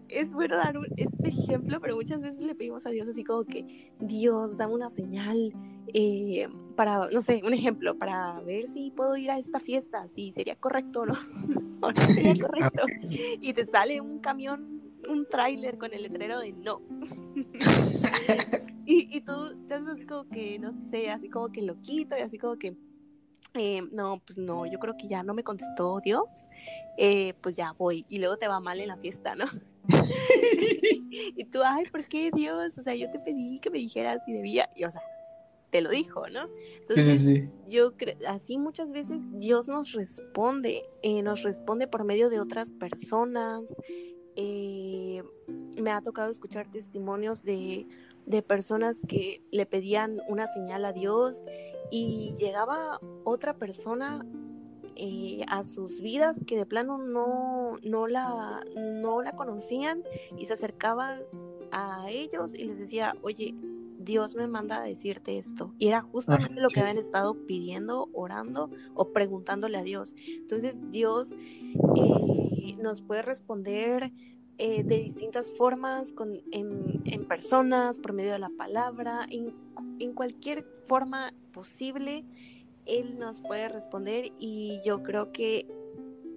es 0.09 0.33
bueno 0.33 0.57
dar 0.57 0.75
este 0.97 1.29
ejemplo, 1.29 1.79
pero 1.79 1.95
muchas 1.95 2.21
veces 2.21 2.43
le 2.43 2.55
pedimos 2.55 2.85
a 2.85 2.89
Dios 2.89 3.07
así 3.07 3.23
como 3.23 3.45
que, 3.45 3.93
Dios, 3.99 4.57
dame 4.57 4.73
una 4.73 4.89
señal 4.89 5.53
eh, 5.93 6.47
para, 6.75 7.09
no 7.09 7.21
sé, 7.21 7.41
un 7.43 7.53
ejemplo, 7.53 7.97
para 7.97 8.39
ver 8.41 8.67
si 8.67 8.91
puedo 8.91 9.15
ir 9.17 9.31
a 9.31 9.37
esta 9.37 9.59
fiesta, 9.59 10.07
si 10.07 10.31
sería 10.31 10.55
correcto 10.55 11.05
no, 11.05 11.13
o 11.81 11.91
no 11.91 12.07
sería 12.07 12.33
correcto. 12.35 12.83
Y 13.41 13.53
te 13.53 13.65
sale 13.65 14.01
un 14.01 14.19
camión, 14.19 14.78
un 15.09 15.27
tráiler 15.27 15.77
con 15.77 15.93
el 15.93 16.03
letrero 16.03 16.39
de 16.39 16.53
no. 16.53 16.81
y, 18.85 19.17
y 19.17 19.21
tú 19.21 19.65
te 19.67 19.73
haces 19.73 19.87
así 19.89 20.05
como 20.05 20.29
que, 20.29 20.59
no 20.59 20.73
sé, 20.73 21.09
así 21.09 21.29
como 21.29 21.49
que 21.49 21.61
lo 21.61 21.79
quito 21.81 22.17
y 22.17 22.21
así 22.21 22.37
como 22.37 22.57
que 22.57 22.75
eh, 23.55 23.81
no, 23.91 24.21
pues 24.25 24.37
no, 24.37 24.65
yo 24.67 24.77
creo 24.77 24.95
que 24.95 25.07
ya 25.07 25.23
no 25.23 25.33
me 25.33 25.43
contestó 25.43 25.99
Dios, 26.01 26.27
eh, 26.97 27.33
pues 27.41 27.55
ya 27.55 27.71
voy 27.71 28.05
y 28.07 28.19
luego 28.19 28.37
te 28.37 28.47
va 28.47 28.59
mal 28.59 28.79
en 28.79 28.89
la 28.89 28.97
fiesta, 28.97 29.33
¿no? 29.35 29.45
y 31.35 31.45
tú, 31.45 31.61
ay, 31.65 31.85
¿por 31.91 32.05
qué 32.05 32.29
Dios? 32.31 32.77
O 32.77 32.83
sea, 32.83 32.93
yo 32.95 33.09
te 33.09 33.19
pedí 33.19 33.59
que 33.59 33.71
me 33.71 33.79
dijeras 33.79 34.23
si 34.25 34.33
debía, 34.33 34.69
y 34.75 34.83
o 34.83 34.91
sea, 34.91 35.01
te 35.71 35.81
lo 35.81 35.89
dijo, 35.89 36.27
¿no? 36.27 36.47
Entonces, 36.81 37.05
sí, 37.05 37.17
sí, 37.17 37.35
sí. 37.37 37.49
Yo 37.67 37.97
creo, 37.97 38.15
así 38.27 38.59
muchas 38.59 38.91
veces 38.91 39.19
Dios 39.39 39.67
nos 39.67 39.93
responde, 39.93 40.83
eh, 41.01 41.23
nos 41.23 41.41
responde 41.41 41.87
por 41.87 42.03
medio 42.03 42.29
de 42.29 42.39
otras 42.39 42.71
personas. 42.71 43.63
Me 44.41 45.91
ha 45.91 46.01
tocado 46.01 46.29
escuchar 46.29 46.71
testimonios 46.71 47.43
de, 47.43 47.87
de 48.25 48.41
personas 48.41 48.97
que 49.07 49.41
le 49.51 49.65
pedían 49.65 50.19
una 50.27 50.47
señal 50.47 50.85
a 50.85 50.93
Dios 50.93 51.45
y 51.91 52.33
llegaba 52.37 52.99
otra 53.23 53.55
persona 53.55 54.25
eh, 54.95 55.43
a 55.47 55.63
sus 55.63 56.01
vidas 56.01 56.43
que 56.45 56.57
de 56.57 56.65
plano 56.65 56.97
no, 56.97 57.77
no, 57.83 58.07
la, 58.07 58.63
no 58.75 59.21
la 59.21 59.35
conocían 59.35 60.03
y 60.37 60.45
se 60.45 60.53
acercaban 60.53 61.21
a 61.71 62.09
ellos 62.09 62.53
y 62.53 62.65
les 62.65 62.79
decía, 62.79 63.15
oye, 63.21 63.55
Dios 63.99 64.33
me 64.33 64.47
manda 64.47 64.77
a 64.77 64.83
decirte 64.83 65.37
esto. 65.37 65.73
Y 65.77 65.89
era 65.89 66.01
justamente 66.01 66.61
lo 66.61 66.69
que 66.69 66.79
habían 66.79 66.97
estado 66.97 67.45
pidiendo, 67.45 68.09
orando 68.13 68.71
o 68.95 69.11
preguntándole 69.11 69.77
a 69.77 69.83
Dios. 69.83 70.15
Entonces 70.25 70.79
Dios 70.89 71.33
eh, 71.33 72.75
nos 72.81 73.01
puede 73.01 73.21
responder 73.21 74.11
eh, 74.57 74.83
de 74.83 74.99
distintas 74.99 75.51
formas, 75.51 76.11
con, 76.13 76.33
en, 76.51 77.01
en, 77.05 77.25
personas, 77.27 77.97
por 77.99 78.13
medio 78.13 78.31
de 78.31 78.39
la 78.39 78.49
palabra, 78.49 79.25
en, 79.29 79.53
en, 79.99 80.13
cualquier 80.13 80.65
forma 80.85 81.33
posible, 81.53 82.25
Él 82.85 83.17
nos 83.19 83.39
puede 83.39 83.69
responder 83.69 84.33
y 84.37 84.81
yo 84.83 85.01
creo 85.03 85.31
que 85.31 85.65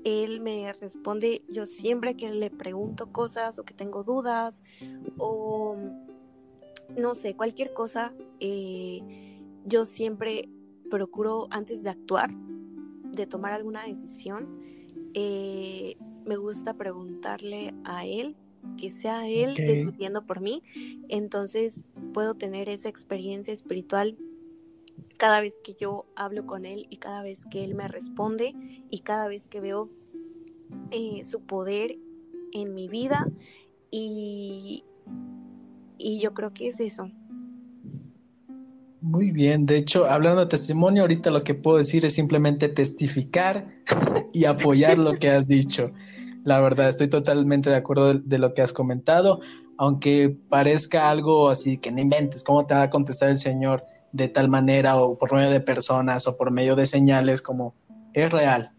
Él 0.04 0.40
me 0.40 0.72
responde, 0.72 1.42
yo 1.48 1.66
siempre 1.66 2.14
que 2.14 2.30
le 2.30 2.50
pregunto 2.50 3.12
cosas 3.12 3.58
o 3.58 3.64
que 3.64 3.74
tengo 3.74 4.04
dudas 4.04 4.62
o 5.18 5.76
no 6.96 7.14
sé, 7.14 7.34
cualquier 7.34 7.72
cosa, 7.72 8.12
eh, 8.40 9.00
yo 9.64 9.84
siempre 9.84 10.48
procuro 10.90 11.48
antes 11.50 11.82
de 11.82 11.90
actuar, 11.90 12.30
de 13.12 13.26
tomar 13.26 13.52
alguna 13.52 13.86
decisión, 13.86 14.60
eh, 15.14 15.96
me 16.24 16.36
gusta 16.36 16.74
preguntarle 16.74 17.74
a 17.84 18.06
él, 18.06 18.36
que 18.76 18.90
sea 18.90 19.28
él 19.28 19.54
decidiendo 19.54 20.24
por 20.24 20.40
mí, 20.40 20.62
entonces 21.08 21.82
puedo 22.12 22.34
tener 22.34 22.68
esa 22.68 22.88
experiencia 22.88 23.52
espiritual 23.52 24.16
cada 25.18 25.40
vez 25.40 25.58
que 25.62 25.74
yo 25.74 26.06
hablo 26.14 26.46
con 26.46 26.64
él 26.64 26.86
y 26.90 26.96
cada 26.98 27.22
vez 27.22 27.44
que 27.50 27.64
él 27.64 27.74
me 27.74 27.88
responde 27.88 28.54
y 28.90 29.00
cada 29.00 29.28
vez 29.28 29.46
que 29.46 29.60
veo 29.60 29.88
eh, 30.90 31.24
su 31.24 31.40
poder 31.40 31.98
en 32.52 32.74
mi 32.74 32.88
vida 32.88 33.26
y, 33.90 34.84
y 36.02 36.20
yo 36.20 36.34
creo 36.34 36.52
que 36.52 36.68
es 36.68 36.80
eso. 36.80 37.10
Muy 39.02 39.32
bien, 39.32 39.66
de 39.66 39.76
hecho, 39.76 40.06
hablando 40.06 40.40
de 40.42 40.46
testimonio, 40.46 41.02
ahorita 41.02 41.30
lo 41.30 41.42
que 41.42 41.54
puedo 41.54 41.78
decir 41.78 42.04
es 42.06 42.14
simplemente 42.14 42.68
testificar 42.68 43.68
y 44.32 44.44
apoyar 44.44 44.96
lo 44.96 45.14
que 45.18 45.28
has 45.28 45.48
dicho. 45.48 45.90
La 46.44 46.60
verdad, 46.60 46.88
estoy 46.88 47.08
totalmente 47.08 47.68
de 47.68 47.76
acuerdo 47.76 48.14
de, 48.14 48.38
lo 48.38 48.54
que 48.54 48.62
has 48.62 48.72
comentado, 48.72 49.40
aunque 49.76 50.36
parezca 50.48 51.10
algo 51.10 51.48
así 51.48 51.78
que 51.78 51.90
no 51.90 52.00
inventes, 52.00 52.44
¿cómo 52.44 52.64
te 52.64 52.74
va 52.74 52.82
a 52.82 52.90
contestar 52.90 53.28
el 53.28 53.38
Señor 53.38 53.84
de 54.12 54.28
tal 54.28 54.48
manera 54.48 54.96
o 54.96 55.18
por 55.18 55.32
medio 55.32 55.50
de 55.50 55.60
personas 55.60 56.26
o 56.28 56.36
por 56.36 56.52
medio 56.52 56.76
de 56.76 56.86
señales 56.86 57.42
como 57.42 57.74
es 58.14 58.30
real? 58.30 58.70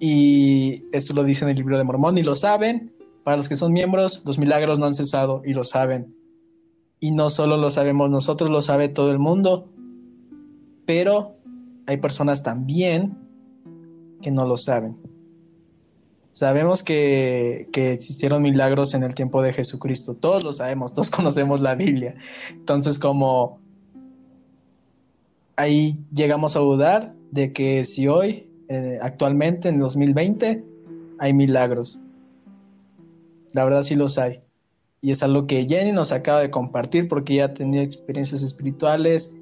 Y 0.00 0.84
esto 0.90 1.14
lo 1.14 1.22
dice 1.22 1.44
en 1.44 1.50
el 1.50 1.56
libro 1.56 1.78
de 1.78 1.84
Mormón 1.84 2.18
y 2.18 2.24
lo 2.24 2.34
saben. 2.34 2.92
Para 3.24 3.36
los 3.36 3.48
que 3.48 3.56
son 3.56 3.72
miembros, 3.72 4.22
los 4.24 4.38
milagros 4.38 4.78
no 4.78 4.86
han 4.86 4.94
cesado 4.94 5.42
y 5.44 5.52
lo 5.54 5.64
saben 5.64 6.14
y 7.02 7.10
no 7.10 7.30
solo 7.30 7.56
lo 7.56 7.68
sabemos 7.68 8.10
nosotros, 8.10 8.48
lo 8.48 8.62
sabe 8.62 8.88
todo 8.88 9.10
el 9.10 9.18
mundo, 9.18 9.68
pero 10.86 11.34
hay 11.86 11.96
personas 11.96 12.44
también 12.44 13.18
que 14.22 14.30
no 14.30 14.46
lo 14.46 14.56
saben. 14.56 14.96
Sabemos 16.30 16.84
que, 16.84 17.68
existieron 17.74 18.40
milagros 18.40 18.94
en 18.94 19.02
el 19.02 19.16
tiempo 19.16 19.42
de 19.42 19.52
Jesucristo, 19.52 20.14
todos 20.14 20.44
lo 20.44 20.52
sabemos, 20.52 20.94
todos 20.94 21.10
conocemos 21.10 21.60
la 21.60 21.74
Biblia. 21.74 22.14
Entonces, 22.50 23.00
como 23.00 23.58
ahí 25.56 25.98
llegamos 26.14 26.54
a 26.54 26.60
dudar 26.60 27.12
de 27.32 27.52
que 27.52 27.84
si 27.84 28.06
hoy, 28.06 28.48
eh, 28.68 29.00
actualmente 29.02 29.68
en 29.68 29.80
2020, 29.80 30.64
hay 31.18 31.34
milagros. 31.34 32.00
La 33.52 33.64
verdad 33.64 33.82
sí 33.82 33.94
los 33.94 34.18
hay. 34.18 34.42
Y 35.00 35.10
es 35.10 35.22
algo 35.22 35.46
que 35.46 35.66
Jenny 35.66 35.92
nos 35.92 36.12
acaba 36.12 36.40
de 36.40 36.50
compartir 36.50 37.08
porque 37.08 37.34
ella 37.34 37.46
ha 37.46 37.54
tenido 37.54 37.82
experiencias 37.82 38.42
espirituales 38.42 39.34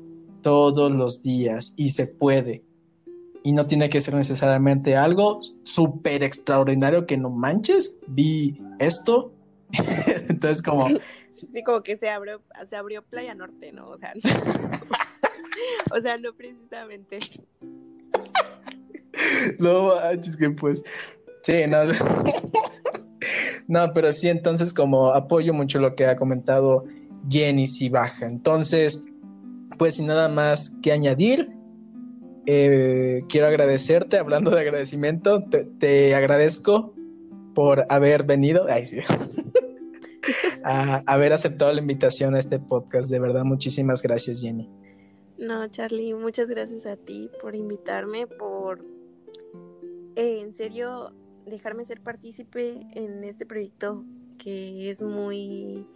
todos 0.42 0.90
los 0.90 1.22
días 1.22 1.74
y 1.76 1.90
se 1.90 2.06
puede. 2.06 2.64
Y 3.42 3.52
no 3.52 3.66
tiene 3.66 3.88
que 3.90 4.00
ser 4.00 4.14
necesariamente 4.14 4.96
algo 4.96 5.40
súper 5.62 6.22
extraordinario 6.22 7.06
que 7.06 7.16
no 7.18 7.30
manches. 7.30 7.98
Vi 8.06 8.58
esto. 8.78 9.32
Entonces 10.28 10.62
como... 10.62 10.88
Sí, 11.30 11.62
como 11.62 11.82
que 11.82 11.96
se 11.96 12.08
abrió, 12.08 12.42
se 12.68 12.76
abrió 12.76 13.02
Playa 13.02 13.34
Norte, 13.34 13.70
¿no? 13.72 13.88
O 13.88 13.98
sea, 13.98 14.14
no, 14.14 14.20
o 15.96 16.00
sea, 16.00 16.16
no 16.16 16.34
precisamente. 16.34 17.18
No 19.58 19.94
manches 19.94 20.34
que 20.34 20.48
pues... 20.50 20.82
Sí, 21.42 21.64
no. 21.68 21.78
No, 23.70 23.92
pero 23.94 24.12
sí, 24.12 24.28
entonces 24.28 24.74
como 24.74 25.12
apoyo 25.12 25.54
mucho 25.54 25.78
lo 25.78 25.94
que 25.94 26.04
ha 26.04 26.16
comentado 26.16 26.86
Jenny 27.30 27.68
si 27.68 27.88
baja. 27.88 28.26
Entonces, 28.26 29.04
pues 29.78 29.94
sin 29.94 30.08
nada 30.08 30.28
más 30.28 30.76
que 30.82 30.90
añadir, 30.90 31.52
eh, 32.46 33.22
quiero 33.28 33.46
agradecerte, 33.46 34.18
hablando 34.18 34.50
de 34.50 34.62
agradecimiento, 34.62 35.44
te, 35.78 36.16
agradezco 36.16 36.92
por 37.54 37.86
haber 37.90 38.24
venido, 38.24 38.66
ay, 38.68 38.86
sí, 38.86 38.98
a 40.64 41.04
haber 41.06 41.32
aceptado 41.32 41.72
la 41.72 41.80
invitación 41.80 42.34
a 42.34 42.40
este 42.40 42.58
podcast. 42.58 43.08
De 43.08 43.20
verdad, 43.20 43.44
muchísimas 43.44 44.02
gracias, 44.02 44.40
Jenny. 44.40 44.68
No, 45.38 45.68
Charlie, 45.68 46.12
muchas 46.14 46.50
gracias 46.50 46.86
a 46.86 46.96
ti 46.96 47.30
por 47.40 47.54
invitarme, 47.54 48.26
por 48.26 48.80
eh, 50.16 50.40
en 50.40 50.52
serio 50.52 51.12
dejarme 51.50 51.84
ser 51.84 52.00
partícipe 52.00 52.80
en 52.92 53.24
este 53.24 53.46
proyecto 53.46 54.04
que 54.38 54.90
es 54.90 55.02
muy 55.02 55.86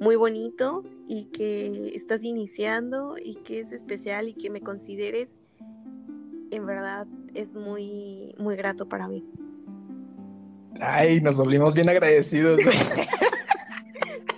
muy 0.00 0.16
bonito 0.16 0.82
y 1.06 1.26
que 1.26 1.92
estás 1.94 2.24
iniciando 2.24 3.16
y 3.22 3.36
que 3.36 3.60
es 3.60 3.70
especial 3.70 4.28
y 4.28 4.34
que 4.34 4.50
me 4.50 4.60
consideres 4.60 5.38
en 6.50 6.66
verdad 6.66 7.06
es 7.34 7.54
muy 7.54 8.34
muy 8.38 8.56
grato 8.56 8.88
para 8.88 9.06
mí. 9.06 9.24
Ay, 10.80 11.20
nos 11.20 11.36
volvimos 11.36 11.74
bien 11.74 11.88
agradecidos. 11.88 12.60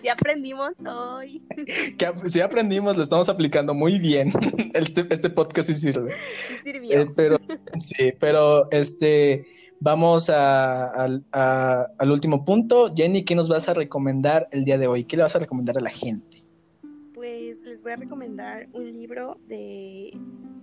Sí 0.04 0.10
aprendimos 0.10 0.74
hoy. 0.86 1.42
Que, 1.96 2.12
sí 2.26 2.42
aprendimos, 2.42 2.94
lo 2.94 3.02
estamos 3.02 3.30
aplicando 3.30 3.72
muy 3.72 3.98
bien. 3.98 4.34
Este, 4.74 5.06
este 5.08 5.30
podcast 5.30 5.68
sí 5.68 5.74
sirve. 5.74 6.12
Sí 6.48 6.54
sirvió. 6.62 7.00
Eh, 7.00 7.06
pero, 7.16 7.38
sí, 7.78 8.12
pero 8.20 8.70
este, 8.70 9.46
vamos 9.80 10.30
a, 10.30 10.90
al 10.92 12.10
último 12.10 12.44
punto. 12.44 12.92
Jenny, 12.94 13.24
¿qué 13.24 13.34
nos 13.34 13.48
vas 13.48 13.68
a 13.68 13.74
recomendar 13.74 14.48
el 14.52 14.64
día 14.64 14.78
de 14.78 14.86
hoy? 14.86 15.04
¿Qué 15.04 15.16
le 15.16 15.22
vas 15.22 15.36
a 15.36 15.38
recomendar 15.38 15.78
a 15.78 15.80
la 15.80 15.90
gente? 15.90 16.44
Pues 17.14 17.60
les 17.62 17.82
voy 17.82 17.92
a 17.92 17.96
recomendar 17.96 18.68
un 18.72 18.84
libro 18.92 19.38
de 19.46 20.10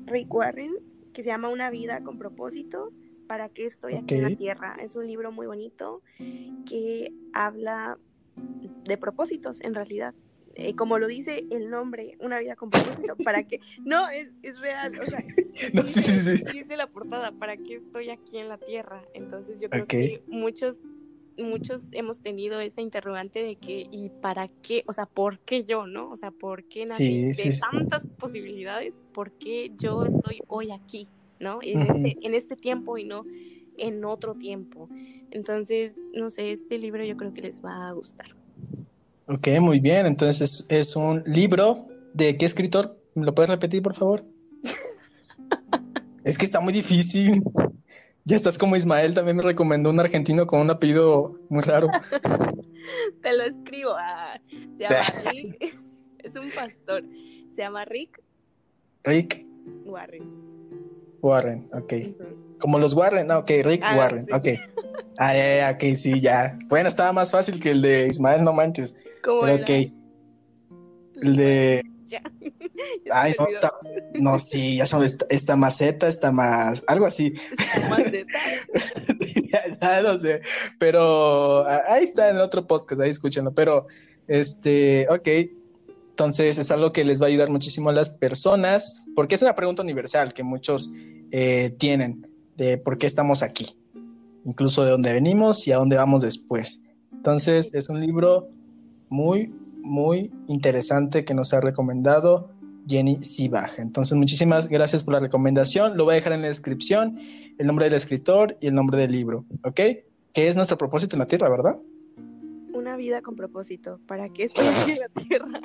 Rick 0.06 0.34
Warren 0.34 0.74
que 1.14 1.24
se 1.24 1.30
llama 1.30 1.50
Una 1.50 1.70
vida 1.70 2.04
con 2.04 2.18
propósito. 2.18 2.92
¿Para 3.28 3.48
qué 3.48 3.66
estoy 3.66 3.96
aquí 3.96 4.16
en 4.16 4.24
la 4.24 4.36
Tierra? 4.36 4.76
Es 4.82 4.96
un 4.96 5.08
libro 5.08 5.32
muy 5.32 5.48
bonito 5.48 6.02
que 6.66 7.14
habla 7.34 7.98
de 8.36 8.98
propósitos 8.98 9.62
en 9.62 9.74
realidad. 9.74 10.14
Eh, 10.56 10.76
como 10.76 10.98
lo 11.00 11.08
dice 11.08 11.46
el 11.50 11.70
nombre, 11.70 12.18
una 12.20 12.40
vida 12.40 12.56
con 12.56 12.70
propósito, 12.70 13.16
¿para 13.24 13.44
qué? 13.44 13.60
No, 13.84 14.10
es, 14.10 14.32
es 14.44 14.60
real, 14.60 14.92
o 15.00 15.04
sea, 15.04 15.20
no, 15.74 15.84
dice, 15.84 16.02
sí, 16.02 16.38
sí, 16.38 16.60
dice, 16.60 16.76
la 16.76 16.88
portada, 16.88 17.32
¿para 17.32 17.58
qué 17.58 17.76
estoy 17.76 18.10
aquí 18.10 18.38
en 18.38 18.50
la 18.50 18.58
tierra? 18.58 19.04
Entonces 19.14 19.62
yo 19.62 19.70
creo 19.70 19.88
que 19.88 20.22
muchos, 20.28 20.82
muchos 21.38 21.88
hemos 21.92 22.20
tenido 22.20 22.60
esa 22.60 22.82
interrogante 22.82 23.42
de 23.44 23.56
que, 23.56 23.88
¿y 23.92 24.10
para 24.10 24.50
qué? 24.62 24.84
O 24.88 24.94
sea, 24.94 25.06
¿por 25.06 25.40
qué 25.40 25.64
yo, 25.64 25.88
no? 25.88 26.10
O 26.12 26.18
sea, 26.18 26.32
¿por 26.32 26.64
qué 26.66 26.86
nací 26.86 27.26
de 27.26 27.54
tantas 27.72 28.06
posibilidades? 28.18 28.96
¿Por 29.14 29.32
qué 29.32 29.72
yo 29.78 30.06
estoy 30.06 30.42
hoy 30.48 30.72
aquí, 30.72 31.08
no? 31.40 31.60
En, 31.62 31.82
este, 31.82 32.18
en 32.22 32.34
este 32.34 32.56
tiempo 32.56 32.98
y 32.98 33.06
no 33.06 33.26
en 33.78 34.06
otro 34.06 34.36
tiempo. 34.36 34.90
Entonces, 35.32 35.98
no 36.14 36.30
sé, 36.30 36.52
este 36.52 36.78
libro 36.78 37.04
yo 37.04 37.18
creo 37.18 37.34
que 37.34 37.42
les 37.42 37.64
va 37.64 37.90
a 37.90 37.92
gustar. 37.94 38.36
Ok, 39.34 39.48
muy 39.62 39.80
bien. 39.80 40.06
Entonces 40.06 40.66
es 40.68 40.96
un 40.96 41.24
libro 41.26 41.88
de 42.14 42.38
qué 42.38 42.46
escritor? 42.46 42.98
¿Me 43.16 43.26
lo 43.26 43.34
puedes 43.34 43.50
repetir, 43.50 43.82
por 43.82 43.94
favor? 43.94 44.26
es 46.26 46.38
que 46.38 46.46
está 46.46 46.60
muy 46.60 46.74
difícil. 46.74 47.44
Ya 48.26 48.36
estás 48.36 48.58
como 48.58 48.76
Ismael, 48.76 49.16
también 49.16 49.38
me 49.38 49.44
recomendó 49.44 49.90
un 49.90 50.00
argentino 50.00 50.46
con 50.46 50.62
un 50.62 50.70
apellido 50.70 51.40
muy 51.50 51.62
raro. 51.62 51.88
Te 53.22 53.36
lo 53.36 53.44
escribo. 53.44 53.92
Ah, 53.98 54.40
se 54.78 54.84
llama 54.84 54.98
Rick. 55.32 55.78
es 56.20 56.36
un 56.36 56.52
pastor. 56.52 57.04
Se 57.56 57.62
llama 57.62 57.86
Rick. 57.86 58.22
Rick. 59.04 59.46
Warren. 59.86 60.30
Warren, 61.22 61.68
ok. 61.74 61.94
Como 62.60 62.80
los 62.80 62.94
Warren, 62.94 63.28
no, 63.28 63.40
ok, 63.40 63.52
Rick 63.64 63.82
ah, 63.84 63.96
Warren, 63.98 64.28
ok. 64.34 64.48
Ah, 65.18 65.34
ya, 65.36 65.72
ok, 65.72 65.96
sí, 65.96 66.20
ya. 66.20 66.58
Bueno, 66.68 66.90
estaba 66.90 67.14
más 67.14 67.32
fácil 67.32 67.60
que 67.60 67.72
el 67.72 67.82
de 67.82 68.08
Ismael, 68.08 68.44
no 68.44 68.54
manches. 68.54 68.94
¿Cómo 69.24 69.42
Pero 69.42 69.56
ok. 69.56 69.70
El 71.22 71.36
de. 71.36 71.84
Ya. 72.08 72.22
Ay, 73.12 73.34
no, 73.38 73.48
está. 73.48 73.74
No, 74.20 74.40
sí, 74.40 74.78
ya 74.78 74.86
son 74.86 75.04
esta, 75.04 75.56
maceta, 75.56 76.08
está 76.08 76.32
más. 76.32 76.84
Algo 76.88 77.06
así. 77.06 77.34
Maceta. 77.90 78.40
ya, 79.82 80.02
no 80.02 80.18
sé. 80.20 80.42
Pero 80.80 81.66
ahí 81.68 82.04
está 82.04 82.30
en 82.30 82.38
el 82.38 82.42
otro 82.42 82.66
podcast, 82.66 83.02
ahí 83.02 83.10
escúchenlo. 83.10 83.54
Pero, 83.54 83.88
este, 84.28 85.08
ok. 85.10 85.28
Entonces 86.10 86.58
es 86.58 86.70
algo 86.72 86.92
que 86.92 87.04
les 87.04 87.22
va 87.22 87.26
a 87.26 87.30
ayudar 87.30 87.50
muchísimo 87.50 87.90
a 87.90 87.94
las 87.94 88.10
personas, 88.10 89.04
porque 89.16 89.36
es 89.36 89.42
una 89.42 89.56
pregunta 89.56 89.82
universal 89.82 90.34
que 90.34 90.44
muchos 90.44 90.92
eh, 91.32 91.74
tienen 91.80 92.28
de 92.58 92.78
por 92.78 92.98
qué 92.98 93.08
estamos 93.08 93.42
aquí, 93.42 93.76
incluso 94.46 94.84
de 94.84 94.92
dónde 94.92 95.14
venimos 95.14 95.66
y 95.68 95.72
a 95.72 95.78
dónde 95.78 95.96
vamos 95.96 96.22
después. 96.22 96.84
Entonces 97.12 97.74
es 97.74 97.90
un 97.90 98.02
libro 98.02 98.50
muy, 99.12 99.54
muy 99.84 100.32
interesante 100.48 101.24
que 101.26 101.34
nos 101.34 101.54
ha 101.54 101.62
recomendado 101.62 102.50
Jenny 102.88 103.22
Sibach. 103.22 103.78
Entonces 103.78 104.18
muchísimas 104.18 104.68
gracias 104.68 105.04
por 105.04 105.14
la 105.14 105.20
recomendación. 105.20 105.98
Lo 105.98 106.06
voy 106.06 106.14
a 106.14 106.16
dejar 106.16 106.34
en 106.34 106.42
la 106.42 106.48
descripción, 106.48 107.20
el 107.60 107.68
nombre 107.68 107.86
del 107.86 107.94
escritor 107.94 108.58
y 108.62 108.68
el 108.68 108.74
nombre 108.74 108.98
del 108.98 109.12
libro, 109.12 109.46
¿ok? 109.64 109.80
Que 110.34 110.48
es 110.48 110.56
nuestro 110.56 110.78
propósito 110.78 111.16
en 111.18 111.20
la 111.20 111.28
Tierra, 111.28 111.50
¿verdad? 111.50 111.78
Una 112.74 112.96
vida 112.96 113.22
con 113.22 113.36
propósito. 113.36 114.00
¿Para 114.08 114.30
qué 114.30 114.46
estoy 114.46 114.66
en 114.66 114.98
la 114.98 115.10
Tierra? 115.28 115.62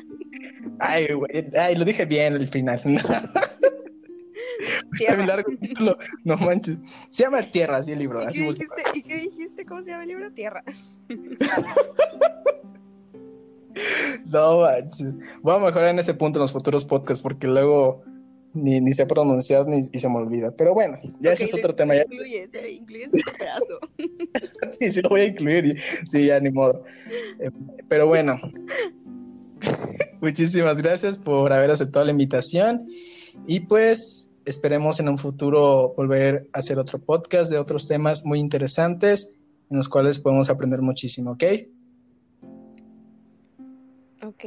Ay, 0.80 1.14
güey, 1.14 1.30
ay, 1.56 1.76
lo 1.76 1.84
dije 1.84 2.04
bien 2.04 2.34
al 2.34 2.48
final. 2.48 2.82
Está 5.00 5.16
muy 5.16 5.26
largo 5.26 5.50
el 5.50 5.58
título, 5.58 5.96
no 6.24 6.36
manches. 6.38 6.80
Se 7.10 7.22
llama 7.22 7.42
Tierra, 7.42 7.76
así 7.76 7.92
el 7.92 8.00
libro. 8.00 8.20
¿Y, 8.28 8.32
qué 8.32 8.42
dijiste? 8.42 8.82
¿Y 8.94 9.02
qué 9.02 9.16
dijiste? 9.18 9.64
¿Cómo 9.66 9.82
se 9.82 9.90
llama 9.90 10.02
el 10.02 10.08
libro? 10.08 10.32
Tierra. 10.32 10.64
no 14.26 14.60
manches. 14.60 15.14
Voy 15.42 15.56
a 15.56 15.58
mejorar 15.58 15.90
en 15.90 15.98
ese 15.98 16.14
punto 16.14 16.38
en 16.38 16.42
los 16.42 16.52
futuros 16.52 16.84
podcasts 16.84 17.22
porque 17.22 17.46
luego 17.46 18.02
ni, 18.56 18.80
ni 18.80 18.92
sé 18.92 19.06
pronunciar 19.06 19.66
ni 19.66 19.82
y 19.92 19.98
se 19.98 20.08
me 20.08 20.16
olvida. 20.16 20.50
Pero 20.50 20.74
bueno, 20.74 20.98
ya 21.20 21.32
ese 21.32 21.44
es 21.44 21.54
otro 21.54 21.74
tema. 21.74 21.94
Ya... 21.94 22.02
Incluye, 22.02 22.48
incluye 22.72 23.04
ese 23.04 23.18
pedazo. 23.38 23.78
sí, 24.80 24.92
sí 24.92 25.02
lo 25.02 25.10
voy 25.10 25.20
a 25.22 25.26
incluir. 25.26 25.80
Sí, 26.10 26.26
ya 26.26 26.40
ni 26.40 26.50
modo. 26.50 26.84
Eh, 27.38 27.50
pero 27.88 28.06
bueno. 28.06 28.40
Muchísimas 30.20 30.80
gracias 30.80 31.18
por 31.18 31.52
haber 31.52 31.70
aceptado 31.70 32.04
la 32.04 32.10
invitación. 32.10 32.88
Y 33.46 33.60
pues 33.60 34.30
esperemos 34.46 34.98
en 35.00 35.08
un 35.08 35.18
futuro 35.18 35.92
volver 35.96 36.48
a 36.52 36.58
hacer 36.58 36.78
otro 36.78 36.98
podcast 36.98 37.50
de 37.50 37.58
otros 37.58 37.86
temas 37.86 38.24
muy 38.24 38.38
interesantes 38.38 39.34
en 39.70 39.76
los 39.76 39.88
cuales 39.88 40.18
podemos 40.18 40.48
aprender 40.48 40.80
muchísimo, 40.80 41.32
¿ok? 41.32 41.44
Ok. 44.22 44.44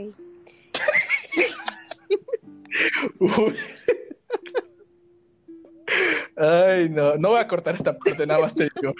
Ay, 6.35 6.89
no, 6.89 7.15
no 7.15 7.29
voy 7.29 7.39
a 7.39 7.47
cortar 7.47 7.75
esta 7.75 7.97
parte, 7.97 8.25
nada 8.25 8.39
más 8.39 8.55
te 8.55 8.69
digo. 8.75 8.93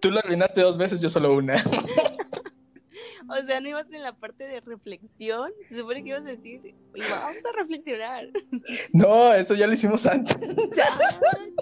Tú 0.00 0.10
lo 0.10 0.18
arruinaste 0.18 0.60
dos 0.60 0.76
veces, 0.76 1.00
yo 1.00 1.08
solo 1.08 1.34
una. 1.34 1.56
O 3.28 3.36
sea, 3.44 3.60
no 3.60 3.68
ibas 3.68 3.90
en 3.90 4.02
la 4.02 4.12
parte 4.14 4.44
de 4.44 4.60
reflexión. 4.60 5.50
Se 5.68 5.76
supone 5.76 6.02
que 6.02 6.10
ibas 6.10 6.22
a 6.22 6.30
decir, 6.30 6.60
vamos 6.92 7.36
a 7.44 7.56
reflexionar. 7.56 8.28
No, 8.92 9.32
eso 9.34 9.54
ya 9.54 9.66
lo 9.66 9.72
hicimos 9.72 10.06
antes. 10.06 10.36
Ya, 10.76 10.86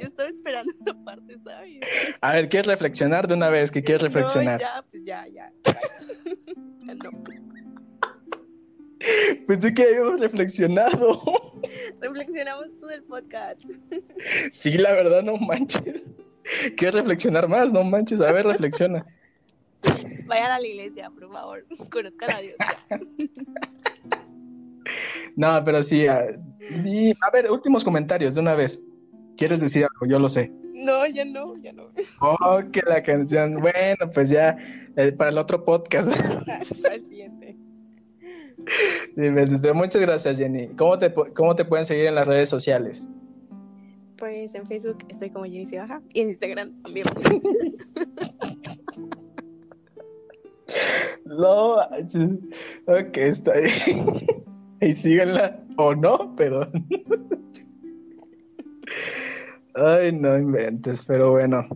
yo 0.00 0.06
estaba 0.08 0.28
esperando 0.28 0.72
esta 0.72 0.94
parte, 1.04 1.38
¿sabes? 1.42 1.80
A 2.20 2.32
ver, 2.32 2.48
¿quieres 2.48 2.66
reflexionar 2.66 3.28
de 3.28 3.34
una 3.34 3.48
vez? 3.48 3.70
¿Qué 3.70 3.82
quieres 3.82 4.02
reflexionar? 4.02 4.60
No, 4.60 4.66
ya, 4.66 4.84
pues 4.90 5.04
ya, 5.04 5.26
ya. 5.28 5.52
Ya, 6.86 6.94
no. 6.94 7.10
Pensé 9.46 9.74
que 9.74 9.82
habíamos 9.82 10.20
reflexionado. 10.20 11.20
Reflexionamos 12.00 12.66
todo 12.80 12.90
el 12.90 13.02
podcast. 13.04 13.60
Sí, 14.52 14.72
la 14.72 14.92
verdad, 14.92 15.22
no 15.22 15.36
manches. 15.36 16.02
¿Quieres 16.76 16.94
reflexionar 16.94 17.48
más? 17.48 17.72
No 17.72 17.84
manches, 17.84 18.20
a 18.20 18.32
ver, 18.32 18.46
reflexiona. 18.46 19.04
Vayan 20.26 20.50
a 20.50 20.58
la 20.58 20.66
iglesia, 20.66 21.10
por 21.10 21.30
favor. 21.30 21.66
Conozcan 21.90 22.30
a 22.30 22.40
Dios. 22.40 22.56
no, 25.36 25.62
pero 25.64 25.82
sí. 25.82 26.06
A, 26.06 26.26
ver, 27.32 27.50
últimos 27.50 27.84
comentarios 27.84 28.34
de 28.34 28.40
una 28.40 28.54
vez. 28.54 28.82
¿Quieres 29.36 29.60
decir 29.60 29.84
algo? 29.84 30.06
Yo 30.06 30.18
lo 30.18 30.28
sé. 30.28 30.52
No, 30.74 31.06
ya 31.06 31.24
no, 31.24 31.54
ya 31.56 31.72
no. 31.72 31.90
Oh, 32.20 32.60
que 32.72 32.82
la 32.86 33.02
canción. 33.02 33.60
Bueno, 33.60 34.10
pues 34.12 34.30
ya 34.30 34.56
eh, 34.96 35.12
para 35.12 35.30
el 35.30 35.38
otro 35.38 35.64
podcast. 35.64 36.08
Al 36.90 37.06
siguiente. 37.06 37.53
Muchas 39.74 40.02
gracias, 40.02 40.38
Jenny. 40.38 40.68
¿Cómo 40.76 40.98
te, 40.98 41.12
¿Cómo 41.12 41.54
te 41.54 41.64
pueden 41.64 41.86
seguir 41.86 42.06
en 42.06 42.14
las 42.14 42.26
redes 42.26 42.48
sociales? 42.48 43.08
Pues 44.16 44.54
en 44.54 44.66
Facebook 44.66 44.98
estoy 45.08 45.30
como 45.30 45.44
Jenny 45.44 45.66
Baja 45.76 46.00
y 46.12 46.20
en 46.20 46.30
Instagram 46.30 46.82
también. 46.82 47.06
No, 51.24 51.76
ok, 51.76 53.16
está 53.16 53.52
ahí. 53.52 53.70
Y 54.80 54.94
síganla 54.94 55.64
o 55.78 55.94
no, 55.94 56.34
pero. 56.36 56.70
Ay, 59.74 60.12
no 60.12 60.36
inventes, 60.36 61.02
pero 61.06 61.30
bueno. 61.30 61.66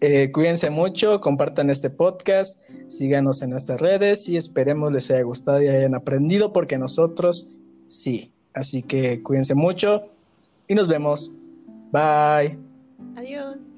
Eh, 0.00 0.32
cuídense 0.32 0.70
mucho, 0.70 1.20
compartan 1.20 1.68
este 1.68 1.90
podcast, 1.90 2.58
síganos 2.88 3.42
en 3.42 3.50
nuestras 3.50 3.80
redes 3.80 4.28
y 4.28 4.36
esperemos 4.36 4.90
les 4.92 5.10
haya 5.10 5.22
gustado 5.22 5.62
y 5.62 5.68
hayan 5.68 5.94
aprendido 5.94 6.52
porque 6.52 6.78
nosotros 6.78 7.52
sí. 7.86 8.32
Así 8.54 8.82
que 8.82 9.22
cuídense 9.22 9.54
mucho 9.54 10.04
y 10.68 10.74
nos 10.74 10.88
vemos. 10.88 11.36
Bye. 11.92 12.58
Adiós. 13.16 13.69